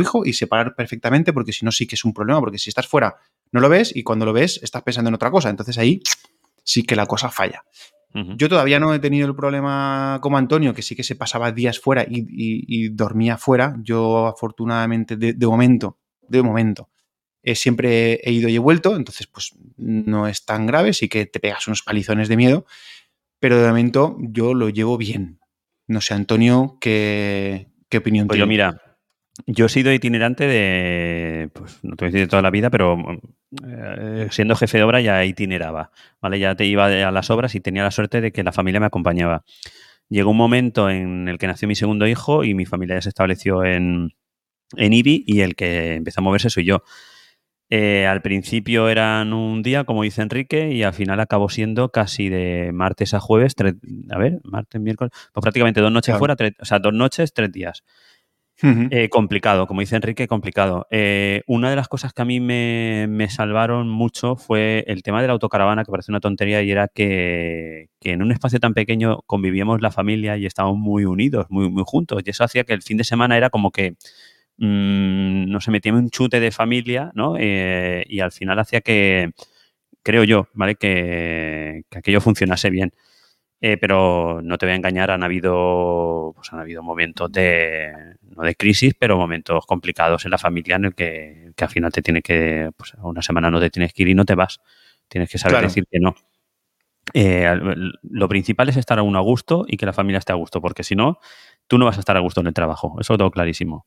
hijo 0.00 0.24
y 0.24 0.32
separar 0.32 0.74
perfectamente 0.74 1.34
porque 1.34 1.52
si 1.52 1.66
no 1.66 1.70
sí 1.70 1.86
que 1.86 1.96
es 1.96 2.04
un 2.06 2.14
problema, 2.14 2.40
porque 2.40 2.56
si 2.56 2.70
estás 2.70 2.86
fuera 2.86 3.14
no 3.52 3.60
lo 3.60 3.68
ves 3.68 3.94
y 3.94 4.04
cuando 4.04 4.24
lo 4.24 4.32
ves 4.32 4.58
estás 4.62 4.82
pensando 4.84 5.08
en 5.08 5.14
otra 5.16 5.30
cosa. 5.30 5.50
Entonces 5.50 5.76
ahí 5.76 6.00
sí 6.64 6.82
que 6.82 6.96
la 6.96 7.04
cosa 7.04 7.28
falla. 7.28 7.62
Yo 8.38 8.48
todavía 8.48 8.80
no 8.80 8.94
he 8.94 8.98
tenido 8.98 9.28
el 9.28 9.36
problema 9.36 10.18
como 10.22 10.38
Antonio, 10.38 10.72
que 10.72 10.80
sí 10.80 10.96
que 10.96 11.04
se 11.04 11.14
pasaba 11.14 11.52
días 11.52 11.78
fuera 11.78 12.06
y, 12.08 12.88
dormía 12.88 13.36
fuera. 13.36 13.76
Yo 13.82 14.28
afortunadamente 14.28 15.18
de, 15.18 15.46
momento, 15.46 15.98
de 16.26 16.42
momento, 16.42 16.88
eh, 17.46 17.54
siempre 17.54 18.14
he 18.24 18.32
ido 18.32 18.48
y 18.48 18.56
he 18.56 18.58
vuelto, 18.58 18.96
entonces 18.96 19.28
pues 19.28 19.54
no 19.76 20.26
es 20.26 20.44
tan 20.44 20.66
grave, 20.66 20.92
sí 20.92 21.08
que 21.08 21.26
te 21.26 21.38
pegas 21.38 21.68
unos 21.68 21.82
palizones 21.82 22.28
de 22.28 22.36
miedo, 22.36 22.66
pero 23.38 23.62
de 23.62 23.68
momento 23.68 24.16
yo 24.18 24.52
lo 24.52 24.68
llevo 24.68 24.98
bien. 24.98 25.38
No 25.86 26.00
sé, 26.00 26.14
Antonio, 26.14 26.76
¿qué, 26.80 27.68
qué 27.88 27.98
opinión 27.98 28.26
pues 28.26 28.40
Yo, 28.40 28.48
mira, 28.48 28.98
yo 29.46 29.66
he 29.66 29.68
sido 29.68 29.92
itinerante 29.92 30.48
de, 30.48 31.48
pues 31.52 31.78
no 31.84 31.94
te 31.94 32.04
voy 32.04 32.08
a 32.08 32.10
decir 32.10 32.26
de 32.26 32.28
toda 32.28 32.42
la 32.42 32.50
vida, 32.50 32.68
pero 32.68 32.98
eh, 33.64 34.26
siendo 34.32 34.56
jefe 34.56 34.78
de 34.78 34.82
obra 34.84 35.00
ya 35.00 35.24
itineraba, 35.24 35.92
¿vale? 36.20 36.40
Ya 36.40 36.56
te 36.56 36.66
iba 36.66 36.86
a 36.86 37.12
las 37.12 37.30
obras 37.30 37.54
y 37.54 37.60
tenía 37.60 37.84
la 37.84 37.92
suerte 37.92 38.20
de 38.20 38.32
que 38.32 38.42
la 38.42 38.50
familia 38.50 38.80
me 38.80 38.86
acompañaba. 38.86 39.44
Llegó 40.08 40.32
un 40.32 40.36
momento 40.36 40.90
en 40.90 41.28
el 41.28 41.38
que 41.38 41.46
nació 41.46 41.68
mi 41.68 41.76
segundo 41.76 42.08
hijo 42.08 42.42
y 42.42 42.54
mi 42.54 42.66
familia 42.66 42.96
ya 42.96 43.02
se 43.02 43.10
estableció 43.10 43.64
en, 43.64 44.14
en 44.76 44.92
IBI 44.92 45.22
y 45.28 45.42
el 45.42 45.54
que 45.54 45.94
empezó 45.94 46.22
a 46.22 46.24
moverse 46.24 46.50
soy 46.50 46.64
yo. 46.64 46.82
Eh, 47.68 48.06
al 48.06 48.22
principio 48.22 48.88
eran 48.88 49.32
un 49.32 49.62
día, 49.62 49.84
como 49.84 50.02
dice 50.02 50.22
Enrique, 50.22 50.70
y 50.72 50.84
al 50.84 50.94
final 50.94 51.18
acabó 51.18 51.48
siendo 51.48 51.90
casi 51.90 52.28
de 52.28 52.70
martes 52.72 53.12
a 53.14 53.20
jueves, 53.20 53.54
a 54.10 54.18
ver, 54.18 54.40
martes, 54.44 54.80
miércoles, 54.80 55.12
pues 55.32 55.42
prácticamente 55.42 55.80
dos 55.80 55.90
noches 55.90 56.16
fuera, 56.16 56.36
o 56.60 56.64
sea, 56.64 56.78
dos 56.78 56.92
noches, 56.92 57.32
tres 57.32 57.50
días. 57.50 57.82
Eh, 58.62 59.10
complicado, 59.10 59.66
como 59.66 59.80
dice 59.80 59.96
Enrique, 59.96 60.26
complicado. 60.26 60.86
Eh, 60.90 61.42
una 61.46 61.68
de 61.68 61.76
las 61.76 61.88
cosas 61.88 62.14
que 62.14 62.22
a 62.22 62.24
mí 62.24 62.40
me, 62.40 63.28
salvaron 63.28 63.88
mucho 63.88 64.36
fue 64.36 64.82
el 64.86 65.02
tema 65.02 65.20
de 65.20 65.26
la 65.26 65.34
autocaravana, 65.34 65.84
que 65.84 65.90
parece 65.90 66.10
una 66.10 66.20
tontería, 66.20 66.62
y 66.62 66.70
era 66.70 66.88
que, 66.88 67.90
en 68.00 68.22
un 68.22 68.32
espacio 68.32 68.58
tan 68.58 68.72
pequeño 68.72 69.20
convivíamos 69.26 69.82
la 69.82 69.90
familia 69.90 70.38
y 70.38 70.46
estábamos 70.46 70.78
muy 70.78 71.04
unidos, 71.04 71.46
muy, 71.50 71.68
muy 71.68 71.82
juntos. 71.84 72.22
Y 72.24 72.30
eso 72.30 72.44
hacía 72.44 72.64
que 72.64 72.72
el 72.72 72.82
fin 72.82 72.96
de 72.96 73.04
semana 73.04 73.36
era 73.36 73.50
como 73.50 73.70
que 73.70 73.96
Mm, 74.58 75.50
no 75.50 75.60
se 75.60 75.70
metía 75.70 75.92
un 75.92 76.10
chute 76.10 76.40
de 76.40 76.50
familia, 76.50 77.10
¿no? 77.14 77.36
Eh, 77.38 78.04
y 78.08 78.20
al 78.20 78.32
final 78.32 78.58
hacía 78.58 78.80
que, 78.80 79.32
creo 80.02 80.24
yo, 80.24 80.48
¿vale? 80.54 80.76
Que, 80.76 81.82
aquello 81.94 82.20
funcionase 82.20 82.70
bien. 82.70 82.92
Eh, 83.60 83.78
pero 83.78 84.40
no 84.42 84.58
te 84.58 84.66
voy 84.66 84.74
a 84.74 84.76
engañar, 84.76 85.10
han 85.10 85.24
habido, 85.24 86.32
pues 86.36 86.52
han 86.52 86.60
habido 86.60 86.82
momentos 86.82 87.32
de, 87.32 87.92
no 88.22 88.42
de 88.44 88.54
crisis, 88.54 88.94
pero 88.98 89.16
momentos 89.16 89.66
complicados 89.66 90.24
en 90.26 90.30
la 90.32 90.38
familia 90.38 90.76
en 90.76 90.86
el 90.86 90.94
que, 90.94 91.52
al 91.58 91.68
final 91.68 91.92
te 91.92 92.02
tiene 92.02 92.22
que, 92.22 92.70
pues 92.76 92.94
una 93.02 93.22
semana 93.22 93.50
no 93.50 93.60
te 93.60 93.70
tienes 93.70 93.92
que 93.94 94.02
ir 94.02 94.08
y 94.10 94.14
no 94.14 94.24
te 94.24 94.34
vas. 94.34 94.60
Tienes 95.08 95.30
que 95.30 95.38
saber 95.38 95.62
decir 95.62 95.84
que 95.90 95.98
no. 96.00 96.14
Eh, 97.14 97.48
lo 98.02 98.28
principal 98.28 98.68
es 98.68 98.76
estar 98.76 98.98
a 98.98 99.02
uno 99.02 99.18
a 99.18 99.22
gusto 99.22 99.64
y 99.68 99.76
que 99.76 99.86
la 99.86 99.92
familia 99.92 100.18
esté 100.18 100.32
a 100.32 100.36
gusto, 100.36 100.60
porque 100.60 100.84
si 100.84 100.96
no, 100.96 101.18
tú 101.66 101.78
no 101.78 101.86
vas 101.86 101.96
a 101.96 102.00
estar 102.00 102.16
a 102.16 102.20
gusto 102.20 102.40
en 102.40 102.48
el 102.48 102.54
trabajo. 102.54 102.96
Eso 103.00 103.14
lo 103.14 103.18
tengo 103.18 103.30
clarísimo. 103.30 103.86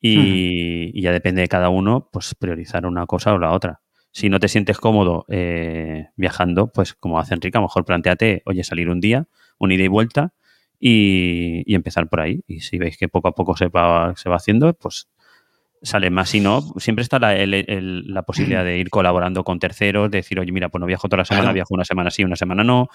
Y, 0.00 1.00
ya 1.00 1.12
depende 1.12 1.40
de 1.40 1.48
cada 1.48 1.68
uno, 1.70 2.08
pues 2.12 2.34
priorizar 2.34 2.86
una 2.86 3.06
cosa 3.06 3.34
o 3.34 3.38
la 3.38 3.52
otra. 3.52 3.80
Si 4.12 4.28
no 4.28 4.40
te 4.40 4.48
sientes 4.48 4.78
cómodo 4.78 5.26
eh, 5.28 6.08
viajando, 6.16 6.72
pues 6.72 6.94
como 6.94 7.18
hace 7.18 7.34
Enrique, 7.34 7.58
a 7.58 7.60
lo 7.60 7.66
mejor 7.66 7.84
planteate, 7.84 8.42
oye, 8.46 8.64
salir 8.64 8.88
un 8.88 9.00
día, 9.00 9.26
un 9.58 9.72
ida 9.72 9.84
y 9.84 9.88
vuelta 9.88 10.32
y, 10.80 11.74
empezar 11.74 12.08
por 12.08 12.20
ahí. 12.20 12.42
Y 12.46 12.60
si 12.60 12.78
veis 12.78 12.96
que 12.96 13.08
poco 13.08 13.28
a 13.28 13.34
poco 13.34 13.56
se 13.56 13.68
va, 13.68 14.14
se 14.16 14.28
va 14.28 14.36
haciendo, 14.36 14.72
pues 14.74 15.08
sale 15.82 16.10
más. 16.10 16.30
Si 16.30 16.40
no, 16.40 16.62
siempre 16.78 17.02
está 17.02 17.18
la, 17.18 17.34
la 17.46 18.22
posibilidad 18.22 18.64
de 18.64 18.78
ir 18.78 18.90
colaborando 18.90 19.44
con 19.44 19.58
terceros, 19.58 20.10
de 20.10 20.18
decir, 20.18 20.38
oye, 20.40 20.52
mira, 20.52 20.68
pues 20.68 20.80
no 20.80 20.86
viajo 20.86 21.08
toda 21.08 21.18
la 21.18 21.24
semana, 21.24 21.52
viajo 21.52 21.74
una 21.74 21.84
semana 21.84 22.10
sí, 22.10 22.24
una 22.24 22.36
semana 22.36 22.64
no. 22.64 22.88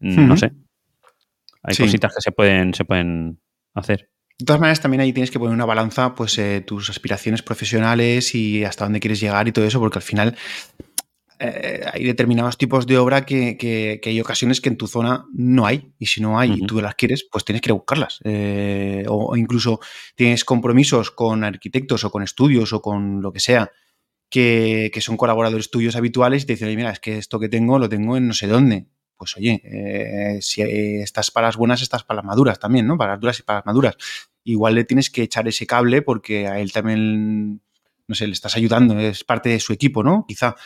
No 0.00 0.36
sé. 0.36 0.52
Hay 1.62 1.76
cositas 1.76 2.14
que 2.14 2.20
se 2.20 2.32
pueden, 2.32 2.74
se 2.74 2.84
pueden 2.84 3.40
hacer. 3.74 4.10
De 4.38 4.44
todas 4.44 4.60
maneras, 4.60 4.80
también 4.80 5.00
ahí 5.00 5.12
tienes 5.12 5.32
que 5.32 5.38
poner 5.40 5.52
una 5.52 5.64
balanza, 5.64 6.14
pues 6.14 6.38
eh, 6.38 6.62
tus 6.64 6.90
aspiraciones 6.90 7.42
profesionales 7.42 8.36
y 8.36 8.62
hasta 8.64 8.84
dónde 8.84 9.00
quieres 9.00 9.18
llegar 9.18 9.48
y 9.48 9.52
todo 9.52 9.64
eso, 9.64 9.80
porque 9.80 9.98
al 9.98 10.02
final 10.02 10.36
eh, 11.40 11.84
hay 11.92 12.04
determinados 12.04 12.56
tipos 12.56 12.86
de 12.86 12.98
obra 12.98 13.26
que, 13.26 14.00
hay 14.04 14.20
ocasiones 14.20 14.60
que 14.60 14.68
en 14.68 14.76
tu 14.76 14.86
zona 14.86 15.26
no 15.32 15.66
hay. 15.66 15.92
Y 15.98 16.06
si 16.06 16.20
no 16.20 16.38
hay 16.38 16.52
y 16.52 16.66
tú 16.66 16.80
las 16.80 16.94
quieres, 16.94 17.26
pues 17.28 17.44
tienes 17.44 17.62
que 17.62 17.70
ir 17.70 17.72
a 17.72 17.74
buscarlas. 17.74 18.20
Eh, 18.22 19.04
o, 19.08 19.36
incluso 19.36 19.80
tienes 20.14 20.44
compromisos 20.44 21.10
con 21.10 21.42
arquitectos 21.42 22.04
o 22.04 22.10
con 22.12 22.22
estudios 22.22 22.72
o 22.72 22.80
con 22.80 23.20
lo 23.20 23.32
que 23.32 23.40
sea. 23.40 23.72
Que, 24.30 24.90
que 24.92 25.00
son 25.00 25.16
colaboradores 25.16 25.70
tuyos 25.70 25.96
habituales 25.96 26.42
y 26.44 26.46
te 26.46 26.52
dicen, 26.52 26.76
mira, 26.76 26.90
es 26.90 27.00
que 27.00 27.16
esto 27.16 27.40
que 27.40 27.48
tengo 27.48 27.78
lo 27.78 27.88
tengo 27.88 28.16
en 28.16 28.28
no 28.28 28.34
sé 28.34 28.46
dónde 28.46 28.86
pues 29.18 29.36
oye, 29.36 29.60
eh, 29.64 30.38
si 30.40 30.62
estás 30.62 31.30
para 31.30 31.48
las 31.48 31.56
buenas, 31.56 31.82
estás 31.82 32.04
para 32.04 32.18
las 32.18 32.24
maduras 32.24 32.58
también, 32.58 32.86
¿no? 32.86 32.96
Para 32.96 33.12
las 33.12 33.20
duras 33.20 33.40
y 33.40 33.42
para 33.42 33.58
las 33.58 33.66
maduras. 33.66 33.96
Igual 34.44 34.76
le 34.76 34.84
tienes 34.84 35.10
que 35.10 35.22
echar 35.22 35.46
ese 35.48 35.66
cable 35.66 36.00
porque 36.00 36.46
a 36.46 36.60
él 36.60 36.72
también 36.72 37.60
no 38.08 38.14
sé, 38.14 38.26
le 38.26 38.32
estás 38.32 38.56
ayudando, 38.56 38.98
es 38.98 39.22
parte 39.22 39.50
de 39.50 39.60
su 39.60 39.72
equipo, 39.72 40.02
¿no? 40.02 40.24
Quizá. 40.26 40.56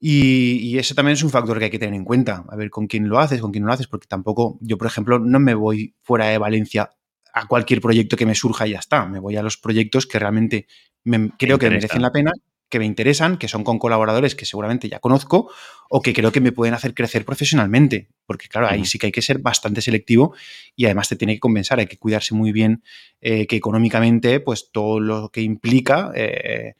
Y, 0.00 0.58
y, 0.58 0.78
eso 0.78 0.94
también 0.94 1.14
es 1.14 1.22
un 1.22 1.30
factor 1.30 1.58
que 1.58 1.64
hay 1.64 1.70
que 1.70 1.78
tener 1.78 1.94
en 1.94 2.04
cuenta, 2.04 2.44
a 2.48 2.56
ver 2.56 2.70
con 2.70 2.86
quién 2.86 3.08
lo 3.08 3.18
haces, 3.18 3.40
con 3.40 3.50
quién 3.50 3.62
no 3.62 3.68
lo 3.68 3.74
haces, 3.74 3.88
porque 3.88 4.06
tampoco, 4.06 4.58
yo 4.60 4.78
por 4.78 4.86
ejemplo, 4.86 5.18
no 5.18 5.40
me 5.40 5.54
voy 5.54 5.94
fuera 6.02 6.26
de 6.26 6.38
Valencia 6.38 6.90
a 7.32 7.46
cualquier 7.46 7.80
proyecto 7.80 8.16
que 8.16 8.26
me 8.26 8.34
surja 8.34 8.66
y 8.66 8.72
ya 8.72 8.78
está, 8.78 9.06
me 9.06 9.18
voy 9.18 9.36
a 9.36 9.42
los 9.42 9.56
proyectos 9.56 10.06
que 10.06 10.18
realmente 10.18 10.66
me, 11.02 11.30
creo 11.30 11.58
que 11.58 11.70
merecen 11.70 12.02
la 12.02 12.12
pena 12.12 12.32
que 12.74 12.80
me 12.80 12.86
interesan, 12.86 13.38
que 13.38 13.46
son 13.46 13.62
con 13.62 13.78
colaboradores 13.78 14.34
que 14.34 14.44
seguramente 14.44 14.88
ya 14.88 14.98
conozco 14.98 15.48
o 15.88 16.02
que 16.02 16.12
creo 16.12 16.32
que 16.32 16.40
me 16.40 16.50
pueden 16.50 16.74
hacer 16.74 16.92
crecer 16.92 17.24
profesionalmente. 17.24 18.08
Porque 18.26 18.48
claro, 18.48 18.66
ahí 18.68 18.84
sí 18.84 18.98
que 18.98 19.06
hay 19.06 19.12
que 19.12 19.22
ser 19.22 19.38
bastante 19.38 19.80
selectivo 19.80 20.34
y 20.74 20.86
además 20.86 21.08
te 21.08 21.14
tiene 21.14 21.34
que 21.34 21.38
compensar, 21.38 21.78
hay 21.78 21.86
que 21.86 21.98
cuidarse 21.98 22.34
muy 22.34 22.50
bien 22.50 22.82
eh, 23.20 23.46
que 23.46 23.54
económicamente, 23.54 24.40
pues 24.40 24.72
todo 24.72 24.98
lo 24.98 25.28
que 25.28 25.42
implica, 25.42 26.10
eh, 26.16 26.74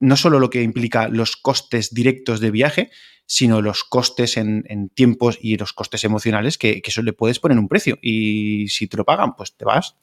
no 0.00 0.16
solo 0.16 0.40
lo 0.40 0.50
que 0.50 0.64
implica 0.64 1.06
los 1.06 1.36
costes 1.36 1.94
directos 1.94 2.40
de 2.40 2.50
viaje, 2.50 2.90
sino 3.24 3.62
los 3.62 3.84
costes 3.84 4.38
en, 4.38 4.88
tiempos 4.92 5.38
y 5.40 5.56
los 5.56 5.72
costes 5.72 6.02
emocionales 6.02 6.58
que, 6.58 6.82
que 6.82 6.90
eso 6.90 7.02
le 7.02 7.12
puedes 7.12 7.38
poner 7.38 7.60
un 7.60 7.68
precio. 7.68 7.96
Y 8.02 8.66
si 8.70 8.88
te 8.88 8.96
lo 8.96 9.04
pagan, 9.04 9.36
pues 9.36 9.56
te 9.56 9.64
vas. 9.64 9.94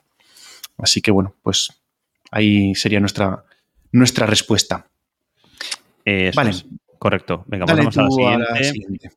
Así 0.77 1.01
que 1.01 1.11
bueno, 1.11 1.35
pues 1.43 1.73
ahí 2.31 2.73
sería 2.73 3.01
nuestra, 3.01 3.43
nuestra 3.91 4.27
respuesta 4.27 4.87
vale. 6.35 6.51
Correcto. 6.99 7.43
Venga, 7.47 7.65
pasamos 7.65 7.97
a 7.97 8.37
la 8.37 8.63
siguiente. 8.63 9.09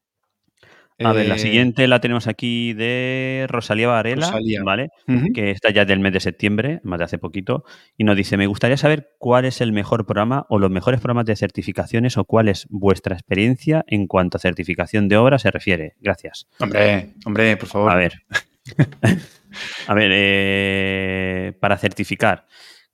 A, 1.01 1.12
ver, 1.12 1.28
la 1.28 1.36
eh, 1.36 1.39
siguiente 1.39 1.86
la 1.86 2.01
tenemos 2.01 2.26
aquí 2.26 2.72
de 2.72 3.47
Rosalía 3.49 3.86
Varela, 3.86 4.36
¿vale? 4.64 4.91
Que 5.32 5.53
está 5.53 5.70
ya 5.70 5.84
del 5.84 6.01
mes 6.01 6.12
de 6.12 6.18
septiembre, 6.18 6.80
más 6.82 6.99
de 6.99 7.05
hace 7.05 7.18
poquito, 7.18 7.64
y 7.97 8.03
nos 8.03 8.16
dice, 8.16 8.36
me 8.36 8.49
gustaría 8.49 8.76
saber 8.76 9.11
cuál 9.18 9.45
es 9.45 9.61
el 9.61 9.72
mejor 9.72 10.07
programa 10.07 10.45
o 10.49 10.59
los 10.59 10.70
mejores 10.70 11.01
programas 11.01 11.26
de 11.26 11.36
certificaciones 11.36 12.16
o 12.16 12.24
cuál 12.24 12.49
es 12.49 12.66
vuestra 12.68 13.14
experiencia 13.14 13.84
en 13.86 14.09
cuanto 14.09 14.39
a 14.39 14.41
certificación 14.41 15.09
de 15.09 15.16
obra 15.16 15.39
se 15.39 15.53
refiere. 15.53 15.95
Gracias. 16.01 16.49
Hombre, 16.59 17.14
hombre, 17.24 17.57
por 17.57 17.68
favor. 17.68 17.93
A 17.93 17.95
ver. 17.95 18.24
a 19.86 19.95
ver, 19.95 20.11
eh, 20.12 21.53
para 21.61 21.78
certificar. 21.78 22.47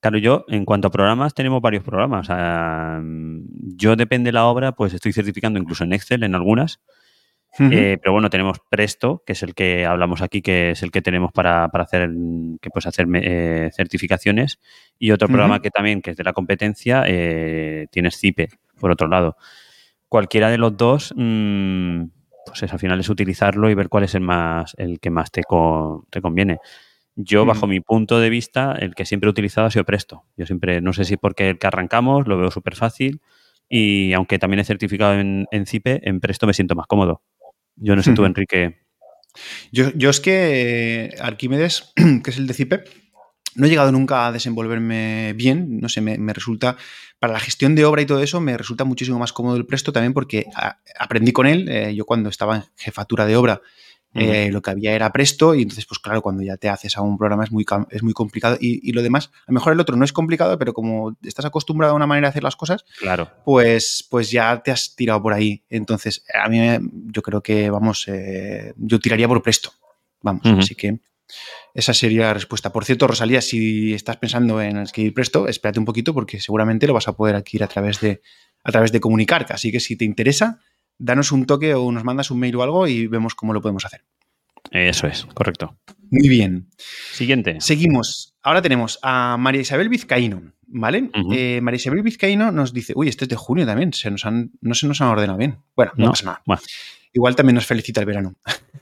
Claro, 0.04 0.18
yo 0.18 0.44
en 0.48 0.66
cuanto 0.66 0.88
a 0.88 0.90
programas 0.90 1.32
tenemos 1.32 1.62
varios 1.62 1.82
programas. 1.82 2.28
yo 3.74 3.96
depende 3.96 4.28
de 4.28 4.32
la 4.32 4.44
obra, 4.44 4.72
pues 4.72 4.92
estoy 4.92 5.14
certificando 5.14 5.58
incluso 5.58 5.82
en 5.82 5.94
Excel 5.94 6.24
en 6.24 6.34
algunas. 6.34 6.82
Eh, 7.58 7.96
pero 8.02 8.12
bueno, 8.12 8.28
tenemos 8.28 8.58
Presto, 8.68 9.22
que 9.24 9.32
es 9.32 9.42
el 9.42 9.54
que 9.54 9.86
hablamos 9.86 10.20
aquí, 10.20 10.42
que 10.42 10.72
es 10.72 10.82
el 10.82 10.90
que 10.90 11.00
tenemos 11.00 11.32
para, 11.32 11.64
hacer, 11.64 12.10
que 12.60 12.68
puedes 12.68 12.86
hacer 12.86 13.06
eh, 13.14 13.70
certificaciones. 13.74 14.60
Y 14.98 15.10
otro 15.10 15.26
programa 15.26 15.62
que 15.62 15.70
también, 15.70 16.02
que 16.02 16.10
es 16.10 16.18
de 16.18 16.24
la 16.24 16.34
competencia, 16.34 17.04
eh, 17.06 17.86
tienes 17.90 18.18
CIPE, 18.18 18.50
por 18.78 18.90
otro 18.90 19.08
lado. 19.08 19.38
Cualquiera 20.10 20.50
de 20.50 20.58
los 20.58 20.76
dos, 20.76 21.14
mm, 21.16 22.02
pues 22.44 22.62
al 22.62 22.78
final 22.78 23.00
es 23.00 23.08
utilizarlo 23.08 23.70
y 23.70 23.74
ver 23.74 23.88
cuál 23.88 24.04
es 24.04 24.14
el 24.14 24.20
más, 24.20 24.74
el 24.76 25.00
que 25.00 25.08
más 25.08 25.30
te, 25.30 25.40
te 26.10 26.20
conviene. 26.20 26.58
Yo, 27.16 27.44
bajo 27.44 27.66
mi 27.66 27.80
punto 27.80 28.18
de 28.18 28.28
vista, 28.28 28.72
el 28.72 28.94
que 28.94 29.06
siempre 29.06 29.28
he 29.28 29.30
utilizado 29.30 29.68
ha 29.68 29.70
sido 29.70 29.84
Presto. 29.84 30.24
Yo 30.36 30.46
siempre, 30.46 30.80
no 30.80 30.92
sé 30.92 31.04
si 31.04 31.16
porque 31.16 31.50
el 31.50 31.58
que 31.58 31.66
arrancamos 31.68 32.26
lo 32.26 32.36
veo 32.36 32.50
súper 32.50 32.74
fácil 32.74 33.20
y 33.68 34.12
aunque 34.12 34.38
también 34.38 34.60
he 34.60 34.64
certificado 34.64 35.14
en, 35.14 35.46
en 35.52 35.66
CIPE, 35.66 36.00
en 36.08 36.20
Presto 36.20 36.46
me 36.46 36.54
siento 36.54 36.74
más 36.74 36.86
cómodo. 36.86 37.22
Yo 37.76 37.94
no 37.94 38.02
sé 38.02 38.14
tú, 38.14 38.24
Enrique. 38.24 38.80
Yo, 39.72 39.90
yo 39.94 40.10
es 40.10 40.20
que 40.20 41.14
Arquímedes, 41.20 41.92
que 42.24 42.30
es 42.30 42.36
el 42.36 42.46
de 42.46 42.54
CIPE, 42.54 42.84
no 43.56 43.66
he 43.66 43.68
llegado 43.68 43.92
nunca 43.92 44.26
a 44.26 44.32
desenvolverme 44.32 45.32
bien, 45.34 45.78
no 45.80 45.88
sé, 45.88 46.00
me, 46.00 46.32
resulta, 46.32 46.76
para 47.18 47.32
la 47.32 47.40
gestión 47.40 47.74
de 47.74 47.84
obra 47.84 48.02
y 48.02 48.06
todo 48.06 48.20
eso, 48.20 48.40
me 48.40 48.56
resulta 48.56 48.84
muchísimo 48.84 49.18
más 49.18 49.32
cómodo 49.32 49.56
el 49.56 49.66
Presto 49.66 49.92
también 49.92 50.12
porque 50.12 50.46
aprendí 50.98 51.32
con 51.32 51.46
él, 51.46 51.68
eh, 51.68 51.94
yo 51.94 52.04
cuando 52.04 52.28
estaba 52.28 52.56
en 52.56 52.64
jefatura 52.76 53.26
de 53.26 53.36
obra 53.36 53.62
eh, 54.14 54.50
lo 54.52 54.62
que 54.62 54.70
había 54.70 54.94
era 54.94 55.12
Presto 55.12 55.54
y 55.54 55.62
entonces, 55.62 55.86
pues 55.86 55.98
claro, 55.98 56.22
cuando 56.22 56.42
ya 56.42 56.56
te 56.56 56.68
haces 56.68 56.96
a 56.96 57.02
un 57.02 57.18
programa 57.18 57.44
es 57.44 57.50
muy, 57.50 57.66
es 57.90 58.02
muy 58.02 58.12
complicado 58.12 58.56
y, 58.60 58.92
lo 58.92 59.02
demás, 59.02 59.30
a 59.46 59.52
lo 59.52 59.54
mejor 59.54 59.72
el 59.72 59.80
otro 59.80 59.96
no 59.96 60.04
es 60.04 60.12
complicado, 60.12 60.58
pero 60.58 60.72
como 60.72 61.16
estás 61.22 61.44
acostumbrado 61.44 61.92
a 61.92 61.96
una 61.96 62.06
manera 62.06 62.28
de 62.28 62.30
hacer 62.30 62.44
las 62.44 62.56
cosas, 62.56 62.84
claro. 62.98 63.30
pues, 63.44 64.06
pues 64.08 64.30
ya 64.30 64.62
te 64.62 64.70
has 64.70 64.94
tirado 64.94 65.22
por 65.22 65.32
ahí. 65.32 65.64
Entonces, 65.68 66.24
a 66.32 66.48
mí 66.48 66.58
yo 67.06 67.22
creo 67.22 67.42
que, 67.42 67.70
vamos, 67.70 68.06
eh, 68.08 68.72
yo 68.76 69.00
tiraría 69.00 69.28
por 69.28 69.42
Presto, 69.42 69.72
vamos, 70.20 70.46
así 70.46 70.74
que... 70.74 71.00
Esa 71.72 71.94
sería 71.94 72.26
la 72.26 72.34
respuesta. 72.34 72.70
Por 72.70 72.84
cierto, 72.84 73.06
Rosalía, 73.06 73.40
si 73.40 73.94
estás 73.94 74.18
pensando 74.18 74.60
en 74.60 74.76
adquirir 74.76 75.12
Presto, 75.14 75.48
espérate 75.48 75.80
un 75.80 75.84
poquito 75.84 76.14
porque 76.14 76.38
seguramente 76.38 76.86
lo 76.86 76.94
vas 76.94 77.08
a 77.08 77.16
poder 77.16 77.34
adquirir 77.34 77.64
a 77.64 77.66
través 77.66 78.00
de, 78.00 78.20
a 78.62 78.70
través 78.70 78.92
de 78.92 79.00
Comunicar. 79.00 79.46
Así 79.50 79.72
que 79.72 79.80
si 79.80 79.96
te 79.96 80.04
interesa, 80.04 80.60
danos 80.98 81.32
un 81.32 81.46
toque 81.46 81.74
o 81.74 81.90
nos 81.92 82.04
mandas 82.04 82.30
un 82.30 82.38
mail 82.38 82.56
o 82.56 82.62
algo 82.62 82.86
y 82.86 83.06
vemos 83.06 83.34
cómo 83.34 83.52
lo 83.52 83.60
podemos 83.60 83.84
hacer. 83.84 84.04
Eso 84.70 85.06
es, 85.06 85.26
correcto. 85.34 85.76
Muy 86.10 86.28
bien. 86.28 86.68
Siguiente. 87.12 87.60
Seguimos. 87.60 88.34
Ahora 88.42 88.62
tenemos 88.62 88.98
a 89.02 89.36
María 89.38 89.60
Isabel 89.60 89.88
Vizcaíno, 89.88 90.52
¿vale? 90.66 91.10
Eh, 91.32 91.60
María 91.62 91.76
Isabel 91.76 92.02
Vizcaíno 92.02 92.52
nos 92.52 92.72
dice, 92.72 92.92
uy, 92.96 93.08
este 93.08 93.24
es 93.24 93.28
de 93.28 93.36
junio 93.36 93.66
también, 93.66 93.92
se 93.92 94.10
nos 94.10 94.24
han, 94.24 94.52
no 94.60 94.74
se 94.74 94.86
nos 94.86 95.00
han 95.00 95.08
ordenado 95.08 95.38
bien. 95.38 95.58
Bueno, 95.76 95.92
no, 95.96 96.10
pasa 96.10 96.40
nada. 96.46 96.60
Igual 97.12 97.36
también 97.36 97.54
nos 97.54 97.66
felicita 97.66 98.00
el 98.00 98.06
verano. 98.06 98.34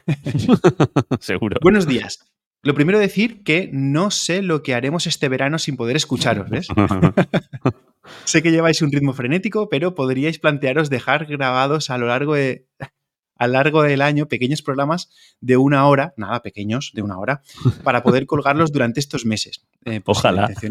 Seguro. 1.21 1.59
Buenos 1.63 1.87
días. 1.87 2.33
Lo 2.63 2.75
primero 2.75 2.99
decir 2.99 3.43
que 3.43 3.69
no 3.73 4.11
sé 4.11 4.41
lo 4.41 4.63
que 4.63 4.75
haremos 4.75 5.07
este 5.07 5.29
verano 5.29 5.59
sin 5.59 5.77
poder 5.77 5.97
escucharos, 5.97 6.49
¿ves? 6.49 6.69
sé 8.25 8.43
que 8.43 8.51
lleváis 8.51 8.83
un 8.83 8.93
ritmo 8.93 9.13
frenético, 9.13 9.69
pero 9.69 9.95
podríais 9.95 10.39
plantearos 10.39 10.91
dejar 10.91 11.27
grabados 11.27 11.91
a 11.91 11.99
lo 11.99 12.07
largo 12.07 12.35
de 12.35 12.67
a 13.37 13.47
lo 13.49 13.55
largo 13.55 13.83
del 13.83 14.03
año 14.03 14.29
pequeños 14.29 14.63
programas 14.63 15.11
de 15.41 15.57
una 15.57 15.87
hora, 15.89 16.15
nada 16.17 16.43
pequeños, 16.43 16.93
de 16.95 17.03
una 17.03 17.19
hora, 17.19 17.43
para 17.83 18.05
poder 18.05 18.27
colgarlos 18.27 18.71
durante 18.71 19.01
estos 19.01 19.27
meses. 19.27 19.67
Eh, 19.85 20.01
pues 20.01 20.19
ojalá. 20.19 20.49
¿eh? 20.51 20.69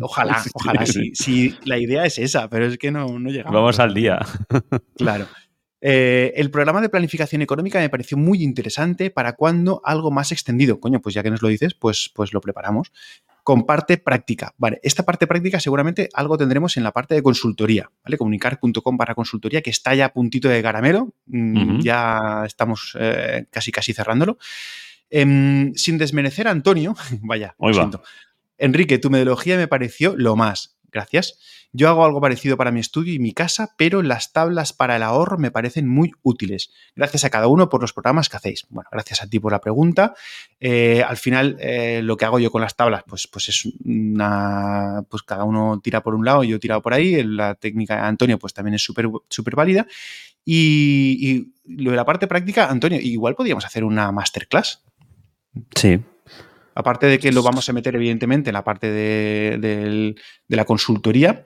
Ojalá, 0.00 0.44
ojalá, 0.54 0.84
sí, 0.84 1.56
La 1.64 1.78
idea 1.78 2.04
es 2.04 2.18
esa, 2.18 2.48
pero 2.50 2.66
es 2.66 2.76
que 2.76 2.90
no, 2.90 3.18
no 3.18 3.30
llegamos. 3.30 3.54
Vamos 3.54 3.78
al 3.78 3.94
día. 3.94 4.18
Claro. 4.96 5.26
Eh, 5.82 6.34
el 6.36 6.50
programa 6.50 6.82
de 6.82 6.90
planificación 6.90 7.40
económica 7.40 7.78
me 7.78 7.88
pareció 7.88 8.18
muy 8.18 8.42
interesante 8.42 9.10
para 9.10 9.32
cuando 9.34 9.80
algo 9.82 10.10
más 10.10 10.30
extendido. 10.30 10.78
Coño, 10.78 11.00
pues 11.00 11.14
ya 11.14 11.22
que 11.22 11.30
nos 11.30 11.40
lo 11.40 11.48
dices, 11.48 11.72
pues, 11.72 12.10
pues 12.14 12.34
lo 12.34 12.42
preparamos 12.42 12.92
con 13.50 13.66
parte 13.66 13.98
práctica. 13.98 14.54
Vale, 14.58 14.78
esta 14.84 15.02
parte 15.04 15.26
práctica 15.26 15.58
seguramente 15.58 16.08
algo 16.14 16.38
tendremos 16.38 16.76
en 16.76 16.84
la 16.84 16.92
parte 16.92 17.16
de 17.16 17.22
consultoría, 17.24 17.90
¿vale? 18.04 18.16
Comunicar.com 18.16 18.96
para 18.96 19.16
consultoría, 19.16 19.60
que 19.60 19.70
está 19.70 19.92
ya 19.92 20.04
a 20.04 20.12
puntito 20.12 20.48
de 20.48 20.62
caramelo, 20.62 21.14
mm, 21.26 21.80
ya 21.80 22.44
estamos 22.46 22.96
eh, 22.96 23.46
casi 23.50 23.72
casi 23.72 23.92
cerrándolo. 23.92 24.38
Em, 25.10 25.74
sin 25.74 25.98
desmerecer 25.98 26.46
a 26.46 26.52
Antonio, 26.52 26.94
vaya, 27.22 27.56
lo 27.58 27.74
siento. 27.74 28.04
Enrique, 28.56 28.98
tu 28.98 29.10
metodología 29.10 29.56
me 29.56 29.66
pareció 29.66 30.14
lo 30.16 30.36
más. 30.36 30.76
Gracias. 30.92 31.38
Yo 31.72 31.88
hago 31.88 32.04
algo 32.04 32.20
parecido 32.20 32.56
para 32.56 32.72
mi 32.72 32.80
estudio 32.80 33.14
y 33.14 33.18
mi 33.18 33.32
casa, 33.32 33.74
pero 33.76 34.02
las 34.02 34.32
tablas 34.32 34.72
para 34.72 34.96
el 34.96 35.02
ahorro 35.02 35.38
me 35.38 35.50
parecen 35.50 35.86
muy 35.88 36.10
útiles. 36.22 36.72
Gracias 36.96 37.24
a 37.24 37.30
cada 37.30 37.46
uno 37.46 37.68
por 37.68 37.80
los 37.80 37.92
programas 37.92 38.28
que 38.28 38.36
hacéis. 38.36 38.66
Bueno, 38.70 38.88
gracias 38.90 39.22
a 39.22 39.28
ti 39.28 39.38
por 39.38 39.52
la 39.52 39.60
pregunta. 39.60 40.14
Eh, 40.58 41.04
al 41.06 41.16
final, 41.16 41.56
eh, 41.60 42.00
lo 42.02 42.16
que 42.16 42.24
hago 42.24 42.40
yo 42.40 42.50
con 42.50 42.60
las 42.60 42.74
tablas, 42.74 43.04
pues, 43.06 43.28
pues 43.28 43.48
es 43.48 43.68
una. 43.84 45.04
Pues 45.08 45.22
cada 45.22 45.44
uno 45.44 45.80
tira 45.82 46.02
por 46.02 46.14
un 46.14 46.24
lado, 46.24 46.42
y 46.42 46.48
yo 46.48 46.56
he 46.56 46.60
tirado 46.60 46.82
por 46.82 46.92
ahí. 46.92 47.22
La 47.22 47.54
técnica 47.54 47.96
de 47.96 48.02
Antonio, 48.02 48.38
pues 48.38 48.52
también 48.52 48.74
es 48.74 48.82
súper 48.82 49.08
súper 49.28 49.54
válida. 49.54 49.86
Y, 50.44 51.18
y 51.20 51.82
lo 51.82 51.92
de 51.92 51.96
la 51.96 52.04
parte 52.04 52.26
práctica, 52.26 52.68
Antonio, 52.68 52.98
igual 53.00 53.36
podríamos 53.36 53.64
hacer 53.64 53.84
una 53.84 54.10
masterclass. 54.10 54.82
Sí, 55.74 56.00
Aparte 56.80 57.06
de 57.06 57.18
que 57.18 57.30
lo 57.30 57.42
vamos 57.42 57.68
a 57.68 57.74
meter, 57.74 57.94
evidentemente, 57.94 58.48
en 58.48 58.54
la 58.54 58.64
parte 58.64 58.90
de, 58.90 60.14
la 60.48 60.64
consultoría, 60.64 61.44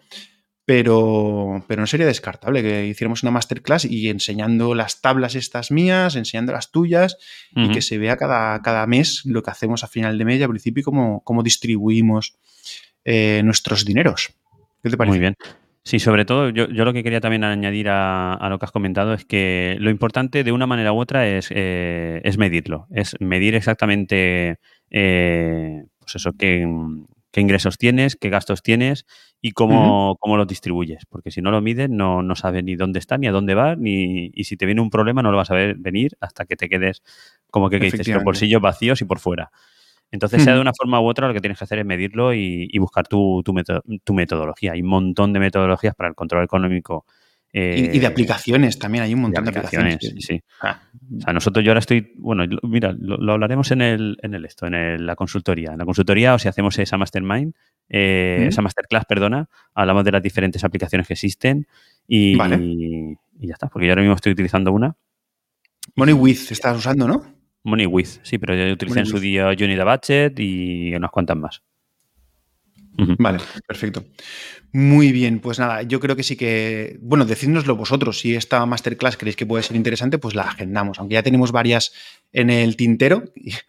pero, 0.64 1.64
pero, 1.66 1.80
no 1.80 1.88
sería 1.88 2.06
descartable 2.06 2.62
que 2.62 2.86
hiciéramos 2.86 3.24
una 3.24 3.32
masterclass 3.32 3.84
y 3.84 4.08
enseñando 4.10 4.76
las 4.76 5.00
tablas 5.00 5.34
estas 5.34 5.72
mías, 5.72 6.14
enseñando 6.14 6.52
las 6.52 6.70
tuyas 6.70 7.16
y 7.56 7.72
que 7.72 7.82
se 7.82 7.98
vea 7.98 8.16
cada, 8.16 8.62
cada, 8.62 8.86
mes 8.86 9.22
lo 9.24 9.42
que 9.42 9.50
hacemos 9.50 9.82
a 9.82 9.88
final 9.88 10.16
de 10.16 10.24
mes 10.24 10.38
y 10.38 10.44
al 10.44 10.50
principio 10.50 10.82
y 10.82 10.84
cómo, 10.84 11.22
cómo 11.24 11.42
distribuimos 11.42 12.36
eh, 13.04 13.42
nuestros 13.44 13.84
dineros. 13.84 14.34
¿Qué 14.84 14.90
te 14.90 14.96
parece? 14.96 15.10
Muy 15.10 15.18
bien. 15.18 15.36
Sí, 15.86 15.98
sobre 15.98 16.24
todo, 16.24 16.48
yo, 16.48 16.66
lo 16.66 16.92
que 16.94 17.02
quería 17.02 17.20
también 17.20 17.44
añadir 17.44 17.88
a, 17.90 18.46
lo 18.48 18.58
que 18.58 18.64
has 18.64 18.72
comentado 18.72 19.12
es 19.12 19.26
que 19.26 19.76
lo 19.80 19.90
importante 19.90 20.42
de 20.42 20.50
una 20.50 20.66
manera 20.66 20.94
u 20.94 20.98
otra 20.98 21.28
es, 21.28 21.48
eh, 21.50 22.22
es 22.24 22.38
medirlo, 22.38 22.86
es 22.90 23.14
medir 23.20 23.54
exactamente 23.54 24.58
eh, 24.90 25.84
pues 25.98 26.14
eso, 26.14 26.32
qué, 26.38 26.66
ingresos 27.36 27.76
tienes, 27.76 28.16
qué 28.16 28.30
gastos 28.30 28.62
tienes 28.62 29.04
y 29.42 29.50
cómo, 29.50 30.16
cómo 30.20 30.38
los 30.38 30.46
distribuyes. 30.46 31.04
Porque 31.06 31.30
si 31.30 31.42
no 31.42 31.50
lo 31.50 31.60
mides, 31.60 31.90
no, 31.90 32.22
no 32.22 32.34
sabes 32.34 32.64
ni 32.64 32.76
dónde 32.76 32.98
está, 32.98 33.18
ni 33.18 33.26
a 33.26 33.32
dónde 33.32 33.54
va, 33.54 33.76
ni, 33.76 34.30
y 34.32 34.44
si 34.44 34.56
te 34.56 34.64
viene 34.64 34.80
un 34.80 34.88
problema 34.88 35.20
no 35.20 35.32
lo 35.32 35.36
vas 35.36 35.50
a 35.50 35.54
ver 35.54 35.76
venir 35.76 36.16
hasta 36.20 36.46
que 36.46 36.56
te 36.56 36.70
quedes 36.70 37.02
como 37.50 37.68
que, 37.68 37.78
que 37.78 37.90
dices, 37.90 38.08
los 38.08 38.24
bolsillos 38.24 38.62
vacíos 38.62 39.02
y 39.02 39.04
por 39.04 39.18
fuera. 39.18 39.50
Entonces, 40.14 40.44
sea 40.44 40.54
de 40.54 40.60
una 40.60 40.72
forma 40.72 41.00
u 41.00 41.08
otra, 41.08 41.26
lo 41.26 41.34
que 41.34 41.40
tienes 41.40 41.58
que 41.58 41.64
hacer 41.64 41.80
es 41.80 41.84
medirlo 41.84 42.32
y, 42.32 42.78
buscar 42.78 43.08
tu, 43.08 43.42
metodología. 44.12 44.72
Hay 44.72 44.80
un 44.80 44.88
montón 44.88 45.32
de 45.32 45.40
metodologías 45.40 45.96
para 45.96 46.08
el 46.08 46.14
control 46.14 46.44
económico. 46.44 47.04
y, 47.52 47.58
de 47.88 47.96
eh, 47.98 48.06
aplicaciones 48.06 48.78
también, 48.78 49.02
hay 49.02 49.12
un 49.12 49.22
montón 49.22 49.42
de 49.42 49.50
aplicaciones. 49.50 49.98
sí. 50.20 50.40
Ah. 50.62 50.82
O 51.18 51.20
sea, 51.20 51.32
nosotros 51.32 51.64
yo 51.64 51.72
ahora 51.72 51.80
estoy, 51.80 52.12
bueno, 52.16 52.44
mira, 52.62 52.94
lo, 52.96 53.32
hablaremos 53.32 53.72
en 53.72 53.82
el, 53.82 54.16
en 54.22 54.34
el 54.34 54.44
esto, 54.44 54.66
en 54.68 55.04
la 55.04 55.16
consultoría. 55.16 55.72
En 55.72 55.78
la 55.78 55.84
consultoría, 55.84 56.34
o 56.34 56.38
si 56.38 56.46
hacemos 56.46 56.78
esa 56.78 56.96
mastermind, 56.96 57.52
eh, 57.88 58.46
esa 58.48 58.62
masterclass, 58.62 59.06
perdona, 59.06 59.48
hablamos 59.74 60.04
de 60.04 60.12
las 60.12 60.22
diferentes 60.22 60.62
aplicaciones 60.62 61.08
que 61.08 61.14
existen 61.14 61.66
y, 62.06 62.40
y, 62.40 63.16
ya 63.40 63.54
está, 63.54 63.68
porque 63.68 63.86
yo 63.86 63.92
ahora 63.92 64.02
mismo 64.02 64.14
estoy 64.14 64.30
utilizando 64.30 64.70
una. 64.70 64.94
MoneyWith 65.96 66.52
estás 66.52 66.78
usando, 66.78 67.08
¿no? 67.08 67.43
MoneyWith, 67.64 68.20
sí, 68.22 68.38
pero 68.38 68.54
yo 68.54 68.72
utilicé 68.72 69.00
en 69.00 69.06
su 69.06 69.18
día 69.18 69.48
Unity 69.48 69.82
Budget 69.82 70.38
y 70.38 70.94
unas 70.94 71.10
cuantas 71.10 71.36
más. 71.36 71.62
Vale, 72.96 73.38
perfecto. 73.66 74.04
Muy 74.72 75.12
bien, 75.12 75.40
pues 75.40 75.58
nada, 75.58 75.82
yo 75.82 76.00
creo 76.00 76.16
que 76.16 76.22
sí 76.22 76.36
que, 76.36 76.98
bueno, 77.00 77.24
decídnoslo 77.24 77.76
vosotros, 77.76 78.18
si 78.18 78.34
esta 78.34 78.64
masterclass 78.66 79.16
creéis 79.16 79.36
que 79.36 79.46
puede 79.46 79.62
ser 79.62 79.76
interesante, 79.76 80.18
pues 80.18 80.34
la 80.34 80.42
agendamos, 80.42 80.98
aunque 80.98 81.14
ya 81.14 81.22
tenemos 81.22 81.52
varias 81.52 81.92
en 82.32 82.50
el 82.50 82.76
tintero. 82.76 83.24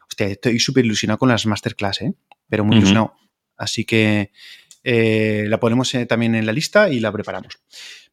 hostia, 0.07 0.27
estoy 0.27 0.59
súper 0.59 0.85
ilusionado 0.85 1.19
con 1.19 1.29
las 1.29 1.45
masterclass, 1.45 2.01
¿eh? 2.01 2.13
pero 2.49 2.65
muy 2.65 2.77
ilusionado. 2.77 3.13
Así 3.57 3.85
que 3.85 4.31
eh, 4.83 5.45
la 5.47 5.59
ponemos 5.59 5.93
eh, 5.95 6.05
también 6.05 6.35
en 6.35 6.45
la 6.45 6.53
lista 6.53 6.89
y 6.89 6.99
la 6.99 7.11
preparamos. 7.11 7.59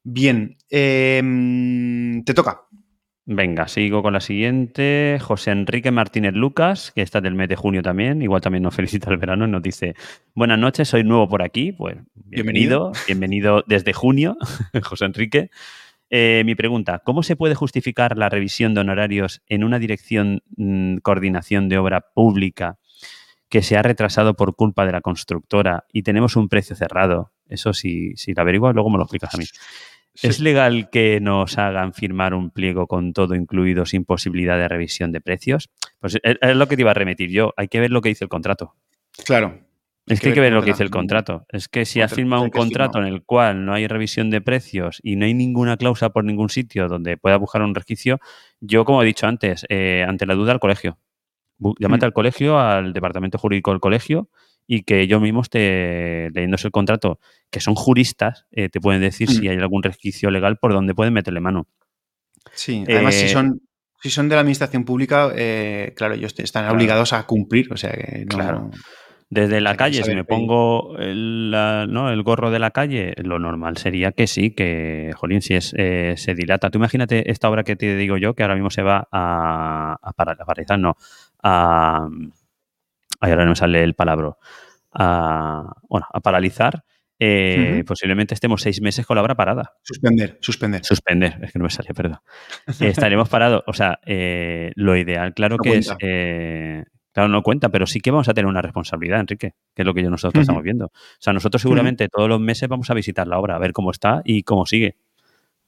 Bien, 0.03 0.57
em, 0.71 2.25
te 2.25 2.35
toca. 2.35 2.63
Venga, 3.25 3.69
sigo 3.69 4.03
con 4.03 4.13
la 4.13 4.21
siguiente. 4.21 5.19
José 5.21 5.53
Enrique 5.53 5.93
Martínez 5.93 6.35
Lucas, 6.35 6.91
que 6.93 7.03
está 7.03 7.21
del 7.21 7.37
mes 7.37 7.49
de 7.49 7.55
junio 7.55 7.81
también, 7.81 8.21
igual 8.21 8.41
también 8.41 8.65
nos 8.65 8.75
felicita 8.75 9.11
el 9.11 9.17
verano, 9.17 9.47
nos 9.47 9.63
dice, 9.63 9.95
buenas 10.35 10.59
noches, 10.59 10.89
soy 10.89 11.05
nuevo 11.05 11.29
por 11.29 11.43
aquí, 11.43 11.73
pues 11.73 11.99
bienvenido, 12.15 12.91
bienvenido, 13.07 13.63
desde 13.69 13.93
junio, 13.93 14.37
José 14.83 15.05
Enrique. 15.05 15.51
Eh, 16.11 16.43
mi 16.45 16.55
pregunta, 16.57 16.99
¿cómo 17.05 17.23
se 17.23 17.37
puede 17.37 17.55
justificar 17.55 18.19
la 18.19 18.29
revisión 18.29 18.75
de 18.75 18.81
honorarios 18.81 19.41
en 19.47 19.63
una 19.65 19.79
dirección 19.79 20.43
mm, 20.57 20.97
coordinación 20.99 21.69
de 21.69 21.79
obra 21.79 22.05
pública 22.15 22.79
que 23.49 23.63
se 23.63 23.77
ha 23.77 23.83
retrasado 23.83 24.35
por 24.35 24.57
culpa 24.57 24.85
de 24.85 24.93
la 24.93 25.01
constructora 25.01 25.85
y 25.93 26.03
tenemos 26.03 26.35
un 26.37 26.49
precio 26.49 26.75
cerrado? 26.75 27.33
Eso 27.49 27.73
si, 27.73 28.17
si 28.17 28.35
lo 28.35 28.43
averiguas, 28.43 28.75
luego 28.75 28.91
me 28.91 28.99
lo 28.99 29.05
explicas 29.05 29.35
a 29.35 29.39
mí. 29.39 29.45
¿Es 30.21 30.41
legal 30.41 30.91
que 30.91 31.21
nos 31.21 31.57
hagan 31.59 31.95
firmar 31.95 32.35
un 32.35 32.51
pliego 32.51 32.87
con 32.87 33.13
todo 33.13 33.35
incluido 33.35 33.87
sin 33.87 34.05
posibilidad 34.05 34.59
de 34.59 34.69
revisión 34.69 35.11
de 35.11 35.21
precios? 35.21 35.71
Pues 36.01 36.19
es 36.23 36.57
lo 36.57 36.69
que 36.69 36.77
te 36.77 36.83
iba 36.83 36.91
a 36.91 36.95
remitir 36.95 37.31
yo. 37.31 37.55
Hay 37.57 37.69
que 37.69 37.81
ver 37.81 37.91
lo 37.91 38.03
que 38.03 38.11
dice 38.11 38.25
el 38.25 38.29
contrato. 38.29 38.75
Claro. 39.25 39.59
Es 40.07 40.21
que 40.21 40.29
hay 40.29 40.35
que 40.35 40.41
ver 40.41 40.53
lo 40.53 40.63
que 40.63 40.73
dice 40.73 40.83
el 40.83 40.91
contrato. 40.91 41.47
Es 41.49 41.69
que 41.69 41.85
si 41.85 42.01
has 42.01 42.13
firmado 42.13 42.43
un 42.43 42.51
contrato 42.51 42.99
en 42.99 43.07
el 43.07 43.23
cual 43.23 43.65
no 43.65 43.73
hay 43.73 43.87
revisión 43.87 44.31
de 44.31 44.41
precios 44.41 44.99
y 45.03 45.17
no 45.17 45.25
hay 45.25 45.33
ninguna 45.33 45.77
cláusula 45.77 46.11
por 46.11 46.25
ningún 46.25 46.51
sitio 46.51 46.89
donde 46.89 47.17
pueda 47.17 47.37
buscar 47.37 47.63
un 47.63 47.75
resquicio, 47.75 48.19
yo, 48.61 48.85
como 48.85 49.03
he 49.03 49.07
dicho 49.07 49.27
antes, 49.27 49.65
eh, 49.69 50.05
ante 50.07 50.27
la 50.27 50.35
duda 50.35 50.53
al 50.53 50.61
colegio. 50.61 50.99
Llámate 51.79 52.05
mm. 52.05 52.09
al 52.09 52.13
colegio, 52.13 52.59
al 52.59 52.93
departamento 52.93 53.39
jurídico 53.39 53.71
del 53.71 53.81
colegio 53.81 54.29
y 54.75 54.85
que 54.85 55.03
ellos 55.03 55.21
mismos, 55.21 55.51
te, 55.51 56.31
leyéndose 56.33 56.69
el 56.69 56.73
contrato, 56.73 57.21
que 57.51 57.61
son 57.61 57.75
juristas, 57.75 58.47
eh, 58.53 58.71
te 58.71 58.81
pueden 58.81 59.03
decir 59.03 59.29
si 59.29 59.43
mm. 59.43 59.51
hay 59.51 59.59
algún 59.59 59.83
resquicio 59.83 60.31
legal 60.31 60.57
por 60.57 60.73
donde 60.73 60.95
pueden 60.95 61.13
meterle 61.13 61.41
mano. 61.41 61.67
Sí, 62.55 62.83
además 62.89 63.15
si, 63.15 63.27
eh, 63.27 63.29
son, 63.29 63.61
si 64.03 64.09
son 64.09 64.31
de 64.31 64.35
la 64.35 64.41
administración 64.41 64.87
pública, 64.87 65.31
eh, 65.37 65.93
claro, 65.95 66.15
ellos 66.15 66.35
están 66.39 66.71
obligados 66.71 67.13
a 67.13 67.27
cumplir, 67.27 67.71
o 67.71 67.77
sea 67.77 67.93
que 67.93 68.25
Claro. 68.27 68.71
Desde 69.29 69.61
la 69.61 69.77
calle, 69.77 70.03
si 70.05 70.15
me 70.15 70.25
pongo 70.25 70.97
el, 70.99 71.55
el, 71.55 72.23
gorro 72.23 72.51
de 72.51 72.59
la 72.59 72.71
calle, 72.71 73.15
lo 73.19 73.39
normal 73.39 73.77
sería 73.77 74.13
que 74.13 74.27
sí, 74.27 74.53
que, 74.53 75.11
jolín, 75.17 75.43
si 75.43 75.55
es, 75.55 75.69
se 75.69 76.35
dilata. 76.35 76.71
Tú 76.71 76.79
imagínate 76.79 77.31
esta 77.31 77.51
obra 77.51 77.63
que 77.63 77.77
te 77.77 77.95
digo 77.97 78.17
yo, 78.17 78.35
que 78.35 78.43
ahora 78.43 78.55
mismo 78.55 78.71
se 78.71 78.83
va 78.83 79.09
a, 79.11 79.99
a 80.03 80.13
paralizar, 80.13 80.79
no, 80.79 80.97
a, 81.43 82.09
ahora 83.21 83.45
no 83.45 83.51
me 83.51 83.57
sale 83.57 83.83
el 83.83 83.95
palabra, 83.95 84.37
a, 84.93 85.73
bueno, 85.89 86.07
a 86.13 86.21
paralizar, 86.21 86.85
eh, 87.25 87.85
posiblemente 87.87 88.35
estemos 88.35 88.61
seis 88.63 88.81
meses 88.83 89.07
con 89.07 89.15
la 89.15 89.23
obra 89.23 89.37
parada. 89.37 89.75
Suspender, 89.83 90.39
suspender. 90.41 90.85
Suspender, 90.85 91.39
es 91.41 91.53
que 91.53 91.59
no 91.61 91.65
me 91.65 91.71
sale, 91.71 91.95
perdón. 91.95 92.19
estaremos 92.81 93.29
parados. 93.29 93.63
O 93.69 93.73
sea, 93.73 94.01
eh, 94.05 94.73
lo 94.75 94.97
ideal, 94.97 95.33
claro 95.33 95.57
que 95.59 95.77
es. 95.77 95.95
Eh, 96.01 96.83
claro, 97.13 97.29
no 97.29 97.43
cuenta, 97.43 97.69
pero 97.69 97.87
sí 97.87 98.01
que 98.01 98.11
vamos 98.11 98.29
a 98.29 98.35
tener 98.35 98.49
una 98.49 98.61
responsabilidad, 98.61 99.21
Enrique, 99.21 99.55
que 99.73 99.83
es 99.83 99.87
lo 99.87 99.95
que 99.95 100.03
nosotros 100.03 100.43
estamos 100.43 100.65
viendo. 100.65 100.87
O 100.87 101.21
sea, 101.21 101.33
nosotros 101.33 101.63
seguramente 101.63 102.09
todos 102.09 102.29
los 102.29 102.41
meses 102.41 102.69
vamos 102.69 102.91
a 102.91 102.95
visitar 102.95 103.29
la 103.29 103.39
obra, 103.39 103.55
a 103.55 103.59
ver 103.61 103.73
cómo 103.73 103.93
está 103.93 104.23
y 104.25 104.43
cómo 104.43 104.67
sigue. 104.67 104.97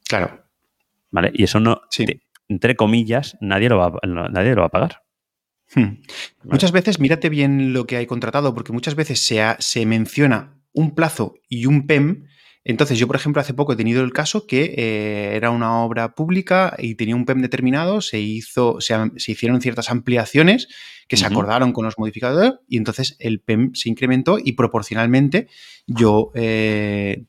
Claro. 0.08 0.42
¿Vale? 1.12 1.30
Y 1.32 1.44
eso 1.44 1.60
no, 1.60 1.82
entre 2.48 2.74
comillas, 2.74 3.36
nadie 3.40 3.68
lo 3.68 3.78
va, 3.78 3.92
nadie 4.02 4.56
lo 4.56 4.62
va 4.62 4.66
a 4.66 4.70
pagar. 4.70 5.03
Hmm. 5.74 6.02
Muchas 6.44 6.72
veces, 6.72 7.00
mírate 7.00 7.28
bien 7.28 7.72
lo 7.72 7.86
que 7.86 7.96
hay 7.96 8.06
contratado, 8.06 8.54
porque 8.54 8.72
muchas 8.72 8.94
veces 8.94 9.20
se, 9.20 9.42
se 9.58 9.86
menciona 9.86 10.54
un 10.72 10.94
plazo 10.94 11.34
y 11.48 11.66
un 11.66 11.86
PEM. 11.86 12.26
Entonces, 12.66 12.98
yo, 12.98 13.06
por 13.06 13.16
ejemplo, 13.16 13.40
hace 13.40 13.52
poco 13.52 13.74
he 13.74 13.76
tenido 13.76 14.02
el 14.02 14.12
caso 14.12 14.46
que 14.46 14.74
eh, 14.76 15.36
era 15.36 15.50
una 15.50 15.82
obra 15.82 16.14
pública 16.14 16.74
y 16.78 16.94
tenía 16.94 17.14
un 17.14 17.26
PEM 17.26 17.42
determinado, 17.42 18.00
se, 18.00 18.20
hizo, 18.20 18.80
se, 18.80 18.94
hicieron 19.26 19.60
ciertas 19.60 19.90
ampliaciones 19.90 20.68
que 21.06 21.18
se 21.18 21.26
acordaron 21.26 21.72
con 21.72 21.84
los 21.84 21.98
modificadores 21.98 22.54
y 22.66 22.78
entonces 22.78 23.16
el 23.18 23.40
PEM 23.40 23.74
se 23.74 23.90
incrementó 23.90 24.38
y 24.42 24.52
proporcionalmente 24.52 25.48
yo 25.86 26.32
eh, 26.34 27.24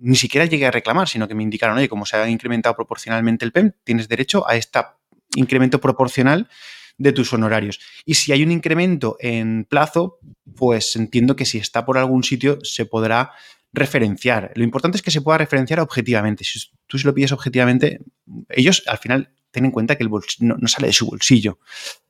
ni 0.00 0.16
siquiera 0.16 0.46
llegué 0.46 0.66
a 0.66 0.72
reclamar, 0.72 1.08
sino 1.08 1.28
que 1.28 1.36
me 1.36 1.44
indicaron, 1.44 1.78
oye, 1.78 1.88
como 1.88 2.04
se 2.04 2.16
ha 2.16 2.28
incrementado 2.28 2.74
proporcionalmente 2.74 3.44
el 3.44 3.52
PEM, 3.52 3.72
tienes 3.84 4.08
derecho 4.08 4.48
a 4.48 4.56
este 4.56 4.80
incremento 5.36 5.80
proporcional 5.80 6.48
de 6.98 7.12
tus 7.12 7.32
honorarios. 7.32 7.80
Y 8.04 8.14
si 8.14 8.32
hay 8.32 8.42
un 8.42 8.52
incremento 8.52 9.16
en 9.20 9.66
plazo, 9.68 10.18
pues 10.56 10.94
entiendo 10.96 11.36
que 11.36 11.44
si 11.44 11.58
está 11.58 11.84
por 11.84 11.98
algún 11.98 12.22
sitio 12.22 12.58
se 12.62 12.86
podrá 12.86 13.32
referenciar. 13.72 14.52
Lo 14.54 14.64
importante 14.64 14.96
es 14.96 15.02
que 15.02 15.10
se 15.10 15.20
pueda 15.20 15.38
referenciar 15.38 15.80
objetivamente. 15.80 16.44
Si 16.44 16.60
tú 16.86 16.98
se 16.98 17.06
lo 17.06 17.14
pides 17.14 17.32
objetivamente, 17.32 18.00
ellos 18.48 18.84
al 18.86 18.98
final 18.98 19.34
ten 19.50 19.64
en 19.64 19.72
cuenta 19.72 19.96
que 19.96 20.04
el 20.04 20.10
no, 20.10 20.56
no, 20.56 20.68
sale 20.68 20.86
de 20.86 20.92
su 20.92 21.06
bolsillo. 21.06 21.58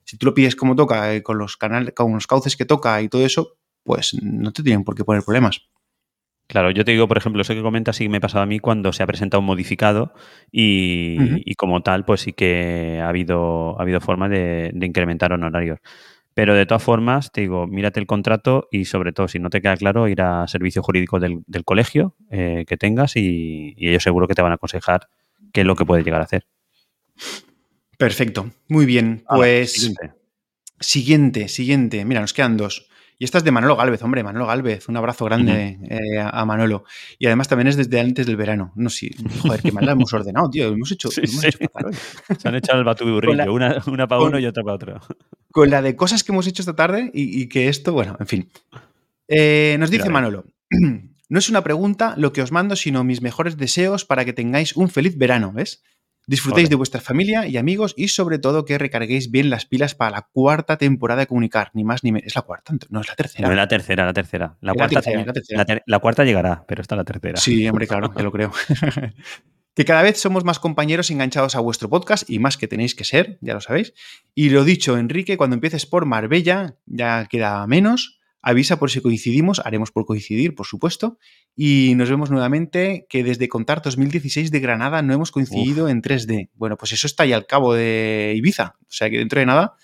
Si 0.05 0.19
tú 0.19 0.27
lo 0.27 0.35
pides 0.35 0.57
como 0.57 0.77
toca, 0.77 1.15
eh, 1.15 1.23
con 1.23 1.39
los 1.39 1.57
canales, 1.57 1.95
con 1.95 2.13
los 2.13 2.27
cauces 2.27 2.57
que 2.57 2.67
toca 2.67 3.01
y 3.01 3.09
todo 3.09 3.25
eso, 3.25 3.57
pues 3.83 4.15
no 4.23 4.53
te 4.53 4.63
tienen 4.63 4.85
por 4.85 4.95
qué 4.95 5.05
poner 5.05 5.23
problemas. 5.23 5.63
Claro, 6.47 6.71
yo 6.71 6.85
te 6.85 6.93
digo, 6.93 7.09
por 7.09 7.17
ejemplo, 7.17 7.41
eso 7.43 7.55
que 7.55 7.63
comentas 7.63 7.97
sí 7.97 8.09
me 8.09 8.19
ha 8.19 8.21
pasado 8.21 8.43
a 8.43 8.47
mí 8.47 8.59
cuando 8.59 8.93
se 8.93 9.03
ha 9.03 9.07
presentado 9.07 9.41
un 9.41 9.47
modificado 9.47 10.13
y, 10.53 11.55
como 11.57 11.83
tal, 11.83 12.05
pues 12.05 12.21
sí 12.21 12.33
que 12.33 13.01
ha 13.03 13.09
habido, 13.09 13.79
ha 13.79 13.83
habido 13.83 14.01
forma 14.01 14.29
de, 14.29 14.71
incrementar 14.81 15.33
honorarios. 15.33 15.79
Pero 16.35 16.55
de 16.55 16.67
todas 16.67 16.83
formas, 16.83 17.33
te 17.33 17.43
digo, 17.43 17.67
mírate 17.67 18.01
el 18.01 18.07
contrato 18.07 18.69
y 18.71 18.85
sobre 18.85 19.13
todo, 19.13 19.29
si 19.29 19.39
no 19.39 19.51
te 19.51 19.63
queda 19.63 19.77
claro, 19.77 20.07
ir 20.09 20.21
a 20.21 20.47
servicio 20.47 20.83
jurídico 20.83 21.19
del, 21.19 21.45
colegio 21.65 22.15
eh, 22.31 22.65
que 22.67 22.77
tengas 22.77 23.17
y, 23.17 23.75
ellos 23.79 24.03
seguro 24.03 24.29
que 24.29 24.35
te 24.35 24.43
van 24.43 24.53
a 24.53 24.57
aconsejar 24.57 25.09
qué 25.53 25.63
es 25.63 25.67
lo 25.67 25.77
que 25.77 25.87
puedes 25.87 26.05
llegar 26.05 26.21
a 26.21 26.25
hacer. 26.25 26.47
Perfecto, 27.97 28.51
muy 28.69 28.85
bien. 28.85 29.25
Pues 29.29 29.95
siguiente, 30.81 31.49
siguiente. 31.49 32.05
Mira, 32.05 32.21
nos 32.21 32.35
quedan 32.35 32.57
dos. 32.57 32.89
Y 33.19 33.25
esta 33.25 33.39
es 33.39 33.45
de 33.45 33.53
Manolo 33.53 33.77
Galvez, 33.77 34.03
hombre, 34.03 34.25
Manolo 34.25 34.47
Galvez. 34.47 34.89
Un 34.89 34.97
abrazo 34.97 35.25
grande 35.25 35.79
eh, 35.89 36.19
a 36.21 36.45
Manolo. 36.45 36.85
Y 37.19 37.27
además 37.27 37.49
también 37.49 37.69
es 37.69 37.77
desde 37.77 38.01
antes 38.01 38.27
del 38.27 38.37
verano. 38.37 38.73
No 38.75 38.91
sé, 38.91 39.11
joder, 39.41 39.63
qué 39.63 39.73
mal 39.73 39.87
la 39.87 39.93
hemos 39.93 40.13
ordenado, 40.13 40.51
tío. 40.51 40.69
Hemos 40.69 40.91
hecho, 40.91 41.09
Se 41.11 42.49
han 42.49 42.55
echado 42.57 42.79
el 42.81 42.85
batuburrillo, 42.85 43.53
una, 43.53 43.83
una 43.87 44.09
para 44.09 44.23
uno 44.23 44.39
y 44.39 44.47
otra 44.47 44.63
para 44.65 44.75
otro. 44.75 45.01
Con 45.53 45.71
la 45.71 45.83
de 45.83 45.95
cosas 45.95 46.25
que 46.25 46.33
hemos 46.33 46.47
hecho 46.47 46.63
esta 46.63 46.75
tarde 46.75 47.11
y, 47.15 47.49
que 47.49 47.69
esto, 47.69 47.93
bueno, 47.93 48.17
en 48.19 48.27
fin. 48.27 48.51
Eh, 49.29 49.77
nos 49.79 49.91
dice 49.91 50.11
Manolo. 50.11 50.45
No 51.31 51.39
es 51.39 51.49
una 51.49 51.65
pregunta 51.65 52.15
lo 52.19 52.35
que 52.35 52.43
os 52.43 52.53
mando, 52.53 52.77
sino 52.77 53.03
mis 53.03 53.23
mejores 53.23 53.57
deseos 53.57 54.05
para 54.05 54.27
que 54.27 54.35
tengáis 54.35 54.77
un 54.77 54.91
feliz 54.91 55.17
verano, 55.17 55.53
¿ves? 55.53 55.83
Disfrutéis 56.27 56.71
de 56.71 56.77
vuestra 56.77 57.01
familia 57.01 57.47
y 57.47 57.57
amigos 57.57 57.95
y 57.97 58.09
sobre 58.09 58.39
todo 58.39 58.65
que 58.65 58.79
recarguéis 58.79 59.31
bien 59.31 59.51
las 59.51 59.67
pilas 59.67 59.95
para 59.95 60.11
la 60.11 60.29
cuarta 60.33 60.79
temporada 60.79 61.21
de 61.21 61.27
Comunicar, 61.27 61.71
ni 61.75 61.85
más 61.85 62.03
ni 62.03 62.13
menos. 62.13 62.27
Es 62.27 62.35
la 62.35 62.43
cuarta, 62.43 62.75
no 62.89 63.01
es 63.01 63.09
la 63.09 63.15
tercera. 63.15 63.47
No 63.47 63.53
es 63.53 63.57
la 63.57 63.69
tercera, 63.69 64.07
la 64.07 64.13
tercera. 64.13 64.57
La, 64.61 64.73
cuarta, 64.75 65.01
la, 65.87 65.99
cuarta 65.99 66.25
llegará, 66.25 66.65
pero 66.67 66.83
está 66.83 66.97
la 66.97 67.05
tercera. 67.05 67.37
Sí, 67.37 67.69
hombre, 67.69 67.87
claro, 67.87 68.13
ya 68.17 68.23
lo 68.23 68.33
creo. 68.33 68.53
que 69.75 69.85
cada 69.85 70.03
vez 70.03 70.19
somos 70.19 70.45
más 70.45 70.59
compañeros 70.59 71.11
enganchados 71.11 71.57
a 71.57 71.61
vuestro 71.61 71.91
podcast 71.91 72.29
y 72.31 72.39
más 72.39 72.57
que 72.57 72.69
tenéis 72.69 72.95
que 72.95 73.05
ser, 73.05 73.39
ya 73.41 73.55
lo 73.55 73.61
sabéis. 73.61 73.93
Y 74.35 74.51
lo 74.51 74.65
dicho, 74.65 74.97
Enrique, 74.97 75.37
cuando 75.37 75.55
empieces 75.55 75.85
por 75.85 76.07
Marbella, 76.07 76.77
ya 76.87 77.27
queda 77.27 77.67
menos. 77.67 78.21
Avisa 78.47 78.79
por 78.79 78.91
si 78.91 79.01
coincidimos, 79.01 79.63
haremos 79.65 79.91
por 79.91 80.05
coincidir, 80.05 80.55
por 80.55 80.67
supuesto. 80.67 81.19
Y 81.57 81.95
nos 81.97 82.11
vemos 82.11 82.31
nuevamente 82.31 83.07
que 83.09 83.25
desde 83.25 83.49
Contar 83.49 83.81
2016 83.81 84.51
de 84.51 84.61
Granada 84.61 85.01
no 85.01 85.15
hemos 85.15 85.33
coincidido 85.33 85.89
en 85.89 86.03
3D. 86.03 86.51
Bueno, 86.55 86.77
pues 86.77 86.93
eso 86.93 87.07
está 87.07 87.23
ahí 87.23 87.33
al 87.33 87.47
cabo 87.47 87.73
de 87.73 88.35
Ibiza. 88.37 88.77
O 88.83 88.93
sea 88.93 89.09
que 89.09 89.17
dentro 89.17 89.41
de 89.41 89.47
nada 89.47 89.77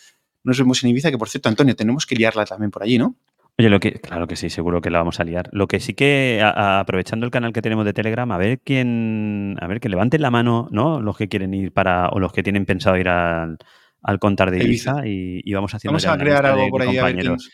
nos 0.44 0.58
vemos 0.58 0.84
en 0.84 0.90
Ibiza, 0.90 1.10
que 1.10 1.16
por 1.16 1.30
cierto, 1.30 1.48
Antonio, 1.48 1.74
tenemos 1.74 2.04
que 2.04 2.16
liarla 2.16 2.44
también 2.44 2.70
por 2.70 2.82
allí, 2.82 2.98
¿no? 2.98 3.16
Oye, 3.58 3.70
lo 3.70 3.80
que, 3.80 3.92
claro 3.92 4.26
que 4.26 4.36
sí, 4.36 4.50
seguro 4.50 4.82
que 4.82 4.90
la 4.90 4.98
vamos 4.98 5.20
a 5.20 5.24
liar. 5.24 5.48
Lo 5.52 5.66
que 5.66 5.80
sí 5.80 5.94
que, 5.94 6.42
aprovechando 6.42 7.24
el 7.24 7.32
canal 7.32 7.54
que 7.54 7.62
tenemos 7.62 7.86
de 7.86 7.94
Telegram, 7.94 8.30
a 8.30 8.38
ver 8.38 8.60
quién, 8.60 9.56
a 9.58 9.66
ver 9.66 9.80
que 9.80 9.88
levanten 9.88 10.20
la 10.20 10.30
mano, 10.30 10.68
¿no? 10.70 11.00
Los 11.00 11.16
que 11.16 11.28
quieren 11.28 11.54
ir 11.54 11.72
para, 11.72 12.08
o 12.08 12.20
los 12.20 12.32
que 12.32 12.42
tienen 12.42 12.66
pensado 12.66 12.98
ir 12.98 13.08
al, 13.08 13.58
contar 14.18 14.50
de 14.50 14.64
Ibiza, 14.64 15.06
y, 15.06 15.52
vamos 15.54 15.74
haciendo. 15.74 15.92
Vamos 15.92 16.06
a 16.06 16.18
crear 16.18 16.44
algo 16.44 16.68
por 16.68 16.82
ahí 16.82 16.88
compañeros. 16.88 17.50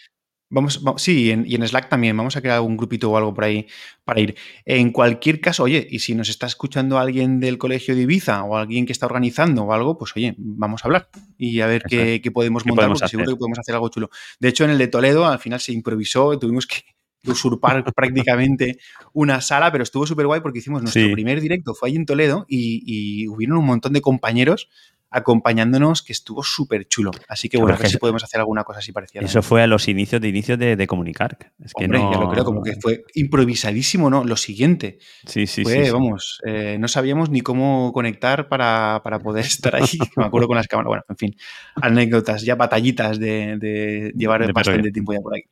Vamos, 0.49 0.81
sí, 0.99 1.25
y 1.45 1.55
en, 1.55 1.67
Slack 1.67 1.89
también, 1.89 2.17
vamos 2.17 2.37
a 2.37 2.41
crear 2.41 2.57
algún 2.57 2.77
grupito 2.77 3.11
o 3.11 3.17
algo 3.17 3.35
por 3.35 3.45
ahí 3.45 3.67
para 4.05 4.21
ir. 4.21 4.37
En 4.65 4.93
cualquier 4.93 5.41
caso, 5.41 5.65
oye, 5.65 5.85
y 5.91 5.99
si 5.99 6.15
nos 6.15 6.29
está 6.29 6.47
escuchando 6.47 6.99
alguien 6.99 7.41
del 7.41 7.59
colegio 7.59 7.97
de 7.97 8.03
Ibiza 8.03 8.45
o 8.45 8.57
alguien 8.57 8.87
que 8.87 8.93
está 8.93 9.07
organizando 9.07 9.65
o 9.65 9.73
algo, 9.73 9.99
pues 9.99 10.13
oye, 10.15 10.37
vamos 10.39 10.85
a 10.85 10.89
hablar 10.89 11.09
y 11.37 11.61
a 11.61 11.67
ver 11.67 11.83
qué, 11.83 12.31
podemos 12.33 12.65
montar, 12.65 12.89
porque 12.89 13.09
seguro 13.09 13.33
que 13.33 13.37
podemos 13.37 13.59
hacer 13.59 13.75
algo 13.75 13.89
chulo. 13.89 14.09
De 14.39 14.49
hecho, 14.49 14.65
en 14.65 14.71
el 14.71 14.79
de 14.79 14.87
Toledo 14.87 15.27
al 15.27 15.41
final 15.41 15.59
se 15.59 15.73
improvisó, 15.73 16.39
tuvimos 16.39 16.69
que 16.69 16.85
usurpar 17.25 17.83
prácticamente 17.97 18.79
una 19.13 19.41
sala, 19.41 19.73
pero 19.73 19.83
estuvo 19.83 20.07
súper 20.07 20.27
guay 20.27 20.43
porque 20.43 20.61
hicimos 20.61 20.81
nuestro 20.81 21.11
primer 21.11 21.41
directo, 21.41 21.75
fue 21.75 21.89
ahí 21.89 21.97
en 21.97 22.07
Toledo 22.07 22.47
y, 22.49 22.85
y 22.87 23.27
hubieron 23.27 23.59
un 23.59 23.67
montón 23.67 23.95
de 23.95 24.01
compañeros 24.01 24.69
acompañándonos, 25.17 26.03
que 26.03 26.13
estuvo 26.13 26.43
súper 26.43 26.87
chulo. 26.89 27.11
Así 27.27 27.49
que 27.49 27.57
bueno, 27.57 27.75
a 27.75 27.79
ver 27.79 27.89
si 27.89 27.97
podemos 27.97 28.23
hacer 28.23 28.39
alguna 28.39 28.65
cosa 28.65 28.81
así 28.81 28.93
parecida. 28.93 29.23
Eso 29.23 29.41
fue 29.43 29.63
a 29.63 29.67
los 29.67 29.89
inicios 29.89 30.21
de 30.21 30.29
inicios 30.29 30.59
de, 30.59 30.87
comunicar. 30.87 31.39
Es 31.59 31.73
que 31.73 31.89
no... 31.89 32.13
ya 32.13 32.21
lo 32.21 32.31
creo, 32.31 32.45
como 32.45 32.63
que 32.63 32.75
fue 32.81 33.05
improvisadísimo, 33.15 34.11
¿no? 34.11 34.25
Lo 34.25 34.37
siguiente. 34.37 34.99
Sí, 35.27 35.47
sí, 35.47 35.65
sí, 35.65 35.91
Vamos, 35.91 36.41
eh, 36.45 36.77
no 36.79 36.87
sabíamos 36.87 37.31
ni 37.31 37.41
cómo 37.41 37.93
conectar 37.95 38.49
para, 38.49 39.01
poder 39.23 39.45
estar 39.47 39.75
ahí. 39.75 39.89
Me 40.17 40.27
acuerdo 40.27 40.49
con 40.49 40.57
las 40.57 40.69
cámaras. 40.69 40.89
Bueno, 40.89 41.05
en 41.09 41.17
fin, 41.17 41.37
anécdotas, 41.77 42.43
ya 42.43 42.55
batallitas 42.55 43.19
de, 43.19 44.13
llevar 44.15 44.53
bastante 44.53 44.91
tiempo 44.91 45.15
ya 45.15 45.21
por 45.21 45.35
ahí. 45.35 45.45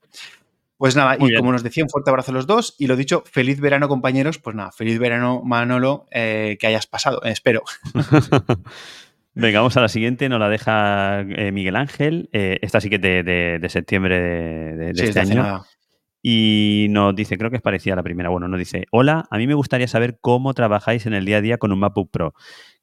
Pues 0.77 0.97
nada, 0.97 1.17
y 1.19 1.35
como 1.35 1.53
nos 1.53 1.63
decía, 1.63 1.85
un 1.85 1.89
fuerte 1.89 2.11
abrazo 2.11 2.33
a 2.33 2.35
los 2.35 2.47
dos. 2.47 2.75
Y 2.79 2.89
lo 2.89 2.97
dicho, 2.97 3.25
feliz 3.31 3.61
verano, 3.61 3.89
compañeros. 3.89 4.39
Pues 4.39 4.55
nada, 4.55 4.73
feliz 4.73 4.99
verano, 4.99 5.41
Manolo, 5.43 6.07
eh, 6.11 6.59
que 6.61 6.67
hayas 6.67 6.87
pasado, 6.87 7.23
espero. 7.23 7.63
Venga, 9.35 9.59
vamos 9.59 9.77
a 9.77 9.81
la 9.81 9.89
siguiente, 9.89 10.29
nos 10.29 10.39
la 10.39 10.49
deja 10.49 11.21
eh, 11.21 11.51
Miguel 11.51 11.75
Ángel. 11.75 12.29
Eh, 12.33 12.59
esta 12.63 12.81
sí 12.81 12.89
que 12.89 12.97
es 12.97 13.03
de, 13.03 13.69
septiembre 13.69 14.19
de, 14.21 14.91
este 14.91 15.21
año. 15.21 15.65
Y 16.23 16.87
nos 16.91 17.15
dice, 17.15 17.37
creo 17.37 17.51
que 17.51 17.57
es 17.57 17.63
parecida 17.63 17.95
a 17.95 17.97
la 17.97 18.03
primera. 18.03 18.31
Bueno, 18.31 18.49
nos 18.49 18.59
dice, 18.59 18.87
hola, 18.93 19.27
a 19.31 19.37
mí 19.37 19.47
me 19.47 19.55
gustaría 19.55 19.89
saber 19.89 20.19
cómo 20.21 20.55
trabajáis 20.55 21.07
en 21.07 21.15
el 21.15 21.25
día 21.25 21.39
a 21.39 21.41
día 21.41 21.59
con 21.59 21.73
un 21.73 21.81
MacBook 21.81 22.11
Pro. 22.11 22.35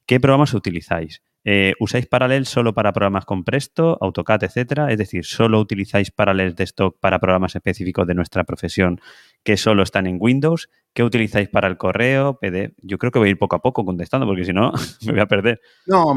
¿Qué 0.06 0.20
programas 0.20 0.52
utilizáis? 0.52 1.22
Eh, 1.44 1.72
¿Usáis 1.80 2.06
Parallels 2.06 2.48
solo 2.48 2.72
para 2.72 2.92
programas 2.92 3.24
con 3.24 3.44
Presto, 3.44 3.98
AutoCAD, 4.00 4.44
etcétera? 4.44 4.92
Es 4.92 4.98
decir, 4.98 5.24
¿solo 5.24 5.58
utilizáis 5.58 6.10
Parallels 6.10 6.54
de 6.54 6.64
stock 6.64 6.98
para 7.00 7.18
programas 7.18 7.56
específicos 7.56 8.06
de 8.06 8.14
nuestra 8.14 8.44
profesión 8.44 9.00
que 9.42 9.56
solo 9.56 9.82
están 9.82 10.06
en 10.06 10.18
Windows? 10.20 10.68
¿Qué 10.94 11.02
utilizáis 11.02 11.48
para 11.48 11.68
el 11.68 11.78
correo, 11.78 12.38
PDF? 12.38 12.74
Yo 12.82 12.98
creo 12.98 13.10
que 13.10 13.18
voy 13.18 13.28
a 13.28 13.30
ir 13.30 13.38
poco 13.38 13.56
a 13.56 13.62
poco 13.62 13.84
contestando 13.84 14.26
porque 14.26 14.44
si 14.44 14.52
no 14.52 14.72
me 15.06 15.12
voy 15.12 15.20
a 15.20 15.26
perder. 15.26 15.60
No, 15.86 16.14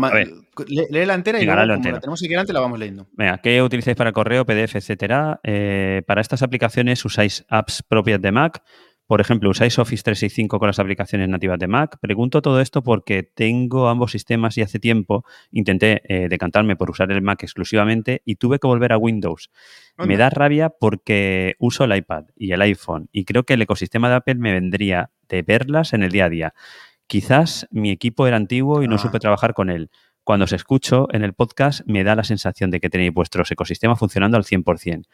lee 0.68 1.06
la 1.06 1.14
entera 1.14 1.40
y 1.40 1.46
luego, 1.46 1.64
la, 1.64 1.80
tenemos 1.80 2.22
aquí 2.22 2.28
delante 2.28 2.52
la 2.52 2.60
vamos 2.60 2.78
leyendo. 2.78 3.08
Venga, 3.14 3.38
¿qué 3.38 3.62
utilizáis 3.62 3.96
para 3.96 4.10
el 4.10 4.14
correo, 4.14 4.46
PDF, 4.46 4.76
etcétera? 4.76 5.40
Eh, 5.44 6.02
para 6.06 6.20
estas 6.20 6.44
aplicaciones 6.44 7.04
usáis 7.06 7.46
apps 7.48 7.84
propias 7.88 8.22
de 8.22 8.32
Mac 8.32 8.62
por 9.08 9.22
ejemplo, 9.22 9.52
¿usáis 9.52 9.78
Office 9.78 10.02
365 10.04 10.58
con 10.58 10.68
las 10.68 10.80
aplicaciones 10.80 11.30
nativas 11.30 11.60
de 11.60 11.68
Mac? 11.68 11.98
Pregunto 12.02 12.42
todo 12.42 12.60
esto 12.60 12.82
porque 12.82 13.22
tengo 13.22 13.88
ambos 13.88 14.12
sistemas 14.12 14.58
y 14.58 14.62
hace 14.62 14.80
tiempo 14.80 15.26
intenté 15.52 16.02
eh, 16.06 16.28
decantarme 16.28 16.76
por 16.76 16.90
usar 16.90 17.12
el 17.12 17.22
Mac 17.22 17.44
exclusivamente 17.44 18.24
y 18.26 18.36
tuve 18.36 18.58
que 18.58 18.66
volver 18.66 18.94
a 18.94 18.98
Windows. 18.98 19.52
Me 19.98 20.18
da 20.18 20.30
rabia 20.30 20.70
porque 20.70 21.56
uso 21.60 21.84
el 21.84 21.96
iPad 21.96 22.26
y 22.36 22.52
el 22.52 22.62
iPhone 22.62 23.08
y 23.12 23.26
creo 23.26 23.44
que 23.44 23.54
el 23.54 23.62
ecosistema 23.62 24.10
de 24.10 24.16
Apple 24.16 24.36
me 24.36 24.54
vendría 24.54 25.12
de 25.30 25.44
verlas 25.44 25.94
en 25.94 26.04
el 26.04 26.12
día 26.12 26.26
a 26.26 26.30
día. 26.30 26.54
Quizás 27.08 27.68
mi 27.70 27.92
equipo 27.92 28.26
era 28.26 28.38
antiguo 28.38 28.82
y 28.82 28.88
no 28.88 28.96
ah. 28.96 29.00
supe 29.00 29.20
trabajar 29.20 29.54
con 29.54 29.70
él. 29.70 29.92
Cuando 30.24 30.46
os 30.46 30.54
escucho 30.54 31.08
en 31.12 31.24
el 31.24 31.34
podcast 31.34 31.82
me 31.86 32.04
da 32.04 32.16
la 32.16 32.24
sensación 32.24 32.72
de 32.72 32.80
que 32.80 32.90
tenéis 32.90 33.14
vuestros 33.14 33.52
ecosistemas 33.52 34.00
funcionando 34.00 34.38
al 34.38 34.44
100% 34.44 35.06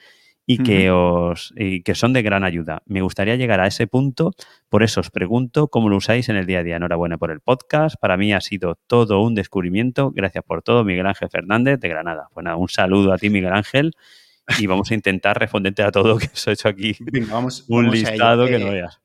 y 0.45 0.57
que, 0.63 0.91
os, 0.91 1.53
y 1.55 1.81
que 1.83 1.95
son 1.95 2.13
de 2.13 2.21
gran 2.21 2.43
ayuda. 2.43 2.81
Me 2.85 3.01
gustaría 3.01 3.35
llegar 3.35 3.59
a 3.59 3.67
ese 3.67 3.87
punto, 3.87 4.31
por 4.69 4.83
eso 4.83 4.99
os 4.99 5.09
pregunto 5.09 5.67
cómo 5.67 5.89
lo 5.89 5.97
usáis 5.97 6.29
en 6.29 6.35
el 6.35 6.45
día 6.45 6.59
a 6.59 6.63
día. 6.63 6.75
Enhorabuena 6.77 7.17
por 7.17 7.31
el 7.31 7.41
podcast, 7.41 7.95
para 7.99 8.17
mí 8.17 8.33
ha 8.33 8.41
sido 8.41 8.77
todo 8.87 9.21
un 9.21 9.35
descubrimiento. 9.35 10.11
Gracias 10.11 10.43
por 10.43 10.61
todo, 10.61 10.83
Miguel 10.83 11.07
Ángel 11.07 11.29
Fernández 11.29 11.79
de 11.79 11.89
Granada. 11.89 12.27
Bueno, 12.33 12.57
un 12.57 12.69
saludo 12.69 13.13
a 13.13 13.17
ti, 13.17 13.29
Miguel 13.29 13.53
Ángel, 13.53 13.93
y 14.59 14.67
vamos 14.67 14.91
a 14.91 14.95
intentar 14.95 15.39
responderte 15.39 15.83
a 15.83 15.91
todo 15.91 16.17
que 16.19 16.27
os 16.33 16.47
he 16.47 16.51
hecho 16.51 16.67
aquí. 16.67 16.95
vamos, 17.29 17.65
un 17.69 17.89
listado 17.89 18.47
que 18.47 18.59
no 18.59 18.67
eh, 18.67 18.71
veas. 18.71 18.99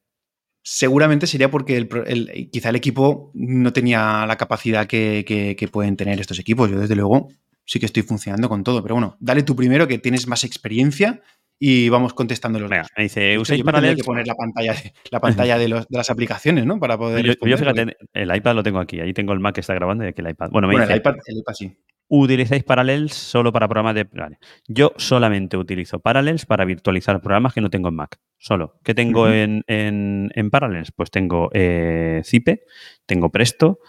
Seguramente 0.63 1.29
sería 1.29 1.49
porque 1.49 1.77
el, 1.77 2.49
quizá 2.51 2.71
el 2.71 2.77
equipo 2.77 3.31
no 3.35 3.73
tenía 3.73 4.27
la 4.27 4.37
capacidad 4.37 4.89
que, 4.89 5.25
que 5.57 5.69
pueden 5.69 5.97
tener 5.97 6.19
estos 6.19 6.41
equipos. 6.41 6.69
Yo, 6.69 6.81
desde 6.81 6.97
luego, 6.97 7.29
sí 7.67 7.79
que 7.79 7.87
estoy 7.87 8.03
funcionando 8.03 8.49
con 8.49 8.65
todo. 8.65 8.83
Pero 8.83 8.95
bueno, 8.95 9.17
dale 9.21 9.43
tú 9.43 9.55
primero 9.55 9.87
que 9.87 9.99
tienes 9.99 10.27
más 10.27 10.45
experiencia 10.45 11.21
y 11.59 11.89
vamos 11.89 12.13
contestando 12.13 12.59
los 12.59 12.69
Venga, 12.69 12.87
Me 12.97 13.05
dice, 13.05 13.39
¿usáis 13.39 13.63
Parallels? 13.63 13.97
que 13.97 14.05
poner 14.05 14.27
la 14.27 14.35
pantalla, 14.35 14.75
la 15.11 15.21
pantalla 15.21 15.59
de, 15.59 15.69
los, 15.69 15.89
de, 15.89 15.97
las 15.97 16.11
aplicaciones, 16.11 16.67
¿no? 16.67 16.79
Para 16.79 16.99
poder. 16.99 17.25
Yo, 17.25 17.59
fíjate, 17.59 17.97
el 18.13 18.35
iPad 18.35 18.55
lo 18.55 18.63
tengo 18.63 18.79
aquí. 18.79 19.01
Ahí 19.01 19.13
tengo 19.13 19.33
el 19.33 19.41
Mac 19.41 19.55
que 19.55 19.61
está 19.61 19.75
grabando 19.75 20.05
y 20.05 20.09
aquí 20.09 20.21
el 20.21 20.31
iPad. 20.31 20.51
Bueno, 20.51 20.69
me 20.69 20.79
dice, 20.79 20.93
el, 20.93 20.99
iPad, 20.99 21.15
el 21.27 21.39
iPad 21.39 21.55
sí. 21.55 21.77
¿Utilizáis 22.09 22.63
Parallels 22.63 23.15
solo 23.15 23.53
para 23.53 23.67
programas 23.67 23.95
de. 23.95 24.05
Vale. 24.05 24.39
Yo 24.69 24.93
solamente 24.97 25.57
utilizo 25.57 25.99
Parallels 25.99 26.47
para 26.47 26.65
virtualizar 26.65 27.21
programas 27.21 27.53
que 27.53 27.61
no 27.61 27.71
tengo 27.71 27.89
en 27.89 27.97
Mac. 27.97 28.21
Solo. 28.39 28.79
¿Qué 28.85 28.95
tengo 28.95 29.29
en, 29.29 29.65
en, 29.67 30.31
en, 30.35 30.51
Parallels? 30.51 30.93
Pues 30.93 31.11
tengo 31.11 31.51
eh, 31.53 32.21
Zipe, 32.25 32.65
tengo 33.07 33.31
Presto, 33.31 33.81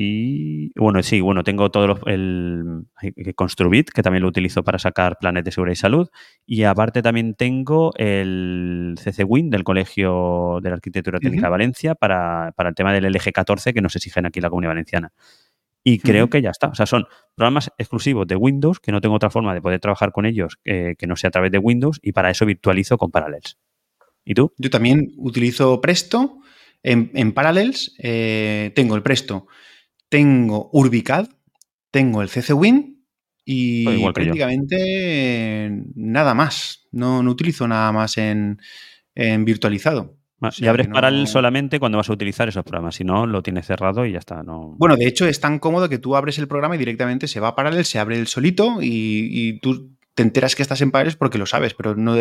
y 0.00 0.70
bueno, 0.78 1.02
sí, 1.02 1.20
bueno, 1.20 1.42
tengo 1.42 1.72
todo 1.72 1.88
los, 1.88 1.98
el 2.06 2.86
Construbit, 3.34 3.90
que 3.90 4.00
también 4.00 4.22
lo 4.22 4.28
utilizo 4.28 4.62
para 4.62 4.78
sacar 4.78 5.18
planes 5.18 5.42
de 5.42 5.50
seguridad 5.50 5.72
y 5.72 5.74
salud. 5.74 6.08
Y 6.46 6.62
aparte 6.62 7.02
también 7.02 7.34
tengo 7.34 7.92
el 7.96 8.94
CCWIN 9.02 9.50
del 9.50 9.64
Colegio 9.64 10.60
de 10.62 10.68
la 10.68 10.76
Arquitectura 10.76 11.18
Técnica 11.18 11.46
de 11.46 11.50
Valencia 11.50 11.96
para, 11.96 12.54
el 12.56 12.74
tema 12.76 12.92
del 12.92 13.10
LG 13.12 13.32
14 13.32 13.74
que 13.74 13.80
nos 13.80 13.96
exigen 13.96 14.24
aquí 14.24 14.38
en 14.38 14.44
la 14.44 14.50
Comunidad 14.50 14.70
Valenciana. 14.70 15.12
Y 15.82 15.98
creo 15.98 16.30
que 16.30 16.42
ya 16.42 16.50
está. 16.50 16.68
O 16.68 16.76
sea, 16.76 16.86
son 16.86 17.06
programas 17.34 17.72
exclusivos 17.76 18.24
de 18.28 18.36
Windows, 18.36 18.78
que 18.78 18.92
no 18.92 19.00
tengo 19.00 19.16
otra 19.16 19.30
forma 19.30 19.52
de 19.52 19.60
poder 19.60 19.80
trabajar 19.80 20.12
con 20.12 20.26
ellos 20.26 20.60
eh, 20.64 20.94
que 20.96 21.08
no 21.08 21.16
sea 21.16 21.26
a 21.26 21.32
través 21.32 21.50
de 21.50 21.58
Windows, 21.58 21.98
y 22.02 22.12
para 22.12 22.30
eso 22.30 22.46
virtualizo 22.46 22.98
con 22.98 23.10
Parallels. 23.10 23.58
¿Y 24.24 24.34
tú? 24.34 24.52
Yo 24.58 24.70
también 24.70 25.08
utilizo 25.16 25.80
Presto. 25.80 26.38
En, 26.84 27.32
Parallels 27.32 27.96
eh, 27.98 28.70
tengo 28.76 28.94
el 28.94 29.02
Presto 29.02 29.48
tengo 30.08 30.70
Urbicad, 30.72 31.28
tengo 31.90 32.22
el 32.22 32.28
CCWin 32.28 32.98
y 33.44 33.84
pues 33.84 34.12
prácticamente 34.12 35.70
nada 35.94 36.34
más. 36.34 36.86
No, 36.92 37.22
no, 37.22 37.30
utilizo 37.30 37.66
nada 37.66 37.92
más 37.92 38.18
en, 38.18 38.58
virtualizado. 39.14 40.16
y 40.58 40.66
abres 40.66 40.88
Parallel 40.88 41.26
solamente 41.26 41.80
cuando 41.80 41.98
vas 41.98 42.10
a 42.10 42.12
utilizar 42.12 42.48
esos 42.48 42.64
programas, 42.64 42.96
si 42.96 43.04
no, 43.04 43.26
lo 43.26 43.42
tienes 43.42 43.66
cerrado 43.66 44.04
y 44.04 44.12
ya 44.12 44.18
está. 44.18 44.42
No... 44.42 44.74
Bueno, 44.78 44.96
de 44.96 45.06
hecho 45.06 45.26
es 45.26 45.40
tan 45.40 45.58
cómodo 45.58 45.88
que 45.88 45.98
tú 45.98 46.14
abres 46.14 46.38
el 46.38 46.46
programa 46.46 46.76
y 46.76 46.78
directamente 46.78 47.26
se 47.26 47.40
va 47.40 47.48
a 47.48 47.56
Parallel, 47.56 47.84
se 47.84 47.98
abre 47.98 48.18
el 48.18 48.26
solito 48.26 48.78
y, 48.82 49.58
tú 49.60 49.96
te 50.14 50.22
enteras 50.22 50.54
que 50.54 50.62
estás 50.62 50.80
en 50.82 50.90
Parallels 50.90 51.16
porque 51.16 51.38
lo 51.38 51.46
sabes, 51.46 51.74
pero 51.74 51.94
no, 51.94 52.16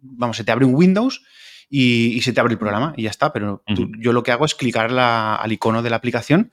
vamos, 0.00 0.36
se 0.36 0.44
te 0.44 0.52
abre 0.52 0.64
un 0.64 0.74
Windows 0.74 1.22
y, 1.68 2.20
se 2.22 2.32
te 2.32 2.40
abre 2.40 2.54
el 2.54 2.58
programa 2.58 2.94
y 2.96 3.02
ya 3.02 3.10
está, 3.10 3.32
pero 3.32 3.62
yo 3.98 4.12
lo 4.12 4.22
que 4.22 4.32
hago 4.32 4.46
es 4.46 4.54
clicar 4.54 4.90
al 4.98 5.52
icono 5.52 5.82
de 5.82 5.90
la 5.90 5.96
aplicación 5.96 6.50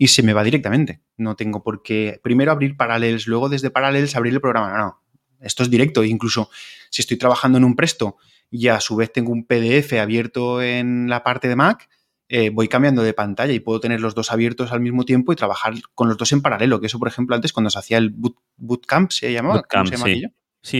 y 0.00 0.08
se 0.08 0.22
me 0.22 0.32
va 0.32 0.42
directamente. 0.42 1.02
No 1.18 1.36
tengo 1.36 1.62
por 1.62 1.82
qué 1.82 2.18
primero 2.24 2.50
abrir 2.50 2.74
Parallels, 2.74 3.26
luego 3.26 3.50
desde 3.50 3.70
Parallels 3.70 4.16
abrir 4.16 4.32
el 4.32 4.40
programa. 4.40 4.70
No, 4.70 4.78
no. 4.78 5.02
Esto 5.40 5.62
es 5.62 5.68
directo. 5.68 6.02
Incluso 6.02 6.48
si 6.88 7.02
estoy 7.02 7.18
trabajando 7.18 7.58
en 7.58 7.64
un 7.64 7.76
presto 7.76 8.16
y 8.50 8.68
a 8.68 8.80
su 8.80 8.96
vez 8.96 9.12
tengo 9.12 9.30
un 9.30 9.44
PDF 9.44 9.92
abierto 10.00 10.62
en 10.62 11.10
la 11.10 11.22
parte 11.22 11.48
de 11.48 11.56
Mac, 11.56 11.90
eh, 12.28 12.48
voy 12.48 12.66
cambiando 12.66 13.02
de 13.02 13.12
pantalla 13.12 13.52
y 13.52 13.60
puedo 13.60 13.78
tener 13.78 14.00
los 14.00 14.14
dos 14.14 14.32
abiertos 14.32 14.72
al 14.72 14.80
mismo 14.80 15.04
tiempo 15.04 15.34
y 15.34 15.36
trabajar 15.36 15.74
con 15.94 16.08
los 16.08 16.16
dos 16.16 16.32
en 16.32 16.40
paralelo. 16.40 16.80
Que 16.80 16.86
eso, 16.86 16.98
por 16.98 17.08
ejemplo, 17.08 17.36
antes 17.36 17.52
cuando 17.52 17.68
se 17.68 17.78
hacía 17.78 17.98
el 17.98 18.14
bootcamp, 18.56 19.10
¿se 19.10 19.30
llamaba? 19.30 19.56
Bootcamp, 19.56 19.86
se 19.86 19.96
llama 19.96 20.06
Sí, 20.06 20.24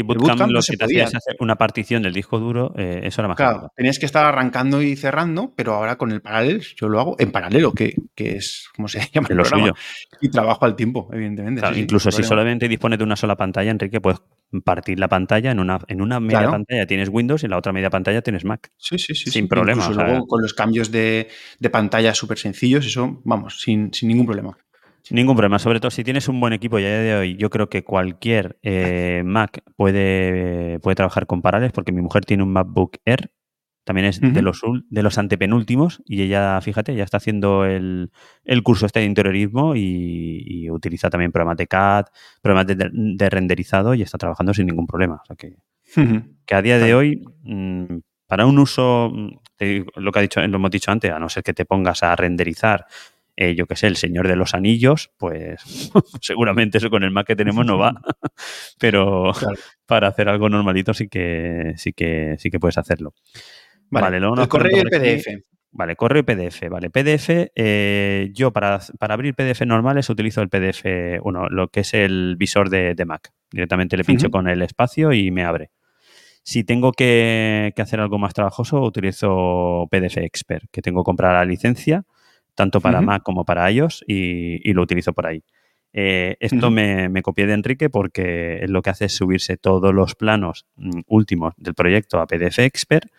Bootcamp, 0.04 0.50
lo 0.50 0.60
que 0.60 0.76
te 0.76 0.84
hacía 0.84 1.04
es 1.04 1.14
hacer 1.14 1.36
una 1.40 1.56
partición 1.56 2.02
del 2.02 2.12
disco 2.12 2.38
duro, 2.38 2.74
eh, 2.76 3.00
eso 3.04 3.22
era 3.22 3.28
más 3.28 3.36
Claro, 3.36 3.72
tenías 3.74 3.98
que 3.98 4.06
estar 4.06 4.26
arrancando 4.26 4.82
y 4.82 4.94
cerrando, 4.96 5.52
pero 5.56 5.74
ahora 5.74 5.96
con 5.96 6.12
el 6.12 6.20
Parallels 6.20 6.74
yo 6.76 6.88
lo 6.88 7.00
hago 7.00 7.16
en 7.18 7.32
paralelo, 7.32 7.72
que, 7.72 7.94
es 8.16 8.68
como 8.76 8.88
se 8.88 8.98
llama 9.12 9.28
el 9.30 9.36
programa, 9.36 9.72
y 10.20 10.28
trabajo 10.28 10.64
al 10.64 10.76
tiempo, 10.76 11.08
evidentemente. 11.12 11.62
incluso 11.76 12.10
si 12.10 12.22
solamente 12.22 12.68
dispones 12.68 12.98
de 12.98 13.04
una 13.04 13.16
sola 13.16 13.36
pantalla, 13.36 13.70
Enrique, 13.70 14.00
puedes 14.00 14.20
partir 14.64 14.98
la 14.98 15.08
pantalla 15.08 15.52
en 15.52 15.60
una, 15.60 15.78
en 15.86 16.02
una 16.02 16.18
media 16.18 16.50
pantalla 16.50 16.86
tienes 16.86 17.08
Windows 17.08 17.42
y 17.42 17.46
en 17.46 17.50
la 17.50 17.58
otra 17.58 17.72
media 17.72 17.88
pantalla 17.88 18.20
tienes 18.20 18.44
Mac. 18.44 18.70
Sí, 18.76 18.98
sí, 18.98 19.14
sí. 19.14 19.30
Sin 19.30 19.48
problema. 19.48 19.88
luego 19.88 20.26
con 20.26 20.42
los 20.42 20.54
cambios 20.54 20.90
de, 20.90 21.28
pantalla 21.70 22.14
súper 22.14 22.38
sencillos, 22.38 22.84
eso, 22.84 23.20
vamos, 23.24 23.60
sin, 23.60 23.94
sin 23.94 24.08
ningún 24.08 24.26
problema. 24.26 24.58
Ningún 25.10 25.34
problema, 25.36 25.58
sobre 25.58 25.80
todo 25.80 25.90
si 25.90 26.04
tienes 26.04 26.28
un 26.28 26.38
buen 26.40 26.52
equipo 26.52 26.78
y 26.78 26.84
a 26.84 26.88
día 26.88 26.98
de 26.98 27.14
hoy 27.14 27.36
yo 27.36 27.50
creo 27.50 27.68
que 27.68 27.82
cualquier 27.84 28.58
eh, 28.62 29.22
Mac 29.24 29.62
puede, 29.76 30.78
puede 30.80 30.94
trabajar 30.94 31.26
con 31.26 31.42
Parallels 31.42 31.72
porque 31.72 31.92
mi 31.92 32.02
mujer 32.02 32.24
tiene 32.24 32.42
un 32.42 32.52
MacBook 32.52 32.98
Air, 33.04 33.32
también 33.84 34.06
es 34.06 34.20
de, 34.20 34.42
los, 34.42 34.60
de 34.88 35.02
los 35.02 35.18
antepenúltimos 35.18 36.02
y 36.04 36.22
ella, 36.22 36.60
fíjate, 36.60 36.94
ya 36.94 37.02
está 37.02 37.16
haciendo 37.16 37.64
el, 37.64 38.12
curso 38.62 38.86
este 38.86 39.00
de 39.00 39.06
interiorismo 39.06 39.74
y, 39.74 40.68
utiliza 40.70 41.10
también 41.10 41.32
programas 41.32 41.56
de 41.56 41.66
CAD, 41.66 42.06
programas 42.40 42.66
de, 42.68 43.30
renderizado 43.30 43.94
y 43.94 44.02
está 44.02 44.18
trabajando 44.18 44.54
sin 44.54 44.66
ningún 44.66 44.86
problema. 44.86 45.20
O 45.22 45.26
sea 45.26 45.34
que, 45.34 45.56
que 46.46 46.54
a 46.54 46.62
día 46.62 46.78
de 46.78 46.94
hoy, 46.94 47.24
mm, 47.42 47.98
para 48.28 48.46
un 48.46 48.58
uso, 48.60 49.10
mm, 49.12 49.28
lo 49.96 50.12
que 50.12 50.18
ha 50.18 50.22
dicho, 50.22 50.46
lo 50.46 50.56
hemos 50.56 50.70
dicho 50.70 50.92
antes, 50.92 51.10
a 51.10 51.18
no 51.18 51.28
ser 51.28 51.42
que 51.42 51.54
te 51.54 51.64
pongas 51.64 52.02
a 52.02 52.14
renderizar 52.14 52.86
eh, 53.40 53.54
yo 53.54 53.66
qué 53.66 53.74
sé, 53.74 53.86
el 53.86 53.96
Señor 53.96 54.28
de 54.28 54.36
los 54.36 54.52
Anillos, 54.52 55.12
pues 55.16 55.62
seguramente 56.20 56.76
eso 56.76 56.90
con 56.90 57.04
el 57.04 57.10
Mac 57.10 57.26
que 57.26 57.36
tenemos 57.36 57.64
no 57.64 57.78
va. 57.78 57.94
Pero 58.78 59.32
para 59.86 60.08
hacer 60.08 60.28
algo 60.28 60.50
normalito 60.50 60.92
sí 60.92 61.08
que 61.08 61.72
sí 61.78 61.94
que 61.94 62.36
sí 62.38 62.50
que 62.50 62.60
puedes 62.60 62.76
hacerlo. 62.76 63.14
Vale, 63.88 64.18
el 64.18 64.48
correo 64.48 64.76
y 64.76 64.80
el 64.80 64.90
PDF. 64.90 65.26
Vale, 65.72 65.96
correo 65.96 66.20
y 66.20 66.22
PDF. 66.24 66.68
Vale, 66.68 66.90
PDF, 66.90 67.50
eh, 67.54 68.28
yo 68.34 68.52
para, 68.52 68.78
abrir 69.00 69.34
PDF 69.34 69.62
normales 69.62 70.10
utilizo 70.10 70.42
el 70.42 70.50
PDF, 70.50 71.22
bueno, 71.22 71.48
lo 71.48 71.68
que 71.68 71.80
es 71.80 71.94
el 71.94 72.36
visor 72.36 72.68
de, 72.68 72.94
Mac. 73.06 73.32
Directamente 73.50 73.96
le 73.96 74.04
pincho 74.04 74.30
con 74.30 74.48
el 74.48 74.60
espacio 74.60 75.14
y 75.14 75.30
me 75.30 75.44
abre. 75.44 75.70
Si 76.42 76.62
tengo 76.62 76.92
que, 76.92 77.72
hacer 77.74 78.00
algo 78.00 78.18
más 78.18 78.34
trabajoso, 78.34 78.82
utilizo 78.82 79.88
PDF 79.90 80.18
Expert, 80.18 80.64
que 80.70 80.82
tengo 80.82 81.02
que 81.02 81.06
comprar 81.06 81.32
la 81.32 81.44
licencia 81.46 82.04
tanto 82.60 82.82
para 82.82 83.00
Mac 83.00 83.22
como 83.22 83.46
para 83.46 83.70
iOS, 83.70 84.04
y, 84.06 84.70
lo 84.74 84.82
utilizo 84.82 85.14
por 85.14 85.26
ahí. 85.26 85.42
Eh, 85.94 86.36
esto 86.40 86.70
me, 86.70 87.22
copié 87.22 87.46
de 87.46 87.54
Enrique 87.54 87.88
porque 87.88 88.66
lo 88.68 88.82
que 88.82 88.90
hace 88.90 89.06
es 89.06 89.16
subirse 89.16 89.56
todos 89.56 89.94
los 89.94 90.14
planos 90.14 90.66
mm, 90.76 91.00
últimos 91.06 91.54
del 91.56 91.74
proyecto 91.74 92.20
a 92.20 92.26
PDF 92.26 92.58
Expert 92.58 93.10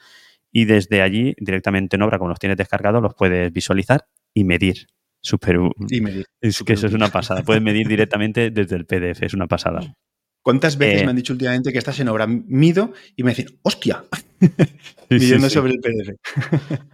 y 0.51 0.65
desde 0.65 1.01
allí, 1.01 1.33
directamente 1.39 1.95
en 1.95 2.03
obra, 2.03 2.19
como 2.19 2.29
los 2.29 2.37
tienes 2.37 2.55
descargados, 2.55 3.01
los 3.01 3.15
puedes 3.15 3.51
visualizar 3.51 4.05
y 4.31 4.43
medir. 4.43 4.85
Super, 5.23 5.57
y 5.89 6.01
medir. 6.01 6.27
Es 6.39 6.61
que 6.61 6.73
eso 6.73 6.85
es 6.85 6.93
una 6.93 7.09
pasada. 7.09 7.41
Puedes 7.41 7.63
medir 7.63 7.87
directamente 7.87 8.51
desde 8.51 8.75
el 8.75 8.85
PDF, 8.85 9.23
es 9.23 9.33
una 9.33 9.47
pasada. 9.47 9.81
¿Cuántas 10.43 10.77
veces 10.77 11.01
eh, 11.01 11.03
me 11.05 11.09
han 11.09 11.15
dicho 11.15 11.33
últimamente 11.33 11.71
que 11.71 11.79
estás 11.79 11.99
en 11.99 12.09
obra? 12.09 12.27
Mido 12.27 12.93
y 13.15 13.23
me 13.23 13.31
dicen, 13.31 13.57
¡hostia! 13.63 14.03
Midiendo 15.09 15.49
sobre 15.49 15.73
el 15.73 15.79
PDF. 15.79 16.91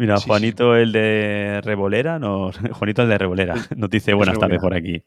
Mira, 0.00 0.16
Juanito, 0.18 0.74
el 0.76 0.92
de 0.92 1.60
Revolera, 1.62 2.18
nos, 2.18 2.56
Juanito, 2.72 3.02
el 3.02 3.10
de 3.10 3.18
Revolera, 3.18 3.54
nos 3.76 3.90
dice 3.90 4.14
buenas 4.14 4.38
tardes 4.38 4.58
por 4.58 4.72
aquí. 4.72 5.02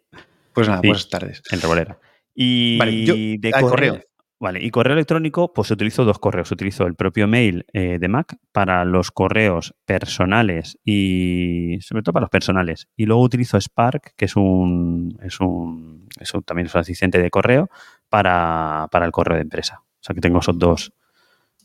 Pues 0.53 0.67
nada, 0.67 0.81
buenas 0.81 1.09
tardes. 1.09 1.41
En 1.49 1.59
Revolera. 1.59 1.97
Y 2.35 3.37
de 3.39 3.51
correo, 3.51 3.99
Vale, 4.39 4.63
y 4.63 4.69
correo 4.69 4.93
electrónico, 4.93 5.51
pues 5.51 5.71
utilizo 5.71 6.05
dos 6.05 6.19
correos. 6.19 6.51
Utilizo 6.51 6.85
el 6.85 6.93
propio 6.93 7.27
mail 7.27 7.65
eh, 7.73 7.97
de 7.97 8.07
Mac 8.07 8.37
para 8.51 8.85
los 8.85 9.09
correos 9.09 9.73
personales 9.83 10.77
y 10.85 11.79
sobre 11.81 12.03
todo 12.03 12.13
para 12.13 12.25
los 12.25 12.29
personales. 12.29 12.87
Y 12.95 13.07
luego 13.07 13.23
utilizo 13.23 13.59
Spark, 13.59 14.13
que 14.15 14.25
es 14.25 14.35
un, 14.35 15.17
es 15.23 15.39
un, 15.39 16.07
también 16.45 16.67
es 16.67 16.75
un 16.75 16.81
asistente 16.81 17.19
de 17.19 17.31
correo 17.31 17.69
para, 18.09 18.87
el 18.91 19.11
correo 19.11 19.37
de 19.37 19.43
empresa. 19.43 19.81
O 19.81 20.03
sea 20.03 20.13
que 20.13 20.21
tengo 20.21 20.37
esos 20.37 20.59
dos, 20.59 20.93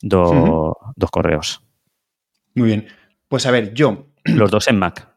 dos, 0.00 0.72
dos 0.96 1.10
correos. 1.10 1.62
Muy 2.54 2.68
bien. 2.68 2.88
Pues 3.28 3.46
a 3.46 3.50
ver, 3.50 3.74
yo. 3.74 4.10
Los 4.24 4.50
dos 4.50 4.68
en 4.68 4.78
Mac. 4.78 5.08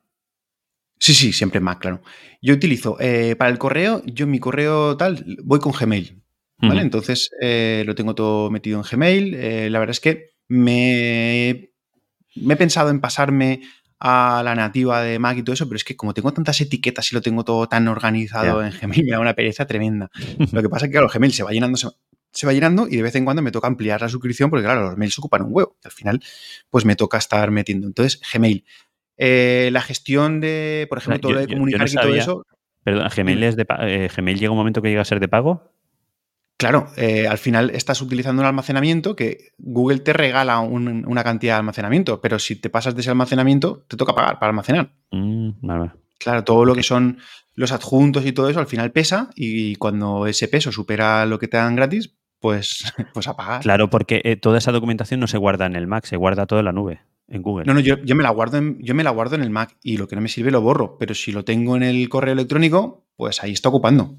Sí, 1.00 1.14
sí, 1.14 1.34
siempre 1.34 1.58
en 1.58 1.64
Mac, 1.64 1.80
claro. 1.80 2.02
Yo 2.42 2.54
utilizo 2.54 2.98
eh, 3.00 3.36
para 3.36 3.50
el 3.50 3.58
correo, 3.58 4.04
yo 4.06 4.28
mi 4.28 4.40
correo 4.40 4.98
tal, 4.98 5.26
voy 5.44 5.60
con 5.60 5.72
Gmail. 5.72 6.22
¿Vale? 6.64 6.82
Entonces 6.82 7.32
eh, 7.42 7.82
lo 7.88 7.96
tengo 7.96 8.14
todo 8.14 8.52
metido 8.52 8.78
en 8.78 8.84
Gmail. 8.84 9.34
Eh, 9.34 9.70
la 9.72 9.80
verdad 9.80 9.94
es 9.94 10.00
que 10.00 10.36
me, 10.48 11.72
me 12.36 12.54
he 12.54 12.58
pensado 12.58 12.92
en 12.92 13.02
pasarme 13.02 13.62
a 14.00 14.42
la 14.44 14.54
nativa 14.54 15.02
de 15.02 15.18
Mac 15.18 15.38
y 15.38 15.44
todo 15.44 15.54
eso, 15.54 15.68
pero 15.68 15.78
es 15.78 15.84
que 15.84 15.96
como 15.96 16.14
tengo 16.14 16.32
tantas 16.34 16.62
etiquetas 16.62 17.12
y 17.12 17.16
lo 17.16 17.22
tengo 17.22 17.44
todo 17.44 17.68
tan 17.68 17.88
organizado 17.88 18.64
en 18.64 18.72
Gmail, 18.72 19.06
me 19.06 19.12
da 19.12 19.20
una 19.20 19.34
pereza 19.34 19.66
tremenda. 19.66 20.12
Lo 20.52 20.62
que 20.62 20.70
pasa 20.70 20.86
es 20.86 20.90
que, 20.90 20.94
claro, 20.94 21.10
Gmail 21.12 21.34
se 21.34 21.44
va 21.44 21.52
llenando, 21.52 21.78
se 21.78 21.88
va 22.46 22.54
llenando 22.54 22.88
y 22.88 22.96
de 22.96 23.04
vez 23.04 23.16
en 23.16 23.26
cuando 23.26 23.42
me 23.42 23.52
toca 23.52 23.68
ampliar 23.68 24.02
la 24.02 24.10
suscripción 24.10 24.50
porque, 24.50 24.64
claro, 24.64 24.84
los 24.84 24.98
mails 24.98 25.18
ocupan 25.20 25.44
un 25.44 25.50
huevo. 25.52 25.78
Al 25.84 25.92
final, 25.92 26.22
pues 26.70 26.86
me 26.86 26.96
toca 26.96 27.18
estar 27.18 27.52
metiendo. 27.52 27.88
Entonces, 27.88 28.22
Gmail. 28.34 28.66
Eh, 29.18 29.70
la 29.72 29.82
gestión 29.82 30.40
de, 30.40 30.88
por 30.90 30.98
ejemplo, 30.98 31.20
todo 31.20 31.34
lo 31.34 31.40
de 31.42 31.48
comunicar 31.48 31.88
y 31.88 31.94
todo 31.94 32.16
eso. 32.16 32.46
Perdón, 32.84 33.08
Gmail, 33.16 33.44
es 33.44 33.56
de, 33.56 33.66
eh, 33.82 34.10
Gmail 34.16 34.40
llega 34.40 34.52
un 34.52 34.58
momento 34.58 34.82
que 34.82 34.90
llega 34.90 35.02
a 35.02 35.06
ser 35.06 35.20
de 35.20 35.28
pago. 35.28 35.72
Claro, 36.58 36.90
eh, 36.96 37.28
al 37.28 37.40
final 37.40 37.72
estás 37.72 38.02
utilizando 38.02 38.44
un 38.44 38.48
almacenamiento 38.48 39.16
que 39.16 39.50
Google 39.58 40.00
te 40.00 40.14
regala 40.14 40.60
una 40.60 41.24
cantidad 41.24 41.56
de 41.56 41.60
almacenamiento, 41.60 42.22
pero 42.22 42.38
si 42.38 42.56
te 42.56 42.70
pasas 42.70 42.94
de 42.94 43.02
ese 43.02 43.10
almacenamiento, 43.10 43.84
te 43.88 43.98
toca 43.98 44.14
pagar 44.14 44.38
para 44.38 44.52
almacenar. 44.52 44.94
Mm, 45.10 45.50
claro, 46.20 46.44
todo 46.44 46.66
lo 46.66 46.76
que 46.76 46.84
son 46.84 47.18
los 47.56 47.72
adjuntos 47.72 48.26
y 48.28 48.32
todo 48.32 48.48
eso 48.48 48.60
al 48.60 48.68
final 48.68 48.92
pesa 48.92 49.32
y 49.36 49.76
cuando 49.78 50.28
ese 50.28 50.48
peso 50.48 50.72
supera 50.72 51.26
lo 51.26 51.40
que 51.40 51.48
te 51.48 51.58
dan 51.58 51.76
gratis, 51.76 52.14
pues, 52.42 52.92
pues 53.14 53.28
a 53.28 53.38
pagar. 53.38 53.62
Claro, 53.62 53.90
porque 53.90 54.22
eh, 54.26 54.36
toda 54.36 54.58
esa 54.58 54.74
documentación 54.74 55.22
no 55.22 55.28
se 55.28 55.38
guarda 55.38 55.66
en 55.66 55.76
el 55.78 55.88
Mac, 55.88 56.06
se 56.06 56.18
guarda 56.18 56.46
todo 56.46 56.60
en 56.60 56.66
la 56.66 56.74
nube, 56.74 57.00
en 57.30 57.42
Google. 57.42 57.66
No, 57.66 57.74
no, 57.74 57.80
yo, 57.80 57.98
me 58.16 58.24
la 58.24 58.32
guardo 58.32 58.58
en, 58.58 58.78
yo 58.82 58.94
me 58.94 59.04
la 59.04 59.12
guardo 59.12 59.36
en 59.36 59.44
el 59.44 59.50
Mac 59.50 59.78
y 59.82 59.98
lo 59.98 60.08
que 60.08 60.16
no 60.16 60.22
me 60.22 60.28
sirve 60.28 60.52
lo 60.52 60.62
borro, 60.62 60.98
pero 60.98 61.14
si 61.14 61.32
lo 61.32 61.46
tengo 61.46 61.78
en 61.78 61.84
el 61.84 62.10
correo 62.10 62.34
electrónico, 62.34 63.06
pues 63.16 63.42
ahí 63.42 63.54
está 63.54 63.70
ocupando. 63.70 64.18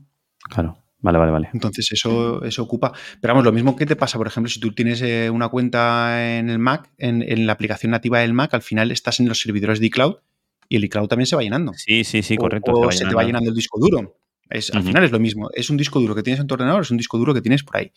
Claro. 0.48 0.78
Vale, 1.02 1.18
vale, 1.18 1.32
vale. 1.32 1.48
Entonces 1.52 1.90
eso, 1.90 2.44
eso 2.44 2.62
ocupa. 2.62 2.92
Pero 3.20 3.34
vamos, 3.34 3.44
lo 3.44 3.50
mismo 3.50 3.74
que 3.74 3.86
te 3.86 3.96
pasa, 3.96 4.18
por 4.18 4.28
ejemplo, 4.28 4.48
si 4.48 4.60
tú 4.60 4.72
tienes 4.72 5.02
eh, 5.02 5.30
una 5.30 5.48
cuenta 5.48 6.38
en 6.38 6.48
el 6.48 6.60
Mac, 6.60 6.92
en, 6.96 7.44
la 7.44 7.54
aplicación 7.54 7.90
nativa 7.90 8.20
del 8.20 8.34
Mac, 8.34 8.54
al 8.54 8.62
final 8.62 8.92
estás 8.92 9.18
en 9.18 9.26
los 9.26 9.40
servidores 9.40 9.80
de 9.80 9.86
iCloud 9.86 10.14
y 10.68 10.76
el 10.76 10.84
iCloud 10.84 11.08
también 11.08 11.26
se 11.26 11.34
va 11.34 11.42
llenando. 11.42 11.72
Sí, 11.74 12.04
sí, 12.04 12.22
sí, 12.22 12.36
correcto. 12.36 12.70
O, 12.72 12.92
se, 12.92 13.04
te 13.04 13.14
va 13.16 13.24
llenando 13.24 13.50
el 13.50 13.56
disco 13.56 13.80
duro. 13.80 14.16
Es, 14.52 14.70
Al 14.72 14.82
final 14.82 15.04
es 15.04 15.10
lo 15.10 15.18
mismo. 15.18 15.50
Es 15.54 15.70
un 15.70 15.76
disco 15.76 16.00
duro 16.00 16.14
que 16.14 16.22
tienes 16.22 16.40
en 16.40 16.46
tu 16.46 16.54
ordenador, 16.54 16.82
es 16.82 16.90
un 16.90 16.96
disco 16.96 17.18
duro 17.18 17.34
que 17.34 17.40
tienes 17.40 17.62
por 17.62 17.76
ahí. 17.76 17.92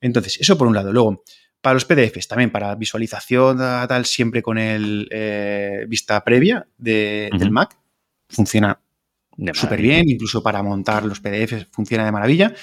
Entonces, 0.00 0.38
eso 0.40 0.58
por 0.58 0.66
un 0.66 0.74
lado. 0.74 0.92
Luego, 0.92 1.24
para 1.60 1.74
los 1.74 1.84
PDFs, 1.86 2.28
también 2.28 2.50
para 2.50 2.74
visualización, 2.74 3.56
tal, 3.56 4.04
siempre 4.04 4.42
con 4.42 4.58
el 4.58 5.08
eh, 5.10 5.86
vista 5.88 6.22
previa 6.22 6.66
del 6.76 7.50
Mac, 7.50 7.76
funciona 8.28 8.78
súper 9.54 9.80
bien, 9.80 10.04
incluso 10.06 10.42
para 10.42 10.62
montar 10.62 11.04
los 11.04 11.20
PDFs 11.20 11.68
funciona 11.70 12.04
de 12.04 12.12
maravilla. 12.12 12.54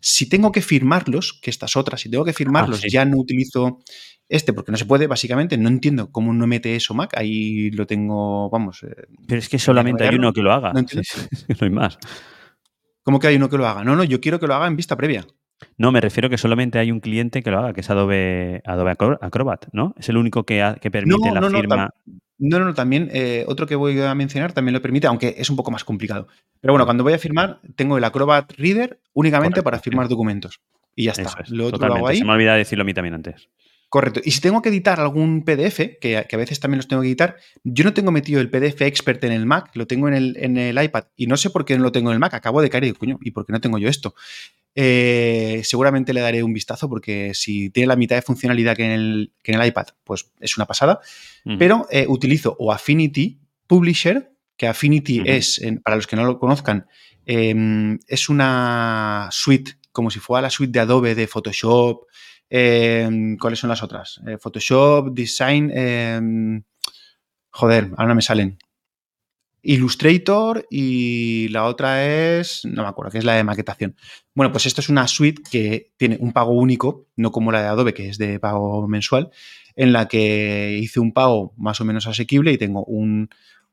Si 0.00 0.28
tengo 0.28 0.50
que 0.52 0.60
firmarlos, 0.60 1.38
que 1.40 1.50
estas 1.50 1.76
otras, 1.76 2.00
si 2.00 2.10
tengo 2.10 2.24
que 2.24 2.32
firmarlos, 2.32 2.82
ah, 2.84 2.88
ya 2.88 3.04
no 3.04 3.18
utilizo 3.18 3.80
este 4.28 4.52
porque 4.52 4.70
no 4.70 4.78
se 4.78 4.84
puede, 4.84 5.06
básicamente. 5.06 5.56
No 5.56 5.68
entiendo 5.68 6.10
cómo 6.12 6.32
no 6.32 6.46
mete 6.46 6.76
eso 6.76 6.94
Mac. 6.94 7.16
Ahí 7.16 7.70
lo 7.70 7.86
tengo, 7.86 8.50
vamos. 8.50 8.82
Eh, 8.82 9.06
Pero 9.26 9.38
es 9.38 9.48
que 9.48 9.58
solamente 9.58 10.06
hay 10.06 10.16
uno 10.16 10.32
que 10.32 10.42
lo 10.42 10.52
haga. 10.52 10.72
No, 10.72 10.84
hay 11.60 11.70
más. 11.70 11.98
¿Cómo 13.08 13.20
que 13.20 13.28
hay 13.28 13.36
uno 13.36 13.48
que 13.48 13.56
lo 13.56 13.66
haga? 13.66 13.84
No, 13.84 13.96
no, 13.96 14.04
yo 14.04 14.20
quiero 14.20 14.38
que 14.38 14.46
lo 14.46 14.54
haga 14.54 14.66
en 14.66 14.76
vista 14.76 14.94
previa. 14.94 15.24
No, 15.78 15.90
me 15.92 16.02
refiero 16.02 16.28
que 16.28 16.36
solamente 16.36 16.78
hay 16.78 16.92
un 16.92 17.00
cliente 17.00 17.42
que 17.42 17.50
lo 17.50 17.58
haga, 17.58 17.72
que 17.72 17.80
es 17.80 17.88
Adobe, 17.88 18.60
Adobe 18.66 18.90
Acrobat, 18.90 19.64
¿no? 19.72 19.94
Es 19.98 20.10
el 20.10 20.18
único 20.18 20.44
que, 20.44 20.74
que 20.78 20.90
permite 20.90 21.32
la 21.32 21.40
firma. 21.48 21.90
No, 22.36 22.58
no, 22.58 22.66
no, 22.66 22.74
también 22.74 23.08
eh, 23.10 23.46
otro 23.48 23.66
que 23.66 23.76
voy 23.76 23.98
a 23.98 24.14
mencionar 24.14 24.52
también 24.52 24.74
lo 24.74 24.82
permite, 24.82 25.06
aunque 25.06 25.36
es 25.38 25.48
un 25.48 25.56
poco 25.56 25.70
más 25.70 25.84
complicado. 25.84 26.28
Pero 26.60 26.74
bueno, 26.74 26.84
cuando 26.84 27.02
voy 27.02 27.14
a 27.14 27.18
firmar, 27.18 27.60
tengo 27.76 27.96
el 27.96 28.04
Acrobat 28.04 28.52
Reader 28.58 29.00
únicamente 29.14 29.62
para 29.62 29.78
firmar 29.78 30.06
documentos. 30.06 30.60
Y 30.94 31.04
ya 31.04 31.12
está. 31.12 31.32
lo 31.48 31.68
otro 31.68 31.88
lo 31.88 31.94
hago 31.94 32.08
ahí. 32.08 32.18
Se 32.18 32.26
me 32.26 32.32
olvidado 32.32 32.58
decirlo 32.58 32.82
a 32.82 32.84
mí 32.84 32.92
también 32.92 33.14
antes. 33.14 33.48
Correcto. 33.88 34.20
Y 34.22 34.32
si 34.32 34.40
tengo 34.40 34.60
que 34.60 34.68
editar 34.68 35.00
algún 35.00 35.44
PDF, 35.44 35.98
que, 35.98 36.18
a 36.18 36.36
veces 36.36 36.60
también 36.60 36.78
los 36.78 36.88
tengo 36.88 37.00
que 37.00 37.08
editar, 37.08 37.36
yo 37.64 37.84
no 37.84 37.94
tengo 37.94 38.10
metido 38.10 38.40
el 38.40 38.50
PDF 38.50 38.82
Expert 38.82 39.24
en 39.24 39.32
el 39.32 39.46
Mac, 39.46 39.70
lo 39.74 39.86
tengo 39.86 40.08
en 40.08 40.14
el, 40.14 40.36
en 40.38 40.58
el 40.58 40.82
iPad 40.82 41.04
y 41.16 41.26
no 41.26 41.38
sé 41.38 41.48
por 41.48 41.64
qué 41.64 41.76
no 41.76 41.84
lo 41.84 41.92
tengo 41.92 42.10
en 42.10 42.14
el 42.14 42.20
Mac. 42.20 42.34
Acabo 42.34 42.60
de 42.60 42.68
caer 42.68 42.84
y 42.84 42.86
digo, 42.88 42.98
coño, 42.98 43.18
¿y 43.22 43.30
por 43.30 43.46
qué 43.46 43.52
no 43.52 43.60
tengo 43.62 43.78
yo 43.78 43.88
esto? 43.88 44.14
Eh, 44.74 45.62
seguramente 45.64 46.12
le 46.12 46.20
daré 46.20 46.42
un 46.42 46.52
vistazo 46.52 46.88
porque 46.88 47.32
si 47.32 47.70
tiene 47.70 47.86
la 47.86 47.96
mitad 47.96 48.16
de 48.16 48.22
funcionalidad 48.22 48.76
que 48.76 48.84
en 48.84 48.90
el, 48.90 49.32
que 49.42 49.52
en 49.52 49.60
el 49.60 49.66
iPad, 49.66 49.86
pues 50.04 50.32
es 50.38 50.56
una 50.58 50.66
pasada. 50.66 51.00
Pero 51.58 51.86
eh, 51.90 52.04
utilizo 52.06 52.56
o 52.58 52.70
Affinity 52.70 53.40
Publisher, 53.66 54.30
que 54.58 54.66
Affinity 54.66 55.22
es, 55.24 55.62
para 55.82 55.96
los 55.96 56.06
que 56.06 56.14
no 56.14 56.26
lo 56.26 56.38
conozcan, 56.38 56.86
em, 57.24 57.98
es 58.06 58.28
una 58.28 59.30
suite, 59.32 59.78
como 59.92 60.10
si 60.10 60.20
fuera 60.20 60.42
la 60.42 60.50
suite 60.50 60.72
de 60.72 60.80
Adobe 60.80 61.14
de 61.14 61.26
Photoshop, 61.26 62.02
Em, 62.50 63.36
¿Cuáles 63.36 63.58
son 63.58 63.70
las 63.70 63.82
otras? 63.82 64.20
Eh, 64.26 64.38
Photoshop, 64.38 65.10
Design. 65.12 65.70
Em, 65.74 66.62
joder, 67.50 67.90
ahora 67.96 68.14
me 68.14 68.22
salen. 68.22 68.58
Illustrator 69.62 70.66
y 70.70 71.48
la 71.48 71.64
otra 71.64 72.06
es, 72.06 72.64
no 72.64 72.82
me 72.82 72.88
acuerdo, 72.88 73.10
que 73.10 73.18
es 73.18 73.24
la 73.24 73.34
de 73.34 73.44
maquetación. 73.44 73.96
Bueno, 74.34 74.52
pues 74.52 74.66
esto 74.66 74.80
es 74.80 74.88
una 74.88 75.08
suite 75.08 75.42
que 75.50 75.90
tiene 75.96 76.16
un 76.20 76.32
pago 76.32 76.52
único, 76.52 77.06
no 77.16 77.32
como 77.32 77.52
la 77.52 77.60
de 77.62 77.68
Adobe, 77.68 77.92
que 77.92 78.08
es 78.08 78.18
de 78.18 78.38
pago 78.38 78.86
mensual, 78.88 79.30
en 79.76 79.92
la 79.92 80.08
que 80.08 80.78
hice 80.80 81.00
un 81.00 81.12
pago 81.12 81.54
más 81.56 81.80
o 81.80 81.84
menos 81.84 82.06
asequible 82.06 82.52
y 82.52 82.58
tengo 82.58 82.84
un, 82.84 83.28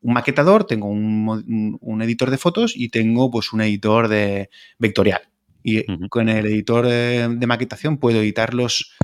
un 0.05 0.13
maquetador, 0.13 0.65
tengo 0.65 0.87
un, 0.87 2.01
editor 2.03 2.29
de 2.29 2.37
fotos 2.37 2.73
y 2.75 2.89
tengo 2.89 3.31
pues 3.31 3.51
un 3.53 3.61
editor 3.61 4.07
de 4.07 4.49
vectorial. 4.77 5.21
Y 5.67 5.83
con 6.09 6.29
el 6.29 6.45
editor 6.45 6.85
de, 6.85 7.47
maquetación 7.47 7.97
puedo 7.97 8.21
editar 8.21 8.53
los, 8.53 8.95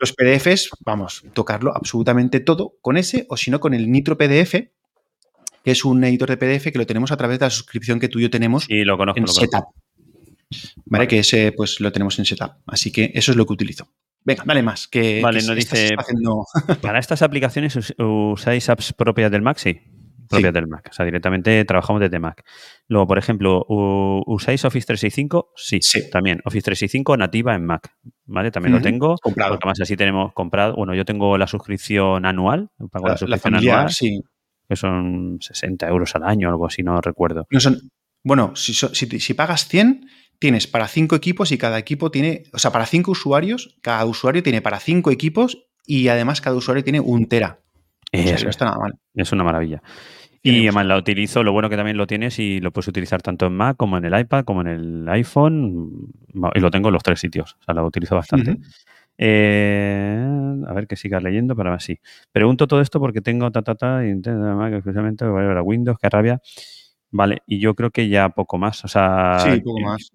los 0.00 0.12
PDFs, 0.12 0.70
vamos, 0.84 1.22
tocarlo 1.32 1.72
absolutamente 1.76 2.40
todo 2.40 2.74
con 2.80 2.96
ese 2.96 3.24
o 3.28 3.36
si 3.36 3.52
no 3.52 3.60
con 3.60 3.72
el 3.72 3.88
Nitro 3.88 4.18
PDF, 4.18 4.52
que 4.52 5.70
es 5.70 5.84
un 5.84 6.02
editor 6.02 6.28
de 6.28 6.36
PDF 6.38 6.72
que 6.72 6.78
lo 6.78 6.86
tenemos 6.86 7.12
a 7.12 7.16
través 7.16 7.38
de 7.38 7.46
la 7.46 7.50
suscripción 7.50 8.00
que 8.00 8.08
tú 8.08 8.18
y 8.18 8.22
yo 8.22 8.30
tenemos 8.30 8.68
y 8.68 8.82
lo 8.82 8.98
conozco, 8.98 9.20
en 9.20 9.28
Setup. 9.28 9.64
¿Vale? 10.86 11.06
Que 11.06 11.20
ese 11.20 11.52
pues 11.52 11.78
lo 11.78 11.92
tenemos 11.92 12.18
en 12.18 12.24
Setup. 12.24 12.50
Así 12.66 12.90
que 12.90 13.12
eso 13.14 13.30
es 13.30 13.36
lo 13.36 13.46
que 13.46 13.52
utilizo. 13.52 13.88
Venga, 14.24 14.42
dale 14.44 14.62
más. 14.64 14.88
Que, 14.88 15.20
vale, 15.22 15.40
no 15.44 15.54
dice. 15.54 15.90
Para 16.82 16.98
estas 16.98 17.22
aplicaciones 17.22 17.94
usáis 17.96 18.68
apps 18.68 18.92
propias 18.92 19.30
del 19.30 19.42
Sí 20.36 20.42
propias 20.42 20.54
del 20.54 20.68
Mac. 20.68 20.88
O 20.90 20.92
sea, 20.92 21.04
directamente 21.04 21.64
trabajamos 21.64 22.00
desde 22.00 22.18
Mac. 22.18 22.44
Luego, 22.88 23.06
por 23.06 23.18
ejemplo, 23.18 23.64
¿usáis 24.26 24.64
Office 24.64 24.86
365? 24.86 25.52
Sí, 25.56 25.78
sí, 25.82 26.10
también. 26.10 26.40
Office 26.44 26.64
365 26.64 27.16
nativa 27.16 27.54
en 27.54 27.64
Mac. 27.64 27.94
¿Vale? 28.24 28.50
También 28.50 28.74
lo 28.74 28.80
tengo. 28.80 29.16
Comprado. 29.22 29.52
Porque 29.52 29.66
más 29.66 29.80
así 29.80 29.96
tenemos 29.96 30.32
comprado. 30.32 30.74
Bueno, 30.74 30.94
yo 30.94 31.04
tengo 31.04 31.36
la 31.38 31.46
suscripción 31.46 32.24
anual. 32.26 32.70
Pago 32.90 33.08
la, 33.08 33.16
suscripción 33.16 33.54
anual. 33.56 33.90
Sí. 33.90 34.22
Que 34.68 34.76
son 34.76 35.38
60 35.40 35.86
euros 35.88 36.14
al 36.14 36.24
año, 36.24 36.48
algo 36.48 36.66
así, 36.66 36.82
no 36.82 37.00
recuerdo. 37.00 37.46
No 37.50 37.60
son, 37.60 37.78
bueno, 38.24 38.54
si, 38.54 38.72
si, 38.74 39.34
pagas 39.34 39.66
100, 39.66 40.06
tienes 40.38 40.66
para 40.66 40.86
5 40.86 41.16
equipos 41.16 41.50
y 41.52 41.58
cada 41.58 41.78
equipo 41.78 42.10
tiene, 42.10 42.44
o 42.52 42.58
sea, 42.58 42.70
para 42.70 42.86
5 42.86 43.10
usuarios, 43.10 43.76
cada 43.82 44.04
usuario 44.04 44.42
tiene 44.42 44.62
para 44.62 44.78
5 44.78 45.10
equipos 45.10 45.66
y 45.84 46.08
además 46.08 46.40
cada 46.40 46.56
usuario 46.56 46.84
tiene 46.84 47.00
un 47.00 47.26
tera. 47.26 47.60
no 48.12 48.20
está 48.20 48.66
nada 48.66 48.78
mal. 48.78 48.98
Es 49.14 49.32
una 49.32 49.44
maravilla. 49.44 49.82
Y 50.42 50.62
además 50.66 50.86
la 50.86 50.96
utilizo, 50.96 51.44
lo 51.44 51.52
bueno 51.52 51.70
que 51.70 51.76
también 51.76 51.96
lo 51.96 52.06
tienes 52.06 52.38
y 52.38 52.60
lo 52.60 52.72
puedes 52.72 52.88
utilizar 52.88 53.22
tanto 53.22 53.46
en 53.46 53.54
Mac 53.54 53.76
como 53.76 53.96
en 53.96 54.04
el 54.04 54.18
iPad, 54.18 54.44
como 54.44 54.62
en 54.62 54.66
el 54.66 55.08
iPhone. 55.08 56.12
Y 56.54 56.60
lo 56.60 56.70
tengo 56.70 56.88
en 56.88 56.94
los 56.94 57.02
tres 57.02 57.20
sitios. 57.20 57.56
O 57.60 57.64
sea, 57.64 57.74
lo 57.74 57.86
utilizo 57.86 58.16
bastante. 58.16 58.58
Eh, 59.18 60.26
a 60.66 60.72
ver 60.72 60.88
que 60.88 60.96
sigas 60.96 61.22
leyendo, 61.22 61.54
pero 61.54 61.72
así. 61.72 62.00
Pregunto 62.32 62.66
todo 62.66 62.80
esto 62.80 62.98
porque 62.98 63.20
tengo 63.20 63.50
ta 63.52 63.62
ta 63.62 63.76
ta 63.76 64.04
y 64.04 64.14
Mac 64.14 64.72
especialmente 64.72 65.24
para 65.24 65.62
Windows, 65.62 65.96
qué 66.00 66.08
rabia. 66.10 66.40
Vale, 67.12 67.42
y 67.46 67.60
yo 67.60 67.74
creo 67.74 67.90
que 67.90 68.08
ya 68.08 68.30
poco 68.30 68.58
más. 68.58 68.84
O 68.84 68.88
sea, 68.88 69.38
sí, 69.38 69.60
poco 69.60 69.80
más. 69.80 70.10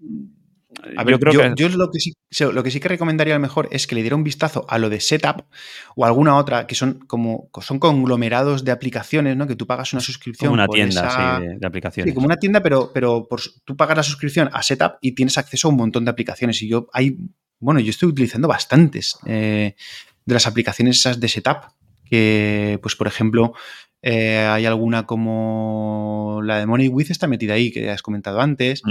A 0.95 1.03
ver, 1.03 1.13
yo, 1.13 1.19
creo 1.19 1.55
que... 1.55 1.69
lo, 1.69 1.89
que 1.91 1.99
sí, 1.99 2.13
lo 2.39 2.63
que 2.63 2.71
sí 2.71 2.79
que 2.79 2.87
recomendaría 2.87 3.33
a 3.33 3.37
lo 3.37 3.41
mejor 3.41 3.67
es 3.71 3.87
que 3.87 3.95
le 3.95 4.01
diera 4.01 4.15
un 4.15 4.23
vistazo 4.23 4.65
a 4.69 4.77
lo 4.77 4.89
de 4.89 4.99
Setup 4.99 5.43
o 5.95 6.05
alguna 6.05 6.35
otra 6.35 6.67
que 6.67 6.75
son 6.75 6.99
como 7.07 7.49
son 7.61 7.79
conglomerados 7.79 8.63
de 8.63 8.71
aplicaciones, 8.71 9.35
¿no? 9.35 9.47
Que 9.47 9.55
tú 9.55 9.65
pagas 9.65 9.93
una 9.93 10.01
suscripción. 10.01 10.49
Como 10.49 10.61
una 10.61 10.67
tienda 10.67 11.39
de, 11.39 11.65
aplicaciones. 11.65 12.11
Sí, 12.11 12.15
como 12.15 12.27
una 12.27 12.37
tienda, 12.37 12.61
pero, 12.61 12.91
pero 12.93 13.27
por, 13.27 13.41
tú 13.65 13.75
pagas 13.75 13.97
la 13.97 14.03
suscripción 14.03 14.49
a 14.53 14.61
Setup 14.61 14.93
y 15.01 15.13
tienes 15.13 15.37
acceso 15.37 15.67
a 15.67 15.71
un 15.71 15.77
montón 15.77 16.05
de 16.05 16.11
aplicaciones. 16.11 16.61
Y 16.61 16.69
yo 16.69 16.87
hay, 16.93 17.17
bueno, 17.59 17.79
yo 17.79 17.89
estoy 17.89 18.09
utilizando 18.09 18.47
bastantes 18.47 19.17
eh, 19.25 19.75
de 20.25 20.33
las 20.33 20.45
aplicaciones 20.45 20.97
esas 20.97 21.19
de 21.19 21.27
Setup. 21.27 21.57
Que, 22.09 22.79
pues, 22.81 22.95
por 22.95 23.07
ejemplo, 23.07 23.53
eh, 24.09 24.37
hay 24.37 24.65
alguna 24.65 25.05
como 25.05 26.39
la 26.41 26.59
de 26.59 26.65
Money 26.65 26.87
With 26.87 27.11
está 27.11 27.27
metida 27.27 27.55
ahí, 27.55 27.73
que 27.73 27.83
ya 27.83 27.91
has 27.91 28.01
comentado 28.01 28.39
antes. 28.39 28.81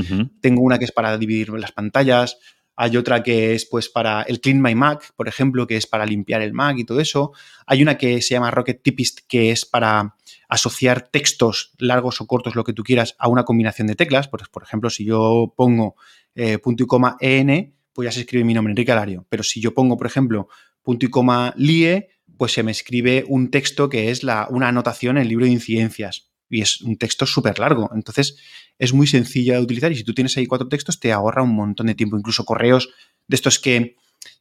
Tengo 0.42 0.60
una 0.60 0.78
que 0.78 0.84
es 0.84 0.92
para 0.92 1.16
dividir 1.16 1.48
las 1.54 1.72
pantallas. 1.72 2.36
Hay 2.76 2.98
otra 2.98 3.22
que 3.22 3.54
es 3.54 3.64
pues 3.64 3.88
para 3.88 4.20
el 4.24 4.42
Clean 4.42 4.60
My 4.60 4.74
Mac, 4.74 5.14
por 5.16 5.26
ejemplo, 5.26 5.66
que 5.66 5.78
es 5.78 5.86
para 5.86 6.04
limpiar 6.04 6.42
el 6.42 6.52
Mac 6.52 6.76
y 6.76 6.84
todo 6.84 7.00
eso. 7.00 7.32
Hay 7.66 7.80
una 7.80 7.96
que 7.96 8.20
se 8.20 8.34
llama 8.34 8.50
Rocket 8.50 8.82
Typist, 8.82 9.20
que 9.26 9.52
es 9.52 9.64
para 9.64 10.16
asociar 10.50 11.08
textos 11.08 11.72
largos 11.78 12.20
o 12.20 12.26
cortos, 12.26 12.54
lo 12.54 12.64
que 12.64 12.74
tú 12.74 12.82
quieras, 12.82 13.16
a 13.18 13.28
una 13.28 13.44
combinación 13.44 13.86
de 13.86 13.94
teclas. 13.94 14.28
Por, 14.28 14.46
por 14.50 14.64
ejemplo, 14.64 14.90
si 14.90 15.06
yo 15.06 15.54
pongo 15.56 15.96
eh, 16.34 16.58
punto 16.58 16.82
y 16.82 16.86
coma 16.86 17.16
EN, 17.20 17.74
pues 17.94 18.04
ya 18.04 18.12
se 18.12 18.20
escribe 18.20 18.44
mi 18.44 18.52
nombre, 18.52 18.72
Enrique 18.72 18.92
Alario. 18.92 19.24
Pero 19.30 19.42
si 19.42 19.62
yo 19.62 19.72
pongo, 19.72 19.96
por 19.96 20.06
ejemplo, 20.06 20.48
punto 20.82 21.06
y 21.06 21.08
coma 21.08 21.54
LIE, 21.56 22.10
pues 22.36 22.52
se 22.52 22.62
me 22.62 22.70
escribe 22.70 23.24
un 23.28 23.50
texto 23.50 23.88
que 23.88 24.10
es 24.10 24.22
la, 24.22 24.46
una 24.50 24.68
anotación 24.68 25.16
en 25.16 25.22
el 25.22 25.28
libro 25.28 25.46
de 25.46 25.52
incidencias. 25.52 26.30
Y 26.48 26.60
es 26.60 26.80
un 26.80 26.96
texto 26.96 27.26
súper 27.26 27.58
largo. 27.58 27.90
Entonces, 27.94 28.36
es 28.78 28.92
muy 28.92 29.06
sencilla 29.06 29.54
de 29.54 29.62
utilizar. 29.62 29.90
Y 29.90 29.96
si 29.96 30.04
tú 30.04 30.14
tienes 30.14 30.36
ahí 30.36 30.46
cuatro 30.46 30.68
textos, 30.68 31.00
te 31.00 31.12
ahorra 31.12 31.42
un 31.42 31.54
montón 31.54 31.86
de 31.88 31.94
tiempo. 31.94 32.16
Incluso 32.16 32.44
correos 32.44 32.90
de 33.26 33.34
estos 33.34 33.58
que, 33.58 33.96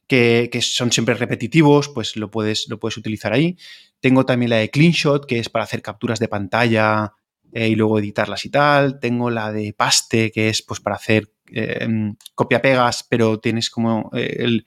que, 0.06 0.60
son 0.62 0.92
siempre 0.92 1.14
repetitivos, 1.14 1.88
pues 1.88 2.16
lo 2.16 2.30
puedes, 2.30 2.68
lo 2.68 2.78
puedes 2.78 2.96
utilizar 2.96 3.32
ahí. 3.32 3.56
Tengo 4.00 4.24
también 4.24 4.50
la 4.50 4.56
de 4.56 4.70
CleanShot, 4.70 5.26
que 5.26 5.38
es 5.38 5.48
para 5.48 5.64
hacer 5.64 5.82
capturas 5.82 6.20
de 6.20 6.28
pantalla 6.28 7.12
eh, 7.52 7.68
y 7.68 7.74
luego 7.74 7.98
editarlas 7.98 8.44
y 8.44 8.50
tal. 8.50 9.00
Tengo 9.00 9.30
la 9.30 9.52
de 9.52 9.72
Paste, 9.72 10.30
que 10.30 10.48
es 10.48 10.62
pues 10.62 10.80
para 10.80 10.96
hacer 10.96 11.32
eh, 11.52 11.88
copia-pegas, 12.34 13.06
pero 13.08 13.38
tienes 13.40 13.70
como 13.70 14.10
eh, 14.14 14.36
el. 14.38 14.66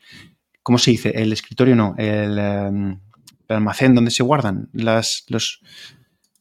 ¿Cómo 0.61 0.77
se 0.77 0.91
dice? 0.91 1.10
El 1.15 1.31
escritorio 1.31 1.76
no. 1.76 1.95
El 1.97 2.38
em, 2.38 2.99
el 3.49 3.57
almacén 3.57 3.95
donde 3.95 4.11
se 4.11 4.23
guardan 4.23 4.69
las, 4.73 5.26
los... 5.27 5.61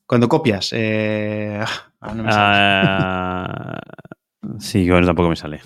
Cuando 0.06 0.28
copias. 0.28 0.70
Eh, 0.72 1.62
ah, 2.00 2.14
no 2.14 2.22
me 2.22 2.30
ah, 2.32 3.78
sí, 4.58 4.88
bueno, 4.88 5.06
tampoco 5.06 5.28
me 5.28 5.36
sale. 5.36 5.60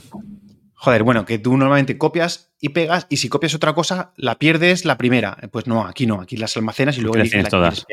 Joder, 0.74 1.04
bueno, 1.04 1.24
que 1.24 1.38
tú 1.38 1.56
normalmente 1.56 1.96
copias 1.96 2.52
y 2.60 2.70
pegas 2.70 3.06
y 3.08 3.18
si 3.18 3.28
copias 3.28 3.54
otra 3.54 3.72
cosa, 3.72 4.12
la 4.16 4.36
pierdes 4.36 4.84
la 4.84 4.98
primera. 4.98 5.36
Pues 5.52 5.68
no, 5.68 5.86
aquí 5.86 6.06
no, 6.06 6.20
aquí 6.20 6.36
las 6.36 6.56
almacenas 6.56 6.98
y 6.98 7.02
luego 7.02 7.18
las 7.18 7.30
tienes 7.30 7.48
todas. 7.48 7.86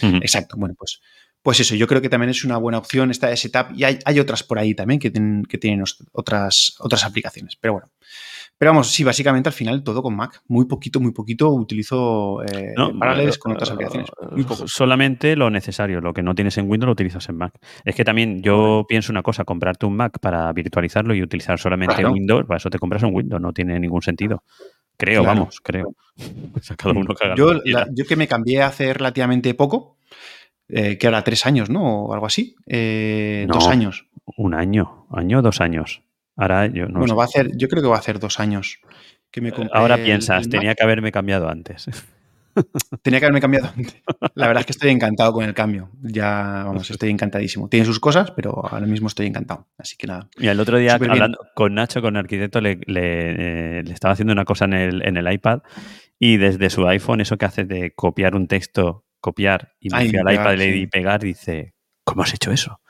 Exacto, 0.00 0.56
bueno, 0.56 0.74
pues, 0.76 1.00
pues 1.40 1.60
eso, 1.60 1.76
yo 1.76 1.86
creo 1.86 2.02
que 2.02 2.08
también 2.08 2.30
es 2.30 2.42
una 2.42 2.56
buena 2.56 2.78
opción 2.78 3.12
esta 3.12 3.28
de 3.28 3.36
setup 3.36 3.68
y 3.76 3.84
hay, 3.84 4.00
hay 4.04 4.18
otras 4.18 4.42
por 4.42 4.58
ahí 4.58 4.74
también 4.74 4.98
que 4.98 5.12
tienen, 5.12 5.44
que 5.44 5.58
tienen 5.58 5.84
otras, 6.10 6.74
otras 6.80 7.04
aplicaciones. 7.04 7.54
Pero 7.54 7.74
bueno, 7.74 7.88
pero 8.58 8.70
vamos, 8.70 8.88
sí, 8.88 9.04
básicamente 9.04 9.50
al 9.50 9.52
final 9.52 9.84
todo 9.84 10.02
con 10.02 10.16
Mac. 10.16 10.42
Muy 10.48 10.66
poquito, 10.66 10.98
muy 10.98 11.12
poquito 11.12 11.50
utilizo 11.50 12.42
eh, 12.42 12.74
paralelos 12.98 13.36
con 13.36 13.52
otras 13.52 13.70
aplicaciones. 13.70 14.08
Solamente 14.66 15.36
lo 15.36 15.50
necesario. 15.50 16.00
Lo 16.00 16.14
que 16.14 16.22
no 16.22 16.34
tienes 16.34 16.56
en 16.56 16.70
Windows 16.70 16.86
lo 16.86 16.92
utilizas 16.92 17.28
en 17.28 17.36
Mac. 17.36 17.52
Es 17.84 17.94
que 17.94 18.04
también 18.04 18.42
yo 18.42 18.86
pienso 18.88 19.12
una 19.12 19.22
cosa, 19.22 19.44
comprarte 19.44 19.84
un 19.84 19.96
Mac 19.96 20.18
para 20.20 20.50
virtualizarlo 20.52 21.14
y 21.14 21.22
utilizar 21.22 21.58
solamente 21.58 22.06
Windows, 22.06 22.46
para 22.46 22.56
eso 22.56 22.70
te 22.70 22.78
compras 22.78 23.02
un 23.02 23.14
Windows, 23.14 23.42
no 23.42 23.52
tiene 23.52 23.78
ningún 23.78 24.02
sentido. 24.02 24.42
Creo, 24.96 25.22
vamos, 25.22 25.60
creo. 25.60 25.94
yo, 27.36 27.52
yo 27.92 28.04
que 28.06 28.16
me 28.16 28.26
cambié 28.26 28.62
hace 28.62 28.94
relativamente 28.94 29.52
poco, 29.52 29.98
eh, 30.68 30.96
que 30.96 31.06
ahora 31.06 31.22
tres 31.22 31.44
años, 31.44 31.68
¿no? 31.68 32.06
O 32.06 32.14
algo 32.14 32.26
así. 32.26 32.56
Eh, 32.66 33.46
dos 33.48 33.68
años. 33.68 34.06
Un 34.36 34.54
año, 34.54 35.06
año, 35.10 35.42
dos 35.42 35.60
años. 35.60 36.02
Ahora 36.36 36.66
yo 36.66 36.86
no 36.86 37.00
Bueno, 37.00 37.16
va 37.16 37.24
a 37.24 37.26
hacer, 37.26 37.56
yo 37.56 37.68
creo 37.68 37.82
que 37.82 37.88
va 37.88 37.96
a 37.96 38.00
hacer 38.00 38.18
dos 38.18 38.38
años 38.40 38.78
que 39.30 39.40
me 39.40 39.52
Ahora 39.72 39.96
piensas, 39.96 40.48
tenía 40.48 40.74
que 40.74 40.82
haberme 40.82 41.12
cambiado 41.12 41.48
antes. 41.48 41.88
Tenía 43.02 43.20
que 43.20 43.26
haberme 43.26 43.40
cambiado 43.40 43.68
antes. 43.76 44.02
La 44.34 44.46
verdad 44.46 44.60
es 44.60 44.66
que 44.66 44.72
estoy 44.72 44.90
encantado 44.90 45.32
con 45.32 45.44
el 45.44 45.52
cambio. 45.52 45.90
Ya, 46.00 46.62
vamos, 46.64 46.90
estoy 46.90 47.10
encantadísimo. 47.10 47.68
Tiene 47.68 47.84
sus 47.84 48.00
cosas, 48.00 48.30
pero 48.30 48.66
ahora 48.66 48.86
mismo 48.86 49.08
estoy 49.08 49.26
encantado. 49.26 49.66
Así 49.76 49.96
que 49.96 50.06
nada. 50.06 50.30
Y 50.38 50.46
el 50.46 50.58
otro 50.58 50.78
día, 50.78 50.94
hablando 50.94 51.38
con 51.54 51.74
Nacho, 51.74 52.00
con 52.00 52.16
el 52.16 52.20
arquitecto, 52.20 52.62
le, 52.62 52.80
eh, 52.86 53.82
le, 53.84 53.92
estaba 53.92 54.12
haciendo 54.12 54.32
una 54.32 54.46
cosa 54.46 54.64
en 54.64 54.72
el, 54.72 55.06
en 55.06 55.18
el 55.18 55.30
iPad 55.30 55.60
y 56.18 56.38
desde 56.38 56.70
su 56.70 56.86
iPhone, 56.88 57.20
eso 57.20 57.36
que 57.36 57.44
hace 57.44 57.64
de 57.64 57.92
copiar 57.94 58.34
un 58.34 58.48
texto, 58.48 59.04
copiar 59.20 59.74
y 59.78 59.94
al 59.94 60.06
iPad 60.06 60.58
y 60.58 60.86
pegar, 60.86 61.20
dice, 61.20 61.74
¿cómo 62.04 62.22
has 62.22 62.32
hecho 62.32 62.52
eso? 62.52 62.80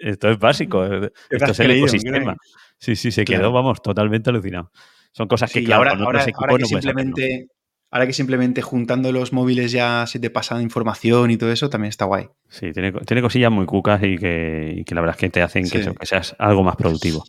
Esto, 0.00 0.30
es 0.30 0.38
básico, 0.38 0.84
esto 0.84 1.50
es 1.50 1.60
el 1.60 1.70
ecosistema. 1.72 2.36
Sí, 2.78 2.96
sí, 2.96 3.10
se 3.10 3.24
quedó, 3.24 3.52
vamos, 3.52 3.82
totalmente 3.82 4.30
alucinado. 4.30 4.70
Son 5.12 5.28
cosas 5.28 5.52
que, 5.52 5.62
claro, 5.62 5.90
ahora, 5.90 6.24
que 6.24 6.64
simplemente, 6.64 7.48
ahora 7.90 8.06
que 8.06 8.12
simplemente 8.12 8.62
juntando 8.62 9.12
los 9.12 9.32
móviles 9.32 9.70
ya 9.70 10.06
se 10.06 10.18
te 10.18 10.30
pasa 10.30 10.60
información 10.62 11.30
y 11.30 11.36
todo 11.36 11.52
eso, 11.52 11.68
también 11.68 11.90
está 11.90 12.06
guay. 12.06 12.28
Sí, 12.48 12.72
tiene, 12.72 12.92
cosillas 13.22 13.52
muy 13.52 13.66
cucas 13.66 14.02
y 14.02 14.16
que, 14.16 14.84
la 14.88 15.00
verdad 15.00 15.16
es 15.16 15.20
que 15.20 15.30
te 15.30 15.42
hacen 15.42 15.68
que, 15.68 15.94
seas 16.02 16.34
algo 16.38 16.62
más 16.62 16.76
productivo. 16.76 17.24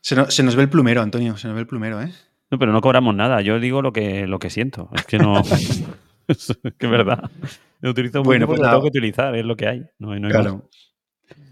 Se, 0.00 0.14
nos 0.16 0.56
ve 0.56 0.62
el 0.62 0.68
plumero, 0.68 1.02
Antonio, 1.02 1.36
se 1.36 1.48
nos 1.48 1.56
ve 1.56 1.62
el 1.62 1.66
plumero, 1.66 2.00
¿eh? 2.00 2.12
No, 2.50 2.58
pero 2.58 2.72
no 2.72 2.80
cobramos 2.80 3.14
nada. 3.14 3.42
Yo 3.42 3.60
digo 3.60 3.82
lo 3.82 3.92
que, 3.92 4.26
lo 4.26 4.38
que 4.38 4.50
siento. 4.50 4.88
Es 4.94 5.04
que 5.04 5.18
no. 5.18 5.42
es 6.28 6.58
que 6.78 6.86
es 6.86 6.90
verdad. 6.90 7.30
Lo 7.80 7.90
utilizo 7.90 8.22
bueno, 8.22 8.46
pues 8.46 8.60
lo 8.60 8.68
tengo 8.68 8.82
que 8.82 8.88
utilizar, 8.88 9.34
es 9.34 9.44
lo 9.44 9.56
que 9.56 9.66
hay. 9.66 9.82
No, 9.98 10.16
claro. 10.28 10.68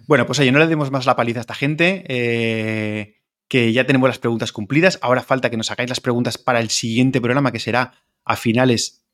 Bueno, 0.07 0.27
pues 0.27 0.39
oye, 0.39 0.53
no 0.53 0.59
le 0.59 0.67
demos 0.67 0.91
más 0.91 1.07
la 1.07 1.17
paliza 1.17 1.41
a 1.41 1.43
esta 1.43 1.55
gente. 1.55 2.05
Eh, 2.09 3.17
que 3.49 3.73
ya 3.73 3.87
tenemos 3.87 4.09
las 4.09 4.19
preguntas 4.19 4.53
cumplidas. 4.53 4.99
Ahora 5.03 5.23
falta 5.23 5.51
que 5.51 5.57
nos 5.57 5.71
hagáis 5.71 5.89
las 5.89 6.01
preguntas 6.01 6.39
para 6.39 6.61
el 6.61 6.69
siguiente 6.71 7.21
programa, 7.21 7.51
que 7.51 7.59
será 7.59 7.95
a 8.25 8.37
finales, 8.37 9.07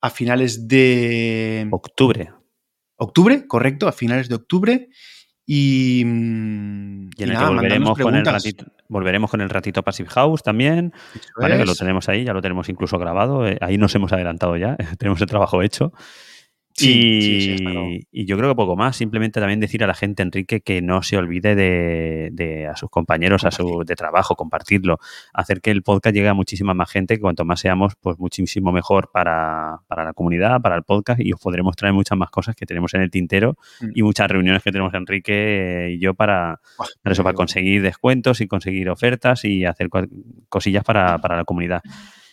a 0.00 0.10
finales 0.10 0.68
de. 0.68 1.66
Octubre. 1.70 2.32
Octubre, 2.96 3.46
correcto, 3.46 3.88
a 3.88 3.92
finales 3.92 4.28
de 4.28 4.34
octubre. 4.34 4.88
Y, 5.50 6.00
y, 6.00 7.24
nada, 7.24 7.48
volveremos, 7.48 7.98
con 7.98 8.14
el 8.14 8.26
ratito, 8.26 8.66
volveremos 8.88 9.30
con 9.30 9.40
el 9.40 9.48
ratito 9.48 9.82
Passive 9.82 10.10
House 10.10 10.42
también. 10.42 10.92
Vale, 11.40 11.56
que 11.56 11.64
lo 11.64 11.74
tenemos 11.74 12.06
ahí, 12.10 12.24
ya 12.24 12.34
lo 12.34 12.42
tenemos 12.42 12.68
incluso 12.68 12.98
grabado. 12.98 13.46
Eh, 13.46 13.56
ahí 13.62 13.78
nos 13.78 13.94
hemos 13.94 14.12
adelantado 14.12 14.58
ya, 14.58 14.76
tenemos 14.98 15.20
el 15.22 15.26
trabajo 15.26 15.62
hecho. 15.62 15.94
Y, 16.80 18.06
y, 18.10 18.26
yo 18.26 18.36
creo 18.36 18.50
que 18.50 18.54
poco 18.54 18.76
más. 18.76 18.96
Simplemente 18.96 19.40
también 19.40 19.60
decir 19.60 19.82
a 19.84 19.86
la 19.86 19.94
gente, 19.94 20.22
Enrique, 20.22 20.60
que 20.60 20.82
no 20.82 21.02
se 21.02 21.16
olvide 21.16 21.54
de, 21.54 22.66
a 22.66 22.76
sus 22.76 22.90
compañeros 22.90 23.44
a 23.44 23.50
su, 23.50 23.84
de 23.84 23.94
trabajo, 23.96 24.36
compartirlo, 24.36 24.98
hacer 25.32 25.60
que 25.60 25.70
el 25.70 25.82
podcast 25.82 26.14
llegue 26.14 26.28
a 26.28 26.34
muchísima 26.34 26.74
más 26.74 26.90
gente, 26.90 27.16
que 27.16 27.20
cuanto 27.20 27.44
más 27.44 27.60
seamos, 27.60 27.94
pues 28.00 28.18
muchísimo 28.18 28.72
mejor 28.72 29.10
para, 29.12 29.80
la 29.88 30.12
comunidad, 30.14 30.60
para 30.60 30.76
el 30.76 30.82
podcast, 30.82 31.20
y 31.20 31.32
os 31.32 31.40
podremos 31.40 31.76
traer 31.76 31.94
muchas 31.94 32.16
más 32.18 32.30
cosas 32.30 32.54
que 32.56 32.66
tenemos 32.66 32.94
en 32.94 33.02
el 33.02 33.10
tintero 33.10 33.56
mm. 33.80 33.90
y 33.94 34.02
muchas 34.02 34.28
reuniones 34.30 34.62
que 34.62 34.72
tenemos 34.72 34.92
Enrique 34.94 35.94
y 35.94 36.00
yo 36.00 36.14
para, 36.14 36.60
para 37.02 37.12
eso, 37.12 37.22
para 37.22 37.34
conseguir 37.34 37.82
descuentos 37.82 38.40
y 38.40 38.48
conseguir 38.48 38.90
ofertas 38.90 39.44
y 39.44 39.64
hacer 39.64 39.88
cosillas 40.48 40.84
para, 40.84 41.18
para 41.18 41.36
la 41.36 41.44
comunidad. 41.44 41.82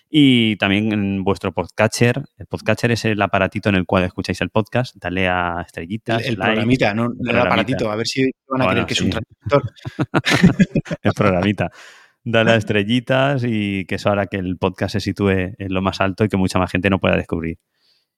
Y 0.10 0.56
también 0.58 0.92
en 0.92 1.24
vuestro 1.24 1.52
podcatcher. 1.54 2.24
El 2.38 2.46
podcatcher 2.46 2.92
es 2.92 3.06
el 3.06 3.22
aparatito 3.22 3.70
en 3.70 3.76
el 3.76 3.86
cual 3.86 4.04
escucháis 4.04 4.40
el 4.42 4.50
podcast. 4.50 4.96
Dale 4.98 5.28
a 5.28 5.64
estrellitas. 5.66 6.26
El, 6.26 6.38
programita, 6.38 6.94
no 6.94 7.10
el, 7.28 7.38
aparatito. 7.38 7.92
A 7.92 7.96
ver 7.96 8.08
si 8.08 8.32
van 8.48 8.62
a 8.62 8.72
creer 8.72 8.86
que 8.86 8.94
es 8.94 9.02
un 9.02 9.10
transcriptor. 9.10 9.74
el 11.02 11.14
programita. 11.14 11.72
Dale 12.24 12.52
a 12.52 12.56
estrellitas 12.56 13.44
y 13.46 13.86
que 13.86 13.96
eso 13.96 14.10
hará 14.10 14.28
que 14.28 14.38
el 14.38 14.58
podcast 14.58 14.94
se 14.94 15.00
sitúe 15.00 15.54
en 15.58 15.74
lo 15.74 15.82
más 15.82 16.02
alto 16.02 16.24
y 16.24 16.30
que 16.30 16.38
mucha 16.38 16.60
más 16.60 16.72
gente 16.72 16.90
no 16.90 17.00
pueda 17.00 17.16
descubrir. 17.16 17.58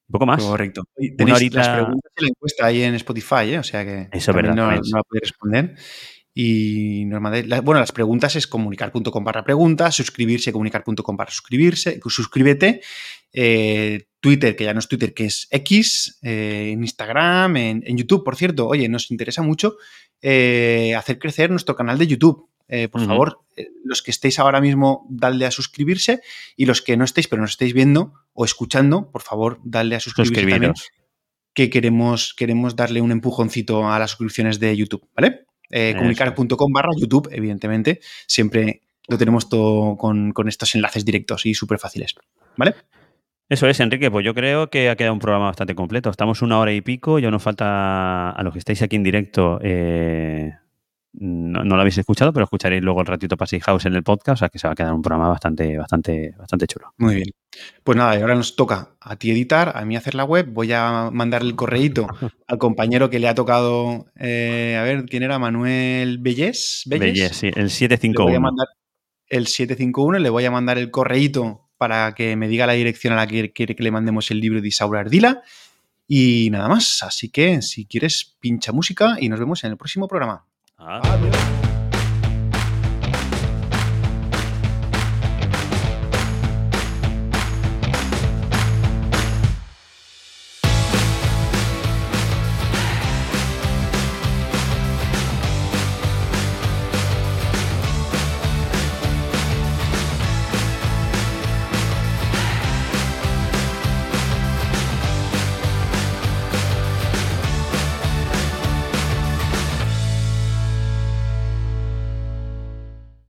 Un 0.08 0.12
poco 0.12 0.26
más. 0.26 0.42
Correcto. 0.42 0.84
Tenéis 1.16 1.52
las 1.52 1.68
preguntas 1.68 2.12
y 2.16 2.22
la 2.22 2.28
encuesta 2.28 2.66
ahí 2.66 2.82
en 2.82 2.94
Spotify, 2.94 3.52
¿eh? 3.52 3.58
o 3.58 3.62
sea 3.62 3.84
que 3.84 4.08
eso 4.10 4.32
verdad, 4.32 4.54
no, 4.54 4.70
no 4.70 4.80
va 4.94 5.00
a 5.00 5.02
poder 5.02 5.22
responder. 5.22 5.74
Y 6.40 7.04
normalmente, 7.06 7.58
bueno, 7.62 7.80
las 7.80 7.90
preguntas 7.90 8.36
es 8.36 8.46
comunicar.com 8.46 9.24
barra 9.24 9.42
preguntas, 9.42 9.96
suscribirse, 9.96 10.52
comunicar.com 10.52 11.16
barra 11.16 11.32
suscribirse, 11.32 11.98
suscríbete. 12.06 12.80
Eh, 13.32 14.06
Twitter, 14.20 14.54
que 14.54 14.62
ya 14.62 14.72
no 14.72 14.78
es 14.78 14.86
Twitter, 14.86 15.14
que 15.14 15.24
es 15.24 15.48
X, 15.50 16.20
eh, 16.22 16.70
en 16.72 16.84
Instagram, 16.84 17.56
en, 17.56 17.96
YouTube, 17.96 18.22
por 18.22 18.36
cierto. 18.36 18.68
Oye, 18.68 18.88
nos 18.88 19.10
interesa 19.10 19.42
mucho 19.42 19.78
eh, 20.22 20.94
hacer 20.96 21.18
crecer 21.18 21.50
nuestro 21.50 21.74
canal 21.74 21.98
de 21.98 22.06
YouTube. 22.06 22.48
por 22.92 23.04
favor, 23.04 23.40
los 23.82 24.00
que 24.02 24.12
estéis 24.12 24.38
ahora 24.38 24.60
mismo, 24.60 25.08
dadle 25.10 25.44
a 25.44 25.50
suscribirse 25.50 26.20
y 26.54 26.66
los 26.66 26.82
que 26.82 26.96
no 26.96 27.02
estéis, 27.04 27.26
pero 27.26 27.42
nos 27.42 27.50
estéis 27.50 27.74
viendo 27.74 28.12
o 28.32 28.44
escuchando, 28.44 29.10
por 29.10 29.22
favor, 29.22 29.58
dadle 29.64 29.96
a 29.96 30.00
suscribirse 30.00 30.48
también, 30.48 30.74
que 31.52 31.68
queremos, 31.68 32.32
queremos 32.32 32.76
darle 32.76 33.00
un 33.00 33.10
empujoncito 33.10 33.90
a 33.90 33.98
las 33.98 34.12
suscripciones 34.12 34.60
de 34.60 34.76
YouTube, 34.76 35.08
¿vale? 35.16 35.47
Eh, 35.70 35.94
comunicar.com 35.96 36.72
barra 36.72 36.90
YouTube, 36.96 37.28
evidentemente. 37.32 38.00
Siempre 38.26 38.82
lo 39.08 39.18
tenemos 39.18 39.48
todo 39.48 39.96
con, 39.96 40.32
estos 40.46 40.74
enlaces 40.74 41.04
directos 41.04 41.46
y 41.46 41.54
súper 41.54 41.78
fáciles. 41.78 42.14
¿Vale? 42.56 42.74
Eso 43.48 43.66
es, 43.66 43.80
Enrique. 43.80 44.10
Pues 44.10 44.24
yo 44.24 44.34
creo 44.34 44.68
que 44.68 44.90
ha 44.90 44.96
quedado 44.96 45.14
un 45.14 45.20
programa 45.20 45.46
bastante 45.46 45.74
completo. 45.74 46.10
Estamos 46.10 46.42
una 46.42 46.58
hora 46.58 46.72
y 46.72 46.82
pico. 46.82 47.18
Ya 47.18 47.30
nos 47.30 47.42
falta, 47.42 48.30
a 48.30 48.42
los 48.42 48.52
que 48.52 48.58
estáis 48.58 48.82
aquí 48.82 48.96
en 48.96 49.02
directo, 49.02 49.58
eh, 49.62 50.52
no, 51.20 51.62
lo 51.64 51.80
habéis 51.80 51.98
escuchado, 51.98 52.32
pero 52.32 52.44
escucharéis 52.44 52.82
luego 52.82 53.00
el 53.00 53.06
ratito 53.06 53.36
Passy 53.36 53.60
House 53.60 53.86
en 53.86 53.94
el 53.94 54.02
podcast, 54.02 54.36
o 54.36 54.40
sea 54.40 54.48
que 54.48 54.58
se 54.58 54.68
va 54.68 54.72
a 54.72 54.76
quedar 54.76 54.92
un 54.92 55.02
programa 55.02 55.28
bastante, 55.28 55.76
bastante, 55.76 56.34
bastante 56.38 56.66
chulo. 56.66 56.92
Muy 56.98 57.16
bien. 57.16 57.28
Pues 57.82 57.96
nada, 57.96 58.12
ahora 58.20 58.34
nos 58.34 58.54
toca 58.54 58.90
a 59.00 59.16
ti 59.16 59.30
editar, 59.30 59.72
a 59.74 59.84
mí 59.84 59.96
hacer 59.96 60.14
la 60.14 60.24
web. 60.24 60.46
Voy 60.50 60.72
a 60.72 61.10
mandar 61.12 61.42
el 61.42 61.56
correíto 61.56 62.06
al 62.46 62.58
compañero 62.58 63.10
que 63.10 63.18
le 63.18 63.28
ha 63.28 63.34
tocado, 63.34 64.06
eh, 64.16 64.76
a 64.78 64.82
ver, 64.84 65.06
¿quién 65.06 65.22
era? 65.22 65.38
Manuel 65.38 66.18
Bellés. 66.18 66.84
Bellés, 66.86 67.36
sí, 67.36 67.48
el 67.48 67.70
751. 67.70 68.28
Le 68.28 68.30
voy 68.30 68.36
a 68.36 68.40
mandar 68.40 68.68
el 69.28 69.46
751, 69.46 70.18
le 70.18 70.30
voy 70.30 70.44
a 70.44 70.50
mandar 70.50 70.78
el 70.78 70.90
correíto 70.90 71.68
para 71.76 72.14
que 72.14 72.36
me 72.36 72.48
diga 72.48 72.66
la 72.66 72.72
dirección 72.72 73.12
a 73.12 73.16
la 73.16 73.26
que 73.26 73.52
quiere 73.52 73.76
que 73.76 73.82
le 73.82 73.90
mandemos 73.90 74.30
el 74.30 74.40
libro 74.40 74.60
de 74.60 74.68
Isaura 74.68 75.00
Ardila. 75.00 75.42
Y 76.06 76.48
nada 76.50 76.68
más, 76.68 77.02
así 77.02 77.28
que 77.28 77.60
si 77.60 77.84
quieres, 77.84 78.36
pincha 78.40 78.72
música 78.72 79.18
y 79.20 79.28
nos 79.28 79.38
vemos 79.38 79.62
en 79.64 79.72
el 79.72 79.76
próximo 79.76 80.08
programa. 80.08 80.47
啊。 80.78 81.67